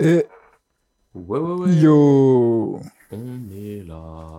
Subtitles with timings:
[0.00, 0.24] Et
[1.14, 1.72] Ouais, ouais, ouais.
[1.74, 2.80] yo
[3.12, 3.16] On
[3.54, 4.38] est là.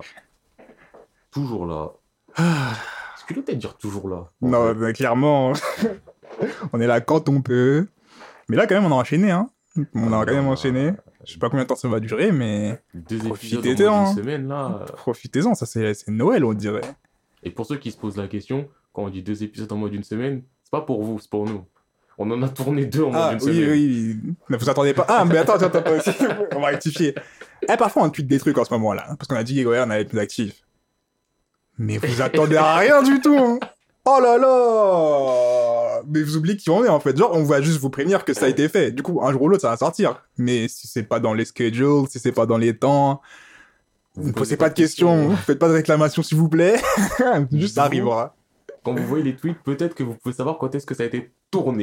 [1.31, 1.91] Toujours là.
[2.35, 2.73] Ah,
[3.15, 5.54] Est-ce que l'autre à dire toujours là Non, clairement,
[6.73, 7.88] on est là quand on peut.
[8.49, 9.49] Mais là, quand même, on a enchaîné, hein.
[9.93, 10.93] On a Ah, quand même enchaîné.
[11.25, 14.13] Je sais pas combien de temps ça va durer, mais Deux Profitez-en, hein.
[14.15, 14.85] semaine là.
[14.95, 16.81] profitez-en, ça c'est c'est Noël, on dirait.
[17.43, 19.89] Et pour ceux qui se posent la question, quand on dit deux épisodes en moins
[19.89, 21.65] d'une semaine, c'est pas pour vous, c'est pour nous.
[22.18, 23.70] On en a tourné deux en moins Ah, d'une oui, semaine.
[23.71, 24.34] oui, oui.
[24.50, 25.05] Ne vous attendez pas.
[25.10, 25.92] Ah, mais attends, attends, attends.
[26.55, 27.14] on va rectifier.
[27.64, 29.05] Eh, parfois, on tweet des trucs en ce moment-là.
[29.10, 30.61] hein, Parce qu'on a dit, ouais, on allait être plus actifs.
[31.78, 33.38] Mais vous attendez à rien du tout.
[33.38, 33.59] hein.
[34.05, 37.17] Oh là là Mais vous oubliez qui on est, en fait.
[37.17, 38.91] Genre, on va juste vous prévenir que ça a été fait.
[38.91, 40.22] Du coup, un jour ou l'autre, ça va sortir.
[40.38, 43.22] Mais si c'est pas dans les schedules, si c'est pas dans les temps,
[44.16, 46.80] Vous ne posez pas de questions, faites pas de réclamations, s'il vous plaît.
[47.52, 48.36] juste, ça arrivera.
[48.86, 51.08] Quand vous voyez les tweets, peut-être que vous pouvez savoir quand est-ce que ça a
[51.08, 51.31] été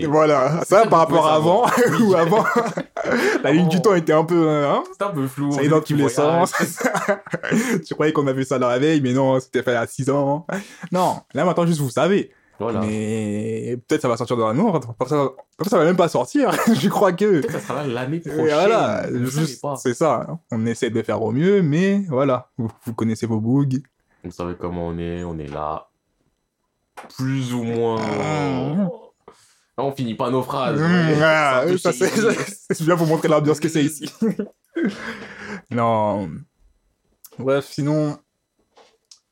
[0.08, 0.62] voilà.
[0.64, 1.64] ça par rapport à avant,
[2.00, 2.44] ou avant,
[3.42, 3.80] la ligne du Oh.
[3.80, 5.52] temps était un peu, hein, C'est un peu flou.
[5.52, 6.52] Ça dans tous les sens.
[7.86, 10.47] tu croyais qu'on avait ça dans la veille, mais non, c'était fait a 6 ans.
[10.91, 12.30] Non, là maintenant, juste vous savez.
[12.60, 12.80] Voilà.
[12.80, 15.30] Mais peut-être ça va sortir dans un an, peut-être ça,
[15.69, 16.52] ça va même pas sortir.
[16.75, 17.41] Je crois que.
[17.41, 18.44] Peut-être ça sera là l'année prochaine.
[18.44, 19.04] voilà,
[19.77, 20.27] c'est ça.
[20.28, 20.38] hein.
[20.52, 23.78] On essaie de faire au mieux, mais voilà, vous, vous connaissez vos bugs.
[24.22, 25.88] Vous savez comment on est, on est là.
[27.16, 27.97] Plus ou moins.
[29.78, 30.81] On finit pas nos phrases.
[30.81, 31.92] Mmh, ça,
[32.70, 34.09] c'est- bien pour montrer l'ambiance que c'est ici.
[35.70, 36.31] non.
[37.39, 38.19] Bref, sinon,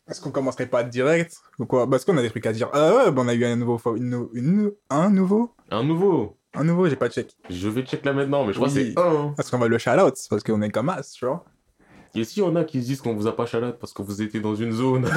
[0.08, 1.88] est-ce qu'on commencerait pas direct ou quoi?
[1.88, 2.70] Parce qu'on a des trucs à dire?
[2.72, 6.38] Ah ouais, bah on a eu un nouveau, une, un nouveau, Un nouveau.
[6.54, 7.36] un nouveau, j'ai pas check.
[7.50, 9.34] Je vais check là maintenant, mais je crois que c'est un.
[9.36, 11.44] Parce qu'on va le shout out parce qu'on est comme as, tu vois.
[12.14, 14.20] Et si on a qui se disent qu'on vous a pas chalade parce que vous
[14.22, 15.08] étiez dans une zone?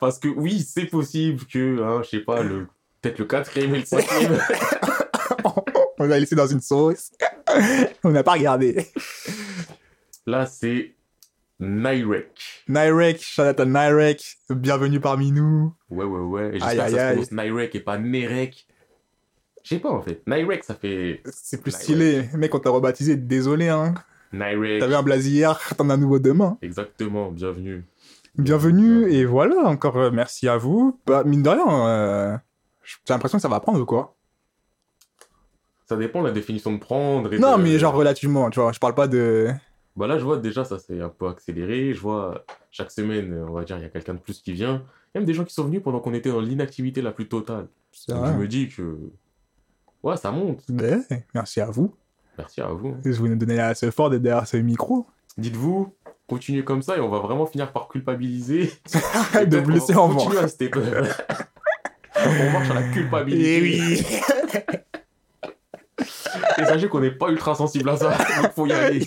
[0.00, 2.66] parce que oui, c'est possible que, hein, je sais pas, le
[3.00, 4.38] peut-être le quatrième et le cinquième.
[5.98, 7.10] On l'a laissé dans une sauce.
[8.04, 8.86] on n'a pas regardé.
[10.26, 10.94] Là, c'est
[11.58, 12.64] Nyrek.
[12.68, 15.74] Nyrek, shout Nyrek, bienvenue parmi nous.
[15.90, 16.48] Ouais, ouais, ouais.
[16.56, 18.66] Et j'espère que ça aïe, se prononce Nyrek et pas Nerek.
[19.64, 20.22] Je sais pas en fait.
[20.28, 21.82] Nyrek, ça fait C'est plus Nyrek.
[21.82, 22.28] stylé.
[22.34, 23.94] Mec, on t'a rebaptisé, désolé, hein.
[24.32, 24.78] Nyrek.
[24.80, 26.58] T'avais un blaze hier, t'en as un nouveau demain.
[26.62, 27.84] Exactement, bienvenue.
[28.36, 31.00] Bienvenue, et voilà, encore euh, merci à vous.
[31.06, 32.36] Bah, mine de rien, euh,
[33.06, 34.16] j'ai l'impression que ça va prendre ou quoi?
[35.86, 37.32] Ça dépend de la définition de prendre.
[37.32, 39.48] Et Non, de- mais genre relativement, tu vois, je parle pas de...
[39.96, 41.92] Bah là, je vois déjà, ça s'est un peu accéléré.
[41.92, 44.74] Je vois chaque semaine, on va dire, il y a quelqu'un de plus qui vient.
[44.74, 47.10] Il y a même des gens qui sont venus pendant qu'on était dans l'inactivité la
[47.10, 47.66] plus totale.
[48.08, 48.96] Donc je me dis que.
[50.02, 50.62] Ouais, ça monte.
[50.68, 50.98] Mais,
[51.34, 51.92] merci à vous.
[52.36, 52.94] Merci à vous.
[53.04, 55.06] Vous nous donnez assez fort d'être derrière ce micro.
[55.36, 55.92] Dites-vous,
[56.28, 58.70] continuez comme ça et on va vraiment finir par culpabiliser.
[59.46, 61.06] De va en à peur.
[62.26, 63.56] on marche sur la culpabilité.
[63.56, 64.04] Eh oui
[66.58, 68.16] Et sachez qu'on n'est pas ultra sensible à ça.
[68.42, 69.06] Donc faut y aller.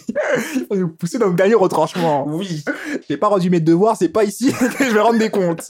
[0.67, 2.25] Faut nous pousser dans le dernier retranchement.
[2.27, 2.63] Oui.
[3.09, 5.67] J'ai pas rendu mes devoirs, c'est pas ici que je vais rendre des comptes.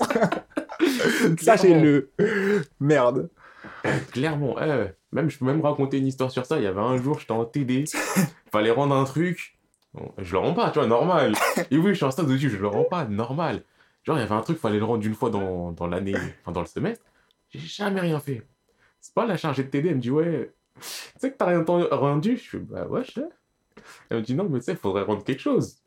[1.40, 2.12] Sachez-le.
[2.80, 3.30] Merde.
[4.12, 6.58] Clairement, eh, même je peux même raconter une histoire sur ça.
[6.58, 7.86] Il y avait un jour, j'étais en TD,
[8.52, 9.58] fallait rendre un truc.
[9.94, 11.34] Bon, je le rends pas, tu vois, normal.
[11.70, 13.64] Et oui, je suis en stade dessus, je le rends pas, normal.
[14.04, 16.52] Genre, il y avait un truc, fallait le rendre une fois dans, dans l'année, enfin
[16.52, 17.04] dans le semestre.
[17.52, 18.48] J'ai jamais rien fait.
[19.00, 21.64] C'est pas la chargée de TD, elle me dit, ouais, tu sais que t'as rien
[21.92, 22.38] rendu?
[22.38, 23.30] Je fais, bah ouais, je sais.
[24.10, 25.82] Elle me dit, non, mais tu sais, il faudrait rendre quelque chose.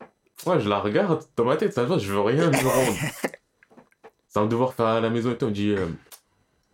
[0.45, 2.93] Moi, je la regarde dans ma tête, ça va, je veux rien lui rendre.
[4.27, 5.45] C'est un devoir faire à la maison et tout.
[5.45, 5.87] Elle me dit, euh,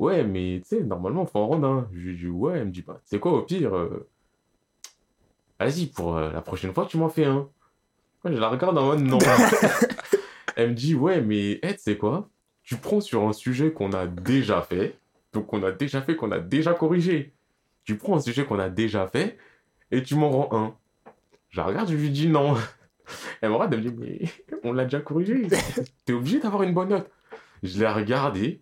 [0.02, 1.90] Ouais, mais tu sais, normalement, faut en rendre un.
[1.94, 4.10] Je lui dis, ouais, elle me dit, bah, c'est quoi, au pire, euh,
[5.60, 7.48] vas-y, pour euh, la prochaine fois, tu m'en fais un.
[8.24, 9.20] Moi, je la regarde en mode, non.
[10.56, 12.31] elle me dit, ouais, mais, hey, tu sais quoi,
[12.72, 14.98] tu prends sur un sujet qu'on a déjà fait,
[15.34, 17.34] donc qu'on a déjà fait, qu'on a déjà corrigé.
[17.84, 19.38] Tu prends un sujet qu'on a déjà fait,
[19.92, 20.76] et tu m'en rends un.
[21.50, 22.56] Je la regarde, je lui dis, non.
[23.42, 25.50] Elle me regarde, elle me dit, mais on l'a déjà corrigé.
[26.06, 27.12] T'es obligé d'avoir une bonne note.
[27.62, 28.62] Je l'ai regardé.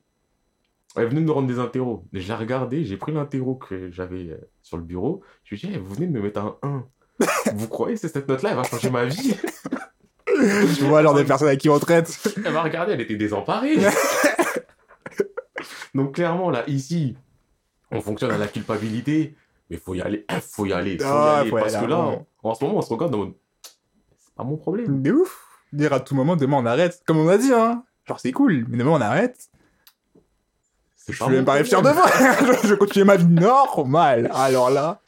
[0.95, 2.03] Elle venait de me rendre des interros.
[2.11, 5.21] Je l'ai regardé, j'ai pris l'interro que j'avais euh, sur le bureau.
[5.43, 6.83] Je lui ai dit, Eh, vous venez de me mettre un 1.
[7.53, 9.35] vous croyez que cette note-là, elle va changer ma vie?
[10.77, 12.17] Tu vois, genre des personnes avec qui on traite.
[12.45, 13.77] Elle m'a regardé, elle était désemparée.
[15.95, 17.15] Donc clairement, là, ici,
[17.91, 19.35] on fonctionne à la culpabilité.
[19.69, 21.49] Mais faut y aller, faut y aller, faut Ah, y aller.
[21.49, 23.33] faut y parce aller que là, en, en ce moment, on se regarde mode,
[24.17, 25.01] c'est pas mon problème.
[25.01, 25.45] De ouf.
[25.73, 27.01] Dire à tout moment, demain on arrête.
[27.05, 27.83] Comme on a dit, hein.
[28.07, 29.37] Genre c'est cool, mais demain on arrête.
[31.07, 32.05] Je vais même pas réfléchir de moi.
[32.63, 34.29] je vais continuer ma vie normale.
[34.33, 35.01] Alors là,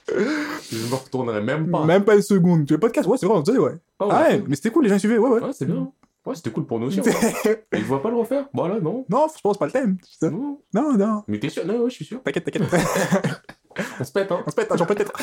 [0.71, 1.85] Je me retournerai même pas.
[1.85, 2.65] même pas une seconde.
[2.65, 3.07] Tu veux podcast?
[3.07, 3.73] Ouais, c'est vrai, on faisait, ouais.
[3.97, 4.35] Pas Ah ouais.
[4.37, 5.41] ouais, mais c'était cool, les gens suivaient, ouais, ouais.
[5.41, 5.91] Ouais, c'est bien.
[6.25, 6.99] Ouais, c'était cool pour nous aussi.
[6.99, 7.03] hein.
[7.71, 8.47] Et je vois pas le refaire?
[8.53, 9.05] Voilà, non.
[9.09, 9.97] non, je pense pas le thème.
[10.21, 10.59] Non.
[10.73, 11.23] Non, non.
[11.27, 11.65] Mais t'es sûr?
[11.65, 12.21] Non, ouais, je suis sûr.
[12.23, 12.63] T'inquiète, t'inquiète.
[13.99, 14.43] On se pète, hein.
[14.45, 15.13] on se pète, hein, genre peut-être.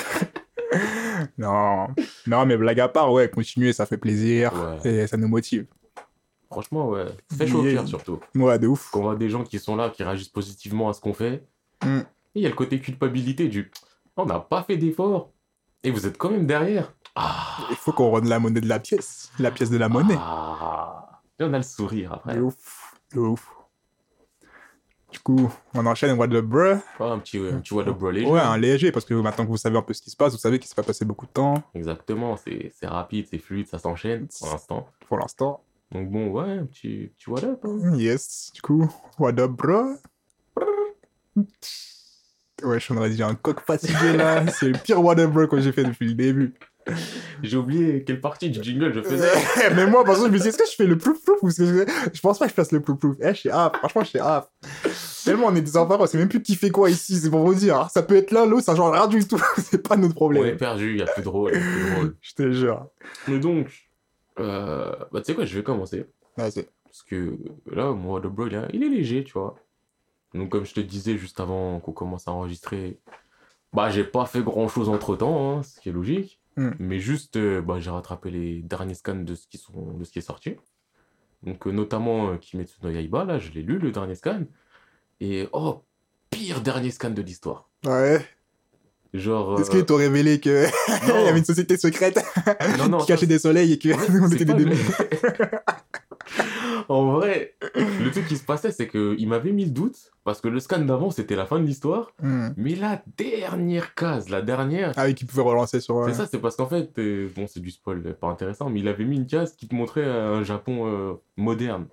[1.36, 1.88] Non,
[2.26, 4.52] non, mais blague à part, ouais, continuer, ça fait plaisir
[4.84, 5.02] Ouais.
[5.02, 5.66] et ça nous motive.
[6.50, 7.04] Franchement, ouais.
[7.36, 8.20] Fait chaud au surtout.
[8.34, 8.88] Ouais, de ouf.
[8.92, 11.44] Quand on voit des gens qui sont là, qui réagissent positivement à ce qu'on fait,
[11.84, 11.98] Mm.
[11.98, 12.04] et
[12.34, 13.70] il y a le côté culpabilité du
[14.16, 15.30] on n'a pas fait d'effort
[15.88, 16.92] et vous êtes quand même derrière.
[17.14, 20.16] Ah, Il faut qu'on rende la monnaie de la pièce, la pièce de la monnaie.
[20.18, 21.20] Ah.
[21.40, 22.34] Et on a le sourire après.
[22.36, 23.48] De ouf, de ouf.
[25.10, 26.74] Du coup, on enchaîne What the bruh.
[27.00, 28.28] Ouais, un petit, un petit what bro léger.
[28.30, 30.32] Ouais, un léger, parce que maintenant que vous savez un peu ce qui se passe,
[30.32, 33.78] vous savez qu'il s'est pas passé beaucoup de temps Exactement, c'est rapide, c'est fluide, ça
[33.78, 34.86] s'enchaîne pour l'instant.
[35.08, 35.64] pour l'instant.
[35.92, 37.64] Donc bon, ouais, un petit, petit what up.
[37.64, 37.96] hein.
[37.96, 38.86] Yes, du coup,
[39.18, 39.94] what up, bro?
[42.64, 44.46] Ouais, je aurait dit un coq fatigué là.
[44.52, 46.54] C'est le pire what up, bro que j'ai fait depuis le début.
[47.42, 49.28] J'ai oublié quelle partie du jingle je faisais.
[49.76, 51.48] Mais moi, par exemple, je me dis, est-ce que je fais le plouf plouf ou
[51.48, 52.10] est-ce que je...
[52.14, 53.16] je pense pas que je fasse le plouf plouf.
[53.20, 54.18] Eh, je suis franchement, je suis.
[55.24, 57.44] Tellement on est des enfants, on sait même plus qui fait quoi ici, c'est pour
[57.44, 57.88] vous dire.
[57.90, 59.40] Ça peut être l'un, l'autre, ça change rien du tout.
[59.58, 60.56] c'est pas notre On est problème.
[60.56, 61.52] perdu, il y a plus de drôle.
[62.22, 62.86] Je te jure.
[63.26, 63.68] Mais donc,
[64.40, 66.06] euh, bah tu sais quoi, je vais commencer.
[66.50, 67.36] C'est- Parce que
[67.70, 69.56] là, moi, le bro, est- il est léger, tu vois.
[70.34, 72.98] Donc, comme je te disais juste avant qu'on commence à enregistrer,
[73.72, 76.40] bah, j'ai pas fait grand chose entre temps, ce qui est logique.
[76.56, 76.70] Mm.
[76.78, 80.12] Mais juste, euh, bah, j'ai rattrapé les derniers scans de ce qui, sont, de ce
[80.12, 80.56] qui est sorti.
[81.42, 84.42] Donc, euh, notamment euh, Kimetsu no Yaiba, là, je l'ai lu, le dernier scan.
[85.20, 85.84] Et, oh,
[86.30, 87.70] pire dernier scan de l'histoire.
[87.84, 88.24] Ouais.
[89.14, 89.60] Genre.
[89.60, 90.66] Est-ce qu'ils t'ont révélé que
[91.04, 92.20] il y avait une société secrète
[92.78, 93.88] non, non, qui cachait des soleils et que
[94.22, 94.74] on c'est était des démons
[96.88, 100.48] en vrai, le truc qui se passait, c'est qu'il m'avait mis le doute, parce que
[100.48, 102.48] le scan d'avant, c'était la fin de l'histoire, Hmm.
[102.56, 106.04] mais la dernière case, la dernière, Ah oui, qui pouvait relancer sur.
[106.04, 108.70] c'est euh, ça, c'est parce qu'en fait, euh, bon, c'est du spoil, euh, pas intéressant,
[108.70, 111.86] mais il avait mis une case qui te montrait un Japon euh, moderne.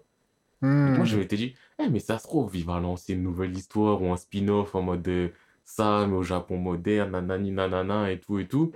[0.61, 0.95] hmm.
[0.97, 4.01] Moi, je m'étais dit, eh, mais ça se trouve, il va lancer une nouvelle histoire
[4.01, 5.31] ou un spin-off en mode
[5.63, 8.71] ça, mais au Japon moderne, nanani, nanana, et tout, et tout.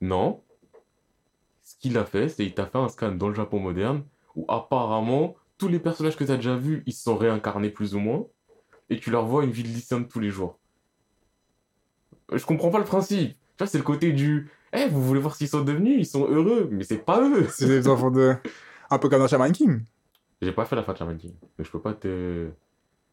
[0.00, 0.40] Non.
[1.62, 4.02] Ce qu'il a fait, c'est qu'il t'a fait un scan dans le Japon moderne
[4.36, 7.94] où apparemment, tous les personnages que tu as déjà vus, ils se sont réincarnés plus
[7.94, 8.24] ou moins,
[8.88, 10.58] et tu leur vois une vie de lycéen de tous les jours.
[12.32, 13.30] Je comprends pas le principe.
[13.30, 16.06] Tu vois, c'est le côté du, eh, vous voulez voir ce qu'ils sont devenus, ils
[16.06, 17.46] sont heureux, mais c'est pas eux.
[17.50, 18.34] C'est des enfants de.
[18.90, 19.82] Un peu comme dans Shaman King.
[20.42, 21.32] J'ai pas fait la fin de Shaman King.
[21.40, 22.48] Donc je peux pas te.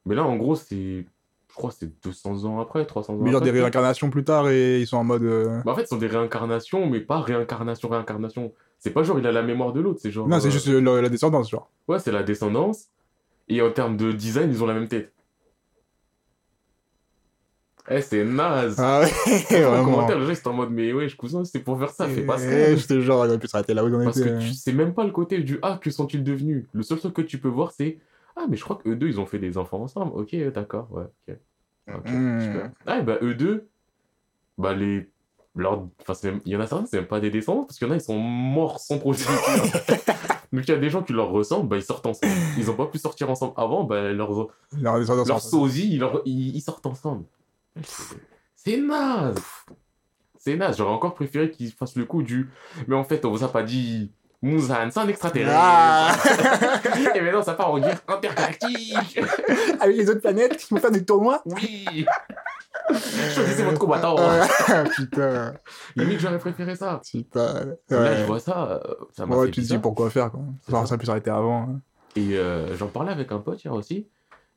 [0.06, 1.06] Mais là, en gros, c'est.
[1.50, 3.52] Je crois que c'est 200 ans après, 300 ans Mais genre après.
[3.52, 5.24] des réincarnations plus tard et ils sont en mode.
[5.24, 8.54] euh, Bah, en fait, ce sont des réincarnations, mais pas réincarnation, réincarnation.
[8.80, 10.28] C'est pas genre il a la mémoire de l'autre, c'est genre.
[10.28, 11.70] Non, c'est euh, juste euh, la, descendance, genre.
[11.88, 12.88] Ouais, c'est la descendance.
[13.50, 15.14] Et en termes de design, ils ont la même tête.
[17.90, 18.76] Eh, c'est naze.
[18.80, 21.80] Ah ouais, En commentaire, les gens ils sont en mode, mais ouais, cousin, c'est pour
[21.80, 22.46] faire ça, fais pas ça.
[22.46, 24.30] Eh, Je te jure, on aurait pu s'arrêter là où on Parce était.
[24.32, 27.14] que tu sais même pas le côté du Ah, que sont-ils devenus Le seul truc
[27.14, 28.00] que tu peux voir, c'est
[28.36, 30.12] Ah, mais je crois qu'eux deux, ils ont fait des enfants ensemble.
[30.16, 31.38] Ok, d'accord, ouais, ok.
[31.96, 32.42] Ok, Hmm.
[32.42, 32.72] super.
[32.86, 33.70] Ah, et bah, eux deux,
[34.58, 35.10] bah, les.
[35.58, 35.84] Leur...
[36.08, 37.90] Enfin, même- il y en a certains, c'est même pas des descendants, parce qu'il y
[37.90, 39.36] en a, ils sont morts sans progéniture.
[40.54, 42.32] Donc, il y a des gens qui leur ressemblent, bah, ils sortent ensemble.
[42.58, 44.48] Ils ont pas pu sortir ensemble avant, bah, leurs
[44.80, 47.26] Leur leur sosie, ils, leur- ils, ils sortent ensemble.
[48.56, 49.36] C'est- naze.
[50.40, 50.78] C'est naze.
[50.78, 52.50] J'aurais encore préféré qu'ils fassent le coup du.
[52.88, 54.12] Mais en fait, on vous a pas dit.
[54.42, 55.58] Muzan, c'est un extraterrestre.
[55.60, 56.16] Ah
[57.16, 59.20] Et maintenant, ça part en guerre intergalactique.
[59.80, 62.06] Avec les autres planètes qui vont faire des tournois Oui.
[62.90, 64.16] Choisissez votre combattant.
[64.20, 65.54] Ah, Putain,
[65.96, 67.02] Limite, j'aurais préféré ça.
[67.12, 67.66] putain.
[67.90, 68.72] Là, je vois ça.
[68.86, 70.42] euh, Ça m'a ouais fait tu te dis pourquoi faire, quoi.
[70.70, 70.88] Genre, ça.
[70.88, 71.64] ça aurait pu s'arrêter avant.
[71.70, 71.82] hein.
[72.16, 74.08] Et euh, j'en parlais avec un pote hier aussi.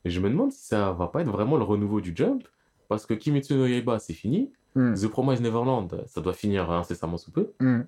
[0.05, 2.47] Et je me demande si ça va pas être vraiment le renouveau du Jump.
[2.89, 4.51] Parce que Kimetsu no Yaiba, c'est fini.
[4.75, 4.93] Hmm.
[4.95, 7.51] The Promised Neverland, ça doit finir incessamment sous peu.
[7.59, 7.81] Hmm.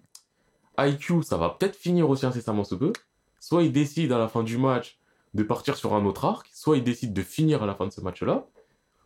[0.79, 2.93] IQ, ça va peut-être finir aussi incessamment sous peu.
[3.39, 4.99] Soit il décide à la fin du match
[5.33, 7.91] de partir sur un autre arc, soit il décide de finir à la fin de
[7.91, 8.45] ce match-là.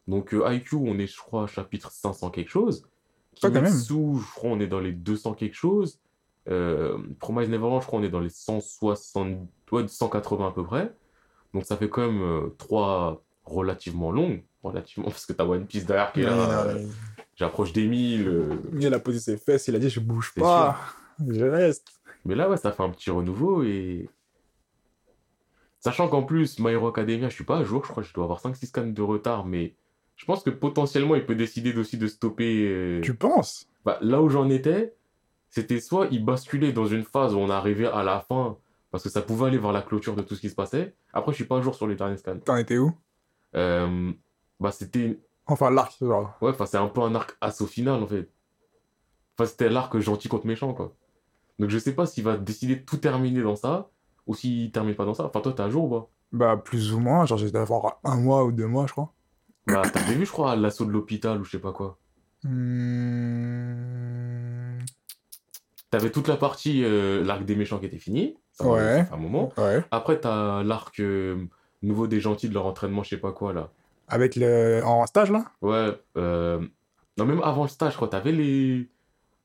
[0.07, 2.87] Donc euh, IQ, on est, je crois, chapitre 500 quelque chose.
[3.41, 3.71] Pas quand même.
[3.73, 5.99] Je crois, on est dans les 200 quelque chose.
[6.49, 9.37] Euh, Promise Neverland, je crois, on est dans les 160,
[9.71, 10.93] ouais, 180 à peu près.
[11.53, 14.43] Donc ça fait quand même euh, trois relativement longues.
[14.63, 16.65] Relativement, parce que t'as One Piece derrière qui est là.
[16.65, 16.87] Ouais, non, ouais.
[17.35, 18.27] J'approche des 1000.
[18.27, 20.79] euh, Il a posé ses fesses, il a dit je bouge pas,
[21.27, 21.87] je reste.
[22.25, 24.09] Mais là, ouais, ça fait un petit renouveau et.
[25.79, 28.13] Sachant qu'en plus, My Hero Academia, je suis pas à jour, je crois que je
[28.13, 29.75] dois avoir 5-6 scans de retard, mais
[30.17, 32.67] je pense que potentiellement, il peut décider aussi de stopper.
[32.67, 33.69] euh, Tu penses?
[33.85, 34.93] Bah, là où j'en étais,
[35.49, 38.57] c'était soit il basculait dans une phase où on arrivait à la fin,
[38.91, 40.95] parce que ça pouvait aller vers la clôture de tout ce qui se passait.
[41.13, 42.39] Après, je suis pas à jour sur les derniers scans.
[42.39, 42.91] T'en étais où?
[43.55, 44.11] Euh,
[44.59, 45.19] bah, c'était.
[45.45, 46.33] Enfin, l'arc, genre.
[46.41, 48.29] Ouais, enfin, c'est un peu un arc assaut final, en fait.
[49.37, 50.93] Enfin, c'était l'arc gentil contre méchant, quoi.
[51.59, 53.89] Donc, je sais pas s'il va décider de tout terminer dans ça,
[54.25, 55.25] ou s'il termine pas dans ça.
[55.25, 56.09] Enfin, toi, t'es à jour ou pas?
[56.31, 59.13] Bah, plus ou moins, genre, j'ai dû avoir un mois ou deux mois, je crois.
[59.67, 61.97] Bah, t'avais vu, je crois, l'assaut de l'hôpital ou je sais pas quoi.
[63.47, 64.79] Hmm...
[65.89, 68.37] T'avais toute la partie, euh, l'arc des méchants qui était fini.
[68.51, 69.05] Ça, Ouais.
[69.05, 69.53] fait un moment.
[69.57, 69.83] Ouais.
[69.91, 71.37] Après, t'as l'arc euh,
[71.81, 73.69] nouveau des gentils de leur entraînement, je sais pas quoi, là.
[74.09, 74.81] Avec le.
[74.83, 75.45] En stage, là?
[75.61, 75.91] Ouais.
[76.17, 76.59] euh,
[77.17, 78.89] Non, même avant le stage, je crois, t'avais les...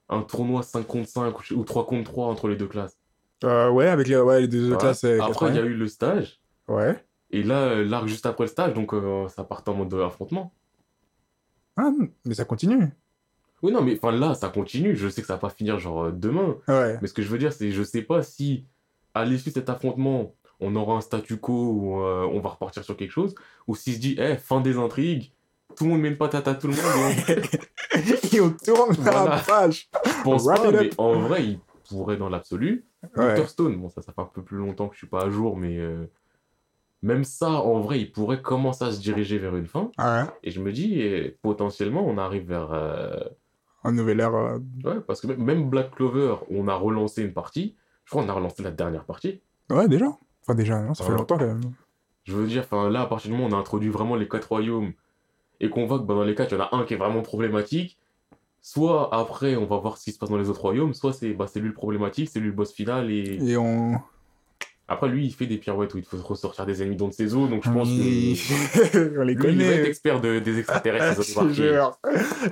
[0.09, 2.97] un tournoi 5 contre 5 ou- ou 3 contre 3 entre les deux classes.
[3.45, 4.79] Ouais, avec les, ouais, les deux Ouais.
[4.79, 5.05] classes.
[5.05, 5.65] Après, il y a 80.
[5.65, 6.41] eu le stage.
[6.69, 7.03] Ouais.
[7.33, 10.53] Et là, euh, l'arc juste après le stage, donc euh, ça partait en mode affrontement.
[11.77, 11.91] Ah,
[12.25, 12.89] mais ça continue.
[13.63, 14.97] Oui, non, mais enfin là, ça continue.
[14.97, 16.57] Je sais que ça va pas finir genre euh, demain.
[16.69, 16.99] Ouais.
[17.01, 18.67] Mais ce que je veux dire, c'est je sais pas si
[19.15, 22.85] à l'issue de cet affrontement, on aura un statu quo ou euh, on va repartir
[22.85, 23.35] sur quelque chose,
[23.67, 25.33] ou s'il se dit, eh, fin des intrigues,
[25.77, 27.15] tout le monde met une patate à tout le monde.
[27.29, 29.43] et Et on tourne la Voilà.
[29.47, 29.89] page.
[30.21, 32.85] on pense pas, mais en vrai, il pourrait dans l'absolu.
[33.17, 33.35] Ouais.
[33.41, 33.49] Dr.
[33.49, 35.57] Stone, bon, ça, ça fait un peu plus longtemps que je suis pas à jour,
[35.57, 36.05] mais euh,
[37.03, 39.91] même ça, en vrai, il pourrait commencer à se diriger vers une fin.
[39.99, 40.25] Ouais.
[40.43, 42.73] Et je me dis, eh, potentiellement, on arrive vers.
[42.73, 43.19] euh,
[43.85, 44.35] Un nouvel ère.
[44.35, 47.75] euh, Ouais, parce que même- Black Clover, on a relancé une partie.
[48.05, 49.41] Je crois qu'on a relancé la dernière partie.
[49.71, 50.07] Ouais, déjà.
[50.43, 51.61] Enfin, déjà, non, ça fait longtemps quand même.
[52.25, 54.29] Je veux dire, enfin là, à partir du moment où on a introduit vraiment les
[54.29, 54.93] quatre royaumes
[55.61, 57.23] et qu'on voit que dans les quatre, il y en a un qui est vraiment
[57.23, 57.99] problématique,
[58.61, 61.33] soit après, on va voir ce qui se passe dans les autres royaumes, soit c'est
[61.33, 63.95] bah, lui le problématique, c'est lui le boss final et Et on.
[64.93, 67.35] Après, lui, il fait des pirouettes où il faut ressortir des ennemis dans de ses
[67.35, 68.41] eaux, donc je pense Oui.
[68.93, 69.15] que.
[69.19, 69.87] on les Lui, il connaît.
[69.89, 71.23] expert de- des extraterrestres.
[71.23, 71.99] Je jure.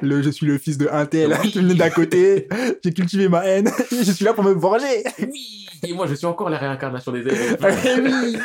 [0.03, 2.49] Le, je suis le fils de un tel qui venait d'à côté.
[2.85, 3.71] J'ai cultivé ma haine.
[3.91, 5.05] Je suis là pour me venger.
[5.21, 7.57] Oui Et moi, je suis encore la réincarnation des elfes.
[7.87, 8.39] Eh oui.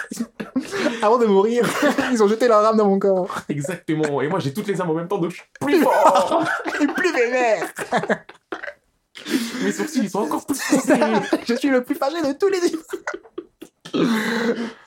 [1.02, 1.68] Avant de mourir,
[2.12, 3.42] ils ont jeté leur âme dans mon corps.
[3.50, 4.22] Exactement.
[4.22, 6.44] Et moi, j'ai toutes les armes en même temps, donc je suis plus fort
[6.82, 7.66] Et plus vénère.
[9.64, 10.58] Mes sourcils, ils sont encore plus.
[11.48, 12.60] Je suis le plus fâché de tous les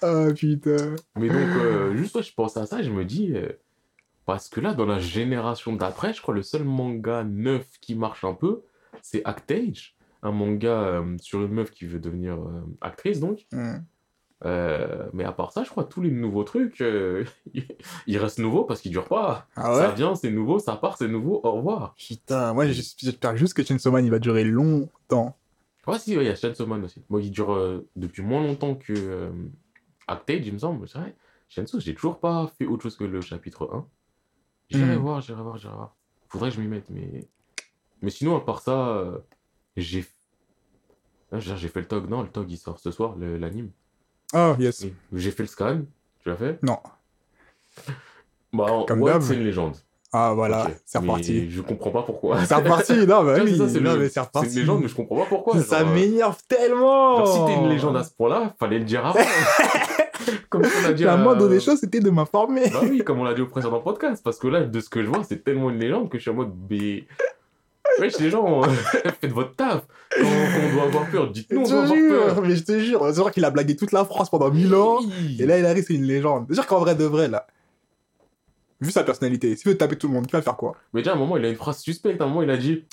[0.02, 0.94] Ah putain.
[1.16, 3.48] Mais donc, euh, juste, ouais, je pense à ça, je me dis, euh,
[4.26, 8.24] parce que là, dans la génération d'après, je crois le seul manga neuf qui marche
[8.24, 8.62] un peu,
[9.02, 12.38] c'est Actage, un manga euh, sur une meuf qui veut devenir
[12.80, 13.46] actrice, donc.
[14.44, 17.24] Euh, mais à part ça, je crois tous les nouveaux trucs, euh,
[18.06, 19.48] ils restent nouveaux parce qu'ils durent pas.
[19.56, 21.94] Ah Ça vient, c'est nouveau, ça part, c'est nouveau, au revoir.
[21.96, 25.36] Putain, moi j'espère juste que Chainsaw Man il va durer longtemps.
[25.88, 27.02] Ouais, si, ouais, il y a Chainsaw Man aussi.
[27.08, 29.30] Moi, il dure euh, depuis moins longtemps que euh,
[30.06, 30.88] Actage, il me semble.
[30.88, 31.16] C'est vrai.
[31.48, 33.86] J'ai toujours pas fait autre chose que le chapitre 1.
[34.70, 35.00] J'irai Hmm.
[35.00, 35.96] voir, j'irai voir, j'irai voir.
[36.28, 37.26] Faudrait que je m'y mette, mais.
[38.02, 39.18] Mais sinon, à part ça, euh,
[39.76, 40.04] j'ai.
[41.32, 42.08] Ah, J'ai fait le TOG.
[42.08, 43.70] Non, le TOG il sort ce soir, l'anime.
[44.34, 44.86] Oh yes.
[45.12, 45.82] J'ai fait le scan.
[46.20, 46.62] Tu l'as fait?
[46.62, 46.78] Non.
[48.52, 49.76] Bah, Comme c'est une légende.
[50.12, 51.50] Ah voilà, c'est Mais reparti.
[51.50, 52.42] Je comprends pas pourquoi.
[52.44, 54.48] C'est reparti, non bah oui, c'est ça, c'est non le- mais c'est C'est reparti.
[54.54, 55.60] une légende, mais je comprends pas pourquoi.
[55.60, 58.84] Ça genre, euh, m'énerve tellement Genre, si t'es une légende à ce point-là, fallait le
[58.84, 59.18] dire avant.
[60.50, 62.70] comme on a dit La à- moindre des choses c'était de m'informer.
[62.70, 64.22] Bah oui, comme on l'a dit au précédent podcast.
[64.24, 66.30] Parce que là, de ce que je vois, c'est tellement une légende que je suis
[66.30, 66.52] en mode.
[66.70, 67.04] Mais...
[68.00, 68.62] Wesh, les gens,
[69.20, 69.82] faites votre taf.
[70.16, 72.42] Quand, on doit avoir peur, dites-nous, on doit avoir jure, peur.
[72.42, 75.00] mais je te jure, c'est vrai qu'il a blagué toute la France pendant mille ans.
[75.38, 76.46] Et là il arrive, c'est une légende.
[76.48, 77.46] C'est sûr qu'en vrai de vrai là.
[78.80, 80.76] Vu sa personnalité, s'il veut taper tout le monde, il va faire quoi?
[80.92, 82.20] Mais déjà, à un moment, il a une phrase suspecte.
[82.20, 82.84] À un moment, il a dit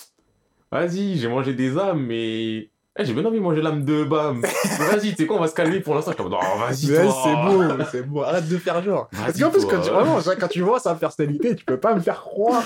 [0.72, 2.70] Vas-y, j'ai mangé des âmes, mais.
[2.98, 4.42] Eh, j'ai bien envie de manger l'âme de Bam.
[4.80, 6.12] Vas-y, tu sais quoi, on va se calmer pour l'instant.
[6.12, 7.24] Je suis en Oh, vas-y, toi.
[7.24, 9.10] c'est beau, c'est beau, arrête de faire genre.
[9.12, 12.00] Parce qu'en plus, quand tu, vraiment, quand tu vois sa personnalité, tu peux pas me
[12.00, 12.64] faire croire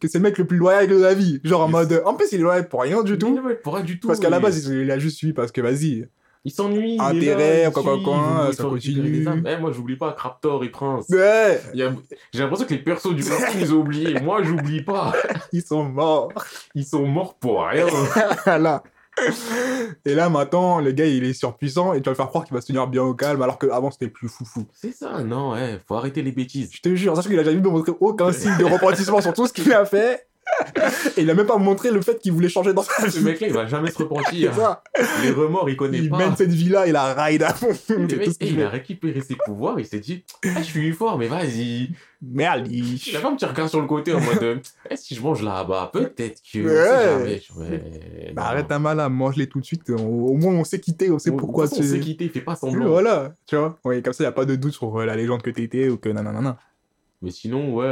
[0.00, 1.40] que c'est le mec le plus loyal de la vie.
[1.44, 3.38] Genre en mode, en plus il est loyal pour rien du tout.
[3.62, 4.08] Pour rien du tout.
[4.08, 6.08] Parce qu'à la base, il il a juste suivi parce que vas-y.
[6.44, 6.96] Il s'ennuie.
[6.98, 9.26] Intérêt, là, quoi, quoi, quoi, ça continue.
[9.46, 11.06] Eh, moi, j'oublie pas Craptor et Prince.
[11.10, 11.92] Ouais, a-
[12.32, 14.18] J'ai l'impression que les persos du passé, ils ont oublié.
[14.20, 15.12] Moi, j'oublie pas.
[15.52, 16.32] ils sont morts.
[16.74, 17.86] Ils sont morts pour rien.
[18.46, 18.82] Voilà.
[20.06, 22.54] Et là, maintenant, le gars, il est surpuissant et tu vas le faire croire qu'il
[22.54, 24.64] va se tenir bien au calme alors qu'avant, c'était plus foufou.
[24.72, 26.70] C'est ça, non, ouais, faut arrêter les bêtises.
[26.72, 29.52] Je te jure, sachant qu'il a jamais montré aucun signe de repentissement sur tout ce
[29.52, 30.26] qu'il a fait.
[31.16, 33.24] Et il a même pas montré le fait qu'il voulait changer dans sa Ce vie.
[33.24, 34.54] mec-là, il va jamais se repentir.
[34.54, 34.82] ça.
[35.22, 36.18] Les remords, il connaît Il pas.
[36.18, 37.72] mène cette vie-là, il a ride à fond.
[37.72, 37.94] Ce
[38.44, 41.90] il a récupéré ses pouvoirs, il s'est dit Ah, Je suis fort, mais vas-y.
[42.22, 42.96] Merde, il...
[43.06, 44.56] Il a pas un petit regard sur le côté en mode euh,
[44.90, 46.58] Eh, Si je mange là-bas, peut-être que.
[46.58, 47.40] Ouais.
[47.56, 47.70] jamais.
[47.70, 49.88] Ouais, Bah, arrête un malin, mange-les tout de suite.
[49.90, 51.80] Au moins, on sait quitter, on sait On- pourquoi tu.
[51.80, 52.86] On sait quitter, fais pas semblant.
[52.88, 53.78] Voilà, tu vois.
[53.84, 55.96] Oui, comme ça, il a pas de doute sur euh, la légende que t'étais ou
[55.96, 56.58] que nanana.
[57.22, 57.86] Mais sinon, ouais.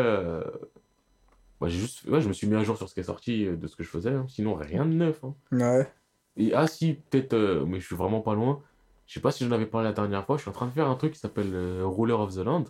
[1.61, 2.05] Bah, juste...
[2.09, 3.77] ouais, je me suis mis à jour sur ce qui est sorti euh, de ce
[3.77, 4.11] que je faisais.
[4.11, 4.27] hein.
[4.29, 5.23] Sinon, rien de neuf.
[5.25, 5.35] hein.
[5.53, 5.91] Ouais.
[6.37, 8.61] Et ah si, peut-être, euh, mais je suis vraiment pas loin.
[9.07, 10.37] Je sais pas si j'en avais parlé la dernière fois.
[10.37, 12.65] Je suis en train de faire un truc qui s'appelle euh, Ruler of the Land.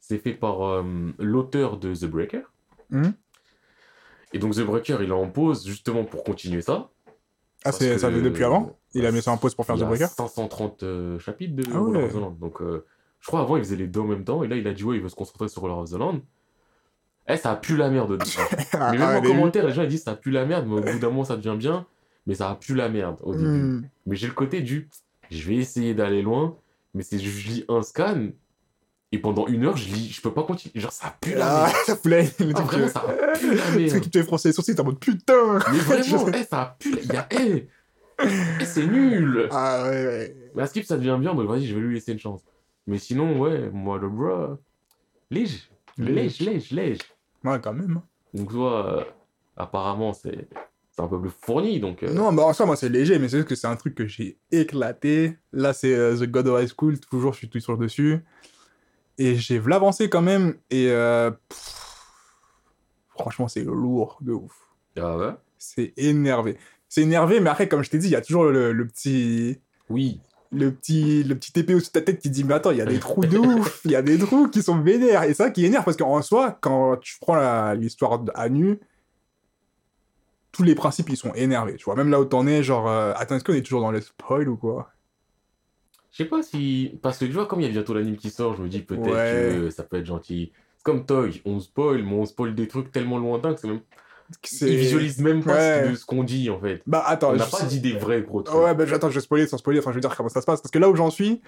[0.00, 0.84] C'est fait par euh,
[1.18, 2.42] l'auteur de The Breaker.
[2.90, 3.12] Mhm.
[4.34, 6.90] Et donc The Breaker, il est en pause justement pour continuer ça.
[7.64, 8.76] Ah, c'est, ça veut depuis avant?
[8.94, 10.06] Il a mis ça en pause pour faire Il The Breaker?
[10.08, 12.04] 530 euh, chapitres de Ah Ruler ouais.
[12.06, 12.36] of the Land.
[12.40, 14.42] Donc je crois avant il faisait les deux en même temps.
[14.42, 16.20] Et là il a dit ouais, il veut se concentrer sur Ruler of the Land.
[17.28, 18.22] Eh, ça a pu la merde.
[18.74, 20.80] Mais même ah, en commentaire, les gens ils disent ça pue la merde, mais au
[20.80, 21.86] bout d'un moment ça devient bien.
[22.26, 23.46] mais ça a pu la merde au début.
[23.48, 23.88] Hmm.
[24.06, 24.88] Mais j'ai le côté du,
[25.30, 26.56] je vais essayer d'aller loin,
[26.94, 28.28] mais c'est je lis un scan,
[29.12, 30.72] et pendant une heure, je lis, je peux pas continuer.
[30.80, 32.00] Genre, ça pue la Ah, merde.
[32.06, 32.24] la- le
[32.54, 33.00] Ah, truc, vraiment, ça
[33.38, 34.04] pue la Le truc merde.
[34.10, 36.92] te fait froncer les sourcils, t'es en mode putain Mais vraiment, Je- eh, ça pue.
[36.94, 37.68] la- Il y a, eh,
[38.60, 39.48] eh, c'est nul.
[39.50, 40.36] Ah ouais, ouais.
[40.54, 42.40] Mais à Skip, ça devient bien, donc vas-y, je vais lui laisser une chance.
[42.86, 44.58] Mais sinon, ouais, moi, le bro,
[45.30, 45.60] léger,
[45.98, 47.00] léger, léger, léger.
[47.44, 47.96] Ouais, quand même.
[47.98, 48.02] hein.
[48.34, 49.04] Donc, toi, euh,
[49.56, 50.48] apparemment, c'est
[50.94, 52.02] c'est un peu plus fourni, donc.
[52.02, 53.94] euh, Non, bah en soi, moi, c'est léger, mais c'est juste que c'est un truc
[53.94, 55.38] que j'ai éclaté.
[55.52, 58.24] Là, c'est euh, The God of High School, toujours, je suis toujours dessus.
[59.18, 61.74] Et j'ai l'avancé quand même, et euh, pff,
[63.10, 64.52] franchement, c'est lourd de ouf.
[64.98, 65.32] Ah ouais?
[65.58, 66.58] C'est énervé.
[66.88, 69.60] C'est énervé, mais après, comme je t'ai dit, il y a toujours le, le petit...
[69.88, 70.20] Oui.
[70.54, 72.82] Le petit, le petit épée au-dessus de ta tête qui dit Mais attends, il y
[72.82, 75.22] a des trous de ouf, il y a des trous qui sont vénères.
[75.22, 78.78] Et ça qui énerve parce qu'en soi, quand tu prends l'histoire à nu,
[80.52, 81.76] tous les principes ils sont énervés.
[81.76, 83.90] Tu vois, même là où t'en es, genre, euh, attends, est-ce qu'on est toujours dans
[83.90, 84.90] le spoil ou quoi?
[86.10, 86.98] Je sais pas si.
[87.00, 88.80] Parce que tu vois, comme il y a bientôt l'anime qui sort, je me dis
[88.82, 89.56] peut-être Ouais.
[89.58, 90.52] que ça peut être gentil.
[90.76, 93.80] C'est comme Toy, on spoil, mais on spoil des trucs tellement lointains que c'est même.
[94.60, 95.94] Ils visualisent même pas Ouais.
[95.96, 96.82] ce qu'on dit en fait.
[96.86, 98.58] Bah attends, On n'a pas d'idée vraie, gros truc.
[98.58, 100.46] Ouais, bah j'attends, je vais spoiler sans spoiler, enfin je veux dire comment ça se
[100.46, 100.60] passe.
[100.60, 101.40] Parce que là où j'en suis,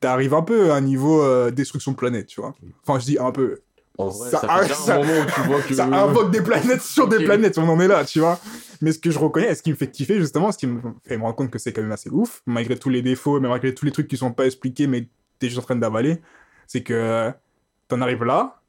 [0.00, 2.54] t'arrives un peu à un niveau euh, destruction de planète, tu vois.
[2.86, 3.60] Enfin, je dis un peu.
[3.96, 5.74] En vrai, Ça- ça, fait déjà ça- un moment où tu vois que.
[5.74, 7.24] Ça invoque des planètes sur des Ok.
[7.24, 8.38] planètes, on en est là, tu vois.
[8.80, 11.16] Mais ce que je reconnais, ce qui me fait kiffer, justement, ce qui me fait
[11.16, 13.72] me rendre compte que c'est quand même assez ouf, malgré tous les défauts, mais malgré
[13.72, 16.20] tous les trucs qui sont pas expliqués, mais t'es juste en train d'avaler,
[16.66, 17.32] c'est que
[17.88, 18.60] t'en arrives là,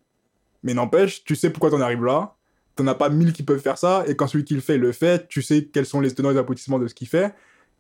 [0.62, 2.36] mais n'empêche, tu sais pourquoi t'en arrives là,
[2.76, 4.92] t'en as pas mille qui peuvent faire ça, et quand celui qui le fait le
[4.92, 7.34] fait, tu sais quels sont les tenants et les aboutissements de ce qu'il fait.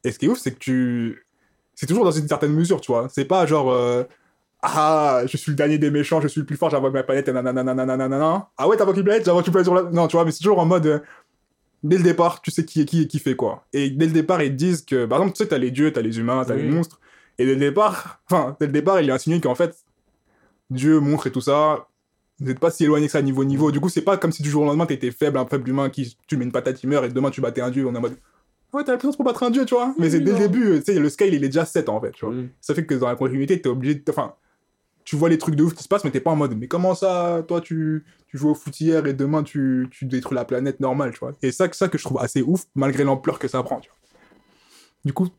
[0.03, 1.25] Et ce qui est ouf, c'est que tu.
[1.73, 3.07] C'est toujours dans une certaine mesure, tu vois.
[3.09, 3.71] C'est pas genre.
[3.71, 4.03] euh,
[4.61, 7.27] Ah, je suis le dernier des méchants, je suis le plus fort, j'invoque ma planète,
[7.27, 8.49] et nanana, nanana, nanana.
[8.57, 9.83] Ah ouais, t'invoques une planète, j'invoque une planète sur la.
[9.91, 10.85] Non, tu vois, mais c'est toujours en mode.
[10.87, 10.99] euh,
[11.83, 13.65] Dès le départ, tu sais qui est qui et qui fait quoi.
[13.73, 15.05] Et dès le départ, ils te disent que.
[15.05, 16.99] Par exemple, tu sais, t'as les dieux, t'as les humains, t'as les monstres.
[17.37, 18.21] Et dès le départ.
[18.31, 19.75] Enfin, dès le départ, il est insinué qu'en fait,
[20.71, 21.87] Dieu, monstre et tout ça,
[22.39, 23.71] vous n'êtes pas si éloigné que ça niveau niveau.
[23.71, 25.89] Du coup, c'est pas comme si du jour au lendemain, t'étais faible, un faible humain
[25.89, 26.17] qui.
[26.27, 27.87] Tu mets une patate, il meurt, et demain, tu battais un dieu.
[27.87, 28.17] On est en mode.
[28.73, 29.93] Ouais, t'as la puissance pour battre un dieu, tu vois.
[29.97, 32.01] Mais Oui, c'est dès le début, tu sais, le scale, il est déjà 7 en
[32.01, 32.35] fait, tu vois.
[32.35, 32.49] Oui.
[32.59, 34.03] Ça fait que dans la continuité, t'es obligé de.
[34.09, 34.33] Enfin,
[35.05, 36.67] tu vois les trucs de ouf qui se passent, mais t'es pas en mode, mais
[36.67, 40.43] comment ça, toi, tu, tu joues au foot hier et demain, tu, tu détruis la
[40.43, 41.31] planète normale, tu vois.
[41.41, 43.97] Et ça, ça que je trouve assez ouf, malgré l'ampleur que ça prend, tu vois.
[45.05, 45.29] Du coup,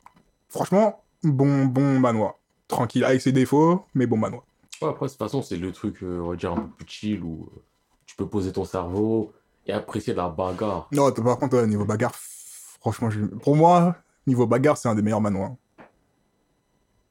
[0.48, 2.36] franchement, bon, bon manoir.
[2.68, 4.44] Tranquille, avec ses défauts, mais bon manoir.
[4.82, 6.86] Ouais, après, de toute façon, c'est le truc, euh, on va dire, un peu plus
[6.88, 7.60] chill où euh,
[8.06, 9.32] tu peux poser ton cerveau
[9.66, 10.88] et apprécier la bagarre.
[10.92, 15.02] Non, par contre, euh, niveau bagarre, franchement, je- pour moi, niveau bagarre, c'est un des
[15.02, 15.54] meilleurs manoirs.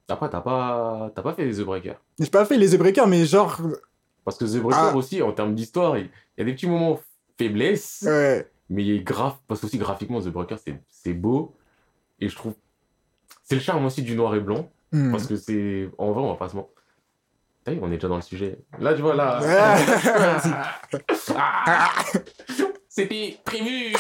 [0.08, 1.94] Après, t'as pas, t'as pas fait The Breaker.
[2.20, 3.60] J'ai pas fait les Zebreakers, mais genre,
[4.24, 4.96] Parce que The Breaker Ah.
[4.96, 7.00] aussi, en termes d'histoire, il y a des petits moments
[7.38, 8.50] faiblesse, ouais.
[8.70, 11.56] mais il est grave, parce que aussi graphiquement, The Breaker, c'est c'est beau.
[12.20, 12.54] Et je trouve.
[13.44, 14.70] C'est le charme aussi du noir et blanc.
[14.92, 15.12] Hmm.
[15.12, 15.90] Parce que c'est.
[15.98, 16.72] En vrai, on va pas se mentir.
[17.68, 18.60] Vu, on est déjà dans le sujet.
[18.80, 19.40] Là, tu vois, là.
[21.38, 21.90] Ah.
[22.88, 23.94] C'était prévu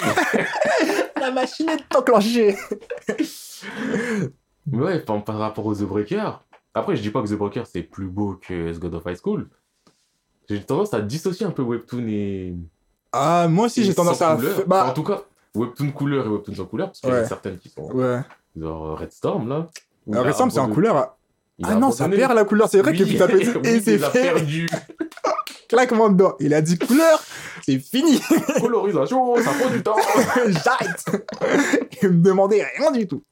[1.19, 2.55] La machine est enclenchée.
[4.67, 6.31] Mais ouais, par, par rapport aux The Breaker.
[6.73, 9.17] Après, je dis pas que The Breaker c'est plus beau que The God of High
[9.21, 9.49] School.
[10.49, 12.55] J'ai tendance à dissocier un peu Webtoon et.
[13.11, 14.35] Ah, moi aussi, j'ai tendance à.
[14.35, 14.51] couleur.
[14.53, 15.21] fa- Enfin, Bah, en tout cas,
[15.55, 17.91] Webtoon couleur et Webtoon sans couleur, parce qu'il y en a certaines qui sont.
[17.93, 18.21] ouais.
[18.55, 19.67] Genre euh, Red Storm là.
[20.09, 21.15] Alors, a récemment, c'est en couleur.
[21.57, 22.69] Il Ah non, ça perd la couleur.
[22.69, 24.21] C'est vrai que Oui, putain, oui, et a fait.
[24.21, 24.67] perdu.
[25.69, 26.35] Claquement dedans.
[26.39, 27.19] Il a dit couleur,
[27.63, 28.19] c'est fini.
[28.59, 29.95] Colorisation, ça prend du temps.
[30.63, 31.05] J'arrête.
[32.03, 33.23] Il me demandait rien du tout.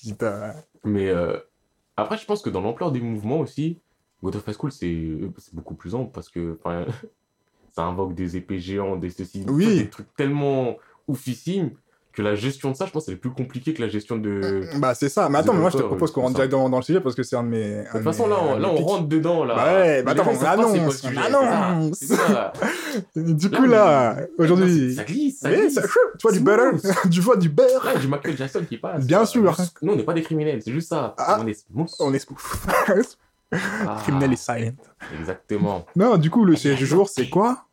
[0.00, 0.54] Putain.
[0.84, 1.36] Mais euh,
[1.96, 3.78] après, je pense que dans l'ampleur des mouvements aussi,
[4.22, 5.18] God of High School, c'est
[5.52, 6.58] beaucoup plus ample parce que
[7.74, 9.78] ça invoque des épées géantes, des ceci, Oui.
[9.78, 10.76] des trucs tellement
[11.08, 11.70] oufissimes
[12.12, 14.40] que la gestion de ça, je pense, elle est plus compliquée que la gestion de.
[14.40, 15.28] De Bah, c'est ça.
[15.28, 16.42] Mais attends, The mais moi, je te propose qu'on c'est rentre ça.
[16.46, 17.84] directement dans le sujet parce que c'est un de mes.
[17.92, 19.44] toute façon, là, on, là, on rentre dedans.
[19.44, 19.54] Là.
[19.54, 21.96] Bah ouais, bah attends, on c'est annonce, on annonce.
[21.98, 22.16] c'est.
[23.16, 24.94] Du coup, là, aujourd'hui.
[24.94, 25.74] Ça glisse, ça glisse.
[25.74, 25.82] ça-
[26.18, 26.72] tu vois du beurre
[27.06, 29.06] Du vois du beurre Ouais, du Michael Jackson qui passe.
[29.06, 29.56] Bien sûr.
[29.82, 31.14] Nous, on n'est pas des criminels, c'est juste ça.
[31.18, 31.38] Ah.
[31.40, 31.88] On est smooth.
[32.00, 32.38] On est smooth.
[33.52, 34.72] Ah, Criminel est silent.
[35.20, 35.84] Exactement.
[35.96, 37.64] Non, du coup, le sujet du jour, c'est quoi?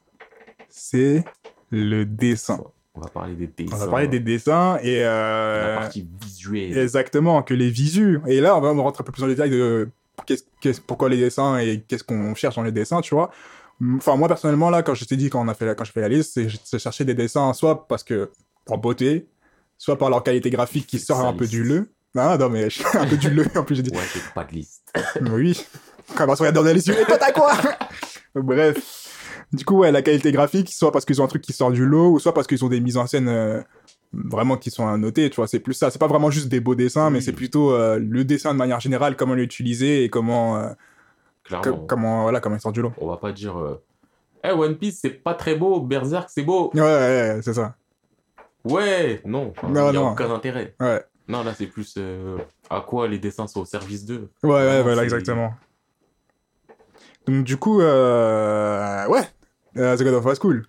[0.70, 1.24] C'est
[1.72, 2.60] le dessin.
[2.98, 3.76] On va parler des dessins.
[3.76, 5.00] On va parler des dessins et...
[5.02, 5.78] La Euh...
[5.78, 6.78] partie visuelle.
[6.78, 8.20] Exactement, que les visus.
[8.28, 9.90] Et là, on va rentrer un peu plus dans les détails de
[10.26, 13.30] qu'est-ce, qu'est-ce- pourquoi les dessins et qu'est-ce qu'on cherche dans les dessins, tu vois.
[13.98, 15.92] Enfin, moi, personnellement, là, quand je t'ai dit, quand on a fait la, quand je
[15.92, 18.32] fais la liste, c'est j'ai cherché des dessins soit parce que,
[18.66, 19.28] pour beauté,
[19.78, 21.88] soit par leur qualité graphique qui sort un peu du le.
[22.16, 23.92] Ah, non, mais un peu du le, en plus, j'ai dit.
[23.96, 24.92] Ouais, j'ai pas de liste.
[25.32, 25.64] Oui.
[26.16, 27.52] Quand on va se regarder dans les yeux, et toi, t'as quoi?
[28.34, 29.07] Bref.
[29.54, 31.86] Du coup, ouais, la qualité graphique, soit parce qu'ils ont un truc qui sort du
[31.86, 33.62] lot, ou soit parce qu'ils ont des mises en scène euh,
[34.14, 35.48] vraiment qui sont à noter, tu vois.
[35.48, 35.90] C'est plus ça.
[35.90, 38.80] C'est pas vraiment juste des beaux dessins, mais c'est plutôt euh, le dessin de manière
[38.82, 40.70] générale, comment l'utiliser et comment, euh,
[41.46, 41.78] Clairement.
[41.78, 42.92] co- comment, voilà, comment il sort du lot.
[43.00, 43.56] On va pas dire.
[44.44, 45.80] Eh, One Piece, c'est pas très beau.
[45.80, 46.70] Berserk, c'est beau.
[46.74, 46.88] Ouais, ouais,
[47.36, 47.76] ouais, c'est ça.
[48.66, 49.54] Ouais, non.
[49.64, 50.12] Il n'y a non.
[50.12, 50.76] aucun intérêt.
[50.82, 51.98] Ouais, Non, là, c'est plus
[52.70, 54.30] à quoi les dessins sont au service d'eux.
[54.44, 55.54] ouais, ouais, voilà, exactement.
[57.28, 59.22] Donc, du coup, euh, ouais,
[59.78, 60.66] euh, The God of High School.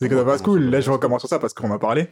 [0.00, 2.08] The God of High School, là, je recommence sur ça parce qu'on en a parlé.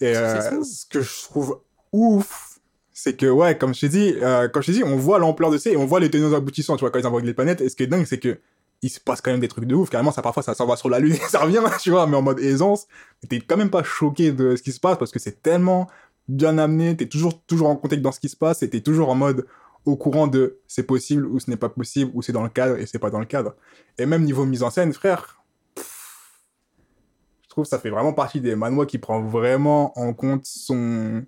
[0.00, 1.60] Et euh, ce que je trouve
[1.92, 2.58] ouf,
[2.92, 5.50] c'est que, ouais, comme je t'ai dit, euh, comme je t'ai dit, on voit l'ampleur
[5.50, 7.60] de ça et on voit les tenants aboutissants, tu vois, quand ils envoient les planètes.
[7.60, 8.38] Et ce qui est dingue, c'est que
[8.82, 9.88] il se passe quand même des trucs de ouf.
[9.88, 12.16] Carrément, ça, parfois, ça s'en va sur la Lune et ça revient, tu vois, mais
[12.16, 12.86] en mode aisance.
[13.22, 15.88] Mais t'es quand même pas choqué de ce qui se passe parce que c'est tellement
[16.28, 19.10] bien amené, t'es toujours, toujours en contexte dans ce qui se passe et t'es toujours
[19.10, 19.46] en mode
[19.84, 22.78] au courant de c'est possible ou ce n'est pas possible ou c'est dans le cadre
[22.78, 23.54] et c'est pas dans le cadre.
[23.98, 25.42] Et même niveau mise en scène, frère,
[27.54, 31.22] trouve ça fait vraiment partie des manois qui prend vraiment en compte son,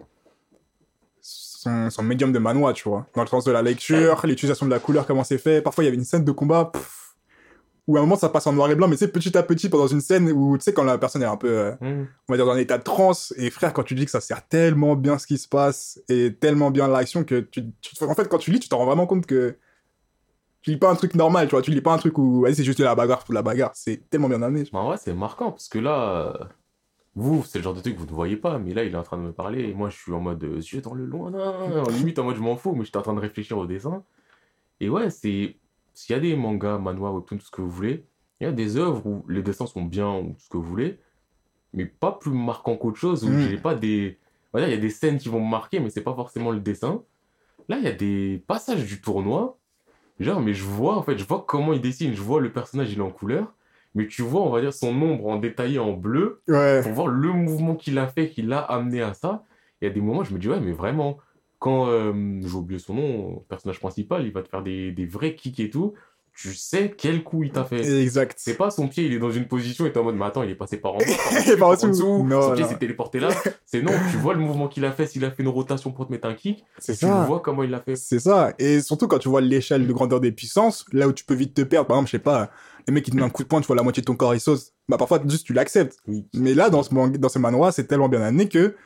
[1.20, 3.06] son, son médium de manoir, tu vois.
[3.14, 5.62] Dans le sens de la lecture, l'utilisation de la couleur, comment c'est fait.
[5.62, 7.14] Parfois, il y avait une scène de combat pff,
[7.86, 9.68] où à un moment ça passe en noir et blanc, mais c'est petit à petit
[9.68, 12.04] pendant une scène où, tu sais, quand la personne est un peu, euh, Hmm.
[12.28, 14.20] on va dire, dans un état de transe, et frère, quand tu dis que ça
[14.20, 18.14] sert tellement bien ce qui se passe et tellement bien l'action que tu, tu- en
[18.14, 19.56] fait, quand tu lis, tu t'en rends vraiment compte que
[20.66, 22.64] tu lis pas un truc normal, tu vois, tu lis pas un truc où, c'est
[22.64, 24.64] juste de la bagarre pour la bagarre, c'est tellement bien amené.
[24.72, 26.50] En vrai, c'est marquant parce que là,
[27.14, 28.96] vous, c'est le genre de truc que vous ne voyez pas, mais là, il est
[28.96, 31.06] en train de me parler et moi, je suis en mode euh, yeux dans le
[31.06, 33.64] lointain, en limite en mode je m'en fous, mais j'étais en train de réfléchir au
[33.66, 34.02] dessin.
[34.80, 35.56] Et ouais, c'est.
[35.94, 38.04] S'il y a des mangas, manhwa, webtoons, tout ce que vous voulez,
[38.40, 40.64] il y a des œuvres où les dessins sont bien ou tout ce que vous
[40.64, 40.98] voulez,
[41.74, 43.38] mais pas plus marquant qu'autre chose, où Mm.
[43.38, 44.18] j'ai pas des.
[44.56, 47.02] Il y a des scènes qui vont me marquer, mais c'est pas forcément le dessin.
[47.68, 49.58] Là, il y a des passages du tournoi,
[50.24, 52.92] genre, mais je vois, en fait, je vois comment il dessine, je vois le personnage,
[52.92, 53.52] il est en couleur,
[53.94, 57.06] mais tu vois, on va dire, son ombre en détaillé en bleu, Ouais, pour voir
[57.08, 59.44] le mouvement qu'il a fait, qui l'a amené à ça.
[59.80, 61.18] Il y a des moments, je me dis, ouais, mais vraiment,
[61.58, 65.34] quand euh, j'ai oublié son nom, personnage principal, il va te faire des, des vrais
[65.34, 65.94] kicks et tout,
[66.36, 68.02] tu sais quel coup il t'a fait.
[68.02, 68.34] exact.
[68.36, 70.42] C'est pas son pied, il est dans une position et t'es en mode, mais attends,
[70.42, 71.04] il est passé par en bas,
[71.58, 72.24] par en dessous.
[72.24, 73.28] Non, son pied s'est téléporté là.
[73.64, 76.06] C'est non, tu vois le mouvement qu'il a fait, s'il a fait une rotation pour
[76.06, 77.96] te mettre un kick, C'est tu vois comment il l'a fait.
[77.96, 78.52] C'est ça.
[78.58, 81.54] Et surtout quand tu vois l'échelle de grandeur des puissances, là où tu peux vite
[81.54, 81.86] te perdre.
[81.86, 82.50] Par exemple, je sais pas,
[82.86, 84.14] les mecs qui te donnent un coup de poing, tu vois la moitié de ton
[84.14, 84.72] corps il sauce.
[84.88, 85.96] Bah parfois juste tu l'acceptes.
[86.06, 86.26] Oui.
[86.34, 88.76] Mais là, dans ce, dans ce manoir, c'est tellement bien amené que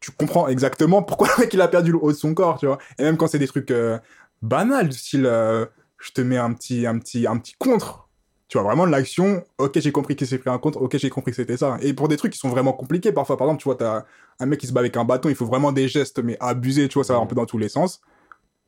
[0.00, 2.66] tu comprends exactement pourquoi le mec il a perdu le haut de son corps, tu
[2.66, 2.78] vois.
[2.98, 3.98] Et même quand c'est des trucs euh,
[4.42, 5.66] banals, du style euh,
[5.98, 8.08] je te mets un petit, un petit, un petit contre.
[8.48, 11.32] Tu vois vraiment l'action, ok j'ai compris qu'il s'est pris un contre, ok j'ai compris
[11.32, 11.76] que c'était ça.
[11.82, 14.04] Et pour des trucs qui sont vraiment compliqués, parfois par exemple tu vois t'as
[14.40, 16.88] un mec qui se bat avec un bâton, il faut vraiment des gestes mais abusés,
[16.88, 18.00] tu vois ça va un peu dans tous les sens.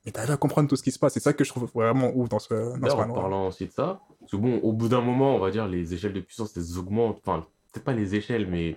[0.04, 2.10] Mais t'arrives à comprendre tout ce qui se passe, c'est ça que je trouve vraiment
[2.14, 4.88] ouf dans ce, dans ce en parlant aussi de ça, parce que bon, au bout
[4.88, 7.18] d'un moment, on va dire, les échelles de puissance, elles augmentent.
[7.24, 8.76] Enfin, peut-être pas les échelles, mais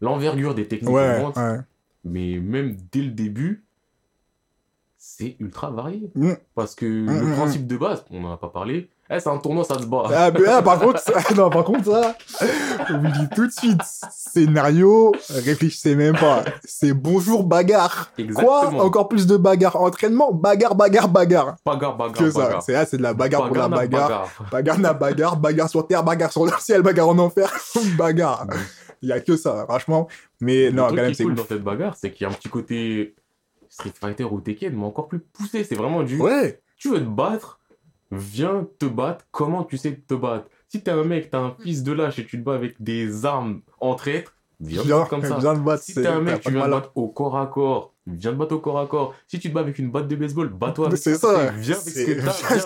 [0.00, 1.36] l'envergure des techniques Ouais, augmente.
[1.36, 1.58] ouais.
[2.04, 3.64] Mais même dès le début,
[5.06, 6.10] c'est ultra varié.
[6.14, 6.32] Mm.
[6.54, 9.28] Parce que Mm, le mm, principe de base, on n'en a pas parlé, eh, c'est
[9.28, 10.04] un tournoi, ça se bat.
[10.12, 12.16] Ah, mais, ah, par contre, ça- non, par contre, ça,
[12.88, 16.42] je vous dis tout de suite, scénario, réfléchissez même pas.
[16.64, 18.10] C'est bonjour bagarre.
[18.16, 18.24] Quoi?
[18.24, 18.78] Exactement.
[18.80, 19.76] Encore plus de bagarre.
[19.80, 21.56] Entraînement, bagarre, bagarre, bagarre.
[21.66, 22.38] Bagarre, bagarre, Que ça.
[22.44, 22.62] bagarre.
[22.62, 24.08] C'est ah, c'est de la bagarre, pour la bagarre.
[24.08, 24.48] bagarre.
[24.50, 27.52] Bagarre, na bagarre, bagarre sur terre, bagarre sur le ciel, bagarre en enfer,
[27.98, 28.46] bagarre.
[29.02, 30.08] Il y a que ça, franchement.
[30.40, 32.30] Mais Le non, quand même, qui c'est est cool dans cette bagarre, c'est qu'il y
[32.30, 33.14] a un petit côté
[33.74, 35.64] Street Fighter ou Tekken, mais encore plus poussé.
[35.64, 36.18] C'est vraiment du.
[36.20, 37.58] Ouais, Tu veux te battre,
[38.12, 40.46] viens te battre comment tu sais te battre?
[40.68, 43.24] Si t'es un mec, t'as un fils de lâche et tu te bats avec des
[43.26, 45.38] armes en traître, viens te viens, battre comme ça.
[45.38, 45.82] viens te battre.
[45.82, 48.54] Si t'es un mec, tu viens te battre au corps à corps, viens te battre
[48.54, 49.14] au corps à corps.
[49.26, 51.50] Si tu te bats avec une batte de baseball, bats-toi avec C'est ça.
[51.56, 52.14] Viens avec ce C'est-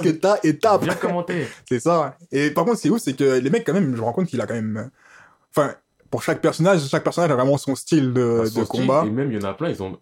[0.02, 0.34] que t'as.
[0.34, 0.82] viens et tape.
[0.84, 1.46] viens commenter.
[1.68, 2.16] C'est ça.
[2.32, 4.26] Et par contre, c'est ouf, c'est que les mecs, quand même, je me rends compte
[4.26, 4.90] qu'il a quand même.
[5.56, 5.74] Enfin,
[6.10, 9.04] pour chaque personnage, chaque personnage a vraiment son style de, Son de style, combat.
[9.06, 9.98] Et même, il y en a plein, ils ont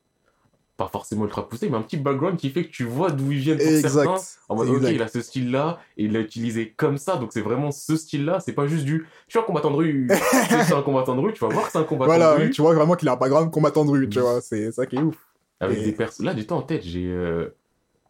[0.77, 3.39] pas forcément ultra poussé, mais un petit background qui fait que tu vois d'où ils
[3.39, 4.17] viennent pour certains.
[4.49, 7.41] En mode, ok, il a ce style-là, et il l'a utilisé comme ça, donc c'est
[7.41, 9.07] vraiment ce style-là, c'est pas juste du.
[9.27, 10.09] Je suis un combattant de rue,
[10.67, 12.51] c'est un combattant de rue, tu vas voir que c'est un combattant Voilà, de rue.
[12.51, 14.97] tu vois vraiment qu'il a un background combattant de rue, tu vois, c'est ça qui
[14.97, 15.17] est ouf.
[15.61, 16.27] Avec Et- des personnes.
[16.27, 17.07] Là, du temps en tête, j'ai.
[17.07, 17.49] euh,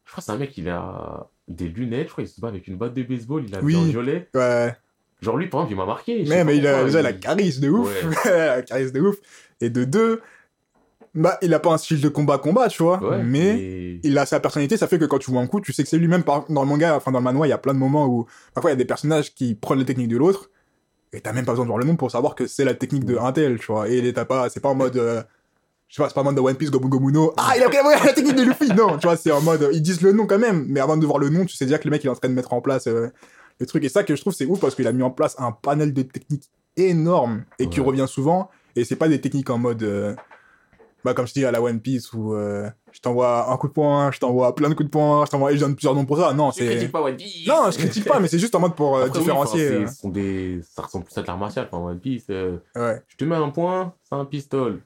[0.04, 2.48] Je crois que c'est un mec, il a des lunettes, je crois, il se bat
[2.48, 3.76] avec une batte de baseball, il a Oui.
[3.76, 4.28] un violet.
[4.34, 4.74] Ouais,
[5.22, 6.24] Genre, lui, par exemple, il m'a marqué.
[6.26, 7.88] mais, il a, déjà, il a il- charisme de ouf.
[8.04, 8.10] Ouais.
[8.30, 9.16] la charisme de ouf.
[9.60, 10.20] Et de deux,
[11.16, 14.38] bah, il a pas un style de combat-combat, tu vois, Ouais, mais il a sa
[14.38, 16.22] personnalité, ça fait que quand tu vois un coup, tu sais que c'est lui-même.
[16.22, 18.70] Dans le manga, enfin dans le manoir, il y a plein de moments où parfois
[18.70, 20.50] il y a des personnages qui prennent les techniques de l'autre,
[21.12, 23.04] et t'as même pas besoin de voir le nom pour savoir que c'est la technique
[23.04, 23.88] de un tel, tu vois.
[23.88, 25.22] Et t'as pas, c'est pas en mode, euh,
[25.88, 27.32] je sais pas, c'est pas en mode de One Piece, Gomu Gomu no.
[27.38, 29.80] Ah, il a pris la technique de Luffy, non, tu vois, c'est en mode, ils
[29.82, 31.84] disent le nom quand même, mais avant de voir le nom, tu sais déjà que
[31.84, 33.08] le mec il est en train de mettre en place euh,
[33.58, 33.82] le truc.
[33.84, 35.94] Et ça que je trouve c'est ouf parce qu'il a mis en place un panel
[35.94, 40.14] de techniques énorme et qui revient souvent, et c'est pas des techniques en mode, euh,
[41.06, 43.72] Bah, comme je dis à la One Piece où euh, je t'envoie un coup de
[43.72, 46.04] poing, je t'envoie plein de coups de poing, je t'envoie, et je donne plusieurs noms
[46.04, 46.32] pour ça.
[46.32, 46.66] Non, Je c'est.
[46.66, 47.46] critique pas One Piece.
[47.46, 49.76] Non, je critique pas, mais c'est juste en mode pour euh, oui, différencier.
[49.78, 50.60] enfin, ce sont des...
[50.74, 51.68] Ça ressemble plus à de l'art martial.
[51.70, 53.02] Enfin, One Piece, euh, euh, Ouais.
[53.06, 54.78] je te mets un point, c'est un pistolet.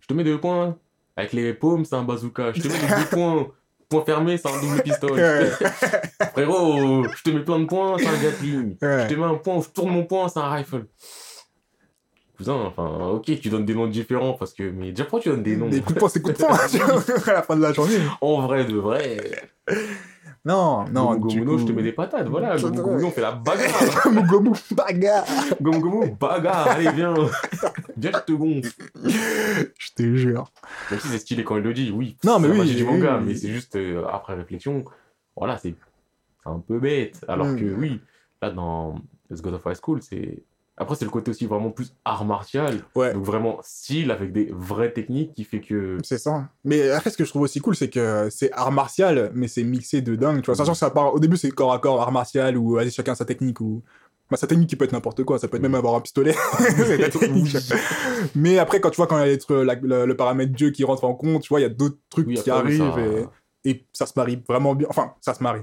[0.00, 0.76] Je te mets deux points,
[1.16, 2.52] avec les paumes, c'est un bazooka.
[2.52, 3.46] Je te mets deux points,
[3.88, 5.50] point fermé, c'est un double pistolet.
[6.34, 8.76] Frérot, je te mets plein de points, c'est un Gatling.
[8.82, 9.04] Ouais.
[9.08, 10.84] Je te mets un point, je tourne mon point, c'est un rifle.
[12.36, 14.64] Cousin, enfin, ok, tu donnes des noms différents parce que.
[14.70, 15.68] Mais déjà, pourquoi tu donnes des noms?
[15.68, 16.54] Des coups de poing, c'est coups de poing
[17.28, 17.98] à la fin de la journée.
[18.20, 19.18] En vrai, de vrai.
[20.44, 21.14] Non, non.
[21.16, 22.56] Gomu je te mets des patates, voilà.
[22.58, 23.70] Gomu Gomu, on fait la bagarre.
[24.04, 25.24] Gomu Gomu, bagarre.
[25.62, 27.14] Gomu Gomu, bagarre, allez, viens.
[27.96, 28.70] Viens, je te gonfle.
[29.78, 30.50] Je te jure.
[30.90, 32.16] Même si c'est stylé quand il le dit, oui.
[32.24, 34.84] Non, mais c'est oui, magie du manga, mais c'est juste euh, après réflexion,
[35.36, 35.74] voilà, c'est
[36.42, 37.24] c'est un peu bête.
[37.26, 37.56] Alors Mm.
[37.60, 38.00] que oui,
[38.42, 38.96] là dans
[39.30, 40.42] Let's God of High School, c'est.
[40.76, 43.14] Après, c'est le côté aussi vraiment plus art martial, Ouais.
[43.14, 45.98] donc vraiment style avec des vraies techniques qui fait que.
[46.02, 46.48] C'est ça.
[46.64, 49.62] Mais après, ce que je trouve aussi cool, c'est que c'est art martial, mais c'est
[49.62, 50.40] mixé de dingue.
[50.40, 52.72] Tu vois, sachant que ça part, au début, c'est corps à corps, art martial, ou
[52.74, 53.82] vas-y, chacun sa technique, ou.
[54.30, 56.34] Bah, sa technique qui peut être n'importe quoi, ça peut être même avoir un pistolet.
[57.12, 57.56] technique.
[58.34, 60.82] Mais après, quand tu vois, quand il y a la- le, le paramètre Dieu qui
[60.84, 63.28] rentre en compte, tu vois, il y a d'autres trucs Oui, qui oui, arrivent ça-
[63.64, 64.86] et, et ça se marie vraiment bien.
[64.90, 65.60] Enfin, ça se marie.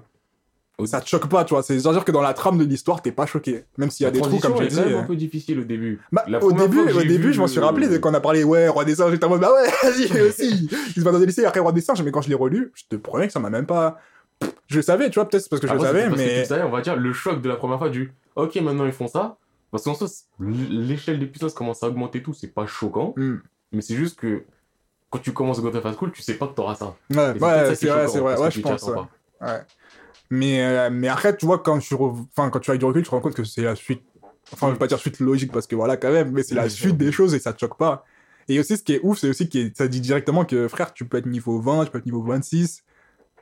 [0.86, 1.64] Ça te choque pas, tu vois.
[1.64, 3.66] C'est genre que dans la trame de l'histoire, t'es pas choqué.
[3.78, 4.76] Même s'il y a La des trous, comme transition j'ai est dit.
[4.78, 6.00] quand même euh, un peu difficile au début.
[6.12, 8.68] Bah, au début, au début, je m'en suis rappelé de quand on a parlé, ouais,
[8.68, 10.70] Roi des singes, j'étais en mode, bah ouais, vas-y, aussi.
[10.72, 12.72] Il se va dans des lycées, après Roi des singes, mais quand je l'ai relu,
[12.76, 14.00] je te promets que ça m'a même pas.
[14.68, 16.62] Je le savais, tu vois, peut-être parce que je le savais, c'est mais.
[16.64, 19.38] on va dire, le choc de la première fois du ok, maintenant ils font ça.
[19.70, 23.14] Parce qu'en soi, c'est- l'échelle des puissances commence à augmenter tout, c'est pas choquant.
[23.16, 23.38] Hmm.
[23.72, 24.44] Mais c'est juste que
[25.10, 26.96] quand tu commences God of High School, tu sais pas que t'auras ça.
[27.10, 28.84] Ouais, c'est ouais, c'est vrai, c'est vrai, ouais, je pense.
[28.84, 29.48] ouais.
[30.32, 33.10] Mais, euh, mais après, tu vois, quand, re- enfin, quand tu as du recul, tu
[33.10, 34.02] te rends compte que c'est la suite.
[34.54, 36.68] Enfin, je veux pas dire suite logique parce que voilà, quand même, mais c'est la
[36.70, 38.06] suite des choses et ça te choque pas.
[38.50, 41.06] Et aussi, ce qui est ouf, c'est aussi que ça dit directement que frère, tu
[41.06, 42.84] peux être niveau 20, tu peux être niveau 26.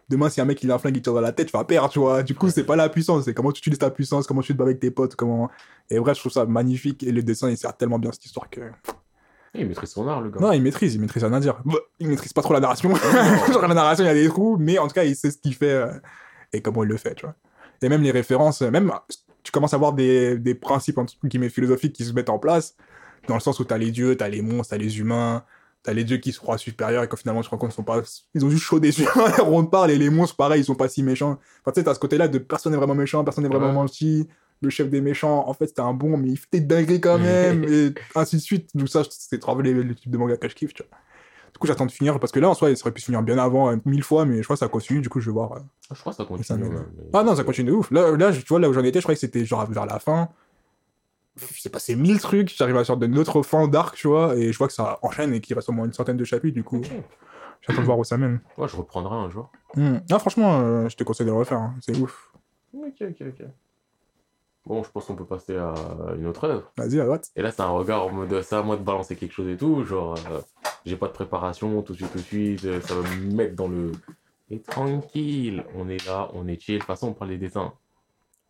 [0.09, 1.63] Demain, si un mec il a un flingue qui tire dans la tête, tu vas
[1.63, 2.23] perdre, tu vois.
[2.23, 4.57] Du coup, c'est pas la puissance, c'est comment tu utilises ta puissance, comment tu te
[4.57, 5.49] bats avec tes potes, comment.
[5.91, 8.49] Et bref, je trouve ça magnifique et le dessin, il sert tellement bien cette histoire
[8.49, 8.61] que.
[9.55, 10.39] Il maîtrise son art, le gars.
[10.39, 11.59] Non, il maîtrise, il maîtrise rien à dire.
[11.65, 12.93] Bah, Il maîtrise pas trop la narration.
[13.51, 15.37] Genre, la narration, il y a des trous, mais en tout cas, il sait ce
[15.37, 15.91] qu'il fait euh,
[16.53, 17.35] et comment il le fait, tu vois.
[17.81, 18.91] Et même les références, même
[19.43, 22.75] tu commences à voir des, des principes, entre guillemets, philosophiques qui se mettent en place,
[23.27, 25.43] dans le sens où t'as les dieux, t'as les monstres, t'as les humains,
[25.83, 27.75] t'as les dieux qui se croient supérieurs et qu'au finalement, tu te rends compte qu'ils
[27.77, 28.01] sont pas,
[28.33, 29.09] ils ont juste chaud des humains,
[29.45, 31.39] on parle, et les monstres, pareil, ils sont pas si méchants.
[31.61, 33.73] Enfin, tu sais, t'as ce côté-là de personne n'est vraiment méchant, personne n'est vraiment Ouais.
[33.87, 34.27] gentil,
[34.61, 37.17] le chef des méchants, en fait, c'était un bon, mais il fait des dingueries quand
[37.17, 38.75] même, et ainsi de suite.
[38.75, 40.97] Donc ça, c'est trop les, le type de manga que je kiffe, tu vois.
[41.53, 43.37] Du coup, j'attends de finir, parce que là, en soi, il serait pu finir bien
[43.37, 45.53] avant, euh, mille fois, mais je crois que ça continue, du coup, je vais voir.
[45.53, 45.59] euh.
[45.89, 46.63] Ah, Je crois que ça Ça continue.
[46.75, 46.83] ouais,
[47.13, 47.89] Ah non, ça continue de ouf.
[47.91, 49.85] Là, là, je- tu vois, là où j'en étais, je croyais que c'était genre vers
[49.85, 50.29] la fin.
[51.37, 54.57] C'est passé mille trucs, j'arrive à sorte de notre fin d'arc, tu vois, et je
[54.57, 56.81] vois que ça enchaîne et qu'il reste au moins une centaine de chapitres, du coup,
[57.61, 58.41] j'attends de voir où ça mène.
[58.57, 59.49] Ouais, je reprendrai un jour.
[59.75, 59.99] Hmm.
[60.09, 61.75] Non, franchement, euh, je te conseille de le refaire, hein.
[61.81, 62.31] c'est ouf.
[62.73, 63.45] Ok, ok, ok.
[64.65, 65.73] Bon, je pense qu'on peut passer à
[66.17, 66.71] une autre œuvre.
[66.77, 67.29] Vas-y, à droite.
[67.37, 69.83] Et là, c'est un regard en mode, à moi de balancer quelque chose et tout.
[69.85, 70.41] Genre, euh,
[70.85, 72.65] j'ai pas de préparation, tout de suite, tout de suite.
[72.65, 73.91] euh, ça va me mettre dans le.
[74.51, 76.75] Et tranquille, on est là, on est chill.
[76.75, 77.73] De toute façon, on parle des dessins.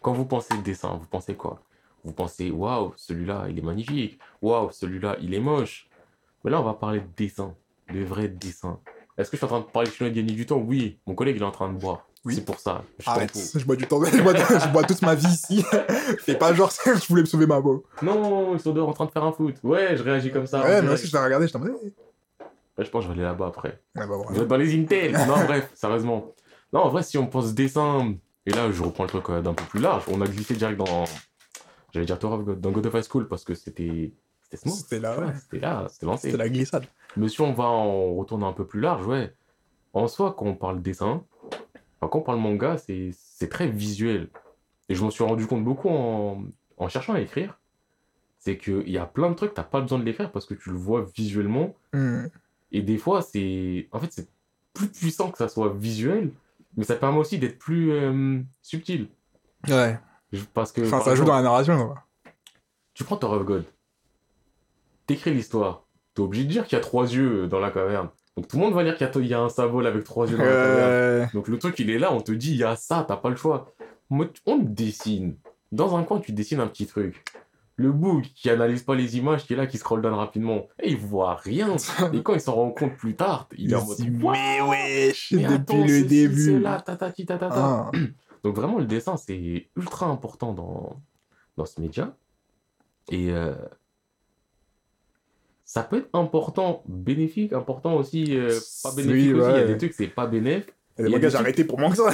[0.02, 1.62] Quand vous pensez dessin, vous pensez quoi?
[2.06, 4.18] Vous pensez, waouh, celui-là, il est magnifique.
[4.42, 5.90] Waouh, celui-là, il est moche.
[6.44, 7.54] Mais là, on va parler de dessin,
[7.94, 8.80] de vrais dessins.
[9.18, 10.58] Est-ce que je suis en train de parler chinois de gagner du temps?
[10.58, 12.06] Oui, mon collègue, il est en train de boire.
[12.24, 12.36] Oui.
[12.36, 12.84] C'est pour ça.
[13.00, 15.64] Je Arrête, je bois du temps, je bois, je bois toute ma vie ici.
[16.20, 17.84] Fais pas genre, je voulais me sauver ma peau.
[18.02, 19.56] Non, ils sont dehors en train de faire un foot.
[19.64, 20.62] Ouais, je réagis comme ça.
[20.62, 20.94] ouais, mais direct.
[20.94, 21.62] aussi, je t'ai regardé, je t'en.
[22.80, 23.82] Ouais, je pense que je vais aller là-bas après.
[23.96, 24.32] Ouais, bah, Je voilà.
[24.32, 25.12] vais être dans les Intel.
[25.28, 26.34] Non, bref, sérieusement.
[26.74, 28.16] Non, en vrai, si on pense dessin,
[28.46, 30.78] et là, je reprends le truc euh, d'un peu plus large, on a glissé direct
[30.80, 31.04] dans.
[31.94, 34.14] J'allais dire Torah of God- dans God of High School parce que c'était.
[34.44, 34.76] C'était smooth.
[34.78, 35.34] C'était là, ouais.
[35.36, 36.28] C'était là, c'était lancé.
[36.32, 36.86] C'était la glissade.
[37.18, 39.34] Mais si on va en retourner un peu plus large, ouais.
[39.94, 41.24] En soi, quand on parle dessin,
[42.00, 44.30] enfin, quand on parle manga, c'est c'est très visuel.
[44.88, 46.44] Et je m'en suis rendu compte beaucoup en,
[46.78, 47.60] en cherchant à écrire.
[48.40, 50.54] C'est qu'il y a plein de trucs, t'as pas besoin de les faire parce que
[50.54, 51.76] tu le vois visuellement.
[51.94, 52.28] Hmm.
[52.72, 53.88] Et des fois, c'est.
[53.92, 54.28] En fait, c'est
[54.74, 56.32] plus puissant que ça soit visuel,
[56.78, 59.10] mais ça permet aussi d'être plus euh, subtil.
[59.68, 60.00] Ouais.
[60.54, 60.82] Parce que.
[60.82, 62.04] Enfin, par ça joue dans la narration, quoi.
[62.94, 63.66] Tu prends Tower of God.
[65.08, 65.86] T'écris l'histoire.
[66.14, 68.10] T'es obligé de dire qu'il y a trois yeux dans la caverne.
[68.36, 70.04] Donc tout le monde va lire qu'il y a, il y a un symbole avec
[70.04, 70.92] trois yeux dans la caverne.
[70.92, 71.26] Euh...
[71.34, 73.30] Donc le truc, il est là, on te dit, il y a ça, t'as pas
[73.30, 73.74] le choix.
[74.12, 75.38] On te dessine.
[75.72, 77.24] Dans un coin, tu dessines un petit truc.
[77.80, 80.92] Le bug qui analyse pas les images, qui est là, qui scroll down rapidement, et
[80.92, 81.78] il voit rien.
[82.14, 83.98] Et quand il s'en rend compte plus tard, il est en mode.
[84.02, 86.62] mais wesh, Mais depuis le début.
[86.62, 87.14] tatata.
[87.52, 87.92] Ah.
[88.44, 91.02] Donc vraiment, le dessin, c'est ultra important dans,
[91.56, 92.16] dans ce média.
[93.10, 93.56] Et euh,
[95.64, 99.50] ça peut être important, bénéfique, important aussi, euh, pas Oui, bénéfique aussi.
[99.50, 99.68] Il y a ouais.
[99.68, 100.66] des trucs, c'est pas bénéf.
[101.00, 102.12] Il y a des mangas, j'ai arrêté pour moins que ça.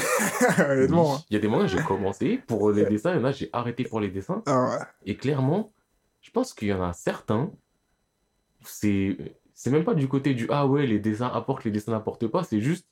[0.71, 1.17] Honnêtement.
[1.29, 3.49] Il y a des mangas, j'ai commencé pour les dessins, il y en a, j'ai
[3.51, 4.43] arrêté pour les dessins.
[4.45, 5.73] Ah, Et clairement,
[6.21, 7.51] je pense qu'il y en a certains,
[8.63, 9.17] c'est
[9.53, 12.43] c'est même pas du côté du ah ouais, les dessins apportent, les dessins n'apportent pas,
[12.43, 12.87] c'est juste.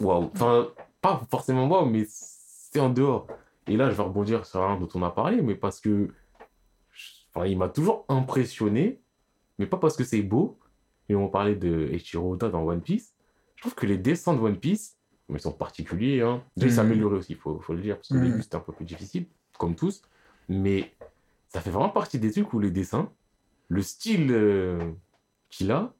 [0.00, 0.30] Waouh.
[0.34, 0.68] Enfin,
[1.00, 3.26] pas forcément waouh, mais c'est en dehors.
[3.66, 6.08] Et là, je vais rebondir sur un dont on a parlé, mais parce que.
[7.34, 9.00] Enfin, il m'a toujours impressionné,
[9.58, 10.58] mais pas parce que c'est beau.
[11.08, 13.11] Et on parlait de Eiichiro Oda dans One Piece.
[13.62, 14.98] Je trouve que les dessins de One Piece,
[15.28, 16.42] mais ils sont particuliers, hein.
[16.56, 16.76] Déjà, ils Mhm.
[16.76, 18.24] s'améliorent aussi, il faut, faut le dire, parce qu'au Mhm.
[18.24, 20.02] début, c'était un peu plus difficile, comme tous.
[20.48, 20.96] Mais
[21.46, 23.12] ça fait vraiment partie des trucs où les dessins,
[23.68, 24.92] le style euh,
[25.48, 25.94] qu'il a,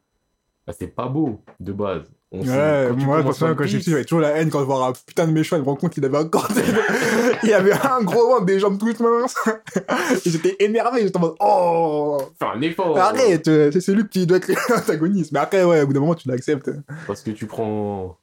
[0.66, 2.12] bah, c'est pas beau de base.
[2.34, 4.86] On Ouais, quand moi, One quand j'étais petit, j'avais toujours la haine quand je vois
[4.86, 6.48] un putain de méchant, il me rend compte qu'il avait un corps.
[7.42, 9.36] il y avait un gros ventre, des jambes toutes minces.
[10.24, 12.96] Et j'étais énervé, j'étais en mode, oh, fais un effort.
[12.96, 15.30] arrête, euh, c'est celui qui doit être l'antagoniste.
[15.32, 16.70] Mais après, ouais, au bout d'un moment, tu l'acceptes.
[17.06, 18.16] Parce que tu prends.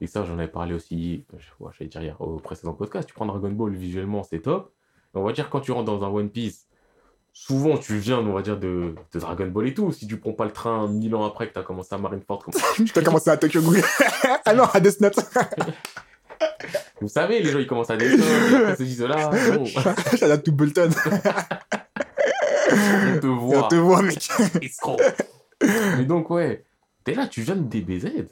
[0.00, 1.46] Et ça, j'en avais parlé aussi, je
[1.78, 3.06] j'allais dire hier au précédent podcast.
[3.06, 4.72] Tu prends Dragon Ball visuellement, c'est top.
[5.14, 6.66] On va dire, quand tu rentres dans un One Piece,
[7.32, 9.92] souvent tu viens, on va dire, de, de Dragon Ball et tout.
[9.92, 12.44] Si tu prends pas le train mille ans après que tu as commencé à Marineford,
[12.44, 12.54] comme
[12.86, 13.80] Je dois commencer à Tokyo Ghoul.
[14.44, 15.16] ah non, à Death Note.
[17.00, 18.22] vous savez, les gens ils commencent à descendre,
[18.70, 19.64] ils se disent là, bon,
[20.16, 20.90] J'adore tout Bolton.
[22.70, 23.68] on te On voit.
[23.68, 24.28] te voit, mec.
[24.60, 24.98] escroc.
[25.96, 26.64] Mais donc, ouais,
[27.04, 28.26] t'es là, tu viens de DBZ.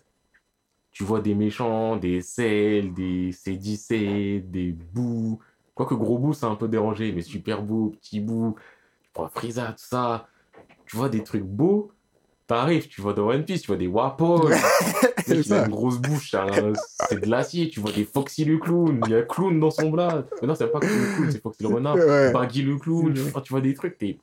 [0.92, 5.38] Tu vois des méchants, des Cell, des C17, des Boo.
[5.74, 8.62] Quoique Gros Boo, c'est un peu dérangé, mais Super Boo, Petit Boo, tu
[9.12, 10.26] prends Frieza, tout ça.
[10.86, 11.92] Tu vois des trucs beaux.
[12.46, 13.86] T'arrives, tu vois dans One Piece, tu vois des
[15.24, 16.72] C'est mec, il a une grosse bouche, c'est un-
[17.08, 17.68] c'est de l'acier.
[17.70, 20.26] Tu vois des Foxy le clown, il y a Clown dans son blad.
[20.42, 21.94] Mais non, c'est pas Clown le clown, c'est Foxy le renard.
[21.96, 23.24] Ouais, Baggy le clown, Ouais.
[23.28, 24.18] Enfin, tu vois des trucs, t'es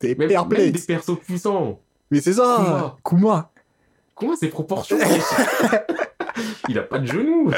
[0.00, 0.84] t'es même, même des perplexe.
[0.86, 1.78] persos puissants.
[2.10, 2.96] Mais c'est ça.
[3.04, 3.50] Kuma.
[4.16, 4.98] Comment ses proportions
[6.68, 7.50] Il a pas de genoux.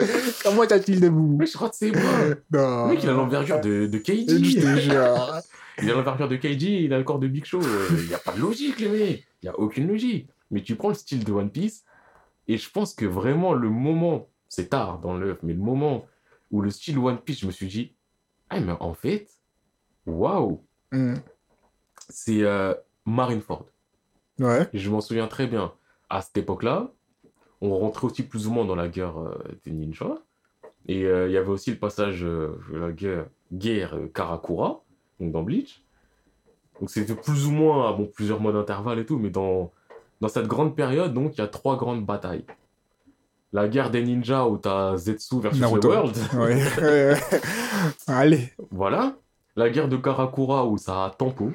[0.42, 2.02] Comment t'as-t-il debout Mais je crois que c'est moi.
[2.52, 2.86] Non.
[2.88, 4.56] Le mec, il a l'envergure de, de Je Keiji.
[4.60, 5.34] te jure.
[5.82, 7.60] Il a l'envergure de Keiji, il a le corps de Big Show.
[7.60, 9.26] Euh, Il n'y a pas de logique, les mecs.
[9.42, 10.28] Il n'y a aucune logique.
[10.52, 11.82] Mais tu prends le style de One Piece,
[12.46, 16.06] et je pense que vraiment le moment, c'est tard dans l'œuvre, mais le moment
[16.52, 17.92] où le style One Piece, je me suis dit,
[18.50, 19.26] ah, mais en fait,
[20.06, 21.14] waouh, Hmm.
[22.08, 22.72] c'est euh,
[23.04, 23.66] Marineford.
[24.38, 24.68] Ouais.
[24.74, 25.72] Je m'en souviens très bien.
[26.08, 26.92] À cette époque-là,
[27.64, 30.18] on rentrait aussi plus ou moins dans la guerre euh, des ninjas.
[30.86, 34.82] Et euh, il y avait aussi le passage euh, de la guerre, guerre Karakura,
[35.18, 35.82] donc dans Bleach.
[36.80, 39.70] Donc c'était plus ou moins, à bon, plusieurs mois d'intervalle et tout, mais dans,
[40.20, 42.44] dans cette grande période, donc il y a trois grandes batailles.
[43.52, 45.88] La guerre des ninjas où t'as Zetsu versus Naruto.
[45.88, 46.16] le World.
[46.34, 46.62] Ouais.
[46.78, 47.40] ouais, ouais.
[48.08, 48.52] Allez.
[48.70, 49.14] Voilà.
[49.56, 51.52] La guerre de Karakura où ça a tempo.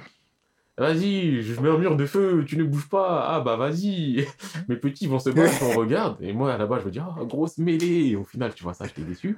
[0.79, 3.25] Vas-y, je mets un mur de feu, tu ne bouges pas.
[3.27, 4.25] Ah bah vas-y.
[4.69, 6.17] Mes petits vont se battre, on regarde.
[6.21, 8.11] Et moi là-bas, je me dis, ah, grosse mêlée.
[8.11, 9.37] Et au final, tu vois ça, j'étais déçu.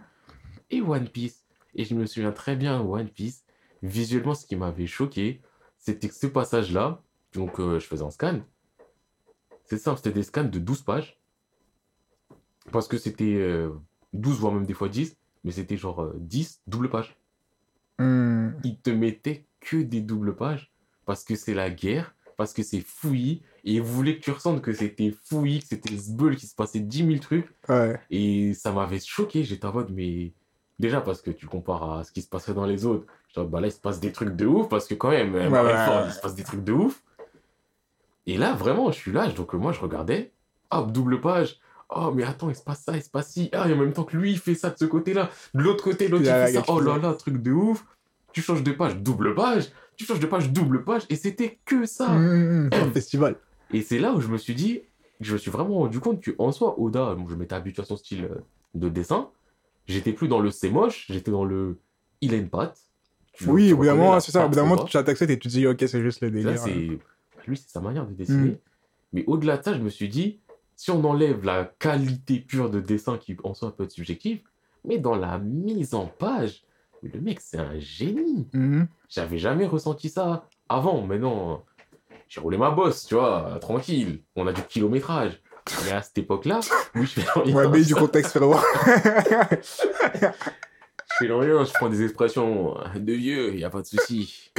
[0.69, 1.43] Et One Piece.
[1.73, 3.43] Et je me souviens très bien, One Piece,
[3.81, 5.41] visuellement, ce qui m'avait choqué,
[5.79, 7.01] c'était que ce passage-là,
[7.33, 8.41] donc euh, je faisais un scan.
[9.65, 11.17] C'est simple, c'était des scans de 12 pages.
[12.71, 13.71] Parce que c'était euh,
[14.13, 15.17] 12, voire même des fois 10.
[15.43, 17.17] Mais c'était genre euh, 10 double pages
[17.99, 18.53] Hmm.
[18.63, 20.70] ils te mettaient que des doubles pages
[21.11, 24.61] parce que c'est la guerre, parce que c'est fouillis, et ils voulaient que tu ressentes
[24.61, 27.99] que c'était fouillis, que c'était zbeul, qu'il se passait 10 000 trucs, Ouais.
[28.09, 29.43] et ça m'avait choqué.
[29.43, 30.31] J'étais en mode, mais
[30.79, 33.59] déjà parce que tu compares à ce qui se passait dans les autres, mode, bah
[33.59, 35.43] là il se passe des trucs de ouf, parce que quand même, Ouais,
[36.07, 37.03] il se passe des trucs de ouf.
[38.25, 40.31] Et là, vraiment, je suis là, donc moi je regardais,
[40.71, 41.59] hop, double page.
[41.93, 43.49] Oh, mais attends, il se passe ça, il se passe ci.
[43.51, 45.29] Ah, et en même temps que lui, il fait ça de ce côté-là.
[45.53, 46.71] De l'autre côté, l'autre, il Là, fait là, ça.
[46.73, 47.83] Oh là là, truc de ouf.
[48.31, 49.71] Tu changes de page, double page.
[50.01, 51.03] Tu changes de page, double page.
[51.09, 52.09] Et c'était que ça.
[52.09, 52.69] Hmm, hmm, hmm.
[52.73, 53.35] Un festival.
[53.71, 54.81] Et c'est là où je me suis dit,
[55.19, 57.97] je me suis vraiment rendu compte que en soi, Oda, je m'étais habitué à son
[57.97, 58.35] style euh,
[58.73, 59.29] de dessin.
[59.87, 61.77] J'étais plus dans le c'est moche, j'étais dans le
[62.21, 62.79] il a une patte.
[63.33, 64.45] Tu- Oui, au bout d'un moment, c'est ça.
[64.45, 66.61] Au bout d'un moment, tu t'acceptes et tu te dis, ok, c'est juste le délire.
[66.63, 66.97] hein.
[67.47, 68.59] lui, c'est sa manière de dessiner.
[69.13, 70.39] Mais au-delà de ça, je me suis dit,
[70.75, 74.41] si on enlève la qualité pure de dessin qui en soi peut être subjective,
[74.83, 76.63] mais dans la mise en page,
[77.03, 78.47] le mec, c'est un génie.
[78.53, 78.83] Hmm.
[79.09, 81.01] J'avais jamais ressenti ça avant.
[81.01, 81.63] Maintenant,
[82.27, 84.21] j'ai roulé ma bosse, tu vois, tranquille.
[84.35, 85.41] On a du kilométrage.
[85.85, 86.59] Mais à cette époque-là,
[86.95, 87.39] oui, je fais.
[87.53, 88.55] Ouais, mais du contexte, frérot.
[91.19, 94.51] Je fais rien, je prends des expressions de vieux, y a pas de souci.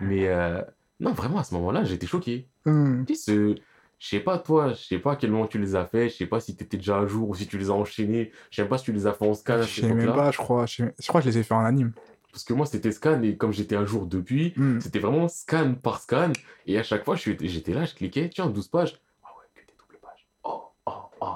[0.00, 0.62] Mais euh,
[1.00, 2.48] non, vraiment, à ce moment-là, j'étais choqué.
[2.64, 3.54] Tu sais, ce-
[3.98, 6.14] je sais pas toi, je sais pas à quel moment tu les as fait, je
[6.16, 8.68] sais pas si t'étais déjà à jour ou si tu les as enchaînés, je sais
[8.68, 10.66] pas si tu les as fait en scan à Je sais même pas, je crois.
[10.66, 11.92] Je, sais- je crois que je les ai fait en anime.
[12.30, 14.78] Parce que moi, c'était scan, et comme j'étais un jour depuis, Hmm.
[14.80, 16.32] c'était vraiment scan par scan.
[16.66, 19.00] Et à chaque fois, j'étais là, je cliquais, tiens, 12 pages.
[19.24, 20.26] Ah ouais, que des doubles pages.
[20.44, 21.26] Oh, oh, oh.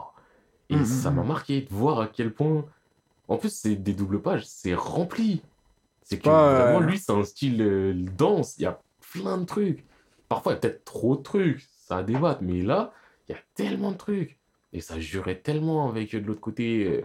[0.68, 0.84] Et Mhm.
[0.84, 2.64] ça m'a marqué de voir à quel point.
[3.26, 5.42] En plus, c'est des doubles pages, c'est rempli.
[6.04, 6.34] C'est que Ouais.
[6.62, 8.56] vraiment, lui, c'est un style euh, dense.
[8.58, 8.80] Il y a
[9.12, 9.84] plein de trucs.
[10.28, 11.66] Parfois, il y a peut-être trop de trucs.
[11.92, 12.42] Ça à débattre.
[12.42, 12.92] Mais là,
[13.28, 14.38] il y a tellement de trucs.
[14.72, 17.04] Et ça jurait tellement avec de l'autre côté.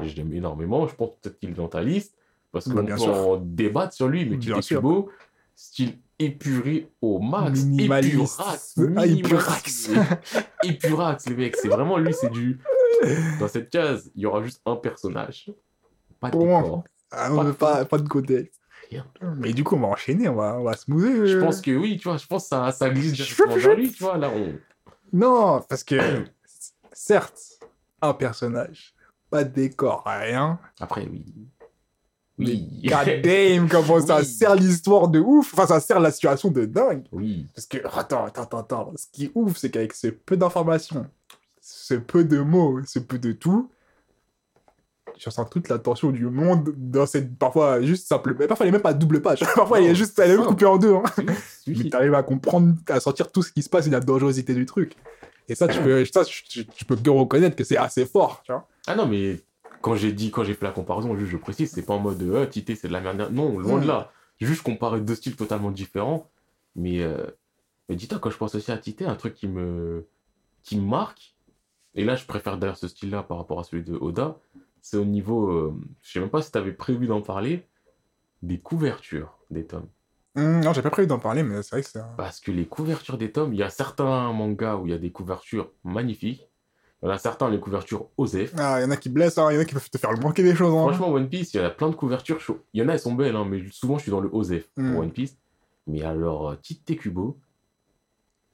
[0.00, 0.86] je l'aime énormément.
[0.86, 2.14] Je pense peut-être qu'il est dans ta liste.
[2.52, 4.24] Parce Bah, qu'on peut en débattre sur lui.
[4.24, 4.78] Mais Tite sûr.
[4.78, 5.10] Kubo,
[5.54, 7.64] style épuré au max.
[7.64, 8.14] Minimaliste.
[8.14, 8.74] Épurax.
[8.78, 9.90] Ah, minimaliste.
[10.64, 11.56] Épurax, le mec.
[11.56, 12.60] C'est vraiment lui, c'est du.
[13.40, 15.50] Dans cette case, il y aura juste un personnage.
[16.20, 16.84] Pas de Pour moi.
[17.10, 18.61] Ah, pas, pas de contexte.
[18.92, 19.06] Rien.
[19.38, 21.26] Mais du coup, on va enchaîner, on va, on va smoother.
[21.26, 21.40] Je euh.
[21.40, 24.02] pense que oui, tu vois, je pense que ça, ça glisse directement vers lui, tu
[24.02, 24.18] vois.
[24.18, 24.52] Là, on.
[25.12, 26.24] Non, parce que,
[26.92, 27.40] certes,
[28.00, 28.94] un personnage,
[29.30, 30.58] pas de décor, rien.
[30.80, 31.24] Après, oui.
[32.38, 32.82] Oui.
[32.84, 34.24] God damn, comment ça Oui.
[34.26, 35.52] sert l'histoire de ouf.
[35.54, 37.04] Enfin, ça sert la situation de dingue.
[37.12, 37.46] oui.
[37.54, 38.92] Parce que, attends, attends, attends, attends.
[38.96, 41.06] Ce qui est ouf, c'est qu'avec ce peu d'informations,
[41.60, 43.70] ce peu de mots, ce peu de tout,
[45.18, 48.34] tu ressens toute la tension du monde dans cette, parfois, juste simple.
[48.38, 49.40] mais Parfois, elle est même pas double page.
[49.54, 50.94] Parfois, elle est Non, juste, elle est même coupée en deux.
[50.94, 51.02] Hein.
[51.66, 54.66] Mais t'arrives à comprendre, à sentir tout ce qui se passe et la dangerosité du
[54.66, 54.96] truc.
[55.48, 58.66] Et ça, tu peux, ça, tu, peux bien reconnaître que c'est assez fort, tu vois.
[58.86, 59.40] Ah non, mais
[59.80, 62.22] quand j'ai dit, quand j'ai fait la comparaison, juste je précise, c'est pas en mode
[62.22, 63.32] euh, Tité, c'est de la merde.
[63.32, 64.12] Non, loin de là.
[64.40, 66.28] Juste comparé deux styles totalement différents.
[66.74, 67.26] Mais, euh,
[67.88, 70.06] mais dis-toi, quand je pense aussi à Tité, un truc qui me,
[70.62, 71.34] qui me marque,
[71.94, 74.38] et là je préfère d'ailleurs ce style-là par rapport à celui de Oda,
[74.82, 77.66] c'est au niveau, euh, je sais même pas si t'avais prévu d'en parler,
[78.42, 79.88] des couvertures des tomes.
[80.36, 82.00] Hum, non, j'ai pas prévu d'en parler, mais c'est vrai que c'est.
[82.16, 84.98] Parce que les couvertures des tomes, il y a certains mangas où il y a
[84.98, 86.48] des couvertures magnifiques.
[87.02, 88.54] Il y en a certains, les couvertures OSEF.
[88.58, 89.98] Ah, il y en a qui blessent, hein, il y en a qui peuvent te
[89.98, 90.72] faire manquer des choses.
[90.72, 90.88] Hein.
[90.88, 92.40] Franchement, One Piece, il y a plein de couvertures.
[92.40, 92.60] chaudes.
[92.72, 94.68] Il y en a, elles sont belles, hein, mais souvent, je suis dans le OSEF
[94.74, 94.96] pour Mm.
[94.96, 95.36] One Piece.
[95.88, 97.38] Mais alors, euh, Tite Kubo,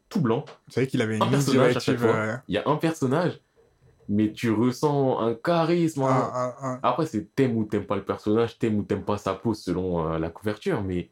[0.09, 2.09] tout blanc, Vous savez qu'il avait une Un personnage à chaque fois.
[2.15, 3.39] euh, il y a un personnage,
[4.09, 6.03] mais tu ressens un charisme.
[6.83, 10.07] Après, c'est t'aimes ou t'aimes pas le personnage, t'aimes ou t'aimes pas sa pose selon
[10.13, 11.11] euh, la couverture, mais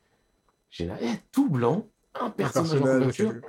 [0.70, 0.94] j'ai la...
[1.02, 1.86] eh, tout blanc,
[2.20, 3.40] un un personnage, en personnage, couverture,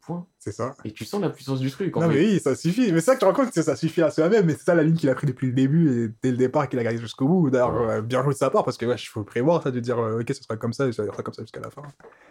[0.00, 0.26] point.
[0.38, 0.74] C'est ça.
[0.84, 1.94] Et tu sens la puissance du truc.
[1.96, 2.14] En Non, fait.
[2.14, 2.90] mais oui, ça suffit.
[2.92, 4.46] Mais c'est ça que tu rends compte que ça suffit à soi-même.
[4.46, 6.66] Mais c'est ça la ligne qu'il a pris depuis le début et dès le départ
[6.68, 7.50] qu'il a gardé jusqu'au bout.
[7.50, 7.90] D'ailleurs, Ouais.
[7.96, 9.98] euh, bien joué de sa part parce que, ouais, il faut prévoir ça, de dire,
[9.98, 11.82] euh, ok, ce sera comme ça et ça sera comme ça jusqu'à la fin.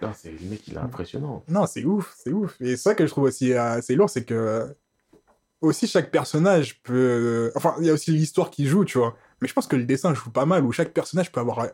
[0.01, 1.43] Non, c'est le mec, il est impressionnant.
[1.47, 2.55] Non, c'est ouf, c'est ouf.
[2.59, 4.75] Et c'est ça que je trouve aussi assez lourd, c'est que
[5.61, 6.93] aussi chaque personnage peut.
[6.93, 9.15] euh, Enfin, il y a aussi l'histoire qui joue, tu vois.
[9.41, 11.67] Mais je pense que le dessin joue pas mal, où chaque personnage peut avoir euh,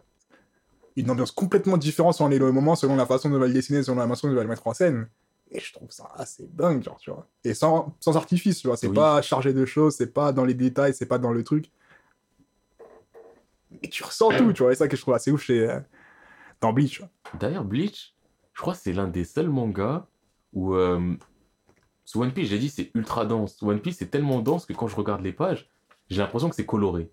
[0.95, 3.83] une ambiance complètement différente selon les moments, selon la façon dont il va le dessiner,
[3.83, 5.07] selon la façon dont il va le mettre en scène.
[5.51, 7.27] Et je trouve ça assez dingue, genre, tu vois.
[7.43, 8.77] Et sans, sans artifice, tu vois.
[8.77, 8.95] C'est Oui.
[8.95, 11.71] pas chargé de choses, c'est pas dans les détails, c'est pas dans le truc.
[13.81, 14.71] Et tu ressens tout, tu vois.
[14.71, 15.69] Et ça que je trouve assez ouf chez.
[15.69, 15.79] euh,
[16.61, 17.01] dans Bleach.
[17.39, 18.15] D'ailleurs, Bleach,
[18.53, 20.05] je crois que c'est l'un des seuls mangas
[20.53, 20.75] où.
[20.75, 21.15] Euh,
[22.15, 23.57] One Piece, j'ai dit c'est ultra dense.
[23.61, 25.69] One Piece, c'est tellement dense que quand je regarde les pages,
[26.09, 27.09] j'ai l'impression que c'est coloré.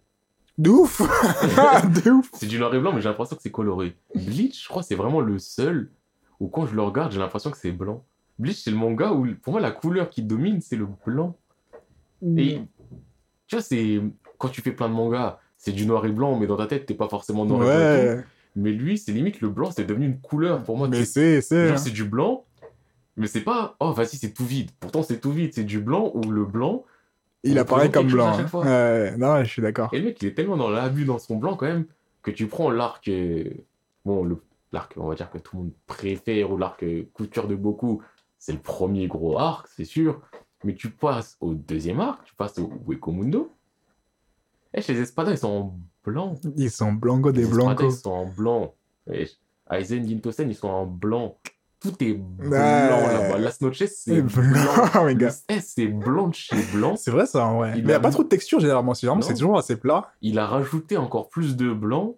[0.58, 1.00] De ouf
[2.04, 3.96] De ouf C'est du noir et blanc, mais j'ai l'impression que c'est coloré.
[4.14, 5.90] Bleach, je crois c'est vraiment le seul
[6.38, 8.04] où quand je le regarde, j'ai l'impression que c'est blanc.
[8.38, 11.36] Bleach, c'est le manga où, pour moi, la couleur qui domine, c'est le blanc.
[12.36, 12.60] Et
[13.46, 14.00] tu vois, c'est.
[14.38, 16.86] Quand tu fais plein de mangas, c'est du noir et blanc, mais dans ta tête,
[16.86, 17.74] t'es pas forcément noir et blanc.
[17.76, 18.16] et.
[18.16, 18.24] Ouais,
[18.56, 20.88] Mais lui, c'est limite le blanc, c'est devenu une couleur pour moi.
[20.88, 21.76] mais c'est- c'est, hein.
[21.76, 22.44] c'est du blanc,
[23.20, 24.70] mais c'est pas, oh, vas-y, c'est tout vide.
[24.80, 25.52] Pourtant, c'est tout vide.
[25.54, 26.84] C'est du blanc ou le blanc.
[27.42, 28.32] Il apparaît comme blanc.
[28.64, 29.16] hein.
[29.16, 29.88] non, je suis d'accord.
[29.92, 31.86] Et le mec, il est tellement dans l'abus dans son blanc quand même
[32.22, 33.10] que tu prends l'arc.
[34.04, 34.42] Bon, le-
[34.72, 38.02] l'arc, on va dire que tout le monde préfère, ou l'arc couture de beaucoup,
[38.38, 40.20] c'est le premier gros arc, c'est sûr.
[40.64, 43.50] Mais tu passes au deuxième arc, tu passes au Wekomundo.
[44.74, 46.34] Et chez les espadons, ils sont en blanc.
[46.56, 47.94] Ils sont blanco des blancos.
[47.96, 48.74] ils sont en blanc.
[49.12, 49.26] Et
[49.70, 51.38] Aizen, Gintosen, ils sont en blanc.
[51.80, 52.58] Tout est blanc Ouais.
[52.58, 53.38] là-bas.
[53.38, 55.34] Las Noches, c'est Blanc, gars.
[55.48, 56.94] S, c'est blanc de chez blanc.
[56.96, 57.72] C'est vrai ça, ouais.
[57.76, 58.92] Il Mais il a a pas trop de texture généralement.
[58.94, 59.26] C'est généralement, Non.
[59.26, 60.10] c'est toujours assez plat.
[60.20, 62.16] Il a rajouté encore plus de blanc.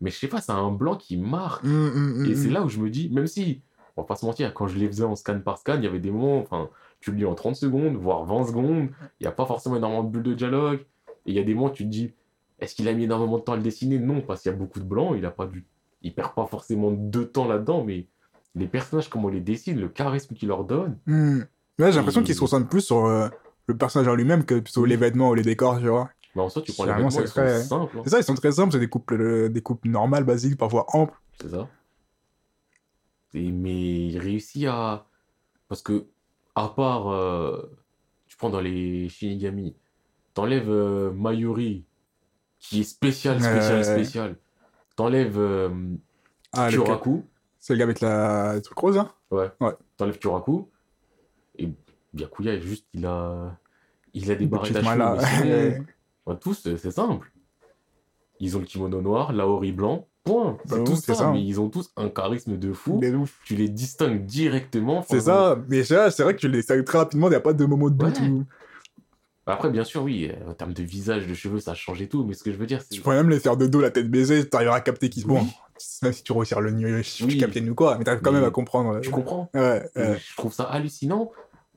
[0.00, 1.64] Mais je sais pas, c'est un blanc qui marque.
[1.64, 3.60] Hum, hum, hum, Et c'est là où je me dis, même si,
[3.96, 5.86] on va pas se mentir, quand je les faisais en scan par scan, il y
[5.86, 6.68] avait des moments, enfin,
[7.00, 8.88] tu le lis en 30 secondes, voire 20 secondes,
[9.20, 10.80] il n'y a pas forcément énormément de bulles de dialogue,
[11.26, 12.12] et il y a des moments où tu te dis,
[12.58, 13.98] est-ce qu'il a mis énormément de temps à le dessiner?
[13.98, 15.64] Non, parce qu'il y a beaucoup de blanc, il a pas du...
[16.02, 18.06] il perd pas forcément de temps là-dedans, mais
[18.54, 21.44] les personnages, comment on les dessine, le charisme qu'il leur donne, Hum.
[21.78, 23.28] Ouais, j'ai l'impression Et- qu'il se concentre plus sur euh,
[23.66, 26.08] le personnage en lui-même que sur les vêtements ou les décors, tu vois.
[26.36, 28.02] mais en soi, tu prends les vêtements, ils très- sont simples, hein.
[28.04, 30.86] C'est ça, ils sont très simples, c'est des coupes, euh, des coupes normales, basiques, parfois
[30.94, 31.14] amples.
[31.40, 31.68] c'est ça.
[33.34, 35.06] Et, mais il réussit à...
[35.68, 36.06] Parce que,
[36.54, 37.60] à part, euh,
[38.28, 39.74] tu prends dans les Shinigami,
[40.34, 40.70] t'enlèves
[41.14, 41.84] Mayuri,
[42.60, 44.36] qui est spécial, spécial, spécial.
[44.94, 45.40] t'enlèves
[46.52, 47.24] Ah, Kyoraku,
[47.64, 48.56] c'est le gars avec la...
[48.56, 49.10] le truc rose, hein?
[49.96, 50.68] T'enlèves Kyoraku,
[51.58, 51.70] et
[52.12, 53.56] Byakuya, juste, il a,
[54.12, 54.82] il a des Le barrettes à
[56.26, 57.32] bah, tous, c'est simple.
[58.38, 60.58] Ils ont le kimono noir, l'aori blanc, point.
[60.66, 61.30] C'est Bah tout c'est ça, ça.
[61.32, 63.00] mais ils ont tous un charisme de fou.
[63.46, 65.02] Tu les distingues directement.
[65.08, 67.40] C'est ça, mais ça, c'est vrai que tu les sais très rapidement, il n'y a
[67.40, 68.20] pas de moment de doute.
[68.20, 68.28] Ouais.
[68.28, 68.44] où-
[69.46, 72.24] Après, bien sûr, oui, euh, en termes de visage, de cheveux, ça a changé tout,
[72.24, 72.88] mais ce que je veux dire, c'est.
[72.94, 75.28] Tu pourrais même les faire de dos, la tête baisée, t'arriveras à capter qu'ils se
[75.28, 75.40] Oui.
[76.02, 77.38] Même si tu retires le nez, je Oui.
[77.38, 79.00] capitaine ou quoi, mais t'arrives quand même à comprendre.
[79.00, 79.88] Tu comprends Ouais.
[79.96, 81.30] Je trouve ça hallucinant,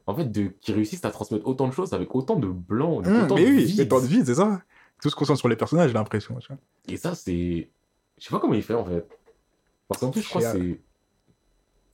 [0.05, 3.23] en fait, de qu'ils réussissent à transmettre autant de choses avec autant de blanc, Hum,
[3.23, 3.75] autant mais de oui, vide.
[3.77, 4.61] c'est temps de vie, c'est ça.
[5.01, 6.37] Tout se concentre sur les personnages, j'ai l'impression.
[6.87, 7.69] Et ça, c'est.
[8.17, 9.05] Je sais pas comment il fait, en fait.
[9.87, 10.81] Parce qu'en plus, je crois que c'est.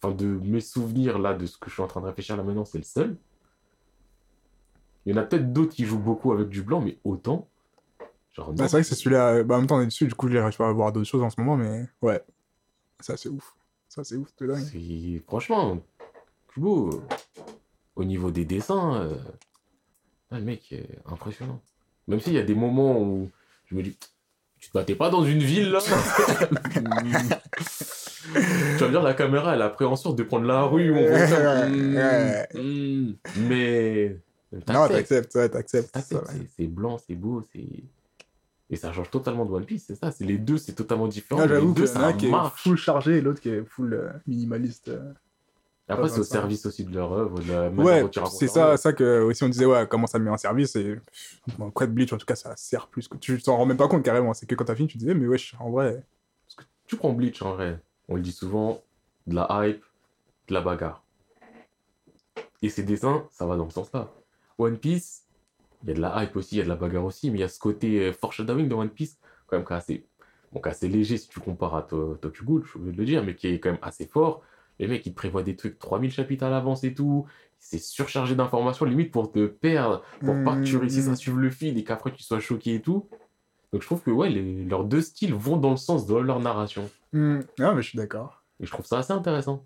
[0.01, 2.43] Enfin, de mes souvenirs, là, de ce que je suis en train de réfléchir là
[2.43, 3.17] maintenant, c'est le seul.
[5.05, 7.49] Il y en a peut-être d'autres qui jouent beaucoup avec du blanc, mais autant.
[8.33, 8.51] Genre.
[8.53, 9.29] Bah, c'est vrai que c'est celui-là.
[9.35, 11.07] euh, Bah, en même temps, on est dessus, du coup, j'arrive pas à voir d'autres
[11.09, 12.21] choses en ce moment, mais ouais.
[12.99, 13.55] Ça, c'est ouf.
[13.89, 15.21] Ça, c'est ouf, c'est dingue.
[15.27, 15.77] Franchement,
[16.53, 17.01] Kubo, euh,
[17.95, 19.15] au niveau des dessins, euh,
[20.31, 21.61] ah, le mec est impressionnant.
[22.07, 23.29] Même s'il y a des moments où
[23.65, 23.95] je me dis,
[24.59, 25.79] tu te battais pas dans une ville là?
[28.23, 28.39] Tu
[28.79, 31.27] vas me dire, la caméra, elle a appréhension de prendre la rue où on voit
[31.27, 31.67] ça.
[31.67, 32.47] Ouais.
[32.53, 33.13] hmm,
[33.49, 34.17] Mais.
[34.53, 35.97] Non, t'acceptes, t'acceptes, ouais, t'acceptes.
[36.55, 37.67] C'est blanc, c'est beau, c'est.
[38.73, 40.11] Et ça change totalement de One Piece, c'est ça.
[40.11, 41.41] C'est les deux, c'est totalement différent.
[41.43, 43.21] Ah, J'avoue les deux, qu'il y en a ça un qui est full chargé et
[43.21, 44.87] l'autre qui est full euh, minimaliste.
[44.89, 45.13] euh.
[45.87, 48.93] Après, c'est au service aussi de leur œuvre, de la manière Ouais, c'est ça, ça
[48.93, 50.75] que aussi on disait, ouais, comment ça le met en service.
[50.77, 50.97] Et
[51.73, 53.07] Quad Bleach, en tout cas, ça sert plus.
[53.07, 54.33] que- Tu t'en rends même pas compte carrément.
[54.33, 56.03] C'est que quand t'as fini, tu disais, mais wesh, en vrai.
[56.87, 58.81] Tu prends Bleach en vrai, on le dit souvent,
[59.27, 59.83] de la hype,
[60.47, 61.03] de la bagarre.
[62.61, 64.09] Et ces dessins, ça va dans ce sens-là.
[64.57, 65.22] One Piece,
[65.83, 67.37] il y a de la hype aussi, il y a de la bagarre aussi, mais
[67.39, 70.05] il y a ce côté euh, foreshadowing de One Piece, quand même qui est assez,
[70.51, 72.93] bon, qui est assez léger si tu compares à To- Tokyo Ghoul, je suis obligé
[72.95, 74.41] de le dire, mais qui est quand même assez fort.
[74.79, 77.27] Les mecs, ils prévoient des trucs 3000 chapitres à l'avance et tout.
[77.59, 81.37] C'est surchargé d'informations, limite pour te perdre, pour pas que tu Mm, réussisses à suivre
[81.37, 83.07] le fil et qu'après tu sois choqué et tout.
[83.71, 86.39] Donc je trouve que ouais, les- leurs deux styles vont dans le sens de leur
[86.39, 86.89] narration.
[87.13, 88.43] Hmm, Non, mais je suis d'accord.
[88.59, 89.65] Et je trouve ça assez intéressant.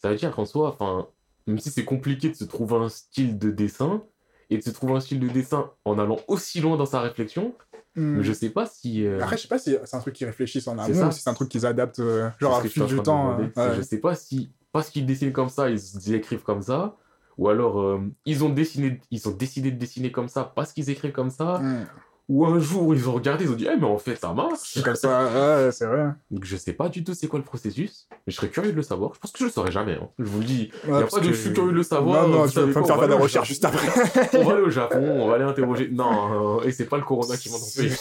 [0.00, 1.08] Ça veut dire qu'en soi, enfin,
[1.46, 4.02] même si c'est compliqué de se trouver un style de dessin,
[4.50, 7.54] et de se trouver un style de dessin en allant aussi loin dans sa réflexion,
[7.96, 9.04] mais je sais pas si.
[9.04, 11.20] euh, Après, je sais pas si c'est un truc qu'ils réfléchissent en amont ou si
[11.20, 13.32] c'est un truc qu'ils adaptent, euh, genre à fil du temps.
[13.40, 13.76] euh, ouais.
[13.76, 16.96] Je sais pas si, parce qu'ils dessinent comme ça, ils, ils écrivent comme ça,
[17.38, 20.90] ou alors euh, ils, ont dessiné, ils ont décidé de dessiner comme ça parce qu'ils
[20.90, 21.84] écrivent comme ça, Hmm.
[22.28, 24.58] Ou un jour ils ont regardé, ils ont dit, eh, mais en fait ça marche.
[24.74, 25.24] C'est comme ça,
[25.64, 26.08] ouais, c'est vrai.
[26.30, 28.76] Donc je sais pas du tout c'est quoi le processus, mais je serais curieux de
[28.76, 29.12] le savoir.
[29.14, 30.08] Je pense que je le saurai jamais, hein.
[30.18, 30.70] je vous le dis.
[30.84, 32.28] Ouais, Il a parce pas de que- je suis curieux de le savoir.
[32.28, 33.88] Non, non, savez pas me faire des recherches juste après.
[34.34, 35.88] on va aller au Japon, on va aller interroger.
[35.90, 37.98] Non, euh, et c'est pas le corona qui m'en empêche.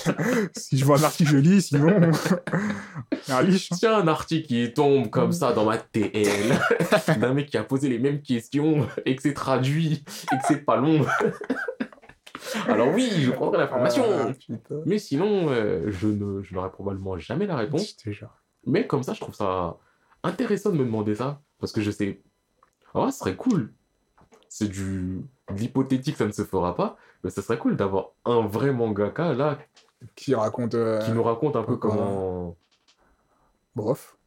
[0.58, 2.12] si je vois un article, je lis, sinon.
[3.30, 3.70] un liche.
[3.82, 6.60] Y a un article qui tombe comme ça dans ma TL,
[7.20, 10.04] d'un mec qui a posé les mêmes questions et que c'est traduit
[10.34, 11.06] et que c'est pas long.
[12.68, 14.04] Alors oui, je prendrai l'information.
[14.10, 14.32] Ah.
[14.86, 17.96] Mais sinon, euh, je ne, je n'aurai probablement jamais la réponse.
[18.66, 19.78] Mais comme ça, je trouve ça
[20.24, 21.42] intéressant de me demander ça.
[21.60, 22.22] Parce que je sais.
[22.94, 23.74] En vrai, ce serait cool.
[24.50, 25.22] C'est du.
[25.50, 26.98] de L'hypothétique, ça ne se fera pas.
[27.24, 29.58] Mais ce serait cool d'avoir un vrai mangaka là
[30.16, 30.76] Qui raconte.
[30.76, 32.56] euh, qui nous raconte un peu comment.
[33.76, 34.18] Bof.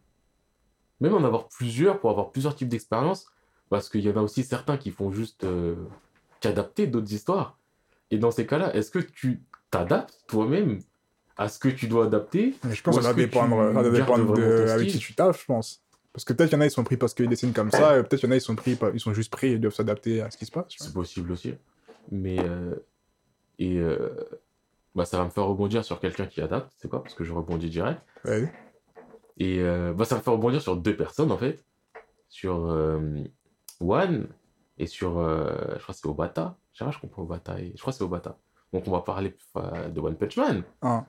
[1.00, 3.26] Même en avoir plusieurs pour avoir plusieurs types d'expériences.
[3.68, 5.44] Parce qu'il y en a aussi certains qui font juste.
[5.44, 5.74] euh,
[6.40, 7.58] qu'adapter d'autres histoires.
[8.10, 10.80] Et dans ces cas-là, est-ce que tu t'adaptes toi-même
[11.36, 14.88] à ce que tu dois adapter je pense que ça va dépendre, ça de avec
[14.88, 15.82] qui tu taffes, je pense.
[16.12, 17.98] Parce que peut-être qu'il y en a, ils sont pris parce qu'ils dessinent comme ça,
[17.98, 19.74] et peut-être qu'il y en a, ils sont pris, ils sont juste pris et doivent
[19.74, 20.66] s'adapter à ce qui se passe.
[20.76, 21.54] C'est possible aussi.
[22.10, 22.38] Mais.
[22.40, 22.74] euh,
[23.58, 23.78] et.
[23.78, 24.10] euh,
[24.94, 27.00] bah, ça va me faire rebondir sur quelqu'un qui adapte, c'est quoi?
[27.02, 28.02] Parce que je rebondis direct.
[28.24, 28.52] Ouais.
[29.38, 31.64] Et euh, bah, ça me fait rebondir sur deux personnes en fait.
[32.28, 33.22] Sur euh,
[33.80, 34.26] One
[34.78, 35.18] et sur.
[35.18, 36.56] euh, je crois que c'est Obata.
[36.72, 37.58] Je sais pas, je comprends Obata.
[37.60, 38.36] Et, je crois que c'est Obata.
[38.72, 40.62] Donc on va parler euh, de One Punch Man.
[40.82, 41.04] Ah.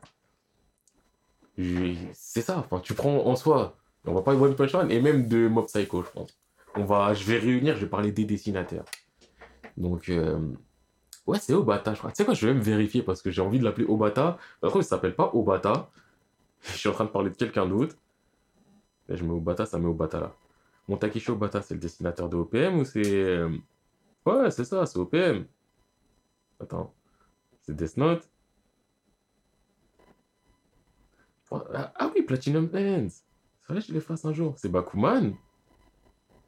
[1.58, 3.78] J'ai- C'est ça, enfin, tu prends en soi.
[4.06, 6.38] On va parler de One Punch Man et même de Mob Psycho, je pense.
[6.76, 8.86] On va, je vais réunir, je vais parler des dessinateurs.
[9.78, 10.40] Donc, euh,
[11.28, 12.12] ouais, c'est Obata, je crois.
[12.12, 14.38] Tu sais quoi, je vais même vérifier parce que j'ai envie de l'appeler Obata.
[14.60, 15.90] Par contre, il s'appelle pas Obata.
[16.64, 17.96] Je suis en train de parler de quelqu'un d'autre.
[19.08, 20.32] Là, je mets Obata, ça met Obata là.
[20.88, 23.40] Mon Takeshi Obata, c'est le dessinateur de OPM ou c'est.
[24.26, 25.46] Ouais, c'est ça, c'est OPM.
[26.60, 26.94] Attends.
[27.62, 28.28] C'est Death Note.
[31.52, 33.08] Ah ah oui, Platinum Ends.
[33.10, 34.54] C'est vrai que je les fasse un jour.
[34.58, 35.34] C'est Bakuman.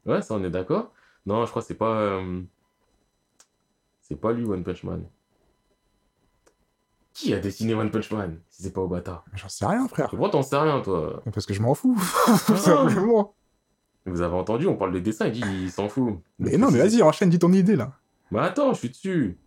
[0.06, 0.92] Ouais, ça, on est d'accord.
[1.26, 2.00] Non, je crois que c'est pas.
[2.00, 2.42] euh,
[4.02, 5.06] C'est pas lui, One Punch Man.
[7.12, 9.24] Qui a dessiné One Punch Man si c'est pas Obata?
[9.34, 10.08] J'en sais rien, frère.
[10.10, 11.96] Pourquoi t'en sais rien, toi Parce que je m'en fous,
[12.46, 13.34] tout simplement.
[14.06, 16.18] Vous avez entendu, on parle de dessin, il dit il s'en fout.
[16.38, 17.92] Mais non, mais vas-y, enchaîne, dis ton idée, là.
[18.30, 19.38] Mais attends, je suis dessus.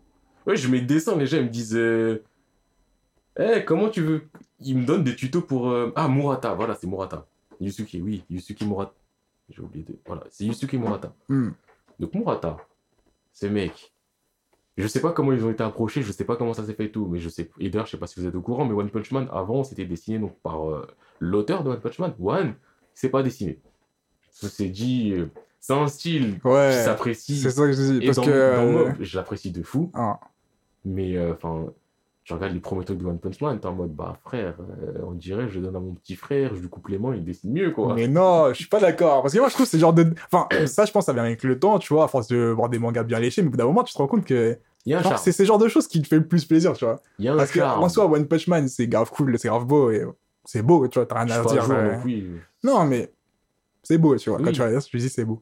[0.47, 1.75] Ouais, je mets dessin, les gens ils me disent.
[1.75, 2.23] euh,
[3.39, 4.23] Eh, comment tu veux
[4.59, 5.69] Ils me donnent des tutos pour.
[5.69, 7.27] euh, Ah, Murata, voilà, c'est Murata.
[7.59, 8.93] Yusuke, oui, Yusuke Murata.
[9.49, 9.95] J'ai oublié de.
[10.05, 11.13] Voilà, c'est Yusuke Murata.
[11.29, 11.49] Hmm.
[11.99, 12.57] Donc, Murata,
[13.33, 13.93] ce mec.
[14.77, 16.85] Je sais pas comment ils ont été approchés, je sais pas comment ça s'est fait
[16.85, 17.49] et tout, mais je sais.
[17.59, 19.63] Et d'ailleurs, je sais pas si vous êtes au courant, mais One Punch Man, avant,
[19.63, 20.85] c'était dessiné donc par euh,
[21.19, 22.53] l'auteur de One Punch Man, One,
[22.93, 23.59] c'est pas dessiné.
[24.41, 25.13] Ça s'est dit.
[25.15, 25.25] euh,
[25.59, 26.71] c'est un style qui Ouais.
[26.71, 27.37] s'apprécie.
[27.39, 27.97] C'est ça que je dis.
[28.03, 28.29] Et Parce dans, que.
[28.29, 29.91] dans euh, Mob, je l'apprécie de fou.
[29.93, 30.19] ah.
[30.85, 31.65] Mais euh, enfin,
[32.23, 34.99] tu regardes les premiers trucs de One Punch Man, t'es en mode, bah frère, euh,
[35.05, 37.51] on dirait, je donne à mon petit frère, je lui coupe les mains, il dessine
[37.51, 37.93] mieux, quoi.
[37.95, 39.21] Mais non, je suis pas d'accord.
[39.21, 40.13] Parce que moi, je trouve que c'est genre de.
[40.31, 42.69] Enfin, ça, je pense, ça vient avec le temps, tu vois, à force de voir
[42.69, 43.41] des mangas bien léchés.
[43.41, 44.57] Mais au bout d'un moment, tu te rends compte que.
[45.17, 47.01] C'est ce genre de choses qui te fait le plus plaisir, tu vois.
[47.19, 47.83] Il y a un Parce que, charme.
[47.83, 49.91] en soi, One Punch Man, c'est grave cool, c'est grave beau.
[49.91, 50.05] Et
[50.45, 51.67] c'est beau, tu vois, t'as rien à dire.
[52.05, 52.25] oui.
[52.63, 53.11] Non, mais
[53.87, 54.39] c'est beau, tu vois.
[54.39, 55.41] Quand tu regardes tu dis c'est beau.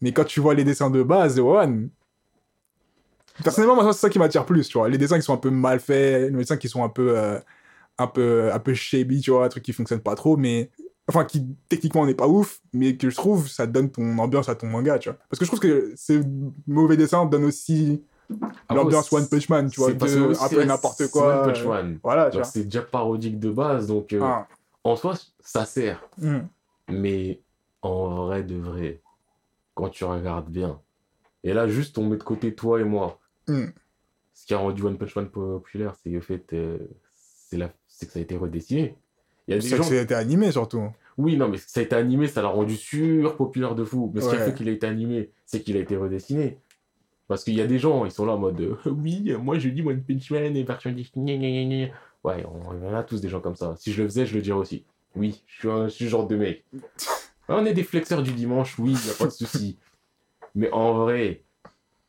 [0.00, 1.90] Mais quand tu vois les dessins de base de One,
[3.42, 4.88] personnellement, moi, c'est ça qui m'attire plus, tu vois.
[4.88, 7.38] Les dessins qui sont un peu mal faits, les dessins qui sont un peu, euh,
[7.98, 10.70] un peu, un peu shabby, tu vois, un truc qui fonctionne pas trop, mais
[11.08, 14.54] enfin qui techniquement n'est pas ouf, mais que je trouve ça donne ton ambiance à
[14.54, 15.18] ton manga, tu vois.
[15.28, 16.20] Parce que je trouve que ces
[16.68, 18.02] mauvais dessins donnent aussi
[18.70, 21.40] l'ambiance One Punch Man, tu vois, de- un peu n'importe quoi.
[21.42, 21.98] One Punch euh, Man.
[22.02, 22.52] Voilà, tu Donc vois.
[22.52, 24.46] c'est déjà parodique de base, donc euh, Ah.
[24.84, 26.00] en soi, ça sert.
[26.16, 26.40] Hmm.
[26.88, 27.40] Mais
[27.82, 29.00] en vrai de vrai,
[29.74, 30.80] quand tu regardes bien,
[31.44, 33.70] et là, juste on met de côté toi et moi, Hmm.
[34.32, 36.78] ce qui a rendu One Punch Man populaire, c'est le fait, euh,
[37.12, 37.68] c'est la...
[37.68, 37.74] que
[38.06, 38.96] ça a été redessiné.
[39.48, 40.84] Il y a des gens que c'était animé surtout.
[41.18, 44.10] Oui, non, mais ça a été animé, ça l'a rendu sur populaire de fou.
[44.14, 46.58] Mais ce qui a fait qu'il a été animé, c'est qu'il a été redessiné.
[47.26, 49.68] Parce qu'il y a des gens, ils sont là en mode euh, Oui, moi je
[49.68, 50.94] dis One Punch Man et version.
[52.22, 53.74] Ouais, on, en a tous des gens comme ça.
[53.76, 54.84] Si je le faisais, je le dirais aussi.
[55.16, 56.64] Oui, je suis, un, je suis genre de mec.
[57.50, 59.76] On est des flexeurs du dimanche, oui, il a pas de souci.
[60.54, 61.42] Mais en vrai,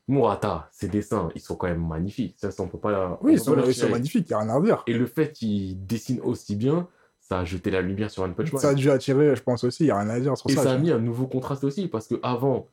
[0.07, 2.35] Murata, ses dessins, ils sont quand même magnifiques.
[2.37, 3.17] Ça, ça on peut pas.
[3.21, 4.83] Oui, ils sont, ils magnifiques, y a rien à redire.
[4.87, 6.87] Et le fait qu'il dessine aussi bien,
[7.19, 8.61] ça a jeté la lumière sur One Punch Man.
[8.61, 10.63] Ça a dû attirer, je pense aussi, y a rien à dire sur Et ça.
[10.63, 12.67] ça a mis un nouveau contraste aussi, parce que avant,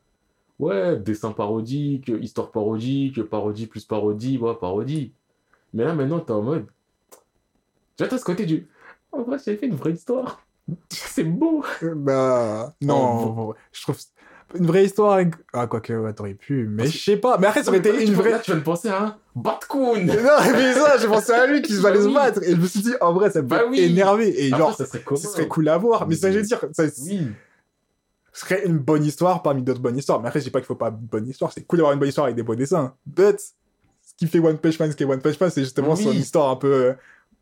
[0.59, 5.13] ouais, dessin parodique, histoire parodique, parodie plus parodie, ouais, parodie.
[5.73, 6.65] Mais là, maintenant, t'es en mode.
[7.95, 8.67] Tu vois, t'as ce côté du.
[9.11, 10.41] En vrai, j'ai fait une vraie histoire.
[10.89, 11.63] C'est beau.
[11.95, 13.97] Bah, non, Oh, je trouve.
[14.55, 15.13] Une vraie histoire.
[15.13, 16.67] avec- Ah, quoique, ouais, t'aurais pu.
[16.67, 17.37] Mais je sais pas.
[17.37, 18.31] Mais après, ça aurait été une vraie.
[18.31, 20.05] Là, tu viens de penser à un Batcoon.
[20.07, 20.13] Non,
[20.53, 22.13] mais ça, j'ai pensé à lui qui va Bah aller se oui.
[22.15, 22.41] battre.
[22.43, 23.79] Et je me suis dit, en vrai, ça peut Bah oui.
[23.79, 24.29] énerver.
[24.43, 26.07] Et Après, genre, ça serait cool à voir.
[26.07, 27.27] Mais ça, je veux dire, ça Oui.
[28.33, 30.19] serait une bonne histoire parmi d'autres bonnes histoires.
[30.21, 31.51] Mais après, je dis pas qu'il faut pas une bonne histoire.
[31.53, 32.95] C'est cool d'avoir une bonne histoire avec des beaux dessins.
[33.05, 35.93] But, ce qui fait One Punch Man, ce qui est One Punch Man, c'est justement
[35.93, 36.03] Oui.
[36.03, 36.93] son histoire un peu euh,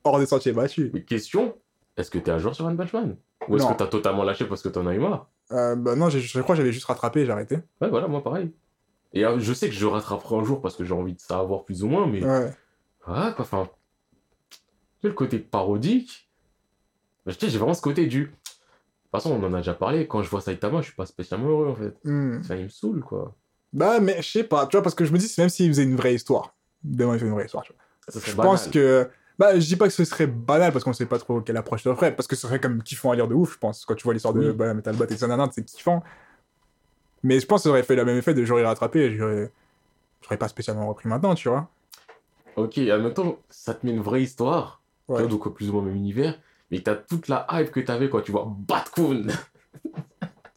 [0.03, 0.91] hors des sentiers battus.
[0.93, 1.55] Mais question
[1.97, 3.17] est-ce que t'es un joueur sur One Punch Man?
[3.47, 5.29] Ou est-ce que t'as totalement lâché parce que t'en as eu marre?
[5.51, 7.57] Euh, bah non, je crois que j'avais juste rattrapé et j'ai arrêté.
[7.81, 8.51] Ouais, voilà, moi pareil.
[9.13, 11.63] Et euh, je sais que je rattraperai un jour parce que j'ai envie de savoir
[11.65, 12.23] plus ou moins, mais.
[12.23, 12.51] Ouais.
[13.03, 13.69] Quoi, enfin.
[14.49, 14.57] Tu
[15.01, 16.29] sais, le côté parodique.
[17.25, 18.23] bah, sais, j'ai vraiment ce côté du.
[18.25, 18.35] De toute
[19.11, 20.07] façon, on en a déjà parlé.
[20.07, 21.95] Quand je vois Saitama, je suis pas spécialement heureux en fait.
[22.03, 22.43] Hmm.
[22.43, 23.33] Ça, il me saoule quoi.
[23.73, 25.83] Bah, mais je sais pas, tu vois, parce que je me dis, même s'il faisait
[25.83, 26.55] une vraie histoire.
[26.83, 27.81] Demain, il fait une vraie histoire, tu vois.
[28.09, 28.51] Ça Je banal.
[28.51, 29.09] pense que.
[29.39, 31.83] Bah, je dis pas que ce serait banal parce qu'on sait pas trop quelle approche
[31.83, 33.85] ça ferait, parce que ce serait comme kiffant à lire de ouf, je pense.
[33.85, 36.03] Quand tu vois l'histoire de bah, Metal Bat et Sananand, c'est kiffant.
[37.23, 39.51] Mais je pense que ça aurait fait le même effet de j'aurais rattrapé j'aurais.
[40.37, 41.69] Pas spécialement repris maintenant, tu vois.
[42.57, 44.81] Ok, admettons, ça te met une vraie histoire.
[45.07, 45.21] tu Ouais.
[45.21, 46.37] vois, donc plus ou moins même univers.
[46.69, 49.27] Mais t'as toute la hype que t'avais quand tu vois Batcoon.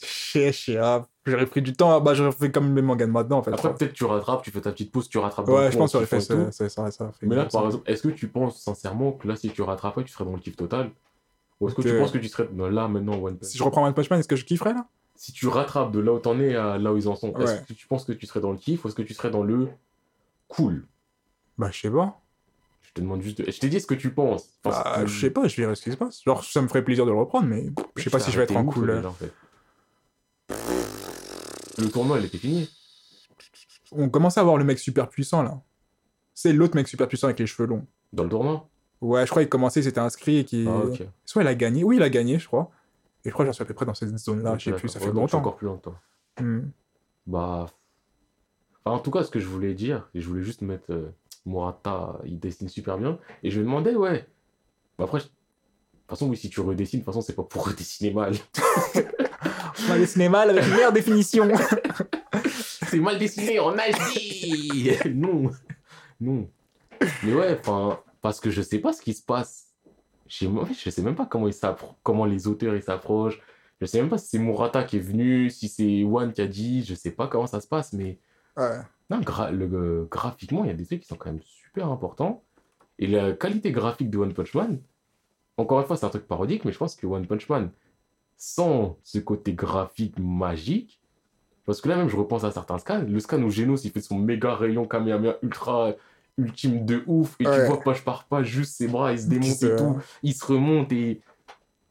[0.03, 3.39] Chier, chier, ah, J'aurais pris du temps, bah, j'aurais fait comme les mangas de maintenant,
[3.39, 3.53] en fait.
[3.53, 5.49] Après, peut-être tu rattrapes, tu fais ta petite pause, tu rattrapes.
[5.49, 6.53] ouais, je pense que ça fait ça.
[6.53, 9.27] ça, ça, ça aurait fait Mais là, par exemple, est-ce que tu penses sincèrement que
[9.29, 10.91] là, si tu rattrapais, tu serais dans le kiff total?
[11.61, 13.63] Ou est-ce que tu penses que tu serais dans là maintenant One Punch Si je
[13.63, 14.87] reprends One Punch Man, est-ce que je kifferais là?
[15.17, 17.61] Si tu rattrapes de là où t'en es à là où ils en sont, est-ce
[17.67, 19.43] que tu penses que tu serais dans le kiff ou est-ce que tu serais dans
[19.43, 19.69] le
[20.49, 20.87] cool?
[21.59, 22.19] Bah, je sais pas.
[22.81, 23.39] Je te demande juste.
[23.43, 24.49] de- Je t'ai dit ce que tu penses.
[24.65, 26.23] Enfin, Bah, je sais pas, je verrai ce qui se passe.
[26.25, 27.67] Genre, ça me ferait plaisir de le reprendre, mais
[27.97, 28.97] je sais pas si je vais être en cool.
[28.97, 29.33] déjà, en fait.
[31.81, 32.69] Le tournoi, il était fini.
[33.93, 35.61] On commençait à voir le mec super puissant là.
[36.35, 37.87] C'est l'autre mec super puissant avec les cheveux longs.
[38.13, 38.69] Dans le tournoi?
[39.01, 40.69] Ouais, je crois qu'il commençait, il s'était inscrit et qu'il.
[40.69, 41.03] Ah, ok.
[41.25, 42.71] Soit il a gagné, oui, il a gagné, je crois.
[43.25, 44.89] Et je crois que j'en suis à peu près dans cette zone-là, je sais plus,
[44.89, 45.39] ça fait Ouais, longtemps.
[45.39, 45.95] encore plus longtemps.
[46.41, 46.69] Hmm.
[47.27, 47.67] Bah.
[48.85, 51.11] Enfin, en tout cas, ce que je voulais dire, et je voulais juste mettre euh,
[51.47, 53.19] Murata, il dessine super bien.
[53.43, 54.27] Et je me demandais, ouais.
[54.99, 57.43] Bah, après, je- de toute façon, oui, si tu redessines, de toute façon, c'est pas
[57.43, 58.35] pour redessiner mal.
[59.89, 61.49] Va dessiner mal avec une meilleure définition.
[62.89, 65.51] c'est mal dessiné en HD Non
[66.21, 66.49] Non.
[67.23, 69.67] Mais ouais, enfin, Parce que je sais pas ce qui se passe.
[70.43, 71.55] Moi, je sais même pas comment, ils
[72.03, 73.41] comment les auteurs ils s'approchent.
[73.81, 76.47] Je sais même pas si c'est Murata qui est venu, si c'est One qui a
[76.47, 76.85] dit.
[76.85, 78.19] Je sais pas comment ça se passe, mais
[78.57, 78.79] Ouais.
[79.09, 81.89] non, gra- le, euh, graphiquement, il y a des trucs qui sont quand même super
[81.91, 82.43] importants.
[82.99, 84.81] Et la qualité graphique de One Punch Man,
[85.57, 87.71] encore une fois, c'est un truc parodique, mais je pense que One Punch Man,
[88.41, 90.99] sans ce côté graphique magique,
[91.67, 93.05] parce que là même, je repense à certains scans.
[93.07, 95.93] Le scan où Genos, il fait son méga rayon Kamehameha ultra
[96.39, 99.63] ultime de ouf, et tu vois page par page juste ses bras, il se démonte
[99.63, 101.21] et tout, il se remonte et.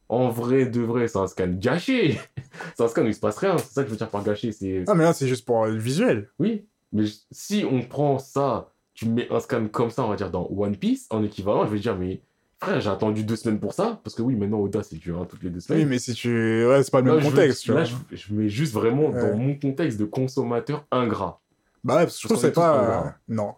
[0.08, 2.18] En vrai, de vrai, c'est un scan gâché.
[2.74, 3.56] c'est un scan où il se passe rien.
[3.58, 4.50] C'est ça que je veux dire par gâché.
[4.50, 6.28] C'est Ah, mais là, c'est juste pour le visuel.
[6.40, 10.32] oui, mais si on prend ça, tu mets un scan comme ça, on va dire
[10.32, 12.20] dans One Piece, en équivalent, je vais dire, mais
[12.62, 15.26] frère, j'ai attendu deux semaines pour ça, parce que oui, maintenant Oda c'est dur, hein,
[15.28, 15.82] toutes les deux semaines.
[15.82, 16.66] Oui, mais si tu.
[16.66, 17.98] Ouais, c'est pas le Là, même veux- contexte, tu là, vois.
[18.10, 19.30] je, je mets juste vraiment Ouais.
[19.30, 21.40] dans mon contexte de consommateur ingrat.
[21.82, 23.06] Bah ouais, parce que je trouve que c'est pas.
[23.06, 23.54] euh, Non.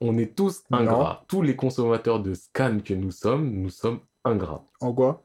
[0.00, 0.78] On est tous Non.
[0.78, 1.24] ingrats.
[1.28, 4.64] Tous les consommateurs de scans que nous sommes, nous sommes ingrats.
[4.80, 5.24] En quoi?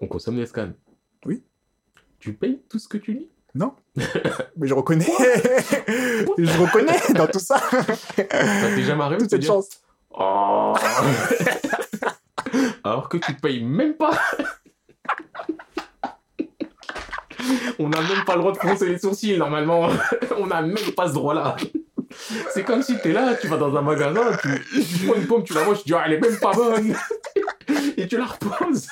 [0.00, 0.72] On consomme des scans.
[1.26, 1.42] Oui.
[2.20, 3.28] Tu payes tout ce que tu lis?
[3.54, 3.74] Non.
[4.56, 5.04] mais je reconnais.
[6.38, 7.60] je reconnais dans tout ça.
[8.78, 9.68] Jamais arrivé de Toute te cette dire, chance.
[10.10, 10.74] Oh
[12.84, 14.18] Alors que tu payes même pas.
[17.78, 19.88] On n'a même pas le droit de froncer les sourcils normalement.
[20.38, 21.56] On n'a même pas ce droit-là.
[22.50, 25.44] C'est comme si t'es là, tu vas dans un magasin, tu, tu prends une pomme,
[25.44, 26.94] tu la manges, tu dis ah, elle est même pas bonne.
[27.96, 28.88] Et tu la reposes.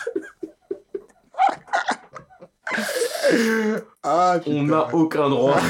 [4.03, 5.61] Ah, On n'a aucun droit.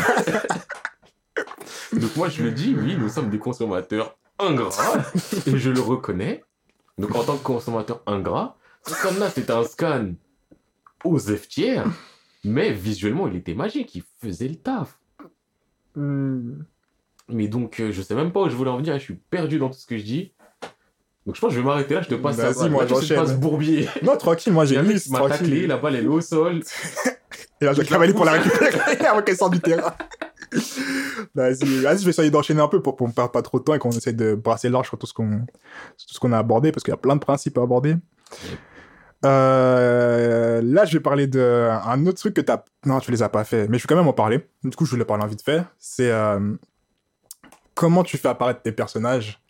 [1.93, 5.05] Donc moi je le dis, oui, nous sommes des consommateurs ingrats,
[5.47, 6.43] et je le reconnais.
[6.99, 10.13] Donc en tant que consommateur ingrat, ce scan-là c'était un scan
[11.05, 11.87] aux F tiers,
[12.45, 14.99] mais visuellement il était magique, il faisait le taf.
[15.95, 16.63] Hmm.
[17.29, 19.59] Mais donc euh, je sais même pas où je voulais en venir, je suis perdu
[19.59, 20.33] dans tout ce que je dis.
[21.27, 22.95] Donc je pense que je vais m'arrêter là, je te passe Vas-y, moi, Là, tu
[22.95, 23.17] je j'enchaîne.
[23.17, 23.89] passe bourbier.
[24.03, 26.61] Non, tranquille, moi j'ai qui m'a taclé, la balle elle est au sol.
[27.61, 29.93] Et là, je vais cavaler pour la récupérer avant qu'elle sorte du terrain.
[31.35, 33.65] Vas-y, vas-y, je vais essayer d'enchaîner un peu pour qu'on ne perde pas trop de
[33.65, 35.45] temps et qu'on essaie de brasser large sur tout ce qu'on
[36.21, 37.97] qu'on a abordé, parce qu'il y a plein de principes à aborder.
[39.25, 42.63] Euh, là, je vais parler de un autre truc que t'as...
[42.85, 44.47] Non, tu les as pas fait, mais je vais quand même en parler.
[44.63, 45.63] Du coup, je voulais parler en vite fait.
[45.79, 46.55] C'est euh,
[47.75, 49.41] comment tu fais apparaître tes personnages.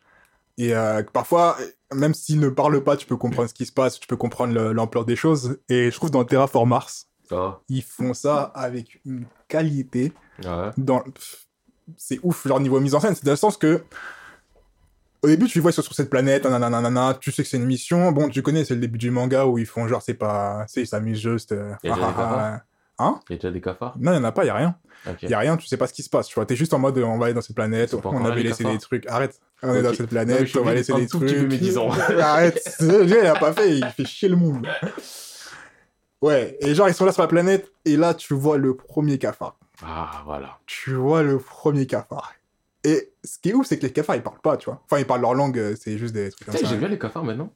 [0.58, 1.56] Et euh, parfois,
[1.94, 4.54] même s'ils ne parlent pas, tu peux comprendre ce qui se passe, tu peux comprendre
[4.54, 5.58] le- l'ampleur des choses.
[5.68, 10.12] Et je trouve dans Terraform Mars, Ah, ils font ça avec une qualité
[10.44, 10.70] ouais.
[10.78, 11.02] dans
[11.96, 13.14] c'est ouf leur niveau mise en scène.
[13.14, 13.84] C'est dans le sens que
[15.22, 17.56] au début tu les vois sur, sur cette planète nanana, nanana, tu sais que c'est
[17.56, 18.10] une mission.
[18.12, 20.82] Bon tu connais c'est le début du manga où ils font genre c'est pas c'est
[20.82, 22.60] ils s'amusent juste euh, ah, ah,
[22.98, 23.20] ah.
[23.28, 23.94] Il y a déjà des cafards?
[23.98, 24.76] Non il y en a pas il y a rien
[25.22, 26.74] il y a rien tu sais pas ce qui se passe tu vois t'es juste
[26.74, 29.74] en mode on va aller dans cette planète on avait laissé des trucs arrête on
[29.74, 31.90] est dans cette planète on va laisser des trucs petit peu médisant.
[32.20, 34.66] arrête le gars il a pas fait il fait chier le monde
[36.22, 39.18] ouais et genre ils sont là sur la planète et là tu vois le premier
[39.18, 40.58] cafard Ah, voilà.
[40.66, 42.32] tu vois le premier cafard.
[42.84, 44.80] Et ce qui est ouf, c'est que les cafards, ils parlent pas, tu vois.
[44.84, 46.66] Enfin, ils parlent leur langue, euh, c'est juste des trucs Tu comme ça.
[46.68, 47.52] j'aime bien les cafards maintenant.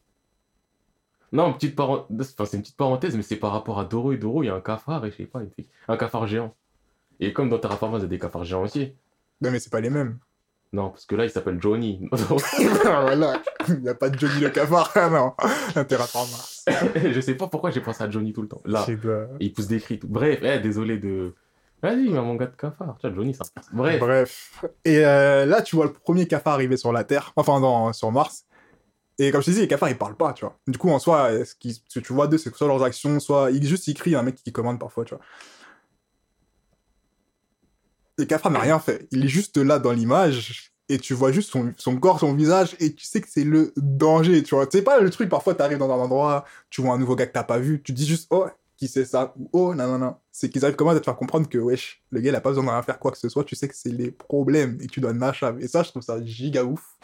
[1.32, 4.16] Non, petite parenthèse, enfin, c'est une petite parenthèse, mais c'est par rapport à Doro et
[4.16, 5.40] Doro, il y a un cafard et je sais pas,
[5.88, 6.54] un cafard géant.
[7.20, 8.94] Et comme dans Terraformers, il y a des cafards géants aussi.
[9.40, 10.18] Non, mais c'est pas les mêmes.
[10.72, 12.08] Non, parce que là, il s'appelle Johnny.
[12.82, 13.42] voilà.
[13.68, 15.34] Il n'y a pas de Johnny le cafard, ah non.
[15.74, 16.64] Un Terraform Mars.
[17.12, 18.62] je sais pas pourquoi j'ai pensé à Johnny tout le temps.
[18.64, 19.26] Là, pas.
[19.40, 19.98] il pousse des cris.
[19.98, 20.06] Tout.
[20.08, 21.34] Bref, eh, désolé de.
[21.82, 22.96] Vas-y, il y a mon gars de cafard.
[23.00, 23.44] Tiens, Johnny, ça.
[23.72, 23.98] Bref.
[23.98, 24.64] Bref.
[24.84, 28.12] Et euh, là, tu vois le premier cafard arriver sur la Terre, enfin, dans, sur
[28.12, 28.44] Mars.
[29.20, 30.58] Et comme je te dis, les cafards, ils parlent pas, tu vois.
[30.66, 33.66] Du coup, en soi, ce, que tu vois d'eux, c'est soit leurs actions, soit ils
[33.66, 35.22] juste ils crient un mec qui commande parfois, tu vois.
[38.16, 39.06] Le cafard n'a rien fait.
[39.10, 42.94] Il est juste là dans l'image et tu vois juste son, corps, son visage et
[42.94, 44.66] tu sais que c'est le danger, tu vois.
[44.72, 47.32] C'est pas le truc, parfois t'arrives dans un endroit, tu vois un nouveau gars que
[47.32, 48.46] t'as pas vu, tu dis juste, oh,
[48.78, 49.34] qui c'est ça?
[49.38, 50.16] Ou oh, non, non, non.
[50.32, 52.50] C'est qu'ils arrivent comment à te faire comprendre que, wesh, le gars, il a pas
[52.50, 55.00] besoin de faire quoi que ce soit, tu sais que c'est les problèmes et tu
[55.00, 55.56] dois machin.
[55.60, 56.96] Et ça, je trouve ça giga ouf.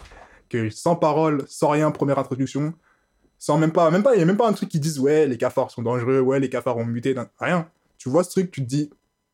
[0.49, 2.73] Que sans parole, sans rien, première introduction,
[3.39, 5.27] sans même pas, même pas, il y a même pas un truc qui dise, ouais,
[5.27, 7.69] les cafards sont dangereux, ouais, les cafards ont muté, rien.
[7.99, 8.91] Tu vois ce truc, tu te dis,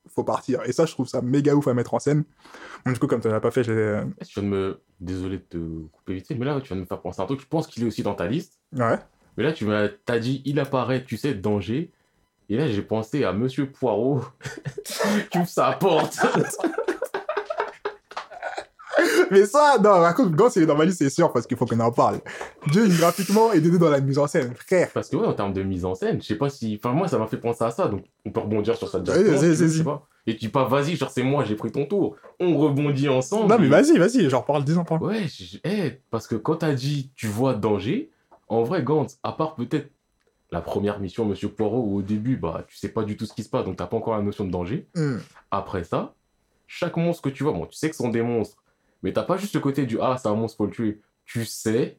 [0.08, 0.62] faut partir.
[0.64, 2.24] Et ça, je trouve ça méga ouf à mettre en scène.
[2.84, 4.02] Bon, du coup, comme tu l'as pas fait, j'ai.
[4.20, 4.80] Eh, Tu viens de me.
[5.00, 5.56] Désolé de te
[5.88, 7.40] couper vite, mais là, tu viens de me faire penser à un truc.
[7.40, 8.60] Je pense qu'il est aussi dans ta liste.
[8.72, 8.98] Ouais.
[9.36, 9.88] Mais là, tu m'as
[10.18, 11.90] dit, il apparaît, tu sais, danger.
[12.48, 14.20] Et là, j'ai pensé à Monsieur Poirot
[15.30, 16.18] qui ouvre sa porte.
[19.32, 21.56] Mais ça, non, par contre, Gantz, il est dans ma liste, c'est sûr, parce qu'il
[21.56, 22.20] faut qu'on en parle.
[22.70, 24.90] Dieu, graphiquement et Dédé dans la mise en scène, frère.
[24.92, 26.78] Parce que ouais, en termes de mise en scène, je sais pas si.
[26.78, 29.04] Enfin, moi, ça m'a fait penser à ça, donc on peut rebondir sur ça veux,
[29.34, 29.56] vas-y.
[29.56, 30.06] je sais pas.
[30.26, 32.16] Et tu dis pas, vas-y, genre, c'est moi, j'ai pris ton tour.
[32.38, 33.48] On rebondit ensemble.
[33.48, 35.02] Non, mais et- vas-y, vas-y, j'en parle, dis-en, parle.
[35.02, 35.26] Ouais,
[35.64, 38.10] eh, parce que quand t'as dit tu vois danger,
[38.48, 39.90] en vrai, Gantz, à part peut-être
[40.50, 43.32] la première mission, Monsieur Poirot, où au début, bah, tu sais pas du tout ce
[43.32, 44.86] qui se passe, donc t'as pas encore la notion de danger.
[44.94, 45.16] Hmm.
[45.50, 46.14] Après ça,
[46.66, 48.61] chaque monstre que tu vois, bon, tu sais que ce sont des monstres,
[49.02, 51.00] mais t'as pas juste le côté du ah, c'est un monstre, faut le tuer.
[51.24, 51.98] Tu sais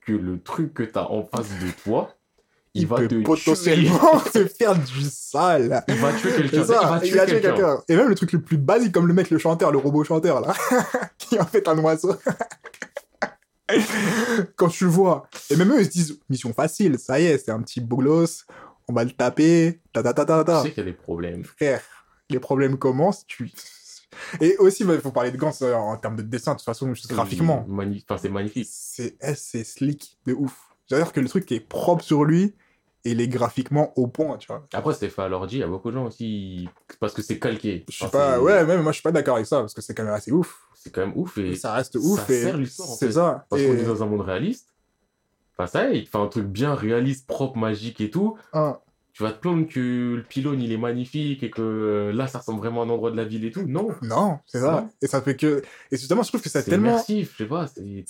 [0.00, 2.14] que le truc que t'as en face de toi,
[2.74, 3.22] il, Il, va peut te tuer.
[3.22, 5.84] potentiellement te faire du sale.
[5.88, 6.64] Il va tuer quelqu'un.
[7.02, 7.78] Il va tuer quelqu'un.
[7.88, 10.40] Et même le truc le plus basique, comme le mec, le chanteur, le robot chanteur,
[10.40, 10.54] là,
[11.18, 12.14] qui est en fait un oiseau.
[14.56, 17.38] Quand tu le vois, et même eux, ils se disent, mission facile, ça y est,
[17.38, 18.44] c'est un petit bolos,
[18.86, 21.44] on va le taper, ta ta ta ta Tu sais qu'il y a des problèmes.
[21.44, 21.80] Frère,
[22.28, 23.50] les problèmes commencent, tu...
[24.40, 26.92] Et aussi, il faut parler de Gans euh, en termes de dessin, de toute façon,
[26.94, 27.66] juste graphiquement.
[27.68, 28.68] Enfin, c'est magnifique.
[28.70, 30.56] C'est eh, c'est slick de ouf.
[30.86, 32.54] C'est-à-dire que le truc est propre sur lui,
[33.04, 34.66] et il est graphiquement au point, tu vois.
[34.72, 36.68] Après, c'était fait à l'ordi, il y a beaucoup de gens aussi.
[37.00, 37.84] Parce que c'est calqué.
[37.88, 38.34] Je suis Enfin, pas...
[38.34, 40.14] c'est- Ouais, même moi, je suis pas d'accord avec ça, parce que c'est quand même
[40.14, 40.68] assez ouf.
[40.74, 43.46] C'est quand même ouf et ça reste ouf ça et sert l'histoire, en c'est ça
[43.48, 43.66] parce et...
[43.68, 44.74] qu'on est dans un monde réaliste.
[45.56, 48.36] Enfin, ça il fait un truc bien réaliste, propre, magique et tout.
[48.52, 48.80] Ah,
[49.12, 52.38] Tu vas te plaindre que le pylône il est magnifique et que euh, là ça
[52.38, 53.62] ressemble vraiment à un endroit de la ville et tout.
[53.66, 54.88] Non, non c'est ça Non.
[55.02, 57.48] et ça fait que et justement je trouve que ça c'est tellement immersif, je sais
[57.48, 57.66] pas.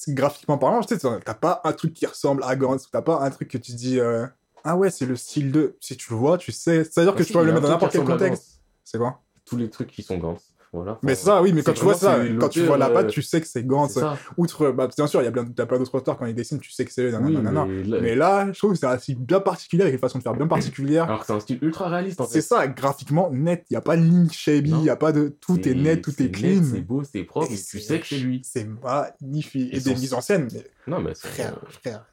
[0.09, 3.31] graphiquement parlant tu sais t'as pas un truc qui ressemble à Gantz t'as pas un
[3.31, 4.27] truc que tu dis euh,
[4.63, 7.17] ah ouais c'est le style de si tu le vois tu sais c'est à dire
[7.17, 9.21] que tu peux le mettre dans n'importe quel contexte c'est quoi?
[9.45, 10.52] Tous les trucs qui sont Gantz.
[10.75, 10.99] Voilà.
[11.03, 12.89] mais c'est ça oui mais c'est quand tu vois ça c'est quand tu vois la
[12.89, 13.99] patte euh, tu sais que c'est c'est Gantz
[14.39, 16.61] outre bah bien sûr il y a plein t'as plein d'autres auteurs quand ils dessinent
[16.61, 17.67] tu sais que c'est eux Oui, mais là-
[18.01, 20.33] mais là je trouve que c'est un style bien particulier avec une façon de faire
[20.35, 22.41] bien particulière Alors c'est un style ultra réaliste en c'est fait.
[22.41, 25.29] ça graphiquement net il y a pas de ligne shabby il y a pas de
[25.41, 28.01] tout est C'est- net tout c'est est clean C'est beau, c'est propre, et, tu sais
[28.01, 28.41] que c'est lui.
[28.43, 29.75] C'est magnifique.
[29.75, 30.49] Et, Et des mises en scène,
[30.87, 31.53] Non, mais c'est- frère,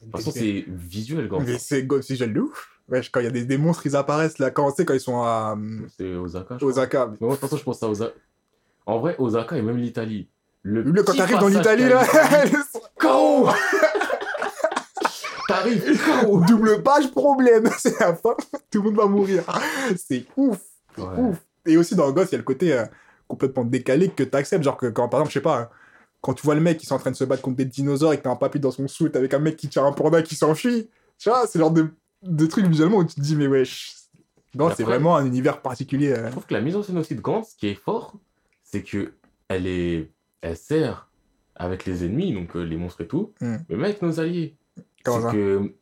[0.01, 1.43] de toute façon, c'est visuel, Gantz.
[1.47, 2.69] Mais c'est c'est génial de ouf.
[2.89, 4.49] Wesh, quand il y a des, des monstres, ils apparaissent là.
[4.49, 6.57] Quand, tu sais, quand ils sont à euh, C'est Osaka.
[6.61, 7.07] Osaka.
[7.11, 8.13] Mais moi, de toute façon, je pense à Osaka.
[8.89, 10.29] En vrai, Osaka et même l'Italie.
[10.63, 12.03] Le Le, quand t'arrives dans l'Italie, là,
[12.99, 13.47] KO
[15.47, 17.69] T'arrives KO double page problème.
[17.77, 18.35] C'est la fin.
[18.71, 19.43] Tout le monde va mourir.
[19.95, 20.59] C'est ouf.
[20.97, 21.05] Ouais.
[21.17, 21.37] ouf.
[21.65, 22.85] Et aussi, dans Ghost, il y a le côté euh,
[23.27, 24.63] complètement décalé que t'acceptes.
[24.63, 25.69] Genre que quand, par exemple, je sais pas,
[26.21, 28.13] quand tu vois le mec qui est en train de se battre contre des dinosaures
[28.13, 30.21] et que t'as un papy dans son soute avec un mec qui tire un panda
[30.23, 30.89] qui s'enfuit.
[31.19, 31.89] Tu vois, c'est le genre de,
[32.23, 33.95] de trucs visuellement où tu te dis, mais wesh.
[34.55, 36.11] Ghost, c'est vraiment un univers particulier.
[36.11, 36.25] euh.
[36.27, 38.15] Je trouve que la mise en scène aussi de Gantz, qui est fort,
[38.71, 39.13] c'est que
[39.47, 40.11] elle est,
[40.41, 41.09] elle sert
[41.55, 43.57] avec les ennemis, donc euh, les monstres et tout, Mm.
[43.69, 44.55] mais même avec nos alliés.
[45.03, 45.73] Comment C'est que,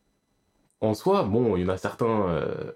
[0.82, 2.72] en soi, bon, il y en a certains, euh,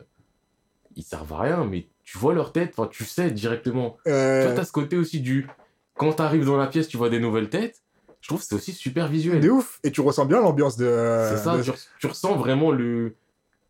[0.96, 3.98] ils servent à rien, mais tu vois leur tête, enfin, tu sais directement.
[4.06, 5.48] Tu Euh, vois, t'as ce côté aussi du,
[5.96, 7.82] quand t'arrives dans la pièce, tu vois des nouvelles têtes.
[8.20, 9.40] Je trouve que c'est aussi super visuel.
[9.42, 9.80] De ouf.
[9.84, 10.86] Et tu ressens bien l'ambiance de.
[11.30, 13.16] C'est ça, de- tu, tu ressens vraiment le.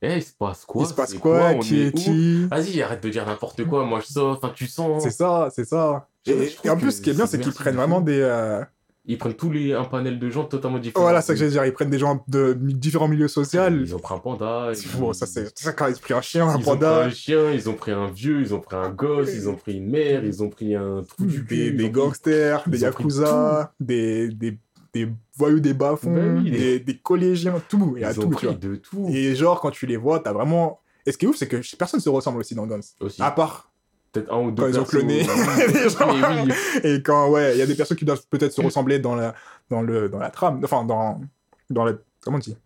[0.02, 0.84] Eh, il se passe quoi?
[0.84, 2.46] Il se passe quoi, On Qui est est qui?
[2.48, 5.04] Vas-y, arrête de dire n'importe quoi, moi je sors, enfin tu sens.
[5.04, 6.10] C'est ça, c'est ça.
[6.28, 8.20] Et, en plus, ce qui est bien, c'est qu'ils prennent vraiment des.
[8.22, 8.64] euh,
[9.06, 11.04] Ils prennent tous les un panel de gens totalement différents.
[11.06, 11.66] Voilà, c'est ça que j'allais dire.
[11.66, 13.62] Ils prennent des gens de différents milieux sociaux.
[13.70, 14.70] Ils ont pris un panda.
[14.74, 16.58] C'est ils- fou, ça, c'est ça, quand ils ont pris un chien, un Ils ont
[16.58, 19.50] pris panda, un chien, ils ont pris un vieux, ils ont pris un gosse, ils
[19.50, 21.72] ont pris une mère, ils ont pris un trou du cul.
[21.74, 24.60] des, ils gangsters, des ils yakuza, des, des,
[24.94, 26.52] des voyous des bas-fonds, Ben oui,
[26.86, 27.94] des, collégiens, tout.
[27.98, 28.56] Il y a Ils ont tout, tu pris vois.
[28.56, 29.08] de tout.
[29.10, 30.80] Et genre, quand tu les vois, t'as vraiment.
[31.08, 32.82] Et ce qui est ouf, c'est que personne se ressemble aussi dans Guns.
[33.00, 33.20] Aussi.
[33.24, 33.71] À part.
[34.12, 35.22] Peut-être un ou deux quand ils ont cloné
[35.68, 35.74] oui.
[35.74, 36.46] les gens.
[36.46, 36.52] Oui,
[36.84, 39.34] Et quand, ouais, il y a des personnes qui doivent peut-être se ressembler dans la,
[39.70, 40.60] dans le, dans la trame.
[40.64, 41.22] Enfin, dans,
[41.70, 41.94] dans la.
[42.22, 42.58] Comment on dit?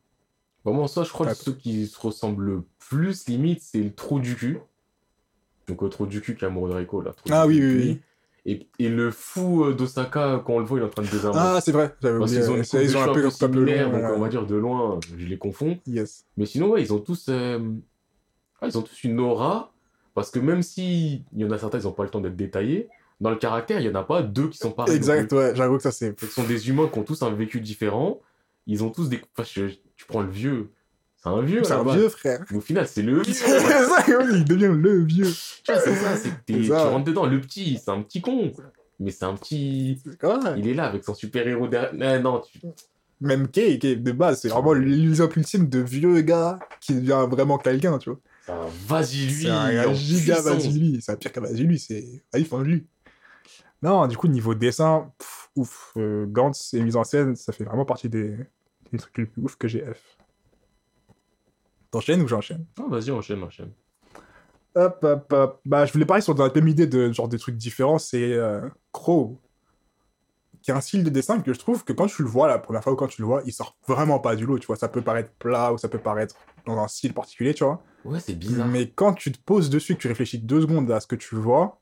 [0.63, 4.19] Vraiment, ça, je crois que ceux qui se ressemblent le plus, limite, c'est le trou
[4.19, 4.59] du cul.
[5.67, 7.11] Donc, le trou du cul qui est amoureux de Reiko, là.
[7.29, 7.99] Ah oui, oui, oui.
[8.47, 11.07] Et, et le fou euh, d'Osaka, quand on le voit, il est en train de
[11.07, 11.39] désarmer.
[11.41, 12.43] Ah, c'est vrai, j'avais Parce oublié.
[12.47, 13.99] qu'ils ont, une C'est- coupe de ils ont un peu un peu comme similaire, long,
[14.01, 15.79] donc on va dire de loin, je les confonds.
[15.87, 16.25] Yes.
[16.37, 17.59] Mais sinon, ouais, ils ont tous, euh,
[18.61, 19.73] ah, ils ont tous une aura,
[20.15, 22.35] parce que même si il y en a certains, ils n'ont pas le temps d'être
[22.35, 22.87] détaillés,
[23.21, 24.95] dans le caractère, il n'y en a pas deux qui sont pareils.
[24.95, 26.19] Exact, ouais, j'avoue que ça c'est.
[26.19, 28.19] Ce sont des humains qui ont tous un vécu différent,
[28.65, 29.21] ils ont tous des...
[29.37, 30.71] Enfin, je- tu prends le vieux,
[31.21, 32.43] c'est un vieux, C'est un vieux frère.
[32.51, 33.33] Mais Au final, c'est le vieux.
[33.33, 35.31] c'est ça, il devient le vieux.
[35.63, 37.25] Tu vois, c'est ça, c'est que tu rentres dedans.
[37.25, 38.51] Le petit, c'est un petit con.
[38.99, 40.01] Mais c'est un petit.
[40.23, 40.35] Ouais.
[40.57, 42.21] Il est là avec son super-héros derrière.
[42.21, 42.59] Non, tu...
[43.21, 47.57] Même Kay, Kay, de base, c'est vraiment l'exemple ultime de vieux gars qui devient vraiment
[47.57, 48.19] quelqu'un, tu vois.
[48.45, 49.41] C'est un vas-y lui.
[49.43, 52.85] C'est un giga lui, c'est un pire qu'un vas-y lui, c'est vas-y fin lui.
[53.81, 57.63] Non, du coup, niveau dessin, pff, ouf, euh, Gantz et mise en scène, ça fait
[57.63, 58.35] vraiment partie des,
[58.91, 60.17] des trucs les plus ouf que j'ai F.
[61.91, 62.65] T'enchaînes ou j'enchaîne?
[62.79, 63.71] Ah, vas-y, enchaîne, enchaîne.
[64.75, 65.61] Hop, hop, hop.
[65.65, 68.67] Bah, je voulais parler sur la même idée de genre des trucs différents, c'est euh,
[68.91, 69.39] Crow.
[70.65, 72.57] Qui est un style de dessin que je trouve que quand tu le vois la
[72.57, 74.75] première fois ou quand tu le vois, il sort vraiment pas du lot, tu vois.
[74.75, 76.33] Ça peut paraître plat ou ça peut paraître
[76.65, 77.83] dans un style particulier, tu vois.
[78.03, 78.67] Ouais, c'est bizarre.
[78.67, 81.35] Mais quand tu te poses dessus, que tu réfléchis deux secondes à ce que tu
[81.35, 81.79] vois,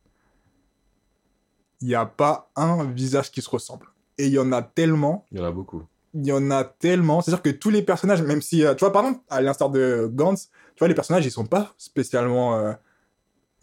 [1.80, 3.86] il n'y a pas un visage qui se ressemble.
[4.18, 5.84] Et il y en a tellement, Il y en a beaucoup.
[6.14, 7.22] il y en a tellement.
[7.22, 10.10] C'est-à-dire que tous les personnages, même si, euh, tu vois, par exemple, à l'instar de
[10.14, 12.74] Gantz, tu vois, les personnages, ils sont pas spécialement euh,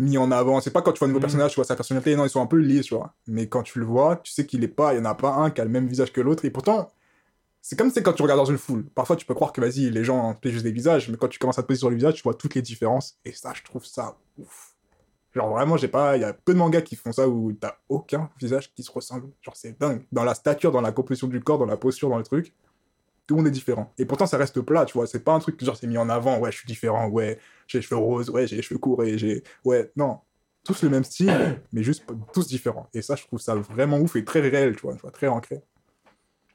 [0.01, 0.61] mis en avant.
[0.61, 1.23] C'est pas quand tu vois un nouveau Mhm.
[1.23, 3.15] personnage, tu vois sa personnalité, non, ils sont un peu lisses, tu vois.
[3.29, 5.35] Mais quand tu le vois, tu sais qu'il est pas, il y en a pas
[5.35, 6.45] un qui a le même visage que l'autre.
[6.45, 6.91] Et pourtant,
[7.63, 8.85] c'est comme c'est quand tu regardes dans une foule.
[8.95, 11.39] Parfois, tu peux croire que, vas-y, les gens ont juste des visages, mais quand tu
[11.39, 13.19] commences à te poser sur le visage, tu vois toutes les différences.
[13.25, 14.75] Et ça, je trouve ça ouf.
[15.35, 17.75] Genre vraiment, j'ai pas, il y a peu de mangas qui font ça où t'as
[17.89, 19.29] aucun visage qui se ressemble.
[19.43, 20.05] Genre c'est dingue.
[20.11, 22.53] Dans la stature, dans la composition du corps, dans la posture, dans le truc,
[23.31, 23.93] tout le monde est différent.
[23.97, 25.07] Et pourtant, ça reste plat, tu vois.
[25.07, 26.41] C'est pas un truc que genre c'est mis en avant.
[26.41, 27.07] Ouais, je suis différent.
[27.07, 28.29] Ouais, j'ai les cheveux roses.
[28.29, 30.19] Ouais, j'ai les cheveux courts et j'ai, ouais, non.
[30.65, 31.33] Tous le même style,
[31.73, 32.03] mais juste
[32.33, 32.89] tous différents.
[32.93, 35.29] Et ça, je trouve ça vraiment ouf et très réel, tu vois, tu vois très
[35.29, 35.63] ancré.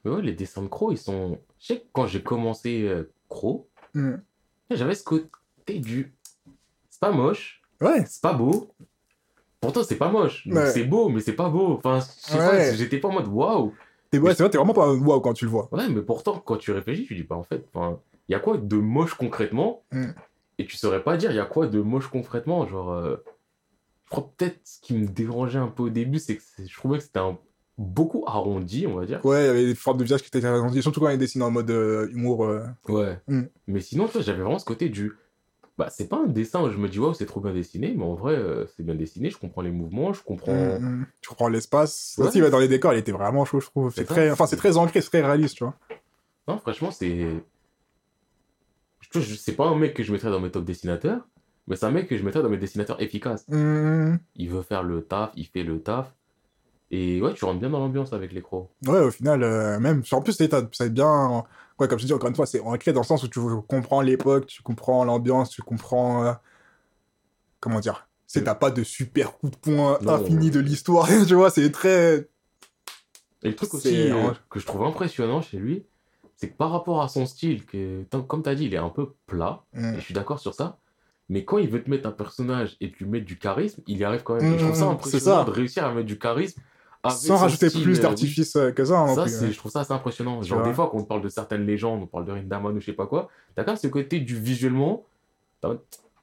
[0.04, 1.38] Mais ouais, les dessins de Crow, ils sont.
[1.58, 4.16] Je sais que quand j'ai commencé euh, Crow, Hmm.
[4.70, 6.14] j'avais ce côté du.
[6.90, 8.68] C'est pas moche, Ouais, c'est pas beau.
[9.62, 10.46] Pourtant, c'est pas moche.
[10.46, 10.70] Ouais.
[10.72, 11.80] C'est beau, mais c'est pas beau.
[11.82, 12.00] Enfin,
[12.34, 12.74] Ouais.
[12.76, 13.72] j'étais pas en mode waouh.
[14.10, 15.68] T'es ouais, c'est vrai, t'es vraiment pas waouh quand tu le vois.
[15.72, 18.56] Ouais, mais pourtant, quand tu réfléchis, tu dis pas en fait, il y a quoi
[18.58, 20.06] de moche concrètement Mm.
[20.58, 22.66] Et tu saurais pas dire il y a quoi de moche concrètement.
[22.66, 23.16] Genre, euh,
[24.04, 26.96] je crois peut-être ce qui me dérangeait un peu au début, c'est que je trouvais
[26.98, 27.36] que c'était un...
[27.76, 29.22] beaucoup arrondi, on va dire.
[29.24, 31.42] Ouais, il y avait des formes de visage qui étaient agrandies, surtout quand il dessine
[31.42, 32.44] en mode euh, humour.
[32.46, 33.18] euh, Ouais.
[33.28, 33.42] Mm.
[33.66, 35.12] Mais sinon, tu vois, j'avais vraiment ce côté du.
[35.78, 38.04] Bah, c'est pas un dessin où je me dis, waouh, c'est trop bien dessiné, mais
[38.04, 40.54] en vrai, euh, c'est bien dessiné, je comprends les mouvements, je comprends.
[40.54, 41.06] Mm, mm.
[41.20, 42.14] Tu reprends l'espace.
[42.18, 42.26] Ouais.
[42.26, 43.92] Aussi, ouais, dans les décors, il était vraiment chaud, je trouve.
[43.94, 44.14] C'est ça.
[44.14, 45.74] très, enfin, c'est très ancré, c'est très réaliste, tu vois.
[46.48, 47.26] Non, franchement, c'est.
[49.12, 51.26] Je, je- c'est pas un mec que je mettrais dans mes top dessinateurs,
[51.66, 53.46] mais c'est un mec que je mettrais dans mes dessinateurs efficaces.
[53.48, 54.16] Mm.
[54.36, 56.12] Il veut faire le taf, il fait le taf.
[56.90, 58.70] Et ouais, tu rentres bien dans l'ambiance avec les crocs.
[58.86, 60.02] Ouais, au final, euh, même.
[60.12, 61.44] En plus, c'est bien.
[61.78, 64.00] Ouais, comme je dis encore une fois, c'est ancré dans le sens où tu comprends
[64.00, 66.24] l'époque, tu comprends l'ambiance, tu comprends.
[66.24, 66.32] euh,
[67.60, 70.14] Comment dire C'est t'as pas de super coup de poing Non.
[70.14, 72.28] infini de l'histoire, tu vois, c'est très.
[73.42, 75.84] Et le truc aussi euh, que je trouve impressionnant chez lui,
[76.36, 78.88] c'est que par rapport à son style, que, comme tu as dit, il est un
[78.90, 79.94] peu plat, Mm.
[79.94, 80.78] et je suis d'accord sur ça,
[81.28, 84.04] mais quand il veut te mettre un personnage et lui mettre du charisme, il y
[84.04, 84.44] arrive quand même.
[84.54, 85.44] Et je trouve ça Mm, impressionnant ça.
[85.44, 86.60] de réussir à mettre du charisme
[87.10, 89.52] Sans rajouter style, plus euh, d'artifice euh, que ça, non Ça, plus, c'est, ouais.
[89.52, 90.42] je trouve ça assez impressionnant.
[90.42, 92.86] Genre, des fois, quand on parle de certaines légendes, on parle de Rindaman ou je
[92.86, 95.04] sais pas quoi, t'as quand même ce côté du visuellement.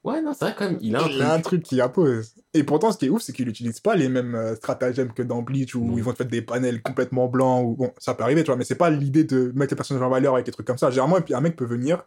[0.03, 1.43] Ouais, non, c'est vrai quand même, il a un Il a un truc.
[1.43, 2.35] truc qui impose.
[2.53, 5.23] Et pourtant, ce qui est ouf, c'est qu'il n'utilise pas les mêmes euh, stratagèmes que
[5.23, 7.65] dans Bleach où ils vont te faire des panels complètement blancs.
[7.65, 7.75] Ou...
[7.75, 10.09] Bon, ça peut arriver, tu vois, mais c'est pas l'idée de mettre les personnages en
[10.09, 10.89] valeur avec des trucs comme ça.
[10.89, 12.03] Généralement, un mec peut venir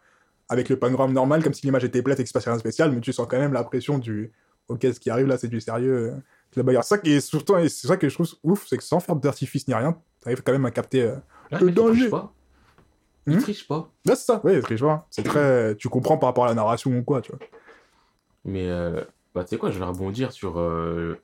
[0.47, 2.61] avec le panorama normal, comme si l'image était plate et qu'il se passait rien de
[2.61, 4.31] spécial, mais tu sens quand même la pression du
[4.69, 6.13] Ok, ce qui arrive là, c'est du sérieux.
[6.57, 6.83] La bagarre.
[6.83, 9.15] Ça qui est surtout, et c'est ça que je trouve ouf, c'est que sans faire
[9.15, 11.01] d'artifice ni rien, t'arrives quand même à capter.
[11.01, 11.15] euh,
[11.51, 11.99] le il danger.
[11.99, 12.33] triche pas.
[13.25, 13.91] Il Hmm triche pas.
[14.05, 15.05] Là, c'est ça, ouais, tu vois.
[15.09, 15.75] C'est très.
[15.75, 17.39] Tu comprends par rapport à la narration ou quoi, tu vois.
[18.45, 19.03] Mais, euh,
[19.35, 21.15] bah, tu sais quoi, je vais rebondir sur euh,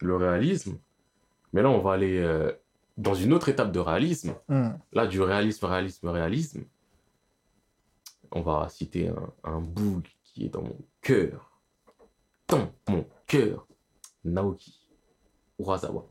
[0.00, 0.76] le réalisme.
[1.54, 2.52] Mais là, on va aller euh,
[2.98, 4.34] dans une autre étape de réalisme.
[4.48, 4.72] Hmm.
[4.92, 6.64] Là, du réalisme, réalisme, réalisme.
[8.32, 9.62] On va citer un, un
[10.24, 11.50] qui est dans mon cœur.
[12.48, 13.66] Dans mon cœur.
[14.24, 14.80] Naoki
[15.58, 16.06] Urasawa.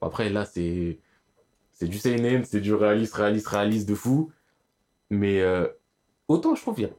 [0.00, 0.98] Après, là, c'est
[1.72, 4.30] c'est du seinen, c'est du réaliste, réaliste, réaliste de fou.
[5.10, 5.66] Mais euh,
[6.28, 6.90] autant, je trouve, il y a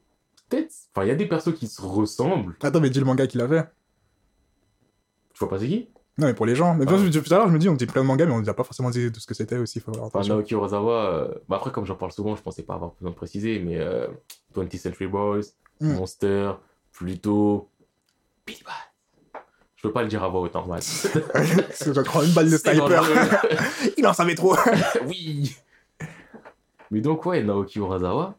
[0.50, 0.74] peut-être...
[0.94, 2.56] Enfin, il y a des persos qui se ressemblent.
[2.62, 3.68] Attends, mais dis le manga qu'il a fait.
[5.34, 5.90] Tu vois pas c'est qui?
[6.20, 6.74] Non, mais pour les gens.
[6.76, 8.32] Mais bien depuis tout à l'heure, je me dis, on dit plein de mangas, mais
[8.34, 9.80] on ne dit pas forcément dit de ce que c'était aussi.
[9.80, 10.36] Faut faire Enfin, attention.
[10.36, 13.16] Naoki Urasawa, euh, bah après, comme j'en parle souvent, je pensais pas avoir besoin de
[13.16, 14.08] préciser, mais euh,
[14.56, 15.42] 20th Century Boys,
[15.80, 15.94] Mm.
[15.94, 16.54] Monster,
[16.92, 17.70] Pluto,
[18.48, 18.72] Billy Bat.
[19.78, 20.80] Je peux pas le dire à voix haute, normal.
[20.82, 23.04] Parce que je prends une balle de sniper.
[23.98, 24.56] Il en savait trop.
[25.06, 25.56] oui
[26.92, 28.38] Mais donc, ouais, Naoki Urasawa,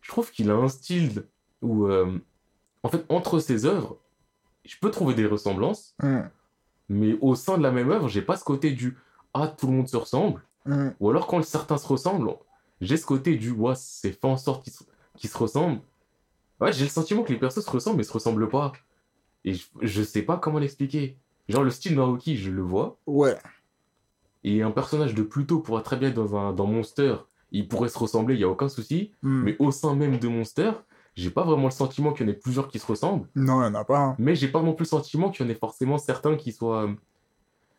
[0.00, 1.24] je trouve qu'il a un style
[1.60, 2.18] où, euh,
[2.82, 3.98] en fait, entre ses œuvres,
[4.64, 6.22] je peux trouver des ressemblances, Hmm,
[6.88, 8.96] mais au sein de la même œuvre, j'ai pas ce côté du
[9.34, 10.42] Ah, tout le monde se ressemble.
[10.64, 10.90] hmm.
[11.00, 12.32] Ou alors quand certains se ressemblent,
[12.80, 14.84] j'ai ce côté du ouais, c'est fait en sorte qu'ils se,
[15.16, 15.80] qu'ils se ressemblent.
[16.60, 18.72] Ouais, j'ai le sentiment que les persos se ressemblent mais se ressemblent pas.
[19.46, 21.16] Et je, je sais pas comment l'expliquer.
[21.48, 22.98] Genre le style Naoki, je le vois.
[23.06, 23.36] Ouais.
[24.44, 27.16] Et un personnage de Pluto pourrait très bien être dans, un, dans Monster.
[27.52, 29.12] Il pourrait se ressembler, il y a aucun souci.
[29.22, 29.42] Hmm.
[29.44, 30.72] Mais au sein même de Monster,
[31.14, 33.26] j'ai pas vraiment le sentiment qu'il y en ait plusieurs qui se ressemblent.
[33.34, 33.98] Non, il n'y en a pas.
[34.00, 34.16] hein.
[34.18, 36.84] Mais j'ai pas non plus le sentiment qu'il y en ait forcément certains qui soient.
[36.84, 36.92] euh,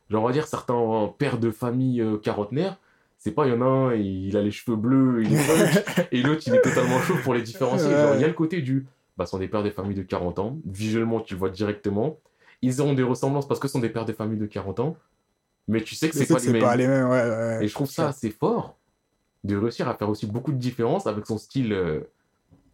[0.09, 2.77] Genre, on va dire certains pères de famille euh, quarantenaires.
[3.17, 6.07] C'est pas, il y en a un, il a les cheveux bleus, il est punk,
[6.13, 7.89] et l'autre, il est totalement chaud pour les différencier.
[7.89, 8.85] Genre, il y a le côté du.
[9.17, 10.59] Bah, sont des pères de famille de 40 ans.
[10.65, 12.19] Visuellement, tu le vois directement.
[12.61, 14.97] Ils auront des ressemblances parce que ce sont des pères de famille de 40 ans.
[15.67, 16.77] mais tu sais que c'est pas, pas mêmes.
[16.77, 17.59] les mêmes, ouais, ouais.
[17.63, 18.77] Et je trouve ça assez fort
[19.43, 21.73] de réussir à faire aussi beaucoup de différences avec son style.
[21.73, 22.01] euh,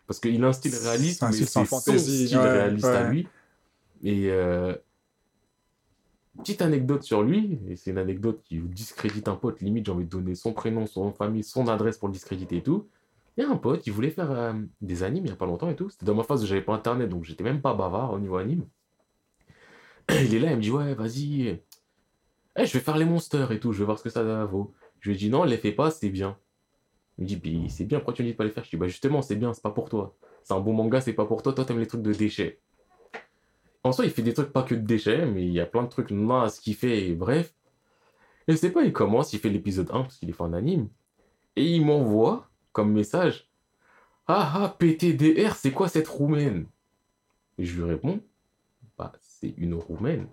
[0.08, 3.28] parce qu'il a un style réaliste, un mais style c'est son style réaliste à lui.
[4.04, 4.76] Et euh,
[6.38, 10.06] petite anecdote sur lui, et c'est une anecdote qui discrédite un pote, limite j'ai envie
[10.06, 12.88] de donner son prénom, son nom de famille, son adresse pour le discréditer et tout.
[13.36, 15.46] Il y a un pote, il voulait faire euh, des animes il n'y a pas
[15.46, 15.90] longtemps et tout.
[15.90, 18.38] C'était dans ma phase où j'avais pas internet, donc j'étais même pas bavard au niveau
[18.38, 18.66] anime.
[20.10, 21.62] Il est là, il me dit Ouais, vas-y,
[22.56, 24.74] eh, je vais faire les monsters et tout, je vais voir ce que ça vaut.
[25.00, 26.38] Je lui ai dit Non, les fais pas, c'est bien.
[27.18, 28.64] Il me dit Puis c'est bien, pourquoi tu ne dis pas les faire?
[28.64, 30.16] Je dis Bah justement, c'est bien, c'est pas pour toi.
[30.44, 32.60] C'est un bon manga, c'est pas pour toi, toi t'aimes les trucs de déchets.
[33.84, 35.84] En soi, il fait des trucs pas que de déchets, mais il y a plein
[35.84, 37.54] de trucs nazes qu'il fait, bref.
[38.48, 40.90] Et c'est pas, il commence, il fait l'épisode 1 parce qu'il est fait en anime.
[41.56, 43.48] Et il m'envoie comme message
[44.28, 46.66] Ah ah, PTDR, c'est quoi cette roumaine?
[47.58, 48.20] Et je lui réponds
[48.98, 50.28] Bah, c'est une roumaine.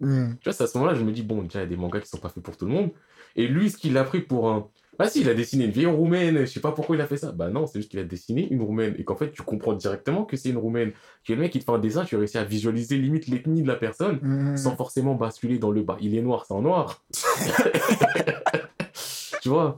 [0.00, 0.32] Hmm.
[0.40, 1.76] Tu vois, c'est à ce moment-là, je me dis, bon, déjà, il y a des
[1.76, 2.90] mangas qui sont pas faits pour tout le monde.
[3.36, 4.68] Et lui, ce qu'il a pris pour un.
[4.98, 7.16] Bah, si, il a dessiné une vieille roumaine, je sais pas pourquoi il a fait
[7.16, 7.32] ça.
[7.32, 8.94] Bah, non, c'est juste qu'il a dessiné une roumaine.
[8.98, 10.92] Et qu'en fait, tu comprends directement que c'est une roumaine.
[11.26, 13.68] Que le mec, il te fait un dessin, tu réussis à visualiser limite l'ethnie de
[13.68, 14.56] la personne Hmm.
[14.58, 15.96] sans forcément basculer dans le bas.
[16.00, 17.02] Il est noir, c'est en noir.
[19.40, 19.74] tu vois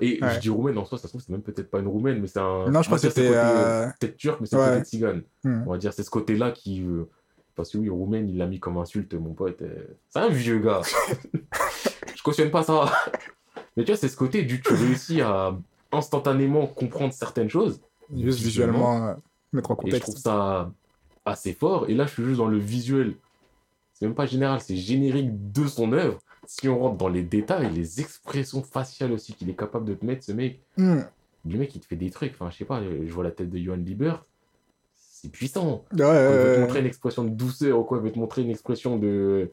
[0.00, 0.34] Et Ouais.
[0.34, 2.26] je dis roumaine, en soi, ça se trouve, c'est même peut-être pas une roumaine, mais
[2.26, 2.68] c'est un.
[2.70, 3.26] Non, je crois que c'était.
[3.28, 4.68] côté, euh, Peut-être turc, mais c'est ouais.
[4.74, 5.22] côté tzigane.
[5.44, 5.62] hmm.
[5.66, 6.82] On va dire, c'est ce côté-là qui.
[6.82, 7.04] euh,
[7.56, 9.62] Parce que oui, roumaine, il l'a mis comme insulte, mon pote.
[9.62, 10.82] euh, C'est un vieux gars.
[12.16, 12.90] je cautionne pas ça.
[13.76, 15.56] Mais tu vois, c'est ce côté du tu réussis à
[15.92, 17.80] instantanément comprendre certaines choses.
[18.16, 19.14] Juste visuellement, euh,
[19.52, 20.70] mettre en Et je trouve ça
[21.24, 21.86] assez fort.
[21.88, 23.14] Et là, je suis juste dans le visuel.
[24.00, 26.18] C'est même pas général, c'est générique de son œuvre.
[26.46, 30.04] Si on rentre dans les détails, les expressions faciales aussi qu'il est capable de te
[30.06, 31.02] mettre, ce mec, Hmm.
[31.44, 32.32] du mec, il te fait des trucs.
[32.32, 34.24] Enfin, je sais pas, je vois la tête de Johan Liebert.
[34.94, 35.84] C'est puissant.
[35.92, 38.18] Ouais, Quand il veut te montrer une expression de douceur ou quoi, il veut te
[38.18, 39.50] montrer une expression de.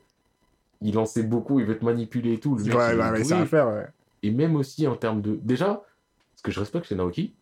[0.81, 2.55] Il en sait beaucoup, il veut te manipuler et tout.
[2.55, 3.33] Le mec, Ouais, c'est doué.
[3.33, 3.87] à faire, ouais.
[4.23, 5.37] Et même aussi en termes de.
[5.43, 5.83] Déjà,
[6.37, 7.33] ce que je respecte chez Naoki,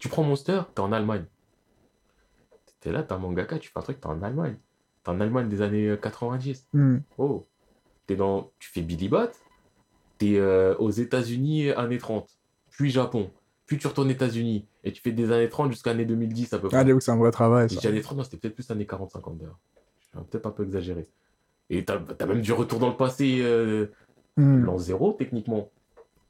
[0.00, 1.24] tu prends Monster, t'es en Allemagne.
[2.80, 4.56] T'es là, t'es un mangaka, tu fais un truc, t'es en Allemagne.
[5.06, 6.66] T'es en Allemagne des années euh, 90.
[6.72, 6.96] Hmm.
[7.16, 7.44] Oh.
[8.08, 8.50] T'es dans.
[8.58, 9.30] Tu fais Billy Bat,
[10.18, 12.28] t'es euh, aux États-Unis années 30,
[12.70, 13.30] puis Japon,
[13.66, 16.58] puis tu retournes aux États-Unis, et tu fais des années 30 jusqu'à années 2010 à
[16.58, 16.78] peu près.
[16.78, 17.80] Ah, c'est un vrai travail, ça.
[17.80, 19.58] dit années 30, non, c'était peut-être plus années 40-50 d'ailleurs.
[20.30, 21.06] Peut-être un peu exagéré.
[21.70, 23.86] Et t'as as même du retour dans le passé, euh,
[24.36, 24.64] Hmm.
[24.64, 25.70] l'an zéro techniquement.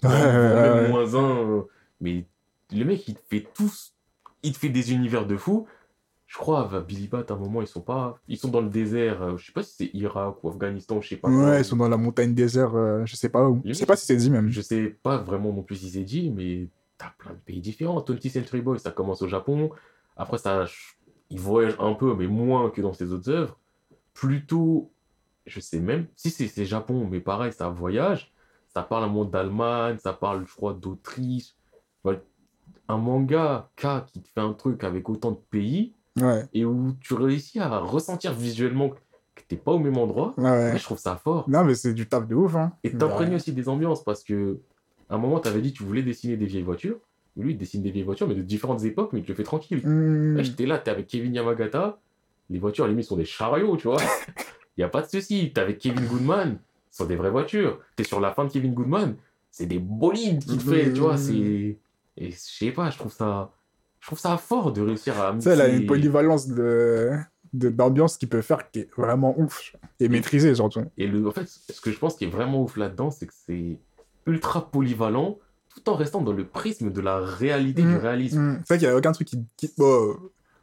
[0.04, 0.88] Ouais, Voire ouais, même ouais.
[0.90, 1.38] moins un.
[1.50, 1.62] euh,
[2.00, 2.24] mais
[2.72, 3.94] le mec, il te fait tous.
[4.44, 5.66] Il te fait des univers de fou.
[6.26, 8.18] Je crois, à Billy Bat, à un moment, ils sont pas.
[8.26, 9.22] Ils sont dans le désert.
[9.22, 11.28] euh, je sais pas si c'est Irak ou Afghanistan, je sais pas.
[11.28, 11.44] quoi.
[11.50, 13.62] Ouais, ils sont dans la montagne désert, euh, je sais pas où.
[13.64, 14.48] Je sais pas si c'est dit même.
[14.48, 16.68] Je sais pas vraiment non plus si c'est dit, mais
[16.98, 18.00] t'as plein de pays différents.
[18.00, 19.70] 20th Century Boy, ça commence au Japon.
[20.16, 20.64] Après, ça,
[21.30, 23.56] il voyage un peu, mais moins que dans ses autres œuvres.
[24.12, 24.90] Plutôt,
[25.46, 28.32] je sais même, si c'est Japon, mais pareil, ça voyage.
[28.68, 31.54] Ça parle un monde d'Allemagne, ça parle, je crois, d'Autriche.
[32.88, 36.94] Un manga K qui te fait un truc avec autant de pays Ouais, et où
[37.00, 40.34] tu réussis à ressentir visuellement que t'es pas au même endroit.
[40.38, 40.78] ouais, ouais.
[40.78, 41.48] Je trouve ça fort.
[41.48, 42.72] Non, mais c'est du taf de ouf, hein.
[42.84, 44.58] Et t'imprègnes aussi des ambiances parce que
[45.08, 46.98] à un moment, t'avais dit que tu voulais dessiner des vieilles voitures.
[47.36, 49.42] Lui, il dessine des vieilles voitures, mais de différentes époques, mais il te le fait
[49.42, 49.86] tranquille.
[49.86, 50.36] Hmm.
[50.36, 51.98] Là, j'étais là, t'es avec Kevin Yamagata.
[52.48, 54.00] Les voitures, à limite, sont des chariots, tu vois.
[54.76, 55.52] Il y a pas de souci.
[55.52, 56.58] T'es avec Kevin Goodman.
[56.90, 57.80] Ce sont des vraies voitures.
[57.94, 59.16] T'es sur la fin de Kevin Goodman.
[59.50, 61.18] C'est des bolides qu'il te fait, tu vois.
[61.18, 61.78] C'est.
[62.18, 63.52] Et je sais pas, je trouve ça.
[64.06, 65.34] Je trouve ça fort de réussir à.
[65.40, 67.10] Sais, elle a une polyvalence de
[67.52, 70.82] d'ambiance qui peut faire qui est vraiment ouf et maîtrisée surtout.
[70.96, 73.32] Et le, en fait, ce que je pense qui est vraiment ouf là-dedans, c'est que
[73.34, 73.80] c'est
[74.26, 75.40] ultra polyvalent,
[75.74, 78.38] tout en restant dans le prisme de la réalité du Mm, réalisme.
[78.38, 78.58] Hmm.
[78.60, 80.14] C'est vrai qu'il y a aucun truc qui qui bon,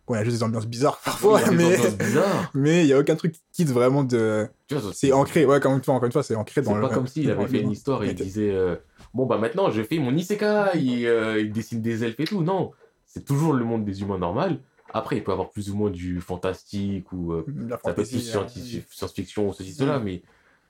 [0.07, 2.49] bon, il y a juste des ambiances bizarres parfois mais bizarres.
[2.53, 5.59] mais il y a aucun truc qui quitte vraiment de Tu vois, c'est ancré ouais
[5.59, 7.47] comme une fois encore une fois c'est ancré dans C'est le pas comme s'il avait
[7.47, 8.77] fait une histoire et il disait euh,
[9.13, 12.41] Bon, bah maintenant, je fais mon isekai, et, euh, il dessine des elfes et tout.
[12.41, 12.71] Non,
[13.13, 14.59] c'est toujours le monde des humains normal.
[14.93, 18.01] Après, il peut y avoir plus ou moins du fantastique ou euh, La ça peut
[18.01, 20.21] être plus euh, scienti- science-fiction ou ceci, cela, mais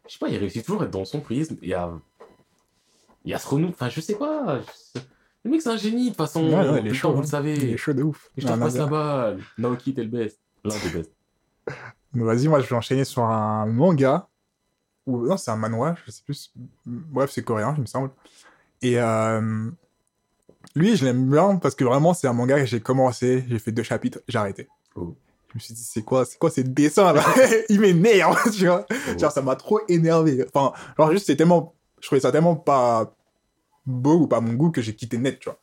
[0.07, 1.91] je sais pas, il réussit toujours à être dans son prisme et à,
[3.25, 3.73] et à se renouveler.
[3.73, 4.59] Enfin, je sais pas.
[4.61, 5.05] je sais-
[5.43, 6.43] Le mec, c'est un génie de toute façon.
[6.47, 7.21] Ouais, ouais, il est Putain, chaud, vous hein.
[7.21, 7.53] le savez.
[7.55, 8.29] il est chaud de ouf.
[8.37, 9.39] Et je te passe la balle.
[9.57, 10.39] Naoki, t'es le best.
[10.63, 11.11] L'un des best.
[12.13, 14.27] Mais Vas-y, moi je vais enchaîner sur un manga.
[15.05, 16.53] Ou non, c'est un manhwa, je sais plus.
[16.85, 18.11] Bref, c'est coréen, il me semble.
[18.81, 19.69] Et euh,
[20.75, 23.71] lui, je l'aime bien parce que vraiment, c'est un manga que j'ai commencé, j'ai fait
[23.71, 24.67] deux chapitres, j'ai arrêté.
[24.95, 25.15] Oh.
[25.49, 27.23] Je me suis dit, c'est quoi, c'est quoi ces dessins là?
[27.69, 28.85] Il m'énerve, tu vois?
[28.89, 29.19] Oh.
[29.19, 30.45] Genre, ça m'a trop énervé.
[30.51, 31.75] Enfin, genre, juste, c'est tellement.
[32.01, 33.15] Je trouvais ça tellement pas
[33.85, 35.59] beau ou pas mon goût que j'ai quitté net, tu vois.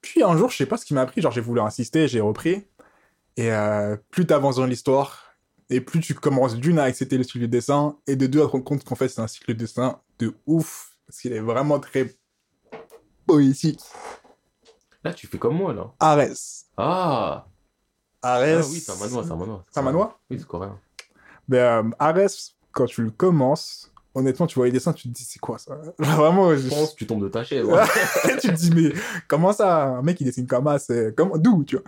[0.00, 2.20] Puis un jour, je sais pas ce qui m'a pris, genre, j'ai voulu insister, j'ai
[2.20, 2.64] repris.
[3.36, 5.34] Et euh, plus t'avances dans l'histoire,
[5.68, 8.46] Et plus tu commences d'une à accepter le style de dessin, et de deux à
[8.46, 11.40] te rendre compte qu'en fait c'est un style de dessin de ouf, parce qu'il est
[11.40, 12.16] vraiment très
[13.26, 13.80] poétique.
[15.04, 15.90] Là, tu fais comme moi, là.
[15.98, 16.28] Ares.
[16.76, 17.46] Ah,
[18.22, 18.60] Ares.
[18.62, 19.64] ah oui, c'est un manoir, c'est un manoir.
[19.70, 20.78] C'est un manoir Oui, c'est coréen.
[21.48, 22.30] Ben, euh, Ares,
[22.72, 25.76] quand tu le commences, honnêtement, tu vois les dessins, tu te dis, c'est quoi ça?
[25.98, 27.64] Vraiment, je pense que tu tombes de ta chaise.
[27.64, 27.82] ouais.
[28.40, 28.92] tu te dis, mais
[29.26, 29.84] comment ça?
[29.84, 31.84] Un mec, il dessine comme ça, c'est comme d'où, tu vois?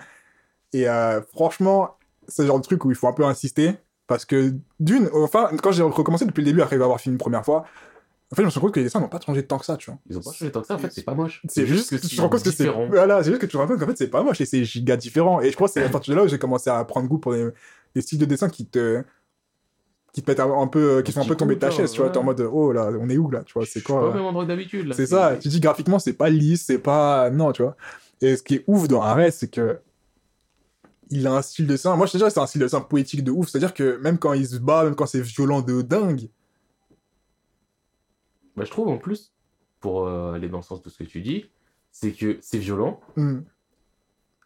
[0.72, 1.96] Et euh, franchement,
[2.28, 3.74] c'est le genre de truc où il faut un peu insister.
[4.06, 7.44] Parce que, d'une, enfin, quand j'ai recommencé depuis le début, après avoir fini une première
[7.44, 7.64] fois,
[8.32, 9.66] en fait, je me suis rendu compte que les dessins n'ont pas changé tant que
[9.66, 9.98] ça, tu vois.
[10.08, 11.42] Ils ont pas changé tant que ça, en fait, c'est pas moche.
[11.48, 12.66] C'est juste que tu te rends compte que c'est.
[12.66, 14.64] Voilà, c'est juste que tu te rends compte qu'en fait, c'est pas moche et c'est
[14.64, 15.42] giga différent.
[15.42, 17.18] Et je crois que c'est à partir de là où j'ai commencé à prendre goût
[17.18, 17.48] pour les,
[17.94, 19.02] les styles de dessin qui te.
[20.14, 21.02] qui te mettent un, peu.
[21.02, 22.08] qui font un peu tomber de ta chaise, tu vois.
[22.08, 24.12] T'es en mode, oh là, on est où là, tu vois, c'est quoi pas là
[24.12, 24.86] au même endroit d'habitude.
[24.86, 27.28] là, C'est ça, tu dis graphiquement, c'est pas lisse, c'est pas.
[27.28, 27.76] Non, tu vois.
[28.22, 29.78] Et ce qui est ouf dans Arès, c'est que.
[31.10, 31.94] Il a un style de dessin.
[31.96, 33.48] Moi, je te dirais, c'est un style de dessin poétique de ouf.
[33.48, 36.30] C'est-à-dire que même quand il se bat, même quand c'est violent de dingue.
[38.56, 39.32] Bah, je trouve en plus,
[39.80, 41.50] pour euh, aller dans le sens de ce que tu dis,
[41.90, 43.00] c'est que c'est violent.
[43.16, 43.40] hmm,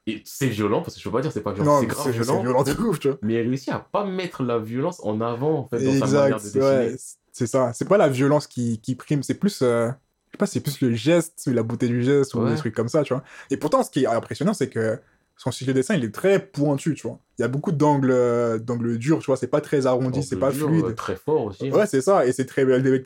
[0.08, 2.40] Et c'est violent, parce que je peux pas dire c'est pas violent, c'est grave violent.
[2.42, 3.18] violent de ouf, tu vois.
[3.22, 6.40] Mais il réussit à pas mettre la violence en avant, en fait, dans sa manière
[6.40, 6.64] de Exact, dessiner.
[6.90, 6.96] ouais,
[7.32, 7.72] c'est ça.
[7.72, 9.62] C'est pas la violence qui, qui prime, c'est plus.
[9.62, 9.88] euh,
[10.28, 12.88] Je sais pas, c'est plus le geste, la beauté du geste ou des trucs comme
[12.88, 13.24] ça, tu vois.
[13.50, 15.00] Et pourtant, ce qui est impressionnant, c'est que
[15.36, 17.18] son style de dessin, il est très pointu, tu vois.
[17.38, 19.36] Il y a beaucoup d'angles euh, d'angles durs, tu vois.
[19.36, 20.84] C'est pas très arrondi, c'est pas dur, fluide.
[20.86, 21.70] euh, Très fort aussi.
[21.70, 22.64] Ouais, c'est ça, et c'est très,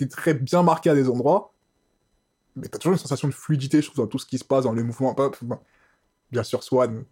[0.09, 1.53] très bien marqué à des endroits.
[2.57, 4.65] Mais t'as toujours une sensation de fluidité, je trouve, dans tout ce qui se passe,
[4.65, 5.15] dans les mouvements.
[6.31, 7.05] Bien sûr, Swan,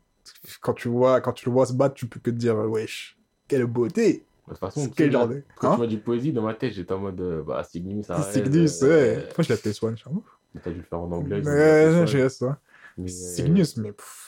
[0.60, 3.16] quand tu, vois, quand tu le vois se battre, tu peux que te dire, wesh,
[3.48, 5.42] quelle beauté De toute façon, Quel genre de...
[5.56, 8.06] quand Hein tu m'as dit poésie, dans ma tête, j'étais en mode, euh, bah, Cygnus,
[8.06, 9.28] ça Cygnus, euh, ouais.
[9.36, 10.38] Moi, je l'appelais Swan, je suis en ouf.
[10.54, 11.40] mais T'as dû le faire en anglais.
[11.44, 12.58] Ouais, je ça.
[13.00, 13.92] euh, Cygnus, mais...
[13.92, 14.24] pff,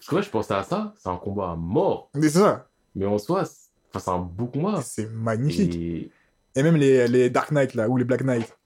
[0.00, 2.10] Parce que ouais, je pensais à ça, c'est un combat à mort.
[2.14, 4.80] Mais c'est ça, Mais en soi, c'est un beau combat.
[4.82, 5.74] c'est magnifique.
[5.76, 6.10] Et...
[6.56, 8.56] Et même les, les Dark Knight, là, ou les Black Knight,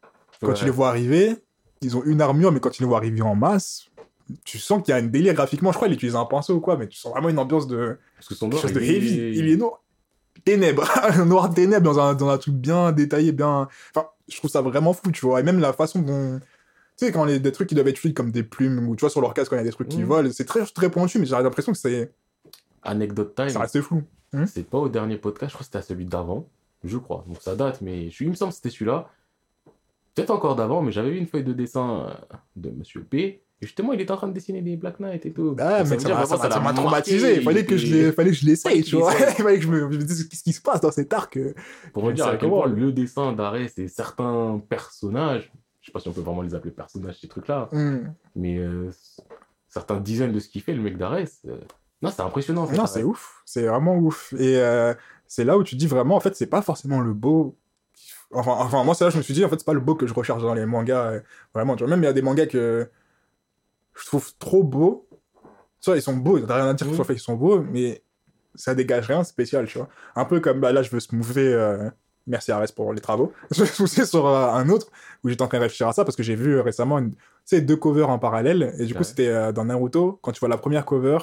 [0.40, 0.54] quand Ouais.
[0.54, 1.36] tu les vois arriver,
[1.82, 3.88] ils ont une armure, mais quand tu les vois arriver en masse,
[4.44, 5.70] tu sens qu'il y a un délire graphiquement.
[5.70, 7.98] Je crois qu'il utilise un pinceau ou quoi, mais tu sens vraiment une ambiance de...
[8.16, 9.38] Parce que son noir, de il est- heavy.
[9.38, 9.82] Il est noir.
[10.46, 10.88] Ténèbres.
[11.26, 13.68] noir ténèbres dans un, dans un truc bien détaillé, bien.
[13.94, 15.40] Enfin, je trouve ça vraiment fou, tu vois.
[15.40, 16.40] Et même la façon dont.
[16.96, 19.00] Tu sais, quand les, des trucs qui doivent être fluides comme des plumes, ou tu
[19.00, 20.04] vois, sur leur casque, quand il y a des trucs qui Mhm.
[20.04, 22.12] volent, c'est très, très pointu, mais j'ai l'impression que c'est,
[22.82, 23.48] Anecdote time.
[23.48, 24.02] ça reste flou.
[24.46, 26.48] C'est pas au dernier podcast, je crois que c'était à celui d'avant,
[26.82, 27.24] je crois.
[27.28, 29.08] Donc ça date, mais je, il me semble que c'était celui-là.
[30.14, 33.42] Peut-être encore d'avant, mais j'avais eu une feuille de dessin euh, de Monsieur P.
[33.62, 35.56] Et justement, il était en train de dessiner des Black Knight et tout.
[35.58, 36.08] Ah, mais ça
[36.60, 37.36] m'a- traumatisé.
[37.36, 39.12] Il fallait que je fallait que je l'essaye, tu vois.
[39.14, 41.36] Il fallait que je me, dise qu'est-ce qui se passe dans cet arc.
[41.36, 41.54] euh?
[41.92, 45.52] Pour me dire à quel point le dessin d'arrêt, c'est certains personnages,
[45.84, 48.14] je sais pas si on peut vraiment les appeler personnages, ces trucs-là, Hmm.
[48.34, 48.90] mais euh,
[49.68, 51.46] certains dizaines de ce qu'il fait, le mec d'arrêt, c'est-
[52.00, 52.66] non, c'est impressionnant.
[52.72, 53.42] Non, c'est ouf.
[53.44, 54.32] C'est vraiment ouf.
[54.38, 54.94] Et euh,
[55.26, 57.54] c'est là où tu dis vraiment, en fait, c'est pas forcément le beau.
[58.30, 59.80] Enfin, enfin moi, c'est là que je me suis dit, en fait, c'est pas le
[59.80, 61.12] beau que je recherche dans les mangas.
[61.12, 61.20] euh,
[61.54, 62.90] Vraiment, tu vois, même il y a des mangas que
[63.94, 65.06] je trouve trop beaux.
[65.82, 68.02] Tu vois, ils sont beaux, t'as rien à dire le fait qu'ils sont beaux, mais
[68.54, 69.88] ça dégage rien spécial, tu vois.
[70.16, 71.52] Un peu comme bah, là, je veux smoother.
[71.54, 71.90] Euh...
[72.26, 73.32] Merci Arès pour les travaux.
[73.50, 74.90] Je vais smoother sur euh, un autre
[75.22, 77.12] où j'étais en train de réfléchir à ça parce que j'ai vu euh, récemment une...
[77.60, 78.74] deux covers en parallèle.
[78.78, 81.18] Et du coup, c'était euh, dans Naruto, quand tu vois la première cover.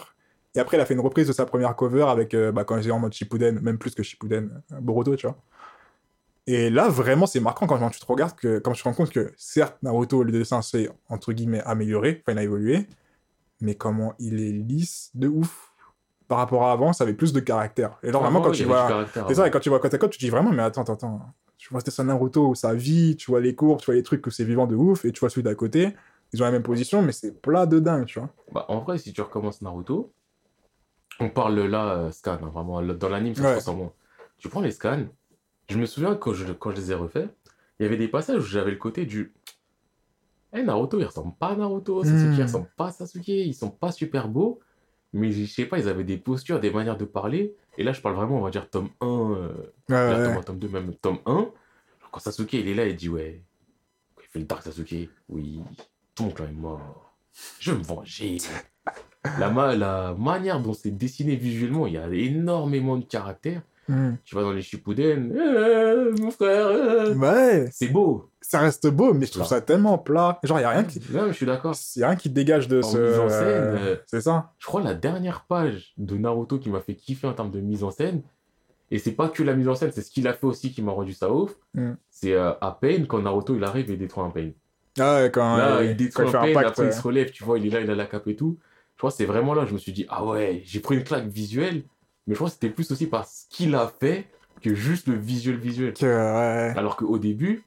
[0.53, 2.91] Et après, il a fait une reprise de sa première cover avec, bah, quand est
[2.91, 5.38] en mode Shippuden, même plus que Shippuden, Boruto, tu vois.
[6.45, 9.11] Et là, vraiment, c'est marquant quand tu te regardes, que, quand tu te rends compte
[9.11, 12.88] que, certes, Naruto, le dessin s'est, entre guillemets, amélioré, enfin, il a évolué,
[13.61, 15.70] mais comment il est lisse de ouf.
[16.31, 17.97] Par rapport à avant, ça avait plus de caractère.
[18.03, 19.05] Et là, vraiment, Ah, quand tu vois.
[19.27, 20.83] C'est ça, et quand tu vois côte à côte, tu te dis vraiment, mais attends,
[20.83, 21.19] attends, attends.
[21.57, 24.25] Tu vois dessin Naruto où ça vit, tu vois les courbes, tu vois les trucs
[24.25, 25.93] où c'est vivant de ouf, et tu vois celui d'à côté,
[26.31, 28.29] ils ont la même position, mais c'est plat de dingue, tu vois.
[28.53, 30.13] Bah, en vrai, si tu recommences Naruto,
[31.19, 33.49] on parle là, euh, scan, hein, vraiment, dans l'anime, ça Ouais.
[33.49, 33.91] se ressent moins.
[34.37, 35.03] Tu prends les scans,
[35.69, 37.27] je me souviens quand je, quand je les ai refaits,
[37.77, 39.33] il y avait des passages où j'avais le côté du.
[40.53, 42.39] Eh, Naruto, il ressemble pas à Naruto, Sasuke, Hmm.
[42.39, 44.61] il ressemble pas à Sasuke, ils sont pas super beaux,
[45.13, 48.01] mais je sais pas, ils avaient des postures, des manières de parler, et là, je
[48.01, 49.53] parle vraiment, on va dire, tome 1, euh,
[49.89, 50.23] là, ouais.
[50.25, 51.49] tome 1, tome 2, même tome 1.
[52.11, 53.41] Quand Sasuke, il est là, il dit, ouais,
[54.21, 55.61] il fait le Dark Sasuke, oui,
[56.15, 57.13] ton clan est mort,
[57.59, 58.38] je vais me venger.
[59.38, 63.61] La, ma- la manière dont c'est dessiné visuellement, il y a énormément de caractère.
[63.91, 64.15] Hmm.
[64.23, 68.30] Tu vas dans les Shippuden, euh, mon frère, euh, Ouais, c'est beau.
[68.39, 69.55] ça reste beau, mais je trouve Ça.
[69.55, 70.39] ça tellement plat.
[70.43, 71.76] Genre, il y a rien qui, Non, je suis d'accord.
[71.97, 72.97] y a rien qui dégage de En ce.
[72.97, 74.51] mise en scène, euh, euh, C'est ça.
[74.59, 77.84] Je crois la dernière page de Naruto qui m'a fait kiffer en termes de mise
[77.84, 78.22] en scène,
[78.91, 80.81] et c'est pas que la mise en scène, c'est ce qu'il a fait aussi qui
[80.81, 81.51] m'a rendu ça ouf.
[81.73, 81.91] Mm.
[82.09, 84.51] C'est euh, à peine quand Naruto il arrive et détruit un Pain.
[84.99, 87.43] Ah ouais, quand, Là, euh, il détruit un Pain, après il euh, se relève, tu
[87.45, 88.57] vois, il est là, il a la cape et tout.
[88.95, 91.03] Je crois que c'est vraiment là, je me suis dit, ah ouais, j'ai pris une
[91.03, 91.84] claque visuelle,
[92.31, 94.25] Mais je crois que c'était plus aussi par ce qu'il a fait
[94.61, 95.93] que juste le visuel visuel.
[95.93, 96.77] Que, ouais.
[96.77, 97.65] Alors qu'au début,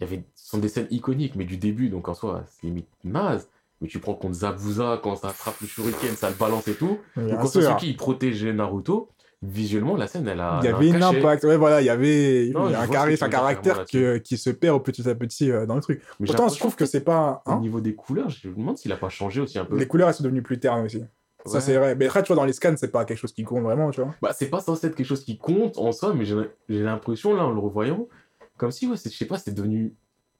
[0.00, 2.66] il y avait ce sont des scènes iconiques, mais du début, donc en soi, c'est
[2.66, 3.48] limite naze.
[3.80, 6.98] Mais tu prends contre Zabuza, quand ça frappe le shuriken, ça le balance et tout.
[7.16, 7.62] Bien Donc sûr.
[7.62, 9.08] Sasuke, il protégeait Naruto,
[9.40, 10.58] visuellement, la scène, elle a.
[10.64, 11.44] Il y avait un impact.
[11.44, 15.08] Ouais, voilà, il y avait Non, un, charisme, que caractère que- qui se perd petit
[15.08, 16.02] à petit euh, dans le truc.
[16.18, 17.40] Mais Pourtant, je trouve que c'est pas.
[17.46, 19.78] Au hein, niveau des couleurs, je me demande s'il a pas changé aussi un peu.
[19.78, 21.04] les couleurs, elles sont devenues plus ternes aussi.
[21.46, 21.60] Ça, Ouais.
[21.60, 21.94] c'est vrai.
[21.96, 24.00] Mais après, tu vois, dans les scans, c'est pas quelque chose qui compte vraiment, tu
[24.00, 24.14] vois.
[24.22, 26.36] Bah, c'est pas censé être quelque chose qui compte en soi, mais j'ai
[26.68, 28.06] l'impression, là, en le revoyant,
[28.56, 29.94] comme si, ouais, c'est- je sais pas, c'est devenu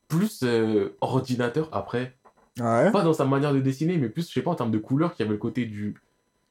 [0.09, 2.15] plus euh, ordinateur après.
[2.61, 2.91] Ouais.
[2.93, 5.15] Pas dans sa manière de dessiner, mais plus, je sais pas, en termes de couleur,
[5.15, 5.95] qui avait le côté du.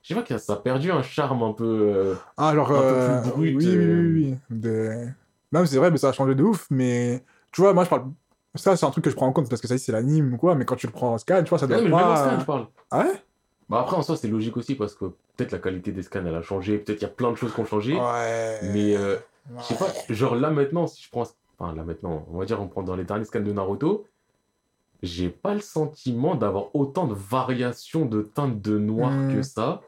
[0.01, 1.63] Je sais pas, que ça a perdu un charme un peu.
[1.93, 2.71] euh, Ah, genre.
[2.71, 4.01] Un peu euh, plus brut, Oui, oui, euh.
[4.13, 4.37] oui, oui.
[4.49, 5.07] De...
[5.51, 6.65] Mais c'est vrai, mais ça a changé de ouf.
[6.71, 8.05] Mais tu vois, moi, je parle.
[8.55, 10.37] Ça, c'est un truc que je prends en compte parce que ça, c'est l'anime ou
[10.37, 10.55] quoi.
[10.55, 12.15] Mais quand tu le prends en scan, tu vois, ça doit Non, mais même en
[12.15, 12.67] scan, je parle.
[12.89, 13.13] Ah ouais?
[13.71, 16.35] Bah, après, en soi, c'est logique aussi, parce que peut-être la qualité des scans, elle
[16.35, 17.95] a changé, peut-être il y a plein de choses qui ont changé.
[17.95, 18.59] Ouais.
[18.63, 19.17] Mais euh,
[19.57, 21.23] je sais pas, genre là maintenant, si je prends.
[21.57, 24.05] Enfin, là maintenant, on va dire, on prend dans les derniers scans de Naruto,
[25.03, 29.31] j'ai pas le sentiment d'avoir autant de variations de teintes de noir Hmm.
[29.31, 29.81] que ça.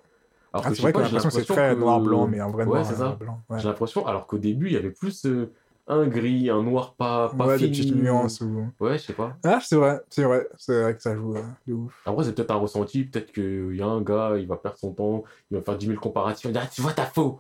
[0.53, 2.27] Alors Ah, que c'est vrai que pas, j'ai j'ai l'impression que c'est très que- noir-blanc,
[2.27, 3.17] mais un vrai Ouais, noir c'est ça.
[3.19, 3.41] blanc.
[3.49, 5.51] Ouais, J'ai l'impression, alors qu'au début, il y avait plus euh,
[5.87, 7.77] un gris, un noir pas, pas Ouais, des fini.
[7.77, 8.39] petites nuances.
[8.41, 8.67] Ou...
[8.79, 9.35] Ouais, je sais pas.
[9.43, 10.47] Ah, c'est vrai, c'est vrai.
[10.57, 11.93] C'est vrai que ça joue euh, de ouf.
[12.05, 14.93] Après, c'est peut-être un ressenti, peut-être qu'il y a un gars, il va perdre son
[14.93, 17.37] temps, il va faire 10 000 comparatifs, il va dire, ah, tu vois, t'as faux.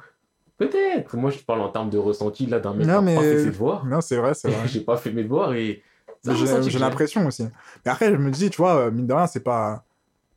[0.57, 1.15] Peut-être.
[1.17, 3.45] Moi, je parle en termes de ressenti, là, d'un mec qui mais- pas fait ses
[3.51, 3.85] devoirs.
[3.85, 4.67] Non, c'est vrai, c'est vrai.
[4.67, 5.81] J'ai pas fait mes devoirs et.
[6.25, 7.43] J'ai l'impression aussi.
[7.85, 9.83] Mais après, je me dis, tu vois, euh, mine de rien, c'est pas.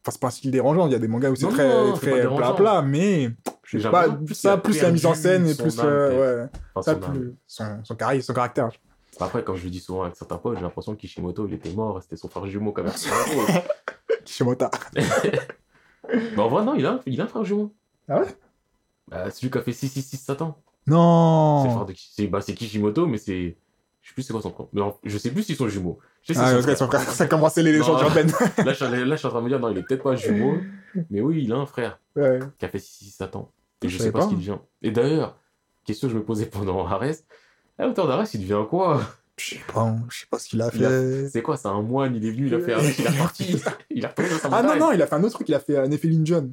[0.06, 0.86] Enfin, c'est pas un style dérangeant.
[0.86, 2.54] Il y a des mangas où c'est très, non, très dérangeant.
[2.54, 3.30] plat-plat, mais.
[3.64, 5.80] Je sais pas, plus ça, plus la mise en scène et plus.
[5.82, 7.34] euh, ouais, Enfin, ça, son plus.
[7.48, 8.70] Son, son, charisme, son caractère.
[9.18, 11.72] Après, comme je le dis souvent avec certains potes, j'ai l'impression que Kishimoto, il était
[11.72, 12.90] mort, c'était son frère jumeau qui avait
[14.24, 14.66] Kishimoto.
[16.08, 17.74] Mais en vrai, non, il a, il a un frère jumeau.
[18.08, 18.28] Ah ouais?
[19.08, 20.62] Bah, Celui qui a fait 666 Satan.
[20.86, 21.84] Non
[22.14, 23.56] c'est bah, Kishimoto, mais c'est.
[24.02, 25.98] Je sais plus c'est quoi son non, je sais plus s'ils sont jumeaux.
[26.26, 27.00] Je sais Ah, son que son frère.
[27.02, 28.32] frère, ça commençait les légendes urbaines.
[28.58, 29.82] Là, je, suis allé- là, je suis en train de me dire, non, il est
[29.82, 30.56] peut-être pas jumeau.
[31.10, 32.40] Mais oui, il a un frère ouais.
[32.58, 33.52] qui a fait 666 Satan.
[33.82, 34.24] Et Je je sais pas, pas.
[34.24, 34.58] ce qu'il devient.
[34.82, 35.38] Et d'ailleurs,
[35.84, 37.02] question que je me posais pendant Ares.
[37.78, 39.02] À l'auteur d'Ares, il devient quoi?
[39.36, 41.28] Je sais pas, je sais pas ce qu'il a a- fait.
[41.30, 43.62] C'est quoi C'est un moine, il est venu, il a fait Ares, il est parti.
[43.90, 44.14] il a
[44.50, 46.52] Ah non, non, il a fait un autre truc, il a fait euh, Nephilim John.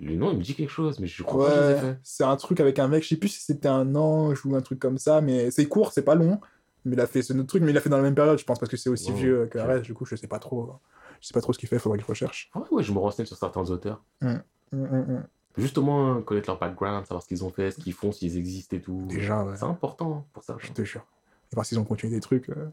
[0.00, 1.80] Le nom, il me dit quelque chose, mais je crois pas que je l'ai Ouais,
[1.80, 1.98] fait.
[2.04, 4.62] c'est un truc avec un mec, je sais plus si c'était un ange ou un
[4.62, 6.40] truc comme ça, mais c'est court, c'est pas long.
[6.84, 8.38] Mais il a fait ce autre truc, mais il a fait dans la même période,
[8.38, 9.64] je pense, parce que c'est aussi vieux que ok.
[9.64, 10.74] Ares, du coup, je sais pas trop.
[11.20, 12.50] Je sais pas trop ce qu'il fait, faudrait que je recherche.
[12.54, 14.02] Ouais, ouais, je me renseigne sur certains auteurs.
[14.22, 14.42] Hum,
[14.72, 15.24] hum, hum.
[15.58, 18.38] Juste au moins connaître leur background, savoir ce qu'ils ont fait, ce qu'ils font, s'ils
[18.38, 19.04] existent et tout.
[19.08, 19.56] Déjà, ouais.
[19.56, 20.56] C'est important pour ça.
[20.58, 21.04] Je te jure.
[21.52, 22.48] Et voir s'ils ont continué des trucs.
[22.50, 22.70] euh.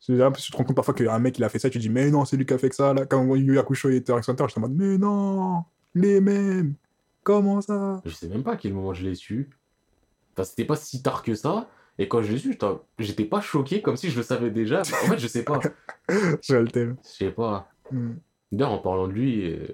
[0.00, 1.70] C'est là, parce que tu te rends compte parfois qu'un mec il a fait ça,
[1.70, 2.92] tu te dis mais non, c'est lui qui a fait ça.
[2.92, 5.64] Là, quand Yu Hakusho était X Hunter, j'étais en mode mais non,
[5.94, 6.74] les mêmes.
[7.22, 8.02] Comment ça?
[8.04, 9.48] Je sais même pas à quel moment je l'ai su.
[10.34, 11.68] Enfin, c'était pas si tard que ça.
[11.98, 12.58] Et quand je l'ai su,
[12.98, 14.80] j'étais- pas choqué comme si je le savais déjà.
[14.80, 15.60] En fait, je sais pas.
[16.42, 16.68] Je le.
[16.74, 17.68] Je sais pas.
[17.90, 18.18] Hum.
[18.52, 19.66] D'ailleurs, en parlant de lui, euh,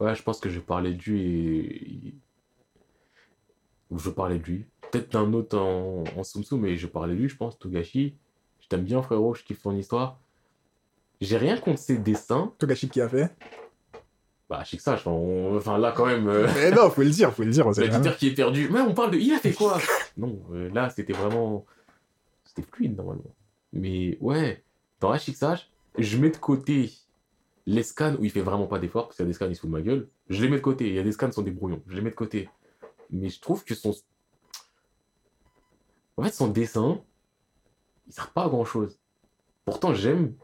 [0.00, 2.14] ouais, je pense que je parlais de lui et.
[3.90, 4.64] Ou je parlais de lui.
[4.90, 8.14] Peut-être d'un autre en, en Tsum, mais je parlais de lui, je pense, Togashi.
[8.60, 10.18] Je t'aime bien, frérot, je kiffe ton histoire.
[11.20, 12.54] J'ai rien contre ses dessins.
[12.58, 13.30] Togashi qui a fait.
[14.50, 16.28] Bah, je sais que ça, enfin, on- enfin, là, quand même.
[16.28, 17.64] euh, Mais non, faut le dire, faut le dire.
[17.66, 18.68] L'auditeur qui est perdu.
[18.70, 19.16] Mais on parle de.
[19.18, 19.78] Il a fait quoi?
[20.18, 21.64] Non, euh, là, c'était vraiment.
[22.44, 23.32] C'était fluide, normalement.
[23.72, 24.64] Mais ouais,
[24.98, 26.90] dans Hachixage, je mets de côté
[27.66, 29.54] les scans où il fait vraiment pas d'effort, parce qu'il y a des scans, il
[29.54, 30.08] se fout de ma gueule.
[30.28, 30.88] Je les mets de côté.
[30.88, 31.80] Il y a des scans qui sont des brouillons.
[31.86, 32.48] Je les mets de côté.
[33.10, 33.94] Mais je trouve que son.
[36.16, 37.00] En fait, son dessin,
[38.08, 38.98] il sert pas à grand chose.
[39.64, 40.34] Pourtant, j'aime.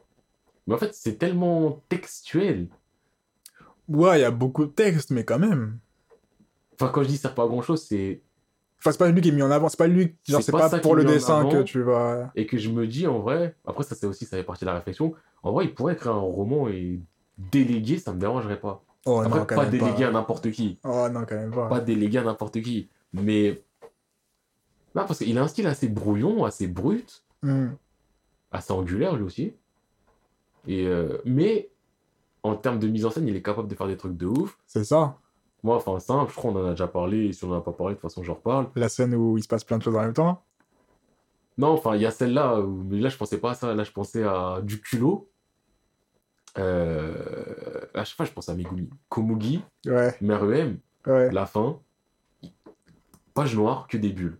[0.69, 2.69] Mais en fait, c'est tellement textuel.
[3.89, 5.79] Ouais, il y a beaucoup de textes, mais quand même.
[6.75, 8.21] Enfin, quand je dis sert pas à grand chose, c'est.
[8.79, 10.59] Enfin, c'est pas lui qui est mis en avant, c'est pas lui, genre, C'est pas
[10.59, 12.31] pas, ça pour le dessin que tu vas.
[12.35, 14.67] et que je me dis en vrai, après ça c'est aussi ça fait partie de
[14.67, 17.01] la réflexion, en vrai il pourrait écrire un roman et
[17.39, 18.85] déléguer, ça me dérangerait pas.
[19.07, 20.09] Oh Après non, quand pas même déléguer pas.
[20.09, 21.69] à n'importe qui, Oh non, quand même pas.
[21.69, 23.63] pas déléguer à n'importe qui, mais
[24.95, 27.77] non parce qu'il a un style assez brouillon, assez brut, Hum.
[28.53, 29.55] assez angulaire lui aussi,
[30.69, 31.71] et euh, mais
[32.47, 34.59] en termes de mise en scène il est capable de faire des trucs de ouf.
[34.67, 35.19] C'est ça.
[35.63, 37.61] Moi enfin simple, je crois qu'on en a déjà parlé, et si on n'en a
[37.61, 38.69] pas parlé de toute façon j'en reparle.
[38.77, 40.43] La scène où il se passe plein de choses en même temps.
[41.59, 43.75] Non, enfin, il y a celle-là, où- mais là, je pensais pas à ça.
[43.75, 45.31] Là, je pensais à du culot.
[46.59, 47.15] Euh...
[47.95, 48.91] À chaque fois, je pense à Megumi.
[49.09, 51.31] Komugi, Ouais, Meruem, ouais.
[51.31, 51.79] la fin.
[53.35, 54.39] Page noire, que des bulles.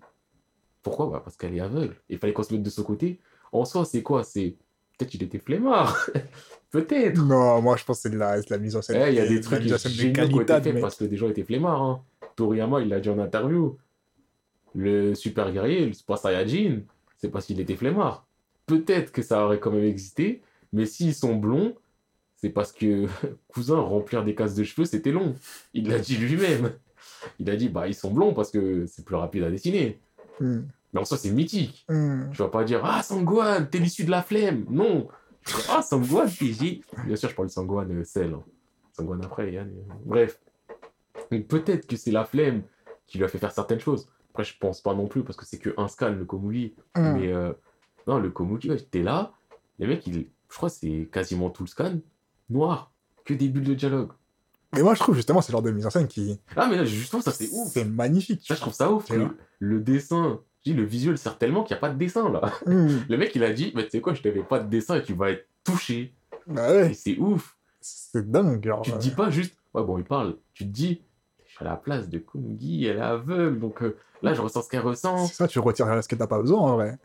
[0.83, 1.07] Pourquoi?
[1.07, 1.97] Bah, Parce qu'elle est aveugle.
[2.09, 3.21] Il fallait qu'on se mette de son côté.
[3.53, 4.23] En soi, c'est quoi?
[4.23, 4.57] C'est.
[4.97, 6.09] Peut-être qu'il était flemmard.
[6.71, 7.23] Peut-être.
[7.23, 9.03] Non, moi je pense que c'est de la, c'est de la mise en scène.
[9.07, 11.05] Eh, Il y a de des trucs de géniaux qui ont été faits parce que
[11.05, 11.83] des gens étaient flemmards.
[11.83, 12.03] hein.
[12.35, 13.77] Toriyama, il l'a dit en interview.
[14.75, 16.81] Le super guerrier, le Super Saiyajin,
[17.17, 18.27] c'est parce qu'il était flemmard.
[18.67, 20.43] Peut-être que ça aurait quand même existé,
[20.73, 21.75] mais s'ils sont blonds,
[22.37, 23.07] c'est parce que
[23.49, 25.35] cousin, remplir des cases de cheveux, c'était long.
[25.73, 26.73] Il l'a dit lui-même.
[27.39, 29.99] Il a dit, bah, ils sont blonds parce que c'est plus rapide à dessiner.
[30.41, 30.63] Hmm.
[30.97, 31.85] Mais en soi, c'est mythique.
[31.89, 32.31] Hmm.
[32.33, 34.65] Tu vas pas dire, ah, Sangwan, t'es l'issue de la flemme.
[34.71, 35.09] Non.
[35.45, 36.81] Tu dis, ah, Sangwan, PJ.
[37.07, 38.33] Bien sûr, je parle de Sangwan, euh, Cell.
[38.35, 38.43] hein.
[38.93, 39.69] Sangwan après, Yann.
[39.69, 40.41] euh, Bref.
[41.31, 42.63] Donc, peut-être que c'est la flemme
[43.07, 44.09] qui lui a fait faire certaines choses.
[44.31, 46.75] Après, je pense pas non plus parce que c'est que un scan, le Komugi.
[46.95, 47.13] Hmm.
[47.19, 47.53] Mais euh,
[48.07, 49.33] non, le Komugi, ouais, t'es là.
[49.79, 51.95] Les mecs, ils- je crois que c'est quasiment tout le scan
[52.49, 52.93] noir.
[53.25, 54.13] Que des bulles de dialogue.
[54.75, 56.39] Mais moi, je trouve justement ce genre de mise en scène qui.
[56.55, 57.69] Ah, mais là, justement, ça c'est ouf.
[57.73, 58.43] C'est magnifique.
[58.47, 59.07] Ça, je trouve ça ouf.
[59.09, 59.19] C'est
[59.59, 62.53] le dessin, je dis, le visuel sert tellement qu'il n'y a pas de dessin là.
[62.67, 62.89] Hmm.
[63.09, 65.03] Le mec, il a dit, bah, tu sais quoi, je t'avais pas de dessin et
[65.03, 66.13] tu vas être touché.
[66.47, 67.57] Bah ouais, c'est ouf.
[67.81, 68.65] c'est dingue.
[68.65, 70.37] Genre, Tu te dis pas juste, ouais, bon, il parle.
[70.55, 71.03] Tu te dis,
[71.47, 74.63] je suis à la place de Kungi, elle est aveugle, donc euh, là, je ressens
[74.63, 75.27] ce qu'elle ressent.
[75.27, 76.99] C'est ça, tu retires ce que t'as pas besoin en vrai.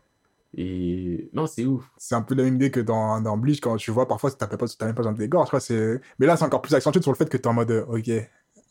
[0.54, 1.90] Et non, c'est ouf.
[1.96, 4.46] C'est un peu la même idée que dans, dans Bleach, quand tu vois, parfois, t'as
[4.46, 5.60] pas, t'as même pas besoin de dégorge, quoi.
[5.60, 6.00] C'est...
[6.18, 8.10] Mais là, c'est encore plus accentué sur le fait que t'es en mode, euh, ok,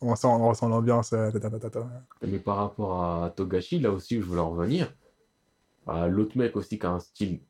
[0.01, 1.31] on sent, on ressent l'ambiance, euh.
[2.21, 4.93] Mais par rapport à Togashi, là aussi, je voulais en revenir,
[5.87, 7.41] à l'autre mec aussi qui a un style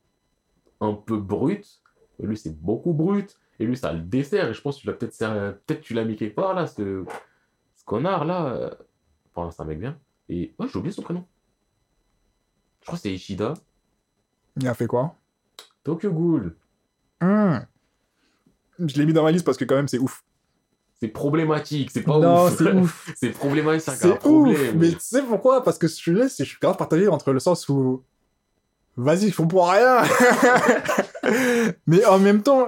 [0.79, 1.81] un peu brut,
[2.19, 4.87] et lui, c'est beaucoup brut, et lui, ça le dessert, et je pense que tu
[4.87, 5.17] l'as peut-être
[5.65, 7.05] peut-être tu l'as mis quelque part, là, ce,
[7.75, 8.45] ce connard, là.
[8.47, 8.69] euh,
[9.33, 9.97] Enfin, c'est un mec bien.
[10.27, 11.25] Et, ouais, j'ai oublié son prénom.
[12.81, 13.53] Je crois que c'est Ishida.
[14.57, 15.15] Il a fait quoi?
[15.83, 16.55] Tokyo Ghoul.
[17.21, 17.59] Hmm.
[18.79, 20.25] Je l'ai mis dans ma liste parce que quand même, c'est ouf.
[21.01, 22.57] C'est problématique, c'est pas non, ouf.
[22.57, 23.11] c'est ouf.
[23.15, 24.19] c'est problématique, c'est un ouf.
[24.19, 24.77] problème.
[24.77, 25.63] Mais tu sais pourquoi?
[25.63, 28.03] Parce que celui-là, c'est- je suis grave partagé entre le sens où.
[28.97, 30.03] Vas-y, ils font pour rien
[31.87, 32.67] Mais en même temps,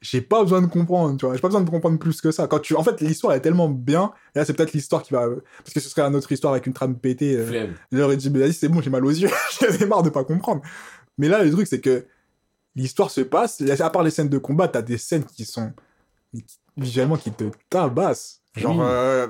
[0.00, 1.34] j'ai pas besoin de comprendre, tu vois.
[1.34, 2.46] J'ai pas besoin de comprendre plus que ça.
[2.46, 2.74] Quand tu...
[2.76, 4.12] En fait, l'histoire est tellement bien.
[4.34, 5.26] Là, c'est peut-être l'histoire qui va.
[5.58, 7.36] Parce que ce serait une autre histoire avec une trame pétée.
[7.36, 7.66] euh.
[7.90, 9.28] J'aurais dit, mais vas-y, c'est bon, j'ai mal aux yeux.
[9.80, 10.62] J'en marre de pas comprendre.
[11.18, 12.06] Mais là, le truc, c'est que
[12.74, 13.60] l'histoire se passe.
[13.80, 15.72] À part les scènes de combat, t'as des scènes qui sont
[16.32, 16.44] qui-
[16.76, 18.42] visuellement qui te tabassent.
[18.54, 18.82] Genre, Oui.
[18.84, 19.26] euh,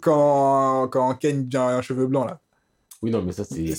[0.00, 2.40] quand, quand Ken a un cheveu blanc, là.
[3.02, 3.74] Oui, non, mais ça, c'est.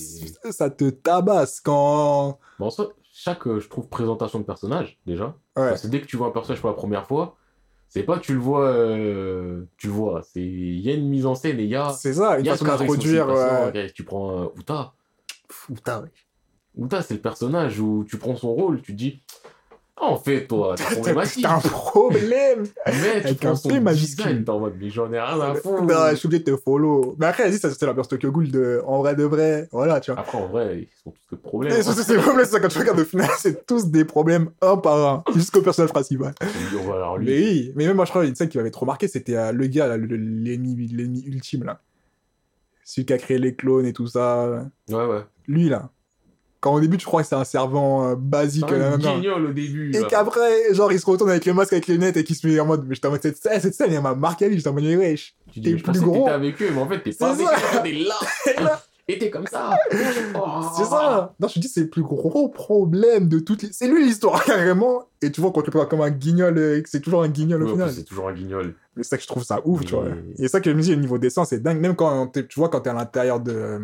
[0.52, 2.38] Ça te tabasse quand.
[2.60, 5.70] Bon, en soi, chaque, euh, je trouve, présentation de personnage, déjà, Ouais.
[5.70, 7.36] parce que dès que tu vois un personnage pour la première fois,
[7.90, 10.22] c'est pas tu le vois, euh, tu le vois.
[10.22, 12.42] C'est il y a une mise en scène et il y a, C'est ça, il
[12.42, 13.28] une y a façon d'introduire.
[13.30, 13.92] Ouais.
[13.94, 14.94] Tu prends euh, Uta.
[15.68, 16.12] Putain, ouais.
[16.86, 19.48] Uta, c'est le personnage où tu prends son rôle, tu te dis, ah,
[20.00, 21.44] en fait, toi, t'es problématique.
[21.44, 24.44] T'as un problème Mais tu Avec prends un P majuscule.
[24.46, 25.82] t'es en mode, mais j'en ai rien à foutre.
[25.84, 27.16] Non, je suis obligé de te follow.
[27.18, 29.68] Mais après, vas-y, ça c'était l'ambiance Tokyo Ghoul de en vrai de vrai.
[29.72, 30.20] Voilà, tu vois.
[30.20, 31.74] Après, en vrai, ils sont tous des problèmes.
[31.74, 34.52] Et c'est c'est problème, c'est ça, quand tu regardes au final, c'est tous des problèmes
[34.62, 36.34] un par un, jusqu'au personnage principal.
[36.94, 37.26] Alors lui.
[37.28, 39.52] Mais oui, mais même moi, je crois, une scène qui m'avait trop marqué, c'était euh,
[39.52, 41.80] le gars, là, le- l'ennemi l'ennemi ultime, là.
[42.84, 44.64] Celui qui a créé les clones et tout ça.
[44.90, 45.22] Ouais, ouais.
[45.48, 45.90] Lui, là.
[46.68, 49.54] Quand au début, tu crois que c'est un servant euh, basique, C'est un guignol au
[49.54, 49.96] début.
[49.96, 52.46] Et qu'après, genre, il se retourne avec le masque, avec les lunettes, et qu'il se
[52.46, 54.68] met en mode, mais j'étais en mode, cette scène, cette scène, elle m'a marqué j'étais
[54.68, 55.34] en mode, wesh.
[55.54, 56.26] Tu t'es dis, je plus gros.
[56.26, 58.84] t'étais avec eux, mais en fait, t'es pas avec eux, t'es là.
[59.10, 59.78] Et t'es comme ça.
[60.36, 60.62] Oh.
[60.76, 61.34] C'est ça.
[61.40, 63.70] Non, je te dis, c'est le plus gros problème de toutes les...
[63.72, 65.04] C'est lui l'histoire, carrément.
[65.22, 67.64] Et tu vois qu'on le prend comme un guignol, euh, que c'est toujours un guignol
[67.64, 67.92] au Ouais, final.
[67.92, 68.76] c'est toujours un guignol.
[68.98, 70.08] C'est ça que je trouve ça ouf, tu vois.
[70.38, 71.80] Et ça que je me dis, le niveau dessin, c'est dingue.
[71.80, 73.80] Même quand tu vois, quand t'es à l'intérieur de.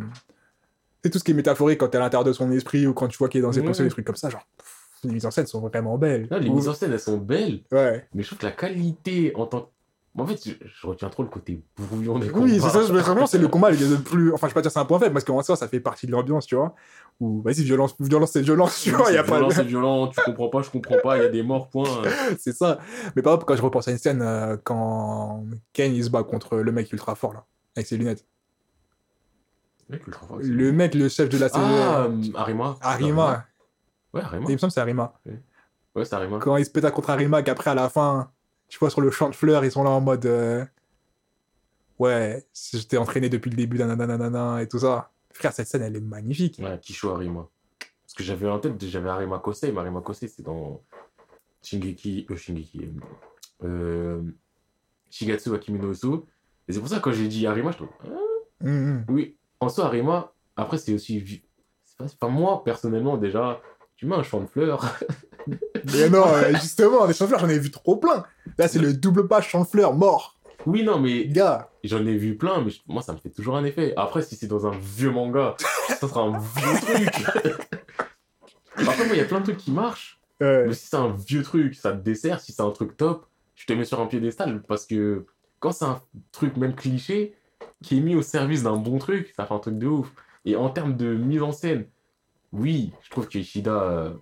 [1.04, 3.08] C'est tout ce qui est métaphorique, quand t'es à l'intérieur de son esprit ou quand
[3.08, 3.66] tu vois qu'il est dans ses Ouais.
[3.66, 4.46] pensées, des trucs comme ça, genre.
[4.58, 4.68] pff,
[5.04, 6.28] les mises en scène sont vraiment belles.
[6.40, 8.08] Les mises en scène, elles sont belles, Ouais.
[8.14, 9.68] mais je trouve que la qualité en tant que.
[10.16, 12.70] En fait, je, retiens trop le côté brouillon des Oui, c'est combats.
[12.70, 14.32] ça, je- vraiment, c'est le combat le le plus.
[14.32, 16.06] Enfin, je vais pas dire c'est un point faible, parce qu'en soi, ça fait partie
[16.06, 16.76] de l'ambiance, tu vois.
[17.20, 19.54] Ou, vas-y, violence, violence, c'est violence, tu vois, y a C'est pas violent, de.
[19.56, 21.84] c'est violent, tu comprends pas, je comprends pas, il y a des morts, point.
[22.40, 22.78] c'est ça.
[23.16, 25.44] Mais par exemple, quand je repense à une scène, euh, quand
[25.74, 27.44] Ken, il se bat contre le mec ultra fort, là,
[27.76, 28.24] avec ses lunettes.
[28.24, 31.64] Mec, ultra fort, c'est- Le mec, le chef de la série.
[31.66, 32.78] Ah, euh, Arima.
[32.82, 33.46] Arima.
[34.14, 34.46] Ouais, Arima.
[34.50, 35.14] Il me semble que c'est Arima.
[35.96, 36.40] Ouais, c'est Arima.
[36.40, 38.32] Quand il se pète contre Arima, qu'après, à la fin,
[38.68, 40.26] tu vois, sur le champ de fleurs, ils sont là en mode.
[40.26, 40.66] euh,
[42.00, 45.12] Ouais, j'étais entraîné depuis le début, nanana, et tout ça.
[45.32, 46.60] Frère, cette scène, elle est magnifique.
[46.62, 47.48] Ouais, Kisho Arima.
[47.80, 50.82] Parce que j'avais en tête, j'avais Arima Kosei, mais Arima Kosei, c'est dans
[51.64, 52.90] Shingeki, euh, Shingeki,
[53.64, 54.22] euh,
[55.10, 56.26] Shigatsu wa Kimi no Uso.
[56.68, 58.08] Et c'est pour ça que quand j'ai dit Arima, je trouve, ah,
[58.66, 59.06] Hum, hum.
[59.10, 61.42] oui, en soi, Arima, après, c'est aussi,
[61.98, 63.62] pas- enfin, moi, personnellement, déjà,
[63.96, 64.84] tu mets un champ de fleurs,
[65.94, 68.24] Mais non, euh, justement, des champs de fleurs, j'en ai vu trop plein.
[68.58, 70.40] Là, c'est le double page champ de fleurs, mort.
[70.66, 73.58] oui, non, mais Gars, j'en ai vu plein, mais je- moi, ça me fait toujours
[73.58, 73.94] un effet.
[73.98, 75.56] Après, si c'est dans un vieux manga,
[75.90, 77.26] ça sera un vieux truc.
[78.78, 80.20] Après, moi, il y a plein de trucs qui marchent.
[80.40, 82.40] Mais si c'est un vieux truc, ça te dessert.
[82.42, 83.26] Si c'est un truc top,
[83.56, 85.26] je te mets sur un piédestal parce que
[85.60, 86.02] quand c'est un
[86.34, 87.34] truc même cliché,
[87.84, 90.12] qui est mis au service d'un bon truc, ça fait un truc de ouf.
[90.46, 91.88] Et en termes de mise en scène,
[92.52, 93.82] oui, je trouve que Ishida.
[93.84, 94.14] Euh...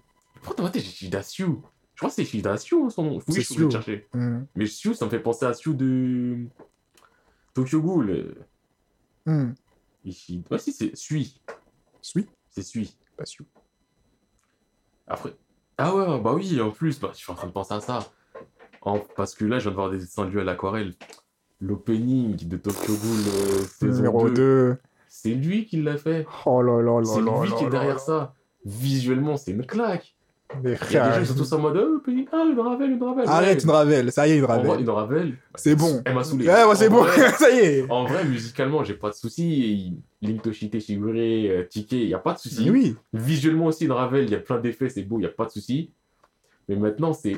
[0.42, 1.46] Pourquoi t'as Ishida Sue
[1.94, 3.20] Je crois que c'est Ishida Sue hein, son nom.
[3.28, 3.72] Oui, je Sue.
[3.72, 4.08] chercher.
[4.14, 4.44] Hmm.
[4.56, 6.48] Mais Sue, ça me fait penser à Sue de.
[7.54, 8.36] Tokyo Ghoul.
[10.04, 10.48] Ishida.
[10.52, 11.40] Ouais, si, c'est Sui.
[12.02, 12.28] Sui?
[12.50, 12.96] C'est Sui.
[13.18, 13.46] Pas sûr.
[15.08, 15.36] Après.
[15.78, 18.12] Ah ouais, bah oui, en plus, bah, je suis en train de penser à ça.
[18.82, 20.94] En- Parce que là, je viens de voir des dessins de lui à l'aquarelle.
[21.62, 24.78] L'opening de Tokyo Ghoul euh, saison Numéro 2, 2.
[25.08, 26.26] c'est lui qui l'a fait.
[26.46, 28.34] Oh là là là C'est là lui là qui est derrière ça.
[28.66, 30.16] Visuellement, c'est une claque.
[30.64, 31.20] Les a des frères.
[31.20, 33.26] gens sont tous en mode Oh, opening, ah, une Ravel, une Ravel.
[33.28, 34.82] Arrête une Ravel, ça y est, une Ravel.
[34.82, 35.38] une Ravel.
[35.56, 36.02] C'est bon.
[36.06, 36.48] Elle m'a saoulé.
[36.48, 37.06] Ouais, ouais, c'est bon,
[37.38, 37.90] ça y est.
[37.90, 39.98] En vrai, musicalement, j'ai pas de soucis.
[40.22, 42.70] Link Toshite, Shigure, euh, Tike, il y a pas de soucis.
[42.70, 42.96] Oui.
[43.14, 45.46] Visuellement aussi, une Ravel, il y a plein d'effets, c'est beau, il y a pas
[45.46, 45.92] de soucis.
[46.68, 47.38] Mais maintenant, c'est.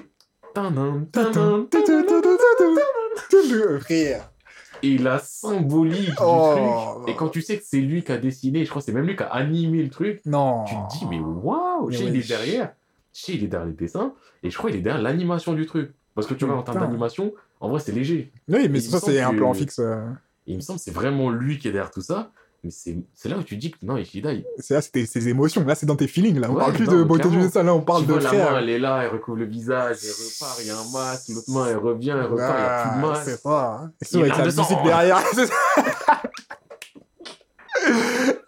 [4.82, 6.94] Et la symbolique du Oh.
[7.04, 7.14] truc.
[7.14, 9.06] Et quand tu sais que c'est lui qui a dessiné, je crois que c'est même
[9.06, 10.66] lui qui a animé le truc, Non.
[10.66, 12.74] tu te dis, mais waouh, sais, il est derrière.
[13.14, 14.14] Sais, il est derrière les dessins.
[14.42, 15.92] Et je crois qu'il est derrière l'animation du truc.
[16.16, 18.32] Parce que tu vois, en termes d'animation, en vrai, c'est léger.
[18.50, 19.80] Oui, mais ça, c'est un plan fixe.
[19.80, 20.04] euh,
[20.46, 22.32] il me semble que c'est vraiment lui qui est derrière tout ça.
[22.64, 25.28] Mais c'est là où tu dis que non, Ishida, il, C'est là, c'est tes ses
[25.28, 25.66] émotions.
[25.66, 26.40] Là, c'est dans tes feelings.
[26.40, 27.62] Là, on Ouais, parle plus non, de beauté du dessin.
[27.64, 28.58] Là, on parle tu de vois, la main, frère.
[28.58, 31.50] elle est là, elle recouvre le visage, elle repart, il y a un masque, l'autre
[31.52, 33.24] main, elle revient, elle repart, il n'y a plus de Ah, masque.
[33.26, 33.82] C'est ça.
[33.84, 34.62] Et Il surtout avec sa de sang.
[34.62, 35.20] musique derrière.
[35.34, 35.54] c'est ça.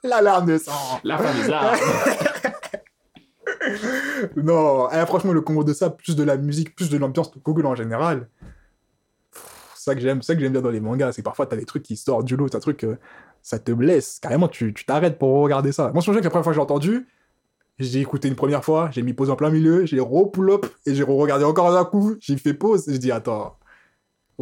[0.04, 0.72] L'alarme de sang.
[1.04, 1.74] La femme est là.
[4.36, 7.40] Non, eh, franchement, le combo de ça, plus de la musique, plus de l'ambiance de
[7.40, 8.28] Google en général.
[9.86, 11.66] Ça que j'aime, c'est ça que j'aime bien dans les mangas, c'est parfois t'as des
[11.66, 12.98] trucs qui sortent du lot, t'as un truc, euh,
[13.42, 15.92] ça te blesse, carrément, tu t'arrêtes pour regarder ça.
[15.94, 17.08] Moi, je me que la première fois que j'ai entendu,
[17.80, 21.04] j'ai écouté une première fois, j'ai mis pause en plein milieu, j'ai re-pull-up, et j'ai
[21.04, 23.58] re-regardé encore un coup, j'ai fait pause, et je dis, attends.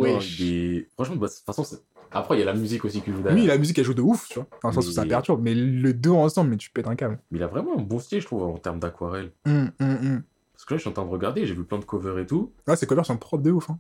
[0.02, 1.66] Est- Franchement, bah, de toute façon,
[2.12, 3.42] après, il y a la musique aussi qui joue derrière.
[3.42, 5.42] Oui, la musique, elle joue de ouf, tu vois, dans le sens où ça perturbe,
[5.42, 7.20] mais les deux ensemble, mais tu pètes un câble.
[7.32, 9.32] Mais il a vraiment un bon style, je trouve, en termes d'aquarelle.
[9.46, 10.24] Hum, hum, hum.
[10.54, 12.26] Parce que là, je suis en train de regarder, j'ai vu plein de covers et
[12.26, 12.54] tout.
[12.68, 13.80] Ouais, ces covers sont propres de ouf, hein.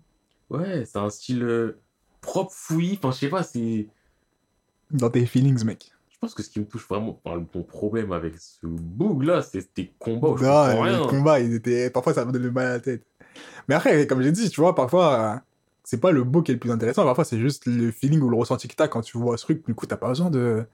[0.53, 1.79] Ouais, c'est un style euh,
[2.21, 2.99] propre, fouillis.
[3.01, 3.87] Enfin, je sais pas, c'est.
[4.91, 5.91] Dans tes feelings, mec.
[6.11, 9.23] Je pense que ce qui me touche vraiment, enfin, le- mon problème avec ce boug
[9.23, 10.99] là, c'est tes combats où je Non, comprends les rien.
[11.01, 11.89] combats, ils étaient...
[11.89, 13.03] parfois ça me donne mal à la tête.
[13.67, 15.39] Mais après, comme j'ai dit, tu vois, parfois, euh,
[15.83, 18.29] c'est pas le beau qui est le plus intéressant, parfois c'est juste le feeling ou
[18.29, 19.65] le ressenti que t'as quand tu vois ce truc.
[19.65, 20.65] Du coup, t'as pas besoin de.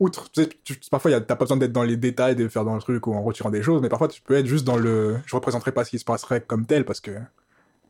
[0.00, 2.46] Outre, tu sais, tu- parfois y a- t'as pas besoin d'être dans les détails, de
[2.48, 4.64] faire dans le truc ou en retirant des choses, mais parfois tu peux être juste
[4.64, 5.18] dans le.
[5.26, 7.12] Je représenterai pas ce qui se passerait comme tel parce que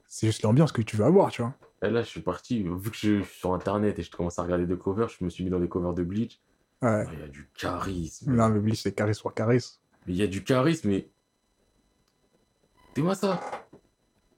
[0.09, 1.55] c'est juste l'ambiance que tu veux avoir, tu vois.
[1.83, 4.43] Et là, je suis parti, vu que je suis sur internet et je commence à
[4.43, 6.41] regarder des covers, je me suis mis dans des covers de Bleach.
[6.83, 7.05] Ouais.
[7.07, 8.33] Ah, Il y a du charisme.
[8.35, 9.77] Non, mais Bleach, c'est charisme sur charisme.
[10.07, 11.09] Mais il y a du charisme, mais.
[12.95, 13.41] Dis-moi ça.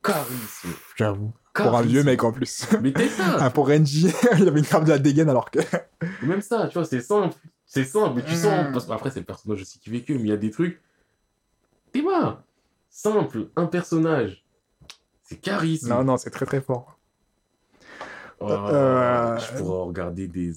[0.02, 0.70] Charisme.
[0.96, 1.32] J'avoue.
[1.54, 2.66] Pour un vieux mec en plus.
[2.80, 3.36] Mais t'es ça.
[3.40, 4.06] Ah, pour Renji,
[4.38, 5.58] il avait une carte de la dégaine alors que.
[6.22, 7.34] Même ça, tu vois, c'est simple.
[7.66, 8.36] C'est simple, mais tu Mm.
[8.36, 8.66] sens.
[8.72, 10.80] Parce qu'après, c'est le personnage aussi qui vécu, mais il y a des trucs.
[11.92, 12.42] Dis-moi.
[12.88, 14.44] Simple, un personnage.
[15.30, 15.88] C'est charisme.
[15.90, 16.98] Non, non, c'est très très fort.
[18.40, 20.52] Oh, Euh, Je pourrais regarder des.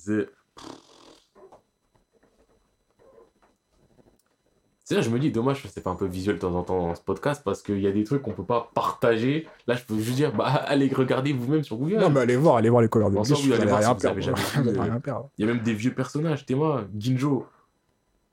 [4.86, 6.64] C'est là, je me dis, dommage que c'est pas un peu visuel de temps en
[6.64, 9.48] temps dans ce podcast parce qu'il y a des trucs qu'on peut pas partager.
[9.68, 11.98] Là, je peux juste dire, bah, allez regarder vous-même sur Google.
[12.00, 13.22] Non, mais allez voir, allez voir les covers de vous
[13.54, 15.30] allez voir si vous avez jamais perdre.
[15.38, 16.45] Il y a même des vieux personnages.
[16.48, 17.45] T'es moi, Ginjo.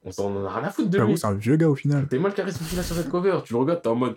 [0.02, 1.18] On s'en en a rien à foutre de lui.
[1.18, 2.08] c'est un vieux gars au final.
[2.08, 3.40] T'es mal charisme qu'il a sur cette cover.
[3.44, 4.16] Tu le regardes, t'es en mode.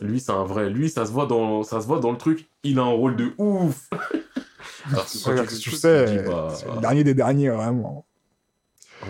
[0.00, 0.70] Lui, c'est un vrai.
[0.70, 2.48] Lui, ça se voit dans, ça se voit dans le truc.
[2.62, 3.88] Il a un rôle de ouf.
[4.90, 8.06] Alors quand Regarde, tu, sais, dis, bah, c'est le dernier des derniers, vraiment.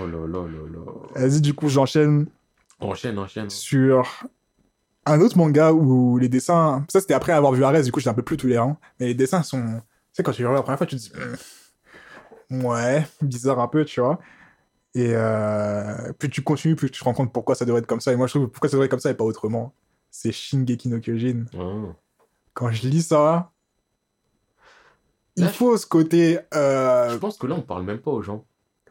[0.01, 1.27] Oh là là là là.
[1.29, 2.27] Vas-y, du coup, j'enchaîne
[2.81, 3.51] Enchaîne, enchaîne.
[3.51, 4.09] sur
[5.07, 6.85] un autre manga où les dessins.
[6.91, 8.79] Ça, c'était après avoir vu Ares, du coup, j'étais un peu plus tolérant.
[8.99, 9.62] Mais les dessins sont.
[9.62, 11.12] Tu sais, quand tu les regardes la première fois, tu te dis.
[12.51, 14.19] Hum, Ouais, bizarre un peu, tu vois.
[14.95, 18.01] Et euh, plus tu continues, plus tu te rends compte pourquoi ça devrait être comme
[18.01, 18.12] ça.
[18.12, 19.73] Et moi, je trouve pourquoi ça devrait être comme ça et pas autrement.
[20.11, 21.45] C'est Shingeki no Kyojin.
[22.55, 23.53] Quand je lis ça,
[25.37, 26.39] il Là, je- faut ce côté.
[26.55, 28.45] euh, Je pense que là, on parle même pas aux gens.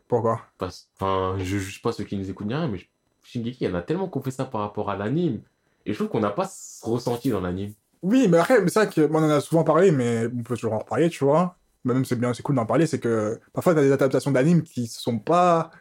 [0.07, 0.41] Pourquoi?
[0.57, 0.89] Parce...
[0.95, 2.79] Enfin, je juge pas ceux qui nous écoutent ni rien, mais
[3.23, 5.41] Shingeki, il y en a tellement qu'on fait ça par rapport à l'anime.
[5.85, 6.49] Et je trouve qu'on n'a pas
[6.81, 7.73] ressenti dans l'anime.
[8.01, 10.79] Oui, mais après, c'est vrai qu'on en a souvent parlé, mais on peut toujours en
[10.79, 11.57] reparler, tu vois.
[11.83, 14.63] Mais Même c'est bien, c'est cool d'en parler, c'est que parfois t'as des adaptations d'animes
[14.63, 15.71] qui sont pas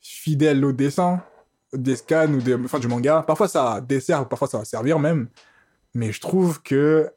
[0.00, 1.20] fidèles au dessin,
[1.72, 3.22] des scans ou des, enfin, du manga.
[3.26, 5.28] Parfois ça dessert, parfois ça va servir même.
[5.94, 7.10] Mais je trouve que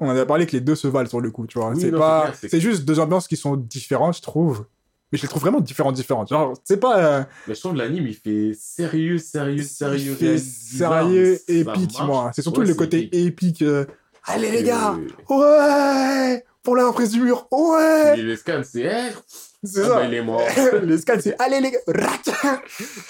[0.00, 1.70] on en a parlé que les deux se valent sur le coup, tu vois.
[1.70, 4.64] Oui, c'est pas, c'est juste deux ambiances qui sont différentes, je trouve.
[5.10, 6.28] Mais je les trouve vraiment différentes, différentes.
[6.28, 9.98] Genre, c'est pas, euh, Mais je trouve que l'anime, il fait sérieux, sérieux, sérieux.
[9.98, 12.30] il fait bizarre, sérieux, épique, moi.
[12.34, 13.14] C'est surtout Ouais, le côté épique.
[13.26, 13.62] épique.
[13.62, 13.86] euh,
[14.24, 14.94] Allez les gars,
[15.30, 17.48] Euh, Ouais pour la reprise du mur.
[17.50, 19.12] Ouais Et les scans, c'est.
[19.64, 19.94] C'est ah ça.
[19.96, 20.40] bah, il est mort.
[20.82, 22.20] les scans, c'est allez les gars, rac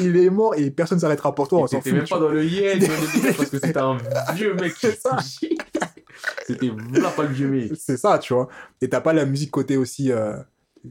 [0.01, 1.99] Il est mort et personne s'arrêtera pour toi, on Et s'en T'étais fout.
[1.99, 3.99] même pas dans le yel, le parce que c'était un
[4.35, 5.19] vieux mec C'est ça.
[6.47, 7.73] C'était là pas le vieux mec.
[7.77, 8.49] C'est ça, tu vois.
[8.81, 10.11] Et t'as pas la musique côté aussi.
[10.11, 10.37] euh,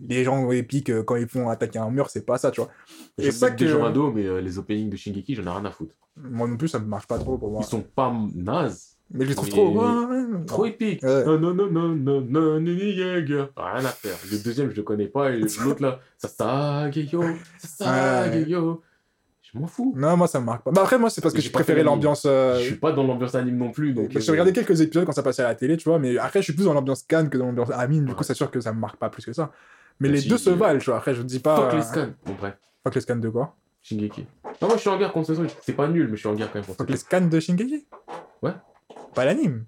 [0.07, 2.69] les gens épiques euh, quand ils font attaquer un mur, c'est pas ça, tu vois.
[3.17, 5.43] Je ça sais que des que- gens ados, mais euh, les openings de Shingeki, j'en
[5.43, 5.95] ai rien à foutre.
[6.17, 7.61] Moi non plus, ça ne marche pas trop pour moi.
[7.63, 9.79] Ils sont pas nazes, Mais je les trouve trop.
[10.45, 11.01] trop épiques.
[11.03, 11.25] Ouais.
[11.25, 12.55] Non, non, non, non, non, non.
[12.59, 14.17] Rien à faire.
[14.31, 17.23] Le deuxième, je le connais pas, et l'autre là, Sasageyo,
[17.57, 18.81] Sasageyo.
[19.53, 19.93] Je m'en fous.
[19.95, 20.71] Non, moi ça me marque pas.
[20.71, 21.85] Bah après, moi c'est parce que j'ai l'anime.
[21.85, 22.23] l'ambiance.
[22.25, 24.09] euh, Je suis pas dans l'ambiance anime non plus, donc.
[24.11, 26.41] J'ai euh, regardé quelques épisodes quand ça passait à la télé, tu vois, mais après
[26.41, 28.59] je suis plus dans l'ambiance Cannes que dans l'ambiance Amine, du coup c'est sûr que
[28.59, 29.51] ça me marque pas plus que ça.
[30.01, 30.97] Mais Bah, les deux se euh, valent, tu vois.
[30.97, 31.55] Après je dis pas.
[31.55, 32.09] Fuck euh, les scans.
[32.25, 32.55] Bon, bref.
[32.83, 33.55] Fuck les scans de quoi?
[33.83, 34.25] Shingeki.
[34.61, 35.51] Non, moi je suis en guerre contre ce truc.
[35.61, 37.39] C'est pas nul, mais je suis en guerre quand même contre Fuck les scans de
[37.39, 37.87] Shingeki?
[38.41, 38.51] Ouais.
[39.13, 39.65] Pas l'anime.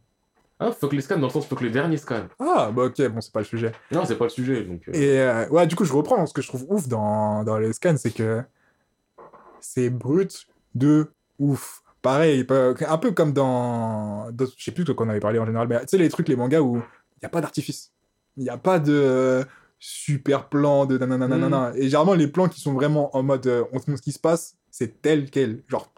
[0.59, 2.27] Ah, fuck les scans dans le sens fuck les derniers scans.
[2.39, 3.71] Ah, bah ok, bon, c'est pas le sujet.
[3.91, 4.81] Non, c'est pas le sujet, donc.
[4.89, 6.25] euh, Et euh, ouais, du coup, je reprends.
[6.25, 8.43] Ce que je trouve ouf dans, dans les scans, c'est que
[9.61, 11.81] c'est brut de ouf.
[12.01, 12.45] Pareil,
[12.87, 14.29] un peu comme dans.
[14.37, 16.29] Je sais plus de quoi on avait parlé en général, mais tu sais, les trucs,
[16.29, 17.91] les mangas où il n'y a pas d'artifice.
[18.37, 19.45] Il n'y a pas de
[19.79, 21.27] super plan, de nanana.
[21.27, 21.71] nanana.
[21.75, 24.11] Et généralement, les plans qui sont vraiment en mode euh, on te montre ce qui
[24.13, 25.61] se passe, c'est tel quel.
[25.67, 25.91] Genre,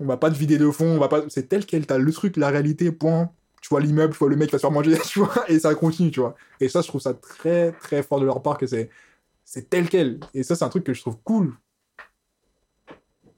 [0.00, 1.22] on va pas te vider de fond, on va pas.
[1.28, 1.86] C'est tel quel.
[1.86, 3.30] T'as le truc, la réalité, point.
[3.60, 5.58] Tu vois l'immeuble, tu vois le mec qui va se faire manger, tu vois, et
[5.58, 6.34] ça continue, tu vois.
[6.60, 8.90] Et ça, je trouve ça très, très fort de leur part que c'est,
[9.44, 10.20] c'est tel quel.
[10.34, 11.54] Et ça, c'est un truc que je trouve cool.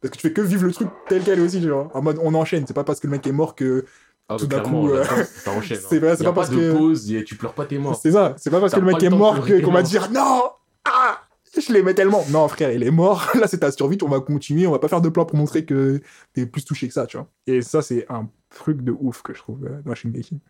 [0.00, 1.88] Parce que tu fais que vivre le truc tel quel aussi, tu vois.
[1.94, 2.66] En mode, on enchaîne.
[2.66, 3.84] C'est pas parce que le mec est mort que.
[4.28, 5.78] Ah, tout bah, d'un coup, euh, ça, ça enchaîne.
[5.88, 6.14] c'est hein.
[6.18, 7.96] c'est pas parce de que- pause, a- tu pleures pas tes morts.
[8.00, 8.34] C'est ça.
[8.36, 10.50] C'est pas parce que le mec est mort qu'on va dire non!
[10.84, 11.25] Ah!
[11.58, 12.22] Je l'aimais tellement.
[12.30, 13.30] Non, frère, il est mort.
[13.40, 13.96] Là, c'est ta survie.
[14.02, 14.66] On va continuer.
[14.66, 16.00] On va pas faire de plan pour montrer que
[16.32, 17.28] t'es plus touché que ça, tu vois.
[17.46, 20.40] Et ça, c'est un truc de ouf que je trouve euh, dans Shingeki.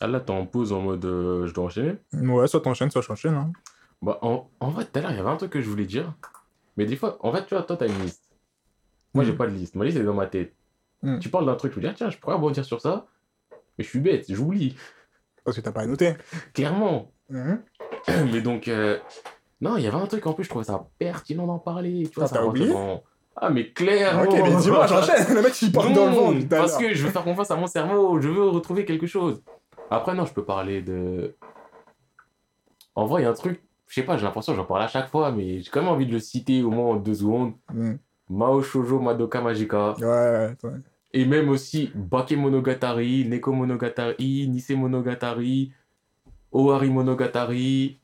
[0.00, 1.96] Ah là, t'es en pause en mode euh, je dois enchaîner?
[2.12, 3.34] Ouais, soit t'enchaînes, soit j'enchaîne.
[3.34, 3.52] Hein.
[4.00, 5.86] Bah, en, en vrai, tout à l'heure, il y avait un truc que je voulais
[5.86, 6.14] dire.
[6.76, 8.22] Mais des fois, en fait, tu vois, toi, t'as une liste.
[9.14, 9.38] Moi, j'ai Mhm.
[9.38, 9.74] pas de liste.
[9.74, 10.54] Ma liste, elle est dans ma tête.
[11.02, 11.18] Mhm.
[11.18, 13.08] Tu parles d'un truc, je me dis, ah, tiens, je pourrais rebondir sur ça.
[13.76, 14.76] Mais je suis bête, j'oublie.
[15.44, 16.14] Parce que t'as pas noté.
[16.54, 17.10] Clairement.
[17.30, 17.62] Mhm.
[18.32, 18.98] Mais donc, euh,
[19.60, 22.08] non, il y avait un truc en plus, je trouvais ça pertinent d'en parler.
[22.08, 22.72] Tu vois, Ah, ça oublié
[23.36, 24.22] Ah, mais clairement.
[24.22, 25.34] Ok, mais dis-moi, j'enchaîne.
[25.34, 27.66] Le mec, il part dans le à parce que je veux faire confiance à mon
[27.66, 29.42] cerveau, je veux retrouver quelque chose.
[29.90, 31.34] Après, non, je peux parler de.
[32.94, 34.82] En vrai, il y a un truc, je sais pas, j'ai l'impression que j'en parle
[34.82, 37.14] à chaque fois, mais j'ai quand même envie de le citer au moins en deux
[37.14, 37.52] secondes.
[37.72, 37.98] Mhm.
[38.28, 39.94] Mao Shoujo Madoka Magica.
[39.98, 40.70] Ouais, ouais, ouais.
[41.14, 45.72] Et même aussi Bake Monogatari, Neko Monogatari, Nisei Monogatari,
[46.58, 48.00] Ohari Monogatari.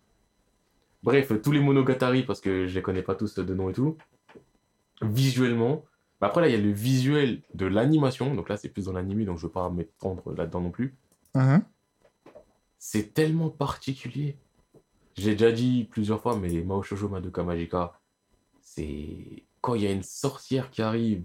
[1.02, 3.98] Bref, tous les Monogatari, parce que je les connais pas tous de nom et tout.
[5.02, 5.84] Visuellement.
[6.20, 8.32] Mais Après, là, il y a le visuel de l'animation.
[8.32, 10.94] Donc là, c'est plus dans l'anime, donc je veux pas m'étendre là-dedans non plus.
[11.34, 11.62] Mhm.
[12.78, 14.38] C'est tellement particulier.
[15.16, 17.98] J'ai déjà dit plusieurs fois, mais Mao Shoujo Madoka Magica,
[18.60, 21.24] c'est quand il y a une sorcière qui arrive,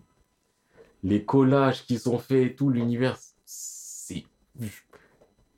[1.04, 4.26] les collages qui sont faits, tout l'univers, c'est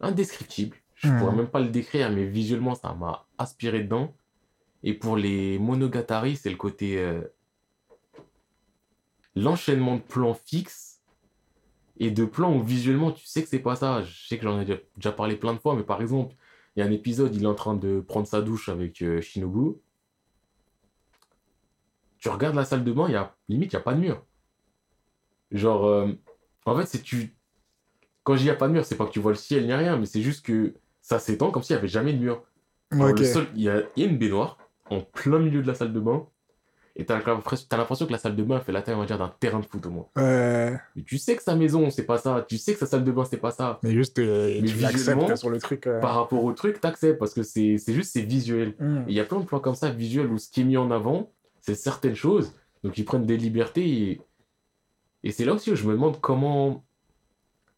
[0.02, 0.81] indescriptible.
[1.02, 1.18] Je Mhm.
[1.20, 4.16] pourrais même pas le décrire, mais visuellement, ça m'a aspiré dedans.
[4.84, 7.22] Et pour les Monogatari, c'est le côté euh,
[9.36, 11.02] l'enchaînement de plans fixes
[11.98, 14.04] et de plans où visuellement tu sais que c'est pas ça.
[14.04, 16.36] Je sais que j'en ai déjà, parlé plein de fois, mais par exemple,
[16.76, 19.22] il y a un épisode, il est en train de prendre sa douche avec euh,
[19.22, 19.78] Shinobu.
[22.20, 24.00] Tu regardes la salle de bain, il y a limite, il n'y a pas de
[24.00, 24.24] mur.
[25.50, 26.12] Genre, euh,
[26.66, 27.36] en fait, c'est tu.
[28.24, 29.38] Quand je dis il n'y a pas de mur, c'est pas que tu vois le
[29.38, 32.20] ciel ni rien, mais c'est juste que ça s'étend comme s'il n'y avait jamais de
[32.20, 32.44] mur.
[32.92, 33.20] Genre, Ok.
[33.20, 34.58] le sol, il y a, une baignoire
[34.90, 36.26] en plein milieu de la salle de bain.
[36.98, 39.34] Et t'as l'impression que la salle de bain fait la taille, on va dire, d'un
[39.40, 40.08] terrain de foot au moins.
[40.18, 40.78] Ouais.
[40.96, 42.46] Mais tu sais que sa maison, c'est pas ça.
[42.48, 43.80] Tu sais que sa salle de bain, c'est pas ça.
[43.82, 45.88] Mais juste, euh, Mais tu l'acceptes sur le truc.
[45.88, 46.02] euh.
[46.02, 48.76] Par rapport au truc, t'acceptes parce que c'est juste, c'est visuel.
[49.08, 50.76] Et Il y a plein de plans comme ça, visuels, où ce qui est mis
[50.76, 52.54] en avant, c'est certaines choses.
[52.84, 53.88] Donc ils prennent des libertés.
[53.88, 54.22] Et,
[55.24, 56.84] et c'est là aussi où je me demande comment,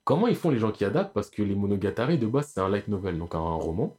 [0.04, 2.70] comment ils font les gens qui adaptent, parce que les Monogatari, de base, c'est un
[2.70, 3.98] light novel, donc un roman.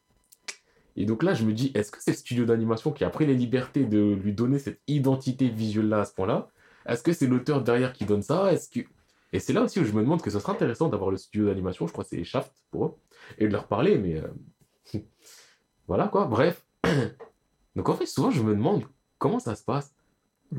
[0.97, 3.27] Et donc là, je me dis, est-ce que c'est le studio d'animation qui a pris
[3.27, 6.49] les libertés de lui donner cette identité visuelle-là à ce point-là?
[6.87, 8.53] Est-ce que c'est l'auteur derrière qui donne ça?
[8.53, 8.87] Est-ce que...
[9.33, 11.47] Et c'est là aussi où je me demande que ce serait intéressant d'avoir le studio
[11.47, 12.95] d'animation, je crois que c'est Shaft pour eux,
[13.39, 14.23] et de leur parler, mais...
[14.23, 14.99] euh,
[15.89, 16.65] voilà quoi, bref.
[17.75, 18.85] Donc en fait, souvent, je me demande
[19.19, 19.93] comment ça se passe.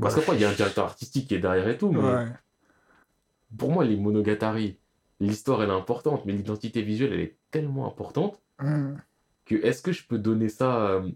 [0.01, 2.01] Parce Bah, qu'après, il y a un directeur artistique qui est derrière et tout, mais
[2.01, 2.25] ouais.
[3.57, 4.77] pour moi, les Monogatari,
[5.19, 9.01] l'histoire, elle est importante, mais l'identité visuelle, elle est tellement importante Mhm.
[9.45, 10.87] que est-ce que je peux donner ça...
[10.91, 11.11] euh,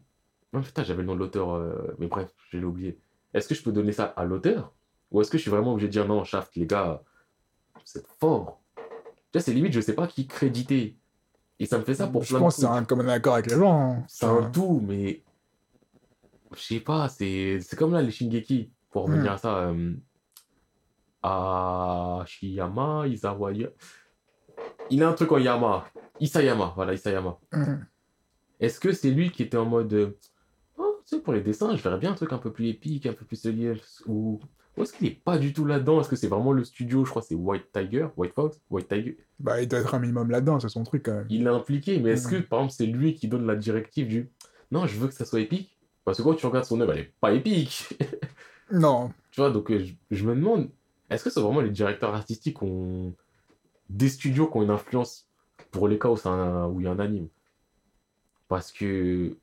[0.53, 2.99] Non, putain, j'avais le nom de l'auteur, euh, mais bref, je l'ai oublié.
[3.33, 4.73] Est-ce que je peux donner ça à l'auteur
[5.11, 7.01] Ou est-ce que je suis vraiment obligé de dire non, Shaft, les gars,
[7.85, 8.61] c'est fort
[9.31, 10.97] Tu vois, c'est limite, je sais pas qui créditer.
[11.59, 13.33] Et ça me fait ça pour Je plein pense de que c'est un commun accord
[13.35, 13.91] avec les gens.
[13.99, 14.05] hein.
[14.07, 15.23] C'est un tout, mais.
[16.55, 19.11] Je sais pas, c'est c'est comme là les Shingeki, pour Hmm.
[19.13, 19.57] revenir à ça.
[19.69, 19.93] euh,
[21.21, 23.51] Ashiyama, Izawa.
[23.53, 23.69] Ya-
[24.89, 25.85] Il a un truc en Yama.
[26.19, 27.37] Isayama, voilà, Isayama.
[27.53, 27.85] Mhm.
[28.59, 30.15] Est-ce que c'est lui qui était en mode.
[30.77, 33.05] Oh, tu sais, pour les dessins, je verrais bien un truc un peu plus épique,
[33.05, 33.73] un peu plus lié.
[34.07, 34.39] Ou.
[34.77, 35.99] Ou est-ce qu'il est pas du tout là-dedans?
[35.99, 37.03] Est-ce que c'est vraiment le studio?
[37.05, 39.17] Je crois que c'est White Tiger, White Fox, White Tiger.
[39.39, 41.27] Bah, il doit être un minimum là-dedans, c'est son truc quand même.
[41.29, 42.43] il est impliqué, mais est-ce que Mhm.
[42.43, 44.29] par exemple c'est lui qui donne la directive du
[44.71, 46.99] non, je veux que ça soit épique Parce que quand tu regardes son œuvre, elle
[46.99, 47.89] est pas épique.
[48.71, 49.11] Non.
[49.31, 50.69] tu vois, donc euh, je, je me demande,
[51.09, 53.13] est-ce que c'est vraiment les directeurs artistiques ont
[53.89, 55.27] des studios qui ont une influence
[55.71, 57.27] pour les cas où, il y a un anime?
[58.47, 59.35] Parce que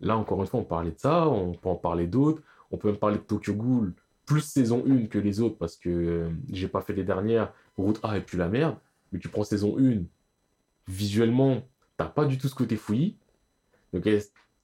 [0.00, 2.88] là, encore une fois, on parlait de ça, on peut en parler d'autres, on peut
[2.88, 3.94] même parler de Tokyo Ghoul,
[4.24, 8.00] plus saison 1 que les autres, parce que euh, j'ai pas fait les dernières, route
[8.02, 8.76] A et puis la merde,
[9.12, 10.02] mais tu prends saison 1,
[10.88, 11.62] visuellement,
[11.96, 13.16] t'as pas du tout ce côté fouillis.
[13.92, 14.04] Donc,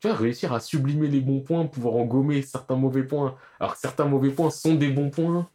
[0.02, 3.36] tu vas réussir à sublimer les bons points, pouvoir en gommer certains mauvais points.
[3.60, 5.48] Alors certains mauvais points sont des bons points.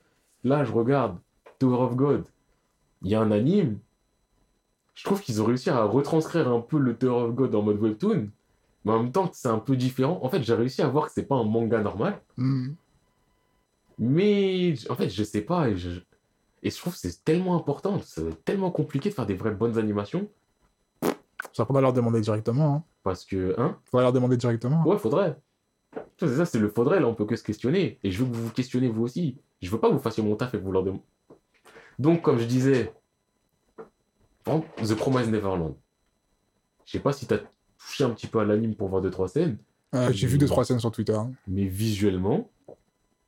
[0.43, 1.17] Là, je regarde
[1.59, 2.25] Tower of God.
[3.01, 3.79] Il y a un anime.
[4.93, 7.79] Je trouve qu'ils ont réussi à retranscrire un peu le Tower of God en mode
[7.79, 8.29] webtoon.
[8.85, 10.19] Mais en même temps, c'est un peu différent.
[10.23, 12.21] En fait, j'ai réussi à voir que c'est pas un manga normal.
[12.37, 12.75] Mhm.
[13.99, 15.69] Mais en fait, je sais pas.
[15.69, 15.99] Et je,
[16.63, 17.99] et je trouve que c'est tellement important.
[18.03, 20.29] C'est tellement compliqué de faire des vraies bonnes animations.
[21.53, 22.75] Ça faudra leur demander directement.
[22.75, 22.83] Hein.
[23.03, 24.85] Parce que, hein, Faudra leur demander directement.
[24.85, 25.37] Ouais, faudrait.
[26.19, 27.99] C'est ça, c'est le faudrait, là, on peut que se questionner.
[28.03, 29.37] Et je veux que vous vous questionnez vous aussi.
[29.61, 31.03] Je veux pas que vous fassiez mon taf et que vous leur demandez.
[31.99, 32.93] Donc, comme je disais,
[34.45, 35.75] The Promised Neverland.
[36.85, 37.39] Je sais pas si t'as
[37.77, 39.57] touché un petit peu à l'anime pour voir deux trois scènes,
[39.95, 41.13] Euh, J'ai vu deux trois scènes sur Twitter.
[41.13, 41.31] hein.
[41.47, 42.49] mais visuellement,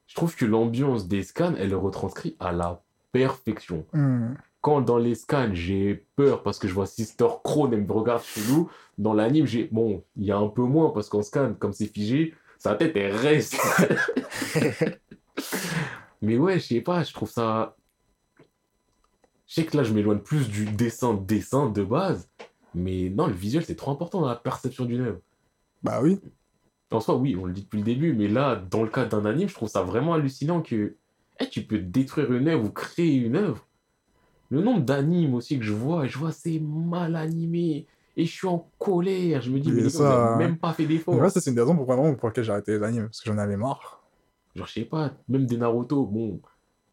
[0.07, 2.81] je trouve que l'ambiance des scans, elle le retranscrit à la
[3.11, 3.85] perfection.
[3.93, 4.37] Mhm.
[4.61, 8.21] Quand dans les scans, j'ai peur parce que je vois Sister Crown, elle me regarde
[8.23, 9.69] chelou, dans l'anime, j'ai.
[9.71, 12.95] Bon, il y a un peu moins parce qu'en scan, comme c'est figé, sa tête,
[12.97, 13.55] elle reste.
[16.21, 17.75] Mais ouais, je sais pas, je trouve ça.
[19.47, 22.29] Je sais que là, je m'éloigne plus du dessin-dessin de base,
[22.75, 25.19] mais non, le visuel, c'est trop important dans la perception d'une œuvre.
[25.81, 26.19] Bah oui.
[26.91, 29.25] En soi, oui, on le dit depuis le début, mais là, dans le cas d'un
[29.25, 30.95] anime, je trouve ça vraiment hallucinant que
[31.39, 33.65] eh, tu peux détruire une œuvre ou créer une œuvre.
[34.49, 37.85] Le nombre d'animes aussi que je vois, je vois c'est mal animé.
[38.17, 39.41] Et je suis en colère.
[39.41, 40.37] Je me dis, Mais ça, vous hein.
[40.37, 41.15] même pas fait d'effort.
[41.15, 43.29] Ouais, ça, c'est une raison pour, vraiment pour laquelle j'ai arrêté les animes, parce que
[43.29, 44.01] j'en avais marre.
[44.59, 46.41] Genre, je sais pas, même des Naruto, bon,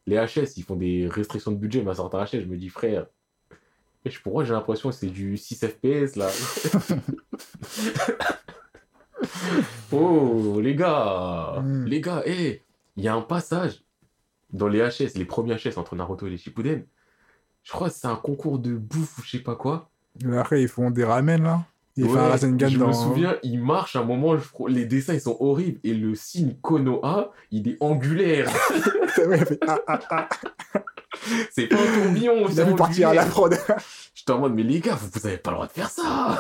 [0.06, 2.68] les HS, ils font des restrictions de budget, mais à certains HS, je me dis,
[2.68, 3.06] frère,
[4.22, 6.28] pourquoi j'ai l'impression que c'est du 6 FPS là
[9.92, 11.84] Oh, les gars, Mm.
[11.86, 12.62] les gars, hé,
[12.96, 13.82] il y a un passage
[14.52, 16.84] dans les HS, les premiers HS entre Naruto et les Shippuden.
[17.64, 19.90] Je crois que c'est un concours de bouffe ou je sais pas quoi.
[20.24, 21.64] Mais Après, ils font des ramen, là.
[21.96, 22.88] Ils font un Ouais, Rasengan je dans...
[22.88, 26.14] me souviens, il marche à un moment, je les dessins ils sont horribles et le
[26.14, 28.50] signe Konoha, il est angulaire.
[29.26, 30.28] Ouais, il fait ah, ah, ah.
[31.50, 33.56] C'est pas un tourbillon, Il c'est a partir à la prod.
[34.14, 36.38] J'étais en mode, mais les gars, vous, vous avez pas le droit de faire ça.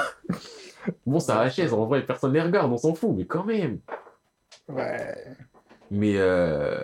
[1.06, 3.78] bon, ça HS, en vrai, personne les regarde, on s'en fout, mais quand même.
[4.68, 5.14] ouais.
[5.90, 6.82] Mais euh...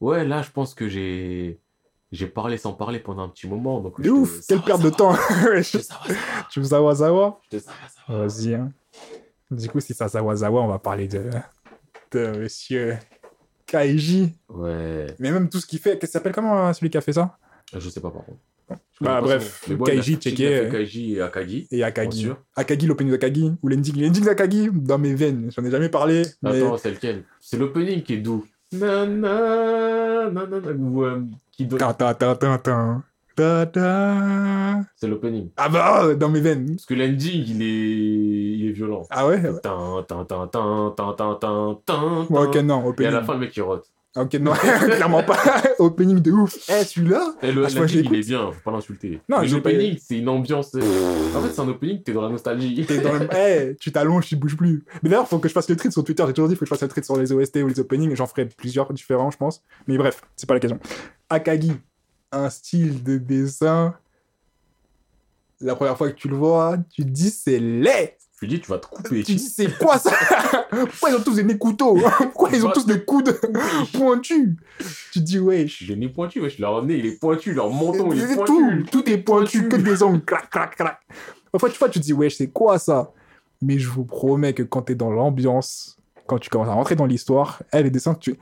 [0.00, 1.58] ouais, là, je pense que j'ai
[2.12, 3.80] j'ai parlé sans parler pendant un petit moment.
[3.80, 5.14] Donc De te- ouf, quelle perte de temps.
[6.50, 7.40] Tu veux savoir, savoir.
[8.08, 8.72] Vas-y, hein.
[9.50, 11.30] Du coup, si ça Zawa, on va parler de,
[12.12, 12.98] de monsieur
[13.66, 14.34] Kaiji.
[14.48, 17.00] Ouais, Mais même tout ce qu'il fait, qu'est-ce qu'il s'appelle comment euh, celui qui a
[17.00, 17.38] fait ça?
[17.76, 18.38] Je sais pas par contre.
[19.00, 20.68] Bah, bref, son bon, Kaiji, checké.
[20.70, 21.68] Kaiji et Akagi.
[21.70, 22.28] Et Akagi.
[22.56, 23.96] Akagi, l'opening d'Akagi, ou l'ending.
[23.98, 25.50] L'ending d'Akagi, dans mes veines.
[25.56, 26.60] J'en ai jamais parlé, mais...
[26.62, 27.24] Attends, c'est lequel?
[27.40, 28.44] C'est l'opening qui est doux.
[28.72, 31.22] Na, na, na, na, na, ou, euh,
[31.58, 31.78] qui donne...
[34.96, 35.50] C'est l'opening.
[35.56, 36.70] Ah bah, dans mes veines.
[36.76, 38.58] Parce que l'ending, il est...
[38.58, 39.02] il est violent.
[39.10, 41.38] Ah ouais Tin, tin, tin, tin, tin, tin,
[41.86, 43.10] tin, ok, non, Et à opening.
[43.10, 43.86] la fin, le mec, il rote.
[44.18, 45.38] Ah, Ok, non, clairement pas.
[45.78, 46.56] opening de ouf.
[46.68, 49.20] Eh, celui-là Et le Ah, il est bien, faut pas l'insulter.
[49.28, 50.74] Non, l'ai pas- l'opening, c'est une ambiance...
[50.74, 52.84] En fait, c'est un opening, t'es dans la nostalgie.
[52.84, 53.28] T'es dans le...
[53.36, 54.84] Eh, tu t'allonges, tu bouges plus.
[55.02, 56.24] Mais d'ailleurs, faut que je fasse le treat sur Twitter.
[56.26, 58.14] J'ai toujours dit, faut que je fasse le treat sur les OST ou les openings.
[58.16, 59.62] J'en ferai plusieurs différents, je pense.
[59.86, 60.80] Mais bref, c'est pas la question.
[61.30, 61.72] Akagi,
[62.32, 63.94] un style de dessin.
[65.60, 68.16] La première fois que tu le vois, tu te dis c'est laid.
[68.40, 69.24] Je lui dis, tu vas te couper.
[69.24, 70.12] Tu dis c'est quoi ça?
[70.70, 71.98] Pourquoi ils ont tous des nez couteaux?
[72.18, 73.36] Pourquoi ils ont tous des coudes
[73.92, 74.54] pointus?
[75.12, 75.82] Tu dis wesh.
[75.82, 76.60] J'ai nez pointu, wesh.
[76.60, 77.52] Leur nez, il est pointu.
[77.52, 78.84] Leur menton, il est pointu.
[78.84, 81.00] tout, tout est pointu, que des ongles, crac, crac, crac.
[81.50, 83.12] Parfois, tu vois, tu te dis, wesh, c'est quoi ça?
[83.60, 87.06] Mais je vous promets que quand t'es dans l'ambiance, quand tu commences à rentrer dans
[87.06, 88.36] l'histoire, eh, les dessins, tu,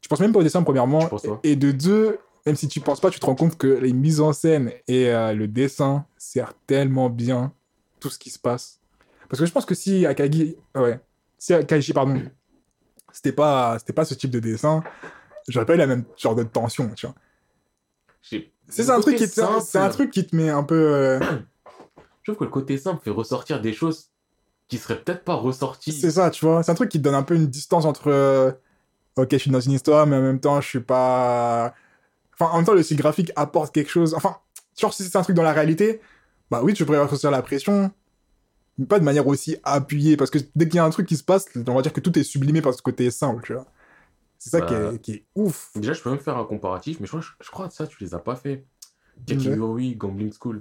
[0.00, 1.08] tu penses même pas aux dessins, premièrement.
[1.44, 4.20] Et de deux, même si tu penses pas, tu te rends compte que les mises
[4.20, 7.52] en scène et euh, le dessin servent tellement bien
[8.00, 8.80] tout ce qui se passe.
[9.28, 11.00] Parce que je pense que si Akagi, ouais,
[11.38, 12.22] si Akashi, pardon,
[13.12, 14.82] c'était pas, c'était pas ce type de dessin,
[15.48, 17.14] j'aurais pas eu la même genre de tension, tu vois.
[18.68, 21.20] C'est un truc qui te, simple, c'est un truc qui te met un peu, euh,
[22.22, 24.10] Je trouve que le côté simple fait ressortir des choses
[24.68, 25.92] qui seraient peut-être pas ressorties.
[25.92, 26.62] c'est ça, tu vois.
[26.62, 28.50] C'est un truc qui te donne un peu une distance entre, euh,
[29.16, 31.74] ok, je suis dans une histoire, mais en même temps, je suis pas,
[32.34, 34.14] enfin, en même temps, le style graphique apporte quelque chose.
[34.14, 34.38] Enfin,
[34.76, 36.00] genre, si c'est un truc dans la réalité,
[36.50, 37.92] bah oui, tu pourrais ressentir la pression,
[38.88, 41.24] pas de manière aussi appuyée, parce que dès qu'il y a un truc qui se
[41.24, 43.66] passe, on va dire que tout est sublimé par ce côté simple, tu vois.
[44.38, 44.92] C'est ça qui, Bah.
[44.94, 45.70] est, qui est ouf.
[45.76, 47.96] Déjà, je peux même faire un comparatif, mais je crois, je, crois que ça, tu
[48.04, 48.64] les as pas fait.
[49.26, 50.60] Kakigori, Gambling School.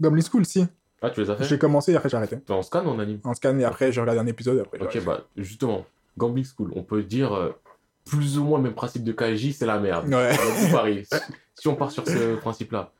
[0.00, 0.66] Gambling School, si.
[1.00, 2.38] Ah, tu les as fait J'ai commencé et après j'ai arrêté.
[2.48, 4.78] En scan ou en anime En scan et après j'ai regardé un épisode et après
[4.78, 5.00] Ok, arrêté.
[5.04, 5.84] bah, justement,
[6.18, 7.50] Gambling School, on peut dire euh,
[8.04, 10.08] plus ou moins le même principe de KJ, c'est la merde.
[10.12, 11.04] Ouais.
[11.54, 12.92] Si on part sur ce principe-là,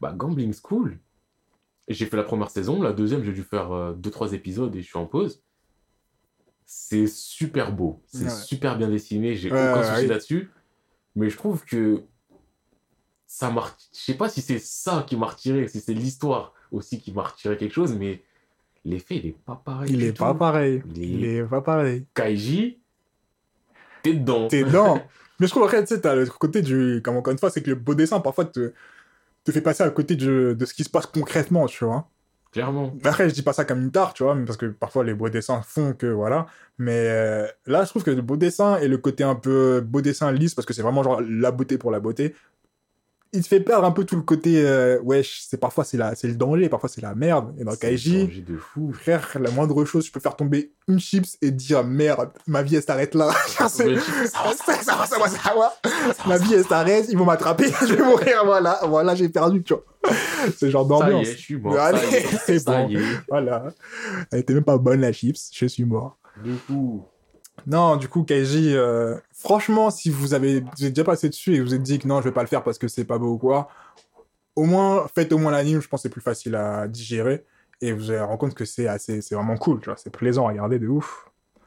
[0.00, 0.98] bah, Gambling School,
[1.88, 4.98] j'ai fait la première saison, la deuxième, j'ai dû faire 2-3 épisodes et je suis
[4.98, 5.42] en pause.
[6.64, 8.30] C'est super beau, c'est Ouais.
[8.30, 10.50] super bien dessiné, j'ai Ouais, aucun souci là-dessus.
[11.16, 12.02] Mais je trouve que
[13.26, 13.64] ça m'a.
[13.92, 17.22] Je sais pas si c'est ça qui m'a retiré, si c'est l'histoire aussi qui m'a
[17.22, 18.22] retiré quelque chose, mais
[18.84, 19.90] l'effet, il est pas pareil.
[19.92, 20.82] Il est pas pareil.
[20.94, 22.04] Il est- Il est pas pareil.
[22.14, 22.78] Kaiji,
[24.02, 24.48] t'es dedans.
[24.48, 25.02] T'es dedans.
[25.40, 27.00] Mais je trouve après, tu sais, t'as le côté du.
[27.02, 28.72] Comme encore une fois, c'est que le beau dessin parfois te,
[29.44, 32.08] te fait passer à côté de, de ce qui se passe concrètement, tu vois.
[32.52, 32.94] Clairement.
[33.04, 35.28] Après, je dis pas ça comme une tare, tu vois, parce que parfois les beaux
[35.28, 36.46] dessins font que voilà.
[36.78, 40.00] Mais euh, là, je trouve que le beau dessin et le côté un peu beau
[40.00, 42.34] dessin lisse, parce que c'est vraiment genre la beauté pour la beauté,
[43.32, 44.62] il te fait perdre un peu tout le côté.
[44.64, 47.54] Euh, wesh, c'est parfois c'est la, c'est le danger, parfois c'est la merde.
[47.58, 48.92] Et dans Kaiji, de fou.
[48.92, 52.76] frère, la moindre chose, je peux faire tomber une chips et dire merde, ma vie
[52.76, 53.30] elle s'arrête là.
[53.46, 53.84] Ça va, ça
[54.96, 55.74] va, ça va, ça va.
[56.26, 59.74] Ma vie elle s'arrête, ils vont m'attraper, je vais mourir, voilà, voilà, j'ai perdu, tu
[59.74, 59.84] vois.
[60.56, 61.28] C'est genre Ça y d'ambiance.
[61.28, 61.78] est, je suis mort.
[61.78, 61.98] Allez,
[62.46, 62.88] c'est bon.
[63.28, 63.64] Voilà.
[64.32, 66.18] Elle était même pas bonne la chips, je suis mort.
[66.42, 67.04] Du coup,
[67.68, 71.60] Non, du coup, Kaiji, euh, franchement, si vous avez, vous êtes déjà passé dessus et
[71.60, 73.18] vous vous êtes dit que non, je vais pas le faire parce que c'est pas
[73.18, 73.68] beau ou quoi,
[74.56, 77.44] au moins, faites au moins l'anime, je pense que c'est plus facile à digérer.
[77.82, 80.46] Et vous allez rendre compte que c'est assez, c'est vraiment cool, tu vois, c'est plaisant
[80.46, 81.26] à regarder de ouf.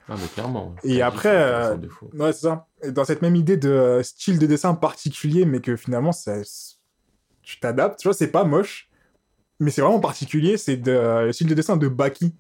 [0.10, 0.76] ah, mais clairement.
[0.84, 1.78] Et Kaiji, après, euh.
[2.14, 2.66] Ouais, c'est ça.
[2.82, 6.38] Et dans cette même idée de style de dessin particulier, mais que finalement, ça,
[7.44, 8.90] tu t'adaptes, tu vois, c'est pas moche,
[9.60, 12.34] mais c'est vraiment particulier, c'est de, le style de dessin de Baki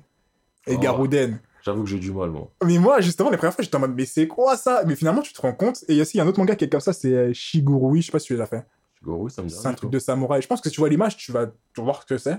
[0.66, 0.80] et Oh.
[0.80, 1.40] Garuden.
[1.64, 2.52] J'avoue que j'ai du mal, moi.
[2.64, 4.84] Mais moi, justement, les premières fois, j'étais en mode, mais c'est quoi ça?
[4.86, 5.84] Mais finalement, tu te rends compte.
[5.88, 8.02] Et il y a aussi un autre manga qui est comme ça, c'est euh, Shigurui,
[8.02, 8.66] je sais pas si tu l'as fait.
[9.04, 10.42] Goro, ça me dit C'est un truc de samouraï.
[10.42, 11.48] Je pense que si tu vois l'image, tu vas,
[11.78, 12.38] voir ce que c'est.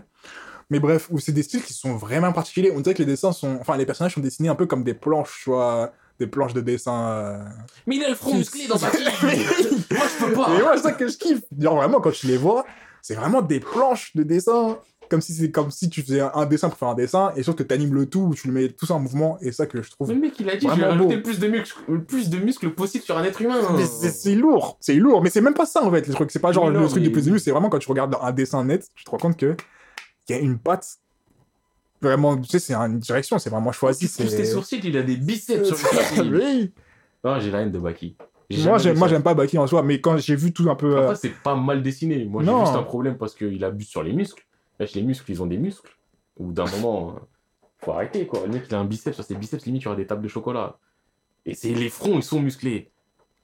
[0.71, 2.73] Mais bref, où c'est des styles qui sont vraiment particuliers.
[2.75, 3.59] On dirait que les dessins sont.
[3.61, 5.93] Enfin, les personnages sont dessinés un peu comme des planches, tu vois.
[6.19, 7.11] Des planches de dessin.
[7.11, 7.45] euh.
[7.87, 10.83] Mais il a le front musclé dans sa Moi, je peux pas Et moi, c'est
[10.83, 11.41] ça que je kiffe.
[11.59, 12.65] Genre, vraiment, quand tu les vois,
[13.01, 14.79] c'est vraiment des planches de dessin.
[15.13, 17.55] Comme si c'est comme si tu faisais un, dessin pour faire un dessin, et sauf
[17.55, 19.67] que tu animes le tout, ou tu le mets tout ça en mouvement, et ça
[19.67, 20.11] que je trouve.
[20.11, 22.39] Le mec, il a dit, je vais rajouter le plus de muscles, le plus de
[22.39, 23.61] muscles possible sur un être humain.
[23.87, 26.31] C'est lourd, c'est lourd, mais c'est même pas ça en fait, les trucs.
[26.31, 28.17] C'est pas genre non, le truc mais- plus de muscles, c'est vraiment quand tu regardes
[28.23, 29.55] un dessin net, tu te rends compte que
[30.31, 30.97] il y a une patte
[32.01, 34.09] vraiment, tu sais, c'est une direction, c'est vraiment choisi.
[34.09, 35.77] Si tu tes sourcils, il a des biceps sur
[36.25, 36.73] le oui.
[37.23, 38.17] Non, j'ai la haine de Baki.
[38.65, 40.97] Moi, j'aime, moi, j'aime pas Baki en soi, mais quand j'ai vu tout un peu.
[40.97, 42.25] euh, c'est pas mal dessiné.
[42.25, 44.43] Moi, j'ai juste un problème parce qu'il abuse sur les muscles.
[44.95, 45.97] Les muscles, ils ont des muscles.
[46.37, 47.21] Au bout d'un moment, euh,
[47.79, 48.47] faut arrêter, quoi.
[48.47, 49.15] Le mec, il a un biceps.
[49.15, 50.79] Sur ses biceps, limite, il y aura des tables de chocolat.
[51.47, 52.91] Et c'est les fronts, ils sont musclés.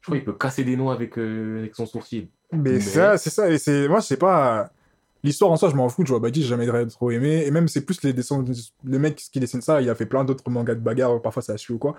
[0.01, 2.29] Je crois qu'il peut casser des noix avec, euh, avec son sourcil.
[2.53, 4.71] Mais, Mais- ça, c'est ça, et c'est, moi, je sais pas.
[5.25, 7.67] L'histoire en soi, je m'en fous, tu vois, Baki, j'ai jamais trop aimé, et même
[7.67, 8.45] c'est plus les dessins,
[8.85, 11.57] le mec qui dessine ça, il a fait plein d'autres mangas de bagarre, parfois ça
[11.57, 11.97] suit ou quoi.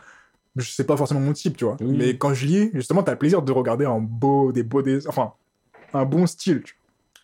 [0.56, 1.76] Je sais pas forcément mon type, tu vois.
[1.82, 1.98] Oui.
[1.98, 5.10] Mais quand je lis, justement, t'as le plaisir de regarder un beau, des beaux dessins,
[5.10, 5.34] enfin,
[5.94, 6.80] un bon style, tu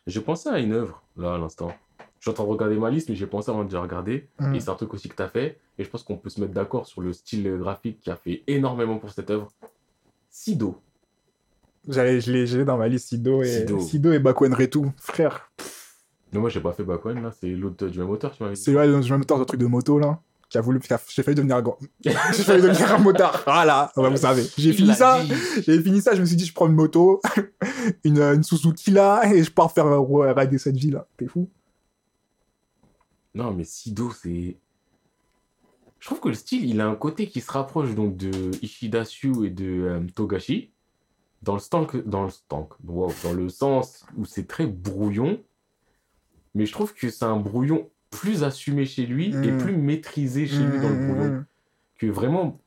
[0.06, 1.74] J'ai pensé à une œuvre, là, à l'instant.
[2.20, 4.28] Je suis en train de regarder ma liste, mais j'ai pensé avant de la regarder.
[4.40, 4.56] vois.
[4.56, 5.60] Et c'est un truc aussi que tu as fait.
[5.78, 8.44] Et je pense qu'on peut se mettre d'accord sur le style graphique qui a fait
[8.48, 9.52] énormément pour cette œuvre.
[10.30, 10.82] Sido.
[11.88, 13.80] J'allais, je l'ai, je l'ai dans ma liste Sido et, Sido.
[13.80, 15.52] Sido et Bakuen Retu, frère.
[16.36, 17.32] Mais moi, j'ai pas fait Bakwan, là.
[17.40, 18.62] C'est l'autre du même auteur, tu m'avais dit.
[18.62, 20.20] C'est ouais, le même temps, ce truc de moto, là,
[20.50, 21.78] qui a voulu, j'ai failli devenir grand.
[22.04, 23.44] j'ai failli devenir un motard.
[23.46, 24.46] Voilà, ouais, vous savez.
[24.58, 25.20] J'ai fini ça.
[25.66, 27.22] J'ai fini ça, je me suis dit, je prends une moto,
[28.04, 31.08] une, une Suzuki là, et je pars faire euh, rider cette vie là.
[31.18, 31.48] T'es fou
[33.36, 34.58] Non, mais Sido, c'est.
[36.00, 39.46] Je trouve que le style, il a un côté qui se rapproche donc de Ishidasu
[39.46, 40.72] et de euh, Togashi.
[41.42, 45.40] Dans le, stank, dans, le stank, wow, dans le sens où c'est très brouillon.
[46.56, 49.58] Mais je trouve que c'est un brouillon plus assumé chez lui et Mm.
[49.60, 51.32] plus maîtrisé chez lui dans le brouillon.
[51.34, 51.46] Mmh.
[52.00, 52.58] Que vraiment,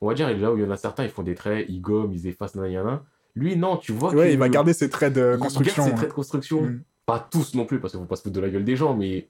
[0.00, 1.80] on va dire, là où il y en a certains, ils font des traits, ils
[1.80, 3.04] gomment, ils effacent, nanana.
[3.36, 5.84] Lui, non, tu vois Ouais, que- il va garder ses traits de il construction.
[5.84, 6.62] garde ses traits de construction.
[6.62, 6.82] Mm.
[7.06, 8.94] Pas tous non plus, parce qu'il faut pas se foutre de la gueule des gens,
[8.96, 9.28] mais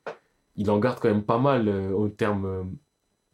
[0.57, 2.63] il en garde quand même pas mal euh, au terme, euh,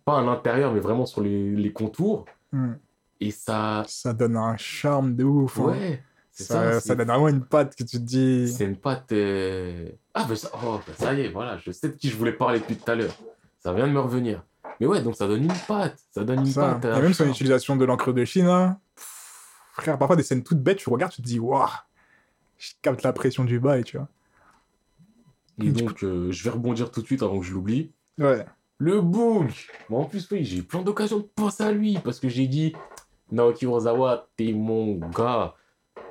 [0.04, 2.24] pas à l'intérieur, mais vraiment sur les, les contours.
[2.52, 2.72] Hmm.
[3.20, 5.58] Et ça, Ça donne un charme de ouf.
[5.60, 5.64] hein.
[5.66, 6.72] ouais, Ça, ça.
[6.72, 8.48] ça, c'est- donne vraiment une patte que tu te dis.
[8.52, 9.12] C'est une patte.
[9.12, 12.16] euh, Ah, ben ça, oh, ben ça y est, voilà, je sais de qui je
[12.16, 13.14] voulais parler depuis tout à l'heure.
[13.60, 14.42] Ça vient de me revenir.
[14.80, 15.98] Mais ouais, donc ça donne une patte.
[16.10, 16.72] Ça donne une Ça.
[16.74, 16.84] patte.
[16.86, 18.78] Et un même son utilisation de l'encre de Chine, hein.
[18.96, 21.68] Pff, frère, parfois des scènes toutes bêtes, tu regardes, tu te dis, waouh,
[22.58, 24.08] je capte la pression du bail, tu vois.
[25.60, 27.92] Et donc, euh, je vais rebondir tout de suite avant que je l'oublie.
[28.18, 28.44] Ouais.
[28.78, 29.50] Le Boog
[29.88, 32.46] Bon, en plus, oui, j'ai eu plein d'occasions de penser à lui parce que j'ai
[32.48, 32.72] dit
[33.30, 35.54] Naoki Urasawa, t'es mon gars.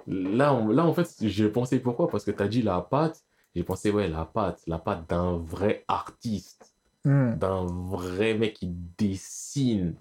[0.07, 2.07] Là, on- là en fait, j'ai pensé pourquoi?
[2.09, 3.23] Parce que t'as dit la patte.
[3.55, 6.73] J'ai pensé, ouais, la patte, la patte d'un vrai artiste,
[7.03, 7.33] Hmm.
[7.35, 9.95] d'un vrai mec qui dessine.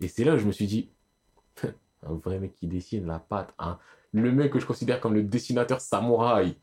[0.00, 0.90] Et c'est là où je me suis dit
[2.06, 3.52] un vrai mec qui dessine, la patte.
[3.58, 3.78] un-
[4.12, 6.56] Le mec que je considère comme le dessinateur samouraï,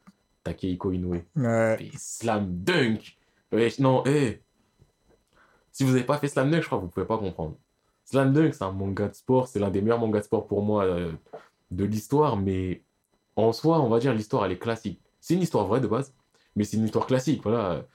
[0.47, 1.23] Takehiko Inoue.
[1.35, 1.91] Ouais.
[1.97, 3.17] Slam Dunk
[3.51, 4.41] Ouais, Non, hé
[5.71, 7.57] Si vous n'avez pas fait Slam Dunk, je crois que vous pouvez pas comprendre.
[8.05, 10.63] Slam Dunk, c'est un manga de sport, c'est l'un des meilleurs mangas de sport pour
[10.63, 11.11] moi euh,
[11.71, 12.83] de l'histoire, mais
[13.35, 15.01] en soi, on va dire, l'histoire, elle est classique.
[15.19, 16.13] C'est une histoire vraie de base,
[16.55, 17.85] mais c'est une histoire classique, voilà.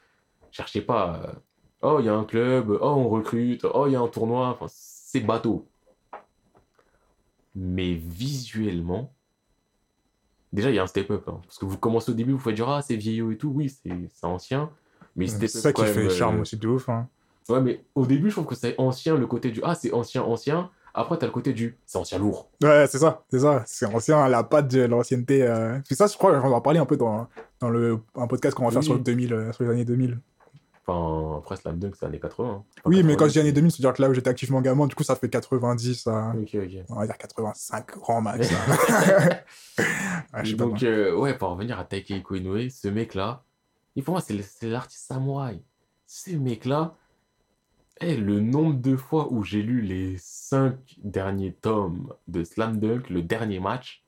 [0.50, 1.32] Cherchez pas, euh,
[1.80, 4.48] oh, il y a un club, oh, on recrute, oh, il y a un tournoi,
[4.48, 5.66] enfin, c'est bateau.
[7.54, 9.14] Mais visuellement,
[10.52, 12.54] déjà, il y a un step-up, hein, parce que vous commencez au début, vous faites
[12.54, 14.70] dire, ah, c'est vieillot et tout, oui, c'est ancien,
[15.16, 16.88] mais C'est ça qui fait le charme euh, aussi de ouf.
[16.88, 17.08] Hein.
[17.48, 20.22] Ouais, mais au début, je trouve que c'est ancien, le côté du Ah, c'est ancien,
[20.22, 20.70] ancien.
[20.94, 22.50] Après, t'as le côté du C'est ancien lourd.
[22.62, 23.62] Ouais, c'est ça, c'est ça.
[23.66, 25.42] C'est ancien, la patte de l'ancienneté.
[25.42, 25.78] Euh...
[25.88, 27.28] C'est ça, je crois, on va en parler un peu dans,
[27.60, 30.18] dans le, un podcast qu'on va faire sur, le 2000, euh, sur les années 2000.
[30.84, 32.44] Enfin, après, Slam Dunk, c'est années 80.
[32.48, 32.64] hein.
[32.78, 33.32] Enfin, Oui, mais quand je 90.
[33.34, 36.06] dis années 2000, c'est-à-dire que là où j'étais activement gamin, du coup, ça fait 90
[36.08, 36.84] à, Ok, ok.
[36.88, 38.50] on va dire 85 grand max.
[38.52, 39.30] hein.
[40.34, 40.52] ouais.
[40.54, 43.44] Donc, euh, ouais, pour revenir à Taikei Inoue, ce mec-là,
[43.94, 44.34] et pour moi, c'est
[44.66, 45.62] l'artiste samouraï.
[46.06, 46.96] Ce mec-là,
[48.00, 53.22] le nombre de fois où j'ai lu les cinq derniers tomes de Slam Dunk, le
[53.22, 54.04] dernier match,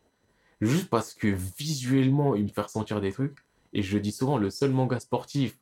[0.60, 3.38] juste parce que visuellement, il me fait ressentir des trucs,
[3.72, 5.56] et je dis souvent, le seul manga sportif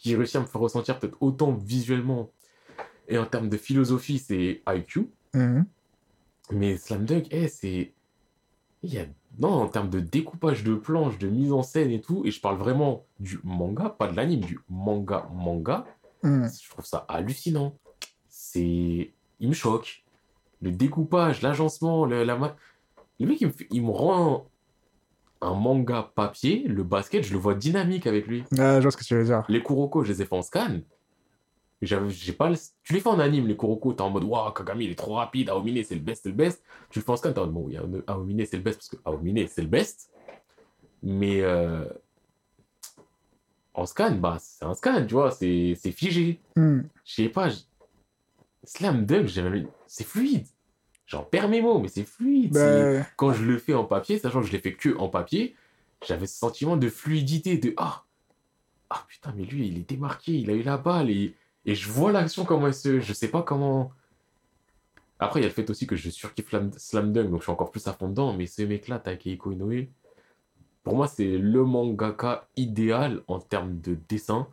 [0.00, 2.30] qui réussit à me faire ressentir peut-être autant visuellement
[3.08, 5.10] et en termes de philosophie, c'est IQ.
[5.34, 5.66] Mhm.
[6.52, 7.92] Mais Slam Dunk, eh, c'est.
[8.82, 9.04] Il y a...
[9.38, 12.40] Non, en termes de découpage de planches, de mise en scène et tout, et je
[12.40, 15.86] parle vraiment du manga, pas de l'anime, du manga manga,
[16.22, 16.50] Mhm.
[16.50, 17.76] je trouve ça hallucinant.
[18.28, 19.12] C'est.
[19.40, 20.04] Il me choque.
[20.62, 22.36] Le découpage, l'agencement, le, la
[23.18, 24.46] Le mec, il me, il me rend
[25.42, 28.40] un manga papier, le basket, je le vois dynamique avec lui.
[28.52, 29.44] Ouais, je vois ce que tu veux dire.
[29.48, 30.80] Les Kuroko, je les ai fait en scan.
[31.82, 34.84] J'ai pas le- Tu les fais en anime, les Kuroko, t'es en mode, waouh, Kagami,
[34.84, 36.62] il est trop rapide, Aomine, c'est le best, c'est le best.
[36.90, 38.88] Tu le fais en scan, t'es en mode, bon, un- Aomine, c'est le best, parce
[38.90, 40.10] que Aomine, c'est le best.
[41.02, 41.86] Mais euh,
[43.72, 46.38] en scan, bah, c'est un scan, tu vois, c'est figé.
[46.56, 46.86] Mhm.
[47.04, 47.60] Je sais pas, je-
[48.64, 50.46] Slam Dunk, j'ai même- c'est fluide.
[51.10, 52.52] J'en perds mes mots, mais c'est fluide.
[52.52, 55.56] Bah, quand je le fais en papier, sachant que je l'ai fait que en papier,
[56.06, 58.04] j'avais ce sentiment de fluidité, de ah,
[58.90, 61.34] ah putain, mais lui, il est démarqué, il a eu la balle et,
[61.66, 63.00] et je vois l'action comment elle se.
[63.00, 63.90] Je sais pas comment.
[65.18, 67.52] Après, il y a le fait aussi que je surkiffe Slam, Dunk, donc je suis
[67.52, 69.88] encore plus à fond dedans, mais ce mec-là, Takehiko Inoue,
[70.84, 74.46] pour moi, c'est le mangaka idéal en termes de dessin,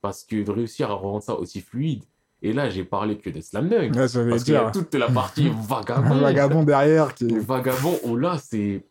[0.00, 2.02] parce que de réussir à rendre ça aussi fluide.
[2.40, 3.94] Et là, j'ai parlé que de Slam Dunk.
[3.96, 6.20] ouais, ça veut Parce qu'il y a toute la partie vagabond.
[6.20, 7.26] vagabond derrière qui.
[7.38, 8.84] Vagabond, on là, c'est.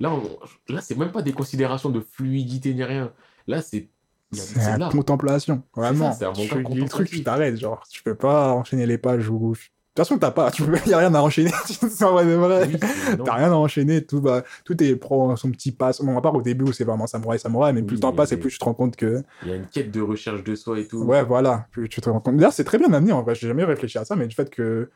[0.00, 0.38] Là, on-
[0.72, 3.12] là c'est même pas des considérations de fluidité ni rien.
[3.46, 3.88] Là, c'est.
[4.32, 6.12] C'est la contemplation, vraiment.
[6.12, 9.54] c'est un Tu le truc, tu t'arrêtes, genre, tu peux pas enchaîner les pages ou...
[9.96, 10.76] De toute façon, t'as pas, tu peux...
[10.86, 12.68] y a rien à enchaîner, c'est en vrai vrai.
[12.68, 12.78] Oui.
[13.24, 16.02] T'as rien à enchaîner, tout va, tout est prend son petit passe.
[16.02, 18.30] Bon, à part au début où c'est vraiment samouraï, samouraï, mais plus le temps passe
[18.32, 20.54] et plus tu te rends compte que, Il y a une quête de recherche de
[20.54, 21.02] soi et tout.
[21.02, 22.36] ouais, voilà, plus tu te rends compte.
[22.36, 24.50] D'ailleurs, c'est très bien amené, en vrai, j'ai jamais réfléchi à ça, mais du fait
[24.50, 24.90] que,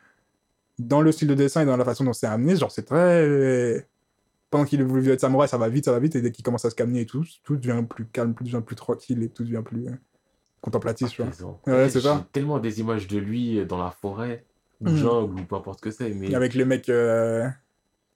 [0.77, 3.87] dans le style de dessin et dans la façon dont c'est amené, genre, c'est très,
[4.51, 6.65] pendant qu'il veut être samouraï, ça va vite, ça va vite, et dès qu'il commence
[6.65, 9.43] à se calmer et tout, tout devient plus calme, tout devient plus tranquille et tout
[9.43, 9.91] devient plus euh,
[10.61, 11.19] contemplatif.
[11.19, 11.59] Apaisant.
[11.65, 12.27] Ouais, c'est j'ai ça.
[12.31, 14.45] tellement des images de lui dans la forêt,
[14.81, 17.47] ou jungle, ou peu importe ce que c'est, mais Avec le mec, euh,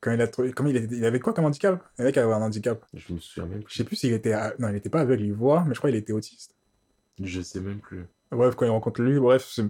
[0.01, 1.83] quand il a trouvé, comment il, était- il avait quoi comme handicap?
[1.97, 2.83] Le mec avait un handicap.
[2.93, 3.75] je me souviens même Je plus.
[3.75, 5.89] sais plus s'il était, a- non, il était pas aveugle, il voit, mais je crois
[5.89, 6.55] qu'il était autiste.
[7.21, 8.05] Je sais même plus.
[8.31, 9.65] Bref, quand il rencontre lui, bref, c'est...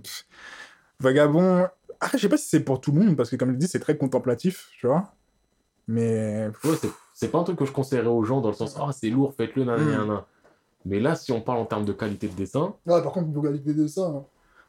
[1.00, 1.68] Vagabond.
[2.00, 3.68] Après, je sais pas si c'est pour tout le monde, parce que comme je dis,
[3.68, 5.14] c'est très contemplatif, tu vois.
[5.88, 6.48] Mais.
[6.64, 8.92] Ouais, c'est- c'est pas un truc que je conseillerais aux gens dans le sens, ah,
[8.92, 9.92] c'est lourd, faites-le, nanana, Mhm.
[9.92, 10.26] nanana.
[10.86, 13.42] Mais là, si on parle en termes de qualité de dessin, Ah, par contre, niveau
[13.42, 14.24] qualité de ça,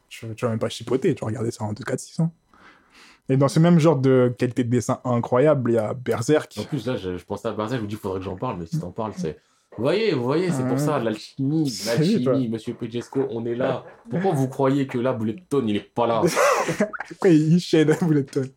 [0.08, 2.30] tu, tu vas même pas chipoter, tu vas regarder ça en 2, 4, 600.
[3.28, 6.54] Et dans ce même genre de qualité de dessin incroyable, il y a Berserk.
[6.58, 8.36] En plus, là, je, je pensais à Berserk, je vous dis, il faudrait que j'en
[8.36, 9.38] parle, mais si t'en parles, c'est.
[9.76, 10.78] Vous voyez, vous voyez, c'est pour Ouais.
[10.78, 13.84] ça, l'alchimie, l'alchimie, monsieur Pejesco, on est là.
[14.08, 16.22] Pourquoi vous croyez que là, Bulleton, il est pas là
[17.08, 18.48] Pourquoi il chaîne Bulleton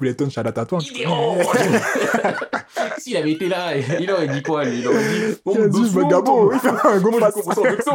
[0.00, 0.78] Bulleton, shout out à toi.
[0.94, 1.36] Il est oh
[2.98, 4.78] S'il avait été là, il aurait dit quoi lui?
[4.78, 7.34] Il aurait dit Il a Bon, dit, vagabond, il fait un go Moi, je pass.
[7.34, 7.92] comprends ça avec ça.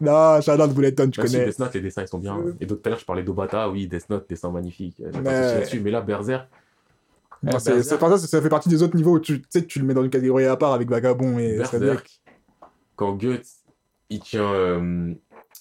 [0.00, 1.46] Non, shout out Bulleton, tu si connais.
[1.46, 2.38] Death Note, les dessins, ils sont bien.
[2.60, 4.96] Et donc, tout à l'heure, je parlais d'Obata, oui, Death Note, dessin magnifique.
[5.22, 5.80] Mais- là-dessus.
[5.80, 6.48] Mais là, Berserk,
[7.42, 7.84] Non, c'est- Berserk.
[7.84, 9.94] c'est- enfin, ça, ça fait partie des autres niveaux où tu sais, tu le mets
[9.94, 11.58] dans une catégorie à part avec Vagabond et.
[11.58, 12.20] Berserk,
[12.96, 13.40] quand Guts,
[14.10, 15.12] il tient euh,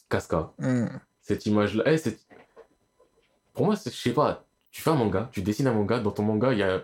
[0.10, 0.86] Casca, Hmm.
[1.22, 2.20] cette image-là, eh, c'est-
[3.54, 6.12] pour moi, c'est- je sais pas, tu fais un manga, tu dessines un manga, dans
[6.12, 6.82] ton manga, il y a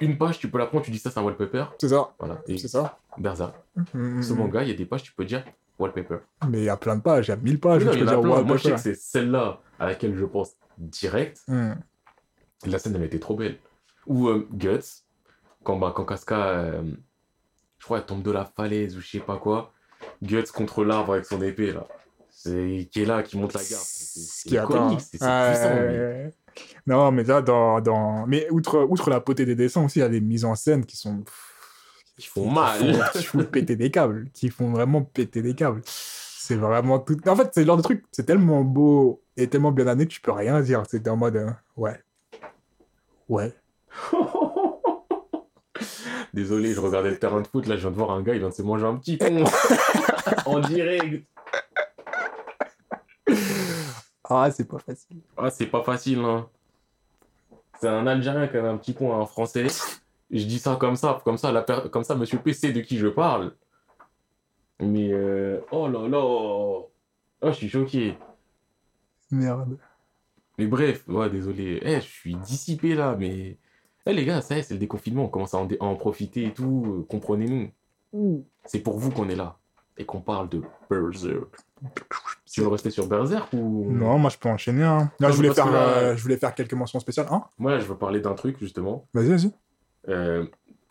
[0.00, 1.64] une page, tu peux la prendre, tu dis ça, c'est un wallpaper.
[1.78, 2.42] C'est ça, Voilà.
[2.46, 2.98] C'est ça.
[3.18, 3.54] Berserk,
[3.94, 5.44] Hmm, ce hmm, manga, il y a des pages, tu peux dire
[5.78, 6.18] wallpaper.
[6.48, 7.84] Mais il y a plein de pages, il y a 1000 pages.
[7.84, 11.44] Non, tu peux dire, Moi, je sais que c'est celle-là à laquelle je pense direct.
[12.66, 13.58] La scène, elle était trop belle.
[14.06, 15.04] Ou euh, Guts,
[15.62, 16.82] quand, bah, quand Casca, euh,
[17.78, 19.72] je crois, elle tombe de la falaise ou je sais pas quoi.
[20.22, 21.86] Guts contre l'arbre avec son épée, là.
[22.46, 23.84] C'est qui est là, qui monte la garde.
[23.84, 25.74] C'est iconique, c'est puissant.
[25.74, 26.30] mais-.
[26.86, 28.26] Non, mais là, dans, dans...
[28.26, 30.86] Mais outre, outre la beauté des dessins aussi, il y a des mises en scène
[30.86, 31.24] qui sont...
[32.16, 32.78] Qui font mal.
[32.78, 34.30] Qui font, qui font péter des câbles.
[34.32, 35.82] Qui font vraiment péter des câbles.
[35.84, 37.16] C'est vraiment tout...
[37.28, 40.12] En fait, c'est le genre de truc, c'est tellement beau et tellement bien amené que
[40.12, 40.84] tu peux rien dire.
[40.88, 41.36] C'est en mode...
[41.36, 42.00] euh, ouais.
[43.28, 43.52] Ouais.
[46.32, 48.38] Désolé, je regardais le terrain de foot, là, je viens de voir un gars, il
[48.38, 49.44] vient de se manger un petit pont.
[50.46, 51.26] en direct.
[54.28, 55.18] Ah, c'est pas facile.
[55.36, 56.48] Ah, c'est pas facile, hein.
[57.80, 59.66] C'est un Algérien qui avait un petit pont à un Français.
[60.30, 62.80] Je dis ça comme ça, comme ça, la per- comme ça, Monsieur P sait de
[62.80, 63.54] qui je parle.
[64.80, 65.60] Mais, euh...
[65.70, 66.18] oh là là.
[66.22, 66.90] Oh,
[67.42, 68.16] je suis choqué.
[69.30, 69.76] Merde.
[70.58, 71.78] Mais bref, ouais, désolé.
[71.82, 73.58] Eh, je suis dissipé là, mais.
[74.06, 75.84] Eh, les gars, ça y est, c'est le déconfinement, on commence à en, dé- à
[75.84, 76.84] en profiter et tout.
[77.00, 77.70] euh, Comprenez-nous.
[78.64, 79.58] C'est pour vous qu'on est là.
[79.98, 81.56] Et qu'on parle de Berserk.
[82.50, 83.86] Tu veux rester sur Berserk ou?
[83.90, 84.82] Non, moi je peux enchaîner.
[84.84, 85.10] Hein.
[85.20, 87.26] Là, Non, je, voulais faire, là- euh, je voulais faire quelques mentions spéciales.
[87.30, 89.06] Hein Moi, je veux parler d'un truc, justement.
[89.12, 89.50] vas-y, vas-y.
[90.08, 90.46] Euh,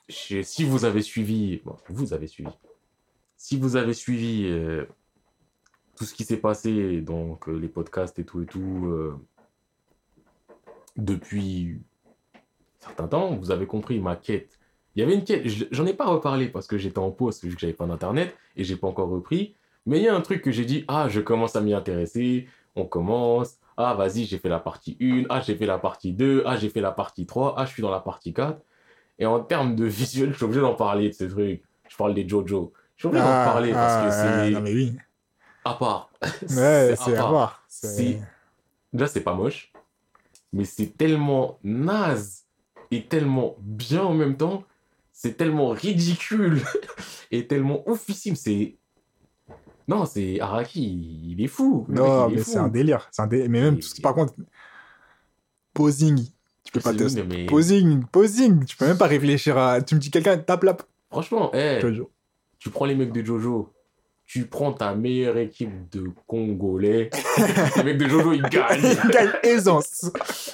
[0.10, 2.52] si vous avez suivi, bon, vous avez suivi,
[3.38, 4.86] si vous avez suivi euh,
[5.96, 8.94] tout ce qui s'est passé, donc euh, les podcasts et tout et tout,
[10.98, 11.80] depuis
[12.36, 14.60] un certain temps, vous avez compris ma quête.
[14.96, 17.44] Il y avait une quête, je- j'en ai pas reparlé parce que j'étais en pause
[17.44, 19.56] vu que j'avais pas d'internet et j'ai pas encore repris,
[19.86, 22.48] mais il y a un truc que j'ai dit, ah, je commence à m'y intéresser,
[22.76, 26.44] on commence, ah, vas-y, j'ai fait la partie 1, ah, j'ai fait la partie 2,
[26.46, 28.60] ah, j'ai fait la partie 3, ah, je suis dans la partie 4.
[29.20, 31.62] Et en termes de visuel, je suis obligé d'en parler de ce truc.
[31.90, 32.74] Je parle des JoJo.
[32.96, 34.98] Je suis obligé d'en Ah, parler parce que ah, c'est Non, mais oui.
[35.64, 36.10] à part.
[36.42, 37.30] Ouais, c'est à part.
[37.30, 37.64] voir.
[37.68, 38.20] C'est-.
[38.94, 39.72] Déjà, c'est pas moche,
[40.54, 42.46] mais c'est tellement naze
[42.92, 44.64] et tellement bien en même temps.
[45.12, 46.62] C'est tellement ridicule
[47.32, 48.36] et tellement oufissime.
[48.36, 48.76] C'est.
[49.88, 51.86] Non, c'est Araki, il est fou.
[51.88, 53.08] Mec, Non, il mais c'est un délire.
[53.12, 53.28] C'est un.
[53.28, 54.34] Mais même, par contre,
[55.74, 56.18] posing.
[56.64, 57.04] Tu peux pas te...
[57.22, 58.66] mais- Posing, posing.
[58.66, 59.82] Tu peux même pas réfléchir à...
[59.82, 60.76] Tu me dis quelqu'un tape la...
[61.12, 62.10] Franchement, eh, Jojo.
[62.58, 63.72] tu prends les mecs de Jojo,
[64.26, 67.12] tu prends ta meilleure équipe de Congolais,
[67.78, 68.96] les mecs de Jojo, ils gagnent.
[69.12, 70.12] Quelle aisance.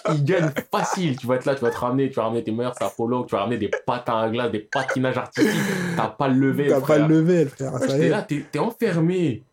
[0.09, 1.17] Ils gagnent facile.
[1.17, 3.35] Tu vas être là, tu vas te ramener, tu vas ramener tes meilleurs sapologues, tu
[3.35, 5.61] vas ramener des patins à glace, des patinages artistiques.
[5.95, 6.67] T'as pas le level.
[6.69, 7.07] T'as pas frère.
[7.07, 7.73] le level, frère.
[7.73, 9.43] Ouais, T'es là, t'es t'es enfermé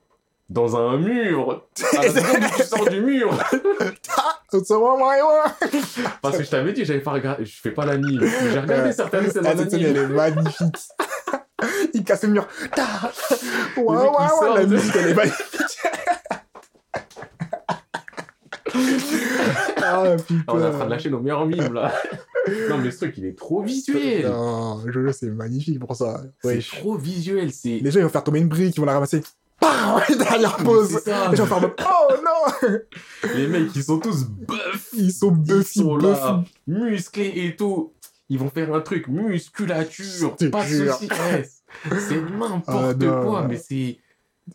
[0.49, 1.63] dans un mur.
[1.97, 3.31] À la seconde où tu sors du mur.
[3.33, 3.99] Ouais.
[6.23, 8.21] Parce que je t'avais dit, j'avais pas regardé, je fais pas l'anime.
[8.53, 10.77] J'ai regardé certaines scènes Ah, elle est magnifique.
[11.95, 12.47] Il casse le mur.
[12.75, 12.85] Ta
[13.77, 14.59] Ouais, ouais, mecs, ils ouais, sortent.
[14.59, 15.79] la musique, elle est magnifique.
[19.83, 20.43] ah, putain.
[20.47, 21.93] Ah, on est en train de lâcher nos meilleurs mimes là.
[22.69, 24.27] non, mais ce truc, il est trop visuel.
[24.27, 26.23] Non, Jojo, c'est magnifique pour ça.
[26.43, 27.53] C'est trop visuel.
[27.53, 27.79] C'est.
[27.81, 29.23] Les gens, ils vont faire tomber une brique, ils vont la ramasser.
[29.61, 31.03] Pah Derrière pause.
[31.31, 32.79] Les gens vont faire Oh non
[33.35, 34.91] Les mecs, ils sont tous buffs.
[34.93, 37.93] Ils sont buffy, Ils sont là, musclés et tout.
[38.31, 40.89] Ils vont faire un truc, musculature, pas de.
[40.91, 41.49] Ouais,
[41.99, 42.65] C'est n'importe
[43.03, 43.99] Ah, quoi, mais c'est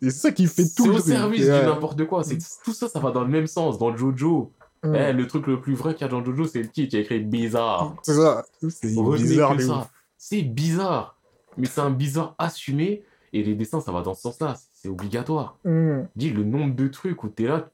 [0.01, 1.59] c'est ça qui fait tout c'est le au service Ouais.
[1.61, 2.23] du n'importe quoi.
[2.23, 3.77] C'est tout ça, ça va dans le même sens.
[3.77, 4.51] Dans Jojo,
[4.83, 4.95] Mm.
[4.95, 6.93] Eh, le truc le plus vrai qu'il y a dans Jojo, c'est le titre.
[6.93, 7.95] Il y a écrit bizarre.
[8.03, 8.43] C'est ça.
[8.69, 9.89] C'est Retenez bizarre.
[10.17, 11.17] C'est bizarre,
[11.57, 13.03] mais c'est un bizarre assumé.
[13.31, 14.55] Et les dessins, ça va dans ce sens-là.
[14.73, 15.57] C'est obligatoire.
[15.63, 16.01] Mm.
[16.17, 17.69] Dis le nombre de trucs où t'es là.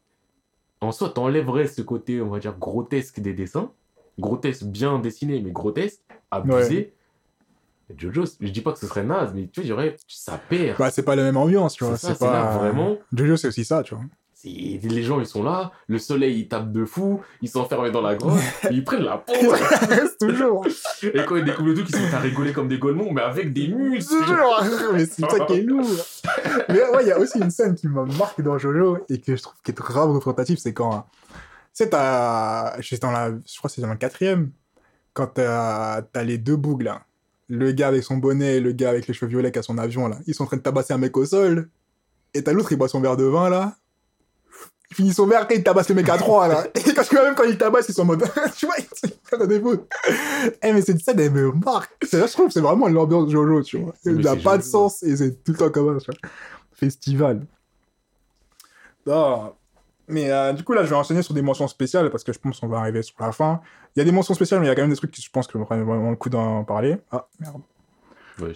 [0.82, 3.72] En soi, t'enlèverais ce côté, on va dire, grotesque des dessins.
[4.20, 6.02] Grotesque, bien dessiné, mais grotesque,
[6.32, 6.94] abusé.
[7.98, 10.78] Jojo, je dis pas que ce serait naze, mais tu vois, aurait, ça perd.
[10.78, 11.98] Bah, c'est pas la même ambiance, tu vois.
[11.98, 12.58] c'est là, pas.
[12.58, 14.04] vraiment, Jojo, c'est aussi ça, tu vois.
[14.44, 18.02] les gens, ils sont là, le soleil, il tape de fou, ils sont enfermés dans
[18.02, 18.40] la grotte,
[18.72, 19.34] ils prennent la peau.
[20.20, 20.68] Toujours.
[21.02, 23.54] Et quand ils découvrent le truc, ils sont à rigoler comme des golemons, mais avec
[23.54, 24.14] des muscles.
[24.14, 24.64] Toujours.
[24.94, 25.90] Mais c'est ça qui est lourd.
[26.70, 29.36] Mais ouais, il y a aussi une scène qui me marque dans Jojo et que
[29.36, 31.08] je trouve qui est grave représentative, c'est quand.
[31.80, 32.78] Tu sais, t'as.
[33.02, 33.30] Dans la.
[33.30, 34.52] Je crois que c'est dans le quatrième.
[35.14, 37.06] Quand t'as t'as les deux bougs là.
[37.48, 39.78] Le gars avec son bonnet et le gars avec les cheveux violets qui a son
[39.78, 40.18] avion là.
[40.28, 41.70] Ils sont en train de tabasser un mec au sol.
[42.34, 43.78] Et t'as l'autre, il boit son verre de vin là.
[44.92, 46.68] Il finit son verre et il tabasse le mec à trois là.
[46.76, 48.26] Et quand, même quand il tabasse, ils sont en mode.
[48.58, 49.90] tu vois, ils ont des fautes.
[50.62, 51.94] Eh, mais cette scène, elle me marque.
[52.06, 53.96] C'est là, je trouve, c'est vraiment l'ambiance Jojo, tu vois.
[54.04, 56.30] Il n'a pas de sens et c'est tout le temps comme ça, tu vois.
[56.74, 57.48] Festival.
[59.10, 59.54] Ah.
[60.10, 62.40] Mais euh, du coup, là, je vais enchaîner sur des mentions spéciales parce que je
[62.40, 63.62] pense qu'on va arriver sur la fin.
[63.96, 65.22] Il y a des mentions spéciales, mais il y a quand même des trucs qui,
[65.22, 66.98] je pense, que prennent vraiment le coup d'en parler.
[67.12, 67.62] Ah, merde.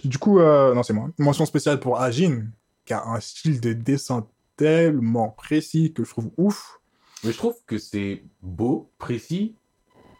[0.04, 1.10] Du coup, euh, non, c'est moi.
[1.18, 2.46] Mention spéciale pour Ajin,
[2.84, 4.26] qui a un style de dessin
[4.56, 6.80] tellement précis que je trouve ouf.
[7.22, 9.54] Mais je trouve que c'est beau, précis,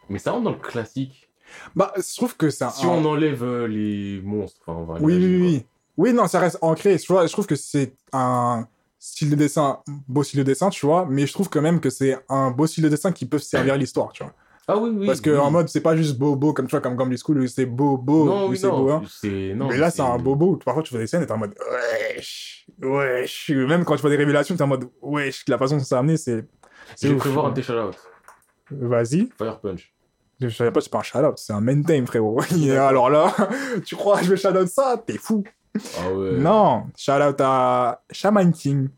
[0.09, 1.29] mais ça rentre dans le classique.
[1.75, 2.69] Bah, je trouve que c'est un.
[2.69, 5.65] Si on enlève euh, les monstres, enfin, on va Oui, oui, oui,
[5.97, 6.13] oui.
[6.13, 6.97] Non, ça reste ancré.
[6.97, 8.67] Je trouve que c'est un
[9.05, 11.91] style de dessin, beau style de dessin, tu vois, mais je trouve quand même que
[11.91, 14.33] c'est un beau style de dessin qui peut servir l'histoire, tu vois.
[14.67, 15.05] Ah oui, oui.
[15.05, 15.37] Parce que oui.
[15.37, 17.67] en mode, c'est pas juste beau, beau, comme tu vois, comme Gambly School, où c'est
[17.67, 19.03] beau, beau, Non, où oui, c'est beau, hein.
[19.55, 19.67] non.
[19.67, 20.55] Mais là, c'est un beau, beau.
[20.55, 23.51] Parfois, tu fais des scènes et t'es en mode, wesh, wesh.
[23.51, 26.17] Même quand tu vois des révélations, t'es en mode, wesh, la façon dont c'est amené,
[26.17, 26.43] c'est.
[26.99, 27.19] Je vais ouf.
[27.19, 27.95] prévoir un tes shout-out.
[28.71, 29.29] Vas-y.
[29.37, 29.93] Fire Punch.
[30.41, 32.41] Je savais pas, c'est pas un shout-out, c'est un maintain, frérot.
[32.57, 33.35] Et alors là,
[33.85, 35.01] tu crois que je vais shout-out ça?
[35.05, 35.43] T'es fou.
[35.99, 36.37] Ah ouais.
[36.37, 38.89] Non, shout out à Shaman King.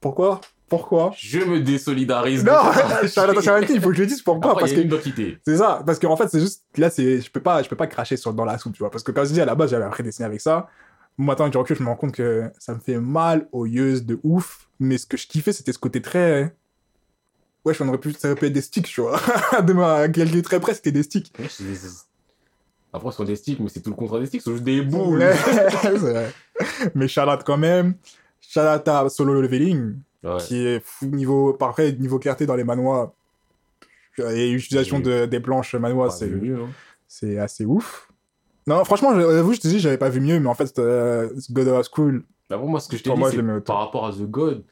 [0.00, 0.40] Pourquoi?
[0.68, 1.12] Pourquoi?
[1.16, 2.44] Je me désolidarise.
[2.44, 2.52] Non,
[3.02, 4.52] shout out à Shaman King, il faut que je le dise pourquoi.
[4.52, 7.30] Après, parce y a que c'est ça, parce qu'en fait, c'est juste là, c'est, je
[7.30, 8.90] peux pas, je peux pas cracher sur dans la soupe, tu vois.
[8.90, 10.68] Parce que quand je dis à la base, j'avais appris à dessiner avec ça.
[11.18, 14.20] Maintenant, du recul, je me rends compte que ça me fait mal aux yeux de
[14.22, 14.68] ouf.
[14.80, 16.54] Mais ce que je kiffais, c'était ce côté très.
[17.64, 19.18] Ouais, on aurait pu, ça aurait pu être des sticks, tu vois.
[19.62, 21.32] de ma, quelques très près, c'était des sticks.
[22.96, 24.82] Après, ce sont des sticks, mais c'est tout le contraire des sticks, c'est juste des
[24.82, 25.22] boules.
[26.94, 27.94] Mais out quand même.
[28.56, 29.96] Out à Solo Leveling.
[30.24, 30.38] Ouais.
[30.40, 33.14] qui est fou niveau parfait niveau clarté dans les manois
[34.18, 36.68] et l'utilisation de, des planches manois Bah, c'est hein.
[37.06, 38.08] c'est assez ouf
[38.66, 41.68] non franchement j'avoue je te dis j'avais pas vu mieux mais en fait euh, God
[41.68, 44.22] of School D'abord, moi, ce que je t'ai dit, moi, je par rapport à The
[44.22, 44.64] God,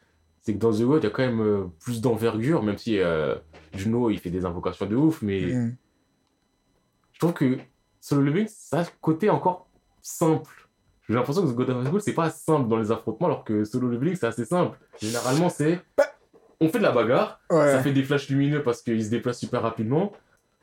[0.43, 2.99] c'est que dans The God, il y a quand même euh, plus d'envergure, même si
[2.99, 3.35] euh,
[3.75, 5.77] Juno, il fait des invocations de ouf, mais Mm.
[7.13, 7.59] je trouve que
[8.05, 9.67] Solo Leveling, ça a ce côté encore
[10.03, 10.69] simple.
[11.09, 13.65] J'ai l'impression que The God of School, c'est pas simple dans les affrontements, alors que
[13.65, 14.79] Solo Leveling, c'est assez simple.
[15.01, 15.81] Généralement, c'est.
[15.97, 16.05] Bah.
[16.61, 19.39] On fait de la bagarre, ouais ça fait des flashs lumineux parce qu'ils se déplacent
[19.39, 20.13] super rapidement.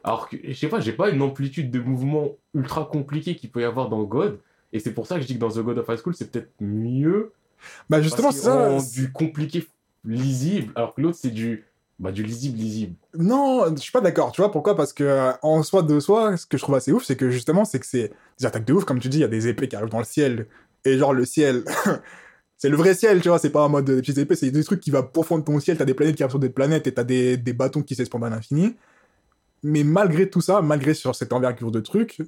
[0.04, 3.62] Alors que, je sais pas, j'ai pas une amplitude de mouvement ultra compliquée qu'il peut
[3.62, 4.40] y avoir dans God.
[4.72, 6.30] Et c'est pour ça que je dis que dans The God of High School, c'est
[6.32, 7.34] peut-être mieux.
[7.90, 9.68] bah justement c'est ça du compliqué
[10.06, 11.66] lisible, alors que l'autre, c'est du,
[12.02, 12.96] bah, du lisible lisible.
[13.16, 14.76] non je suis pas d'accord tu vois pourquoi?
[14.76, 17.30] Parce que euh, en soi de soi ce que je trouve assez ouf c'est que
[17.30, 19.48] justement c'est que c'est des attaques de ouf comme tu dis il y a des
[19.48, 20.48] épées qui arrivent dans le ciel.
[20.84, 21.64] Et genre le ciel
[22.58, 24.64] c'est le vrai ciel tu vois c'est pas en mode des petites épées c'est des
[24.64, 26.94] trucs qui va profondre ton ciel t'as des planètes qui arrivent sur des planètes et
[26.94, 28.76] t'as des, des bâtons qui s'expandent à l'infini.
[29.62, 32.20] Mais malgré tout ça malgré sur cette envergure de trucs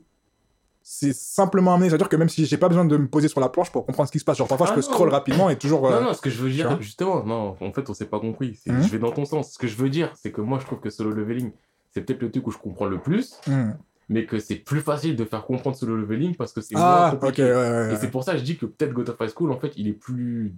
[0.86, 3.30] c'est simplement amené c'est à dire que même si j'ai pas besoin de me poser
[3.30, 4.94] sur la planche pour comprendre ce qui se passe genre parfois Ah je peux non.
[4.94, 7.56] scroll rapidement et toujours euh, Non, non, ce que je veux dire, vois justement, non,
[7.62, 8.60] en fait, on s'est pas compris.
[8.68, 8.84] Mhm.
[8.84, 9.54] Je vais dans ton sens.
[9.54, 11.52] Ce que je veux dire, c'est que moi, je trouve que solo leveling,
[11.92, 13.72] c'est peut-être le truc où je comprends le plus, hmm.
[14.10, 17.12] mais que c'est plus facile de faire comprendre solo leveling parce que c'est ah moins
[17.14, 17.44] ok compliqué.
[17.44, 19.52] ouais, ouais, Et c'est pour ça que je dis que peut-être God of High School,
[19.54, 20.54] en fait, il est plus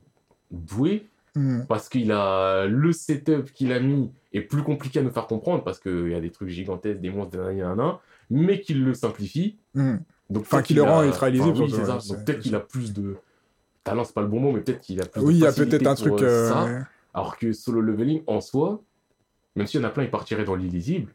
[0.52, 1.07] doué
[1.38, 1.64] Hmm.
[1.68, 5.65] parce qu'il a le setup qu'il a mis est plus compliqué à nous faire comprendre
[5.65, 7.99] parce qu'il y a des trucs gigantesques, des monstres, des nanana,
[8.30, 9.57] mais qu'il le simplifie.
[10.30, 11.97] Donc Enfin, qu'il le rend enfin, oui, c'est ça.
[11.97, 13.15] ouais, Donc peut-être qu'il a plus de
[13.84, 15.45] talent, c'est pas le bon mot, mais peut-être qu'il a plus oui de il y
[15.47, 16.64] a peut-être un truc euh, euh, ça.
[16.65, 16.81] ouais.
[17.14, 18.81] Alors que solo leveling en soi,
[19.56, 21.14] même s'il y en a plein, ils partiraient dans l'illisible,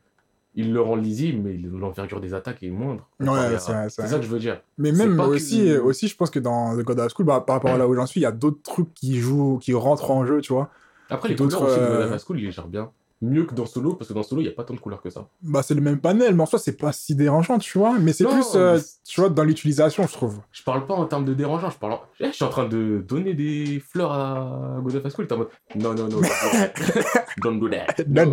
[0.54, 3.06] il le rend lisible, mais l'envergure des attaques est moindre.
[3.20, 4.60] Ouais, comparé à- c'est ça que je veux dire.
[4.78, 7.56] Mais même que- aussi, aussi, je pense que dans The God of School, bah, par
[7.56, 10.10] rapport à là où j'en suis, il y a d'autres trucs qui jouent, qui rentrent
[10.10, 10.70] en jeu, tu vois.
[11.10, 12.90] Après, les couleurs aussi de euh, God of School, ils les gèrent bien.
[13.22, 15.02] Mieux que dans Solo, parce que dans Solo, il n'y a pas tant de couleurs
[15.02, 15.28] que ça.
[15.42, 17.98] Bah, c'est le même panel, mais en soi, c'est pas si dérangeant, tu vois.
[17.98, 20.38] Mais c'est plus, euh, mais- tu vois, dans l'utilisation, je trouve.
[20.52, 22.00] Je parle pas en termes de dérangeant, je parle en...
[22.18, 25.34] Eh, je suis en train de donner des fleurs à God of High School, t'es
[25.34, 26.20] en mode non, non, non,
[27.42, 27.86] don't do that.
[28.08, 28.32] Non, non.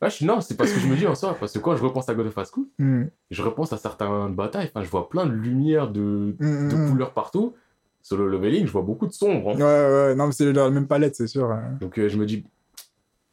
[0.00, 0.24] Ah, je.
[0.24, 2.14] Non, c'est parce que je me dis en soi, parce que quand je repense à
[2.14, 5.32] God of High School, Hmm, je repense à certaines batailles, enfin, je vois plein de
[5.32, 6.90] lumière, de, hmm, de hmm.
[6.90, 7.54] couleurs partout.
[8.02, 9.50] Solo leveling, je vois beaucoup de sombre.
[9.50, 9.54] hein.
[9.56, 9.62] Ouais,
[10.08, 11.50] ouais, non, mais c'est la même palette, c'est sûr.
[11.50, 11.78] hein.
[11.80, 12.44] Donc euh, je me dis,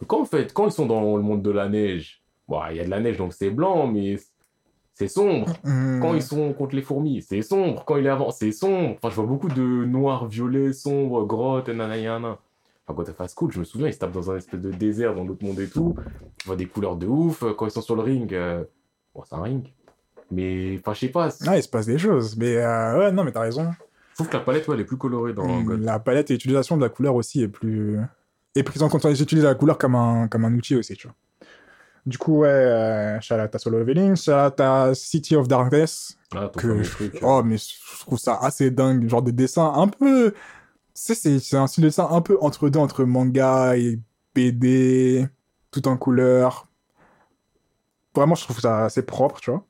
[0.07, 2.79] quand en fait, quand ils sont dans le monde de la neige, bon, il y
[2.79, 4.17] a de la neige donc c'est blanc, mais
[4.93, 5.47] c'est sombre.
[5.63, 5.99] Hmm.
[6.01, 7.83] Quand ils sont contre les fourmis, c'est sombre.
[7.85, 8.95] Quand il est avant, c'est sombre.
[8.97, 12.37] Enfin, je vois beaucoup de noir, violet, sombre, grotte, nanana.
[12.87, 15.15] Enfin, quand fast school, je me souviens, ils se tapent dans un espèce de désert
[15.15, 15.95] dans l'autre monde et tout.
[16.37, 17.43] Tu vois des couleurs de ouf.
[17.57, 18.63] Quand ils sont sur le ring, euh,
[19.15, 19.73] bon, c'est un ring.
[20.29, 21.29] Mais, enfin, je sais pas.
[21.47, 22.37] Ah, il se passe des choses.
[22.37, 23.71] Mais euh, ouais, non, mais t'as raison.
[24.11, 25.81] Je trouve que la palette, ouais, elle est plus colorée dans Mm, God.
[25.81, 27.97] La palette et l'utilisation de la couleur aussi est plus.
[28.55, 29.03] Est prise en compte.
[29.05, 31.15] Ils utilisent la couleur comme un, comme un outil aussi, tu vois.
[32.05, 34.15] Du coup, ouais, euh, à Solo Leveling,
[34.59, 37.19] à City of Darkness, Ah, que truc.
[37.21, 40.33] oh mais je trouve ça assez dingue genre des dessins un peu
[40.93, 43.99] c'est c'est un style de dessin un peu entre deux entre manga et
[44.33, 45.27] BD
[45.71, 46.67] tout en couleur
[48.15, 49.65] vraiment je trouve ça assez propre tu vois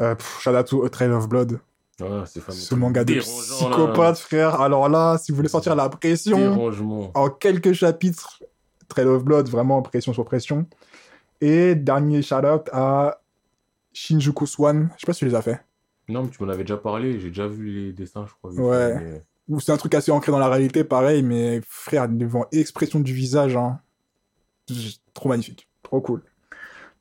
[0.00, 1.60] euh, pff, to A Trail of Blood
[2.02, 7.12] Ah, ce manga de psychopathe frère alors là si vous voulez sortir la pression Dérangement.
[7.14, 8.42] en quelques chapitres
[8.88, 10.66] Trail of Blood vraiment pression sur pression
[11.40, 13.20] et dernier shout out à
[13.92, 15.60] Shinjuku Swan je sais pas si tu les as fait
[16.08, 18.52] Non, mais tu m'en avais déjà parlé, j'ai déjà vu les dessins, je crois.
[18.52, 18.94] Ouais.
[18.96, 22.98] mais- ou c'est un truc assez ancré dans la réalité, pareil, mais frère, devant expression
[22.98, 23.78] du visage, hein,
[25.12, 26.22] trop magnifique, trop cool.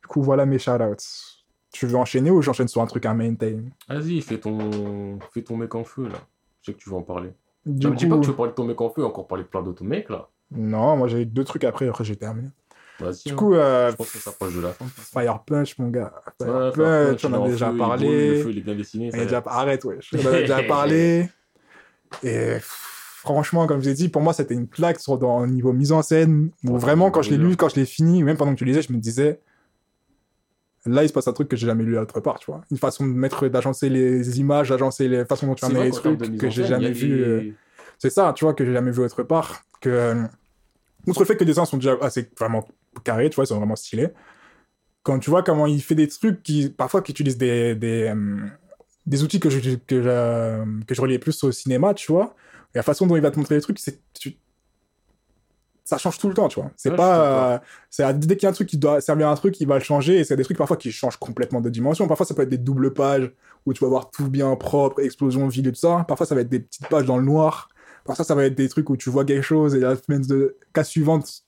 [0.02, 1.33] Du coup, voilà mes shoutouts.
[1.74, 3.60] Tu veux enchaîner ou j'enchaîne sur un truc à maintain
[3.90, 5.20] Vas-y, fais ton...
[5.34, 6.20] fais ton mec en feu, là.
[6.62, 7.32] Je sais que tu veux en parler.
[7.66, 9.28] Du me dis pas coup, que tu veux parler de ton mec en feu, encore
[9.28, 10.30] parler de plein d'autres mecs, là.
[10.52, 12.50] non, moi j'ai deux trucs après, après j'ai terminé.
[13.00, 13.24] Vas-y.
[13.26, 13.36] Du hein.
[13.36, 14.86] coup, euh, je pense que ça de la fin.
[14.86, 16.14] Fire Punch, mon gars.
[16.42, 18.06] Fire Ouais, Punch, on en a déjà feu, il parlé.
[18.06, 19.12] brûle, Le feu, il est bien dessiné.
[19.12, 19.44] Ça déjà...
[19.46, 19.98] Arrête, ouais.
[20.14, 21.30] On en a déjà parlé.
[22.22, 25.74] Et franchement, comme je l'ai dit, pour moi, c'était une claque sur, dans, au niveau
[25.74, 26.52] mise en scène.
[26.64, 28.66] Où Ouais, vraiment, quand je l'ai lu, quand je l'ai fini, même pendant que tu
[28.66, 29.40] lisais, je me disais,
[30.86, 32.62] là, il se passe un truc que j'ai jamais lu autre part, tu vois.
[32.72, 36.20] Une façon de mettre, d'agencer les images, d'agencer les façons dont tu vrai les trucs
[36.38, 37.08] que j'ai jamais vu.
[37.10, 37.54] des- euh,
[38.00, 39.64] C'est ça, tu vois, que j'ai jamais vu autre part.
[39.80, 40.24] Que, euh,
[41.08, 42.68] outre le fait que les dessins sont déjà assez vraiment
[43.04, 44.10] carrés, tu vois, ils sont vraiment stylés.
[45.04, 48.38] Quand tu vois comment il fait des trucs qui, parfois, qui utilisent des, des, euh,
[49.06, 52.36] des outils que je, que, je, que je reliais plus au cinéma, tu vois.
[52.74, 54.38] Et la façon dont il va te montrer les trucs, c'est, tu-
[55.84, 56.72] ça change tout le temps, tu vois.
[56.76, 59.32] C'est Ouais, pas, euh, c'est dès qu'il y a un truc qui doit servir à
[59.32, 60.20] un truc, il va le changer.
[60.20, 62.08] Et c'est des trucs parfois qui changent complètement de dimension.
[62.08, 63.32] Parfois, ça peut être des doubles pages
[63.66, 66.06] où tu vas voir tout bien propre, explosion vide et tout ça.
[66.08, 67.70] Parfois, ça va être des petites pages dans le noir.
[68.06, 70.58] Parfois, ça va être des trucs où tu vois quelque chose et la semaine de
[70.74, 71.44] cas suivante,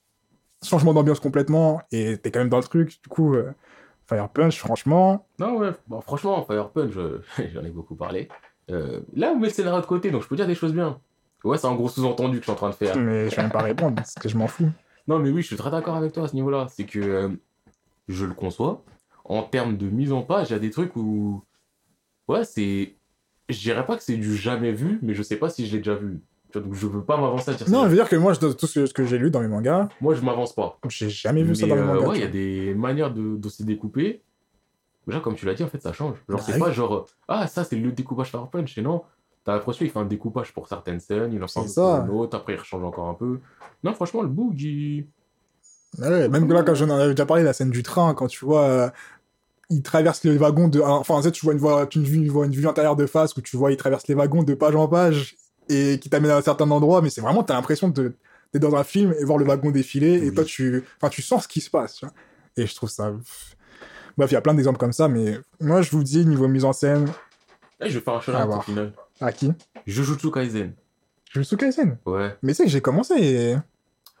[0.64, 3.00] changement d'ambiance complètement et t'es quand même dans le truc.
[3.02, 3.52] Du coup, euh,
[4.06, 6.92] Fire Punch, franchement, Non, ouais, bon, franchement, Fire Punch,
[7.54, 8.28] j'en ai beaucoup parlé.
[8.70, 10.98] Euh, là, on met le scénario de côté, donc je peux dire des choses bien.
[11.44, 12.96] Ouais, c'est un gros sous-entendu que je suis en train de faire.
[12.98, 14.68] mais je vais même pas répondre parce que je m'en fous.
[15.08, 16.66] Non, mais oui, je suis très d'accord avec toi à ce niveau-là.
[16.68, 17.28] C'est que euh,
[18.08, 18.82] je le conçois.
[19.24, 21.44] En termes de mise en page, il y a des trucs où.
[22.26, 22.96] Ouais, c'est.
[23.48, 25.78] Je dirais pas que c'est du jamais vu, mais je sais pas si je l'ai
[25.78, 26.18] déjà vu.
[26.52, 27.88] Donc je veux pas m'avancer à dire Non, je ça.
[27.90, 30.22] veux dire que moi, je, tout ce que, j'ai lu dans mes mangas, Moi, je
[30.22, 30.76] m'avance pas.
[30.88, 32.08] j'ai jamais vu ça dans mes euh, mangas.
[32.08, 34.22] ouais, il y a des manières de, de se découper.
[35.06, 36.16] Déjà, comme tu l'as dit, en fait, ça change.
[36.28, 36.58] Genre, Bah c'est oui.
[36.58, 38.76] pas genre, ah, ça, c'est le découpage Fire Punch.
[38.76, 39.04] Et non,
[39.46, 42.36] t'as l'impression qu'il fait un découpage pour certaines scènes, il en fait pour une autre,
[42.36, 43.38] après, il rechange encore un peu.
[43.84, 45.06] Non, franchement, le book, il.
[45.98, 48.44] Ouais, même que là, quand j'en avais déjà parlé, la scène du train, quand tu
[48.44, 48.90] vois, euh,
[49.70, 50.80] il traverse le wagon de.
[50.80, 53.36] Enfin, tu sais, tu vois une, voie, tu une, vois une vue intérieure de face
[53.36, 55.36] où tu vois, il traverse les wagons de page en page
[55.68, 58.14] et qui t'amène à un certain endroit, mais c'est vraiment, t'as l'impression de
[58.52, 60.82] d'être dans un film et voir le wagon défiler et toi, tu.
[61.00, 62.14] Enfin, tu sens ce qui se passe, tu vois.
[62.56, 63.12] Et je trouve ça.
[64.16, 66.64] Bref, il y a plein d'exemples comme ça, mais moi, je vous dis, niveau mise
[66.64, 67.06] en scène,
[67.80, 68.92] Eh, je vais faire un shout À au final.
[69.20, 69.52] À qui?
[69.86, 70.72] Jujutsu Kaisen.
[71.32, 71.98] Jujutsu Kaisen?
[72.06, 72.36] Ouais.
[72.42, 73.56] Mais c'est que j'ai commencé et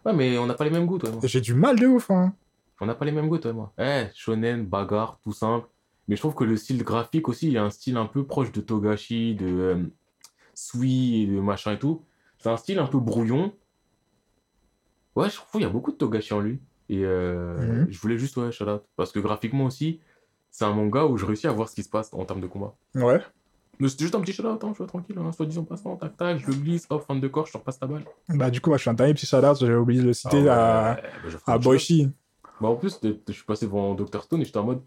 [0.04, 1.20] Ouais, mais on n'a pas les mêmes goûts, toi et moi.
[1.24, 2.32] j'ai du mal de ouf, hein.
[2.80, 3.72] On n'a pas les mêmes goûts, toi et moi.
[3.78, 5.66] Eh, shonen, bagarre, tout simple.
[6.08, 8.24] Mais je trouve que le style graphique aussi, il y a un style un peu
[8.24, 9.82] proche de Togashi, de euh,
[10.54, 12.02] Sui et de machin et tout.
[12.38, 13.52] C'est un style un peu brouillon.
[15.16, 16.60] Ouais, je trouve qu'il y a beaucoup de Togashi en lui.
[16.88, 17.86] Et euh, Mhm.
[17.90, 18.82] je voulais juste, ouais, shout out.
[18.94, 20.00] Parce que graphiquement aussi,
[20.52, 22.46] c'est un manga où je réussis à voir ce qui se passe en termes de
[22.46, 22.74] combat.
[22.94, 23.20] Ouais.
[23.78, 25.96] Mais c'était juste un petit shout out, hein, je suis tranquille, hein, soit disant passant,
[25.96, 28.04] tac tac, je le glisse, hop, fin de corps, je te repasse ta balle.
[28.28, 30.48] Bah, du coup, moi, je suis un dernier petit shout-out, j'ai oublié de le citer
[30.48, 31.62] Ah à, bah, à shout-out.
[31.62, 32.10] Boichi.
[32.60, 34.80] Bah en plus, je suis passé devant Dr Stone et j'étais en mode.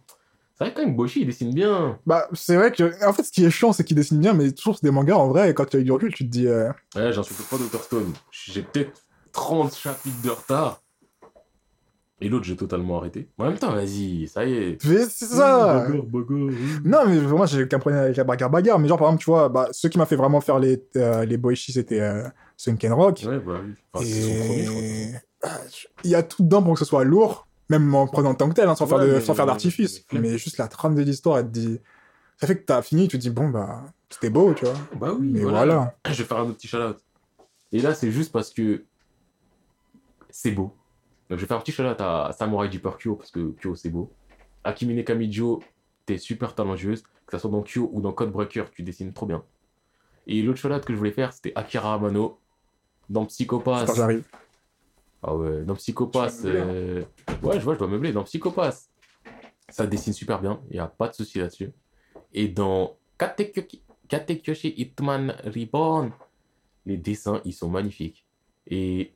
[0.57, 1.99] C'est vrai quand même, Boshi il dessine bien.
[2.05, 4.51] Bah, c'est vrai que, en fait, ce qui est chiant, c'est qu'il dessine bien, mais
[4.51, 6.29] toujours c'est des mangas, en vrai, et quand tu as eu du recul, tu te
[6.29, 8.11] dis, euh, Ouais, j'insulte pas Dr Stone.
[8.31, 10.81] J'ai peut-être 30 chapitres de retard.
[12.21, 13.29] Et l'autre, j'ai totalement arrêté.
[13.37, 14.85] Mais en même temps, vas-y, ça y est.
[14.85, 15.85] mais c'est ça!
[15.87, 16.55] Bagarre, bagarre, oui.
[16.83, 19.29] Non, mais moi, j'ai aucun problème avec la bagarre bagarre, mais genre, par exemple, tu
[19.29, 22.27] vois, bah, ce qui m'a fait vraiment faire les, euh, les c'était euh,
[22.57, 23.23] Sunken Rock.
[23.25, 23.73] Ouais, bah oui.
[23.93, 24.81] Enfin, c'est son premier, je crois.
[24.81, 25.13] et
[26.03, 28.49] il y a tout dedans pour que ce soit lourd, même en prenant en tant
[28.49, 30.03] que tel, hein, sans, Ouais, faire de- mais- sans faire d'artifice.
[30.11, 31.79] mais- Mais juste la trame de l'histoire, elle te dit,
[32.37, 34.73] ça fait que t'as fini, tu te dis, bon, bah, c'était beau, tu vois.
[34.99, 35.57] Bah oui, Mais voilà.
[35.59, 35.95] voilà.
[36.11, 36.97] Je vais faire un autre petit shout-out.
[37.71, 38.83] Et là, c'est juste parce que
[40.29, 40.75] c'est beau.
[41.29, 43.89] Donc, je vais faire un petit shout-out à Samurai Deeper Kyo parce que Kyo, c'est
[43.89, 44.11] beau.
[44.63, 45.61] Akimine Kamijo,
[46.05, 47.03] t'es super talentueuse.
[47.03, 49.43] Que ça soit dans Kyo ou dans Codebreaker, tu dessines trop bien.
[50.25, 52.39] Et l'autre shout-out que je voulais faire, c'était Akira Amano.
[53.09, 53.83] Dans Psychopath.
[53.83, 54.23] Attends, j'arrive.
[55.21, 57.03] Ah ouais, dans Psychopass, meubler, euh,
[57.43, 58.13] ouais, je vois, je dois meubler.
[58.13, 58.89] Dans Psychopass,
[59.67, 61.71] ça dessine super bien, il n'y a pas de souci là-dessus.
[62.33, 66.11] Et dans Katekyoshi Katekyoshi Hitman Reborn,
[66.85, 68.25] les dessins, ils sont magnifiques.
[68.67, 69.13] Et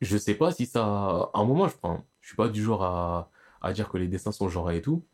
[0.00, 0.84] je sais pas si ça.
[0.84, 2.04] À un moment, je prends.
[2.20, 3.30] Je suis pas du genre à,
[3.62, 5.04] à dire que les dessins sont genrés et tout.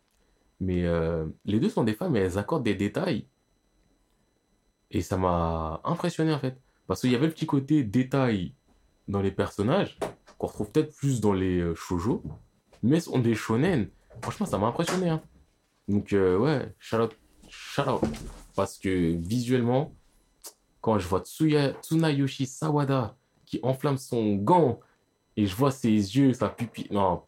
[0.60, 3.26] Mais euh, les deux sont des femmes et elles accordent des détails.
[4.90, 6.60] Et ça m'a impressionné en fait.
[6.86, 8.54] Parce qu'il y avait le petit côté détail
[9.08, 9.98] dans les personnages,
[10.38, 12.22] qu'on retrouve peut-être plus dans les euh, shoujo,
[12.82, 13.88] mais ce sont des shonen.
[14.20, 15.08] Franchement, ça m'a impressionné.
[15.08, 15.22] hein.
[15.88, 16.74] Donc, euh, ouais.
[18.54, 19.94] Parce que visuellement,
[20.80, 23.16] quand je vois Tsuya, Tsunayoshi Sawada
[23.52, 24.80] qui enflamme son gant
[25.36, 26.86] et je vois ses yeux, sa pupille.
[26.90, 27.22] Non,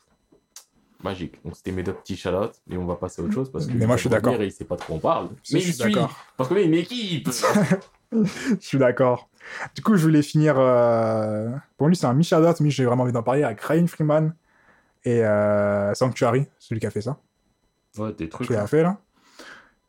[1.03, 1.39] magique.
[1.45, 3.67] Donc, c'était mes deux petits shout out, mais on va passer à autre chose parce
[3.67, 3.73] que.
[3.75, 4.35] Mais moi, je suis d'accord.
[4.43, 5.29] il sait pas quoi on parle.
[5.43, 5.93] Je Mais suis il suit.
[5.93, 6.17] d'accord.
[6.37, 7.29] Parce qu'on est une équipe.
[8.13, 9.29] Je suis d'accord.
[9.75, 10.55] Du coup, je voulais finir.
[10.57, 14.35] euh, Pour lui, c'est un Michadat, mais j'ai vraiment envie d'en parler avec Ryan Freeman
[15.05, 17.19] et euh, Sanctuary, celui qui a fait ça.
[17.99, 18.47] ouais, des trucs.
[18.47, 18.99] Qui l'a fait là.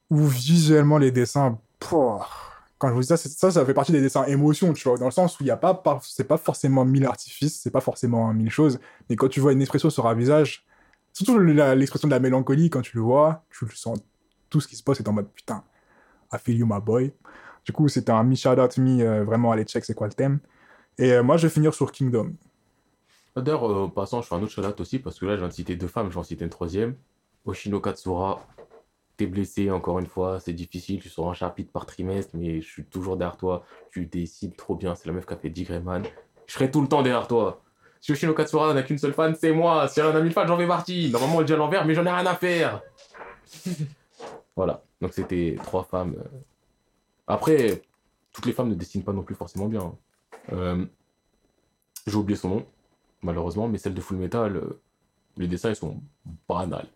[0.09, 1.59] Où visuellement, les dessins.
[1.79, 2.27] pouah,
[2.77, 5.05] Quand je vous dis ça, ça, ça fait partie des dessins émotion, tu vois, dans
[5.05, 8.33] le sens où il y a pas, c'est pas forcément mille artifices, c'est pas forcément
[8.33, 8.79] mille choses,
[9.09, 10.65] mais quand tu vois une expression sur un visage,
[11.13, 13.97] surtout l'expression de la mélancolie, quand tu le vois, tu le sens,
[14.49, 15.63] tout ce qui se passe est en mode putain,
[16.33, 17.13] I feel you, my boy.
[17.63, 20.39] Du coup, c'était un mi shout out, euh, vraiment aller check c'est quoi le thème.
[20.97, 22.33] Et euh, moi, je vais finir sur Kingdom.
[23.35, 25.73] D'ailleurs, euh, passant, je fais un autre shout aussi parce que là, je viens de
[25.73, 26.95] deux femmes, je vais en citer une troisième.
[27.45, 28.45] Oshino Katsura,
[29.17, 32.67] t'es blessé encore une fois, c'est difficile, tu sors un chapitre par trimestre, mais je
[32.67, 35.63] suis toujours derrière toi, tu décides trop bien, c'est la meuf qui a fait 10
[35.63, 36.03] Greyman.
[36.47, 37.61] Je serai tout le temps derrière toi.
[38.01, 39.87] Si Oshino Katsura n'a qu'une seule fan, c'est moi.
[39.87, 41.09] Si elle en a mille fans, j'en fais partie.
[41.09, 42.81] Normalement, elle dit à l'envers, mais j'en ai rien à faire.
[44.55, 46.15] voilà, donc c'était trois femmes.
[46.19, 46.37] euh.
[47.27, 47.81] Après,
[48.31, 49.81] toutes les femmes ne dessinent pas non plus forcément bien.
[49.81, 49.95] hein.
[50.53, 50.85] Euh,
[52.05, 52.65] J'ai oublié son nom
[53.23, 54.79] malheureusement, mais celle de Full Metal, euh,
[55.37, 55.99] les dessins ils sont
[56.47, 56.87] banals.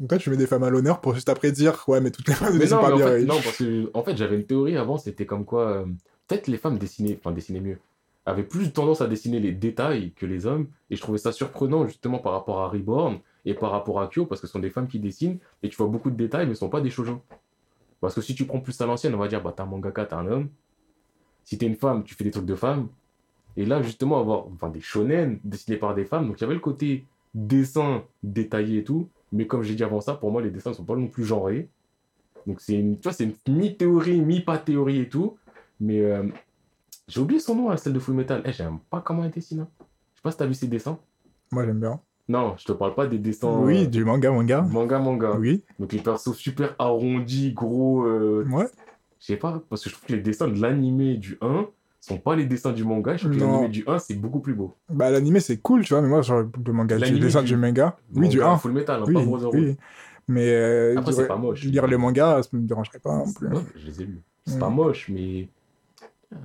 [0.00, 2.28] Donc toi, tu mets des femmes à l'honneur pour juste après dire, ouais, mais toutes
[2.28, 3.06] les femmes ne dessinent non, pas en bien.
[3.08, 5.84] fait, non, parce que en fait j'avais une théorie avant, c'était comme quoi euh,
[6.26, 7.78] peut-être les femmes dessinaient, enfin dessinaient mieux,
[8.26, 11.86] avaient plus tendance à dessiner les détails que les hommes, et je trouvais ça surprenant
[11.86, 14.70] justement par rapport à Reborn et par rapport à Kyo, parce que ce sont des
[14.70, 17.20] femmes qui dessinent, et tu vois beaucoup de détails, mais ce sont pas des shoujo.
[18.00, 20.04] Parce que si tu prends plus à l'ancienne, on va dire, bah t'es un mangaka,
[20.06, 20.48] t'es un homme.
[21.44, 22.88] Si t'es une femme, tu fais des trucs de femme.
[23.56, 26.54] Et là, justement, avoir enfin, des shonen dessinés par des femmes, donc il y avait
[26.54, 27.04] le côté
[27.34, 30.74] dessin détaillé et tout, mais comme j'ai dit avant ça, pour moi, les dessins ne
[30.74, 31.68] sont pas non plus genrés.
[32.46, 35.36] Donc c'est une, tu vois, c'est mi-théorie, mi-pas théorie et tout.
[35.80, 36.24] Mais euh,
[37.08, 38.42] j'ai oublié son nom, hein, celle de Full Metal.
[38.44, 39.60] Eh, j'aime pas comment elle dessine.
[39.60, 39.68] hein.
[39.80, 40.98] Je sais pas si t'as vu ses dessins.
[41.50, 42.00] Moi, j'aime bien.
[42.28, 44.62] Non, je te parle pas des dessins Oui, euh, du manga, manga.
[44.62, 45.36] manga manga.
[45.38, 48.04] Oui, Donc les persos super arrondis, gros.
[48.06, 48.66] euh, ouais.
[49.18, 51.66] je sais pas, parce que je trouve que les dessins de l'animé du 1
[52.04, 53.16] sont pas les dessins du manga.
[53.16, 53.52] Je trouve que Non.
[53.52, 54.74] l'animé du 1 c'est beaucoup plus beau.
[54.90, 57.56] Bah, l'animé, c'est cool, tu vois, mais moi, genre, le manga, L'animé dessin du- du
[57.56, 57.96] manga.
[58.14, 58.58] Oui, du Manga 1.
[58.58, 59.76] Full Metal, hein, Oui, pas gros oui.
[60.28, 61.62] Mais euh, Après, c'est lire- pas moche.
[61.64, 63.48] lire les mangas, ça me dérangerait pas non plus.
[63.76, 64.22] Je les ai lus.
[64.46, 64.60] C'est Mm.
[64.60, 65.48] pas moche, mais.
[66.32, 66.36] Ah,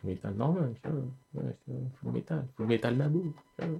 [0.00, 1.42] Full Metal normal, tu vois.
[1.44, 1.56] Ouais,
[2.02, 2.44] Full Metal.
[2.56, 3.24] Full Metal Nabo.
[3.58, 3.78] tu vois.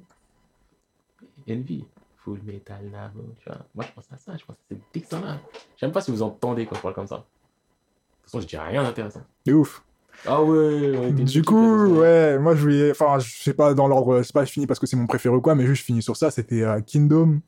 [1.57, 1.85] Envy.
[2.19, 3.21] Full Metal Nabo.
[3.41, 3.59] Tu vois.
[3.75, 4.37] Moi, je pense à ça.
[4.37, 5.39] Je pense à ces dessins-là.
[5.77, 7.17] J'aime pas si vous entendez quand je parle comme ça.
[7.17, 9.23] De toute façon, je dis rien d'intéressant.
[9.47, 9.83] C'est ouf.
[10.27, 12.91] Ah ouais, Du coup, ouais, moi, je voulais.
[12.91, 15.41] Enfin, je sais pas dans l'ordre, c'est pas fini parce que c'est mon préféré ou
[15.41, 16.31] quoi, mais juste je finis sur ça.
[16.31, 17.41] C'était euh, Kingdom.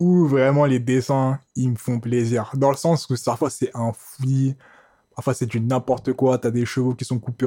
[0.00, 2.52] Où vraiment les dessins, ils me font plaisir.
[2.54, 4.54] Dans le sens que parfois c'est un fouillis,
[5.16, 6.38] parfois c'est du n'importe quoi.
[6.38, 7.46] T'as des chevaux qui sont coupés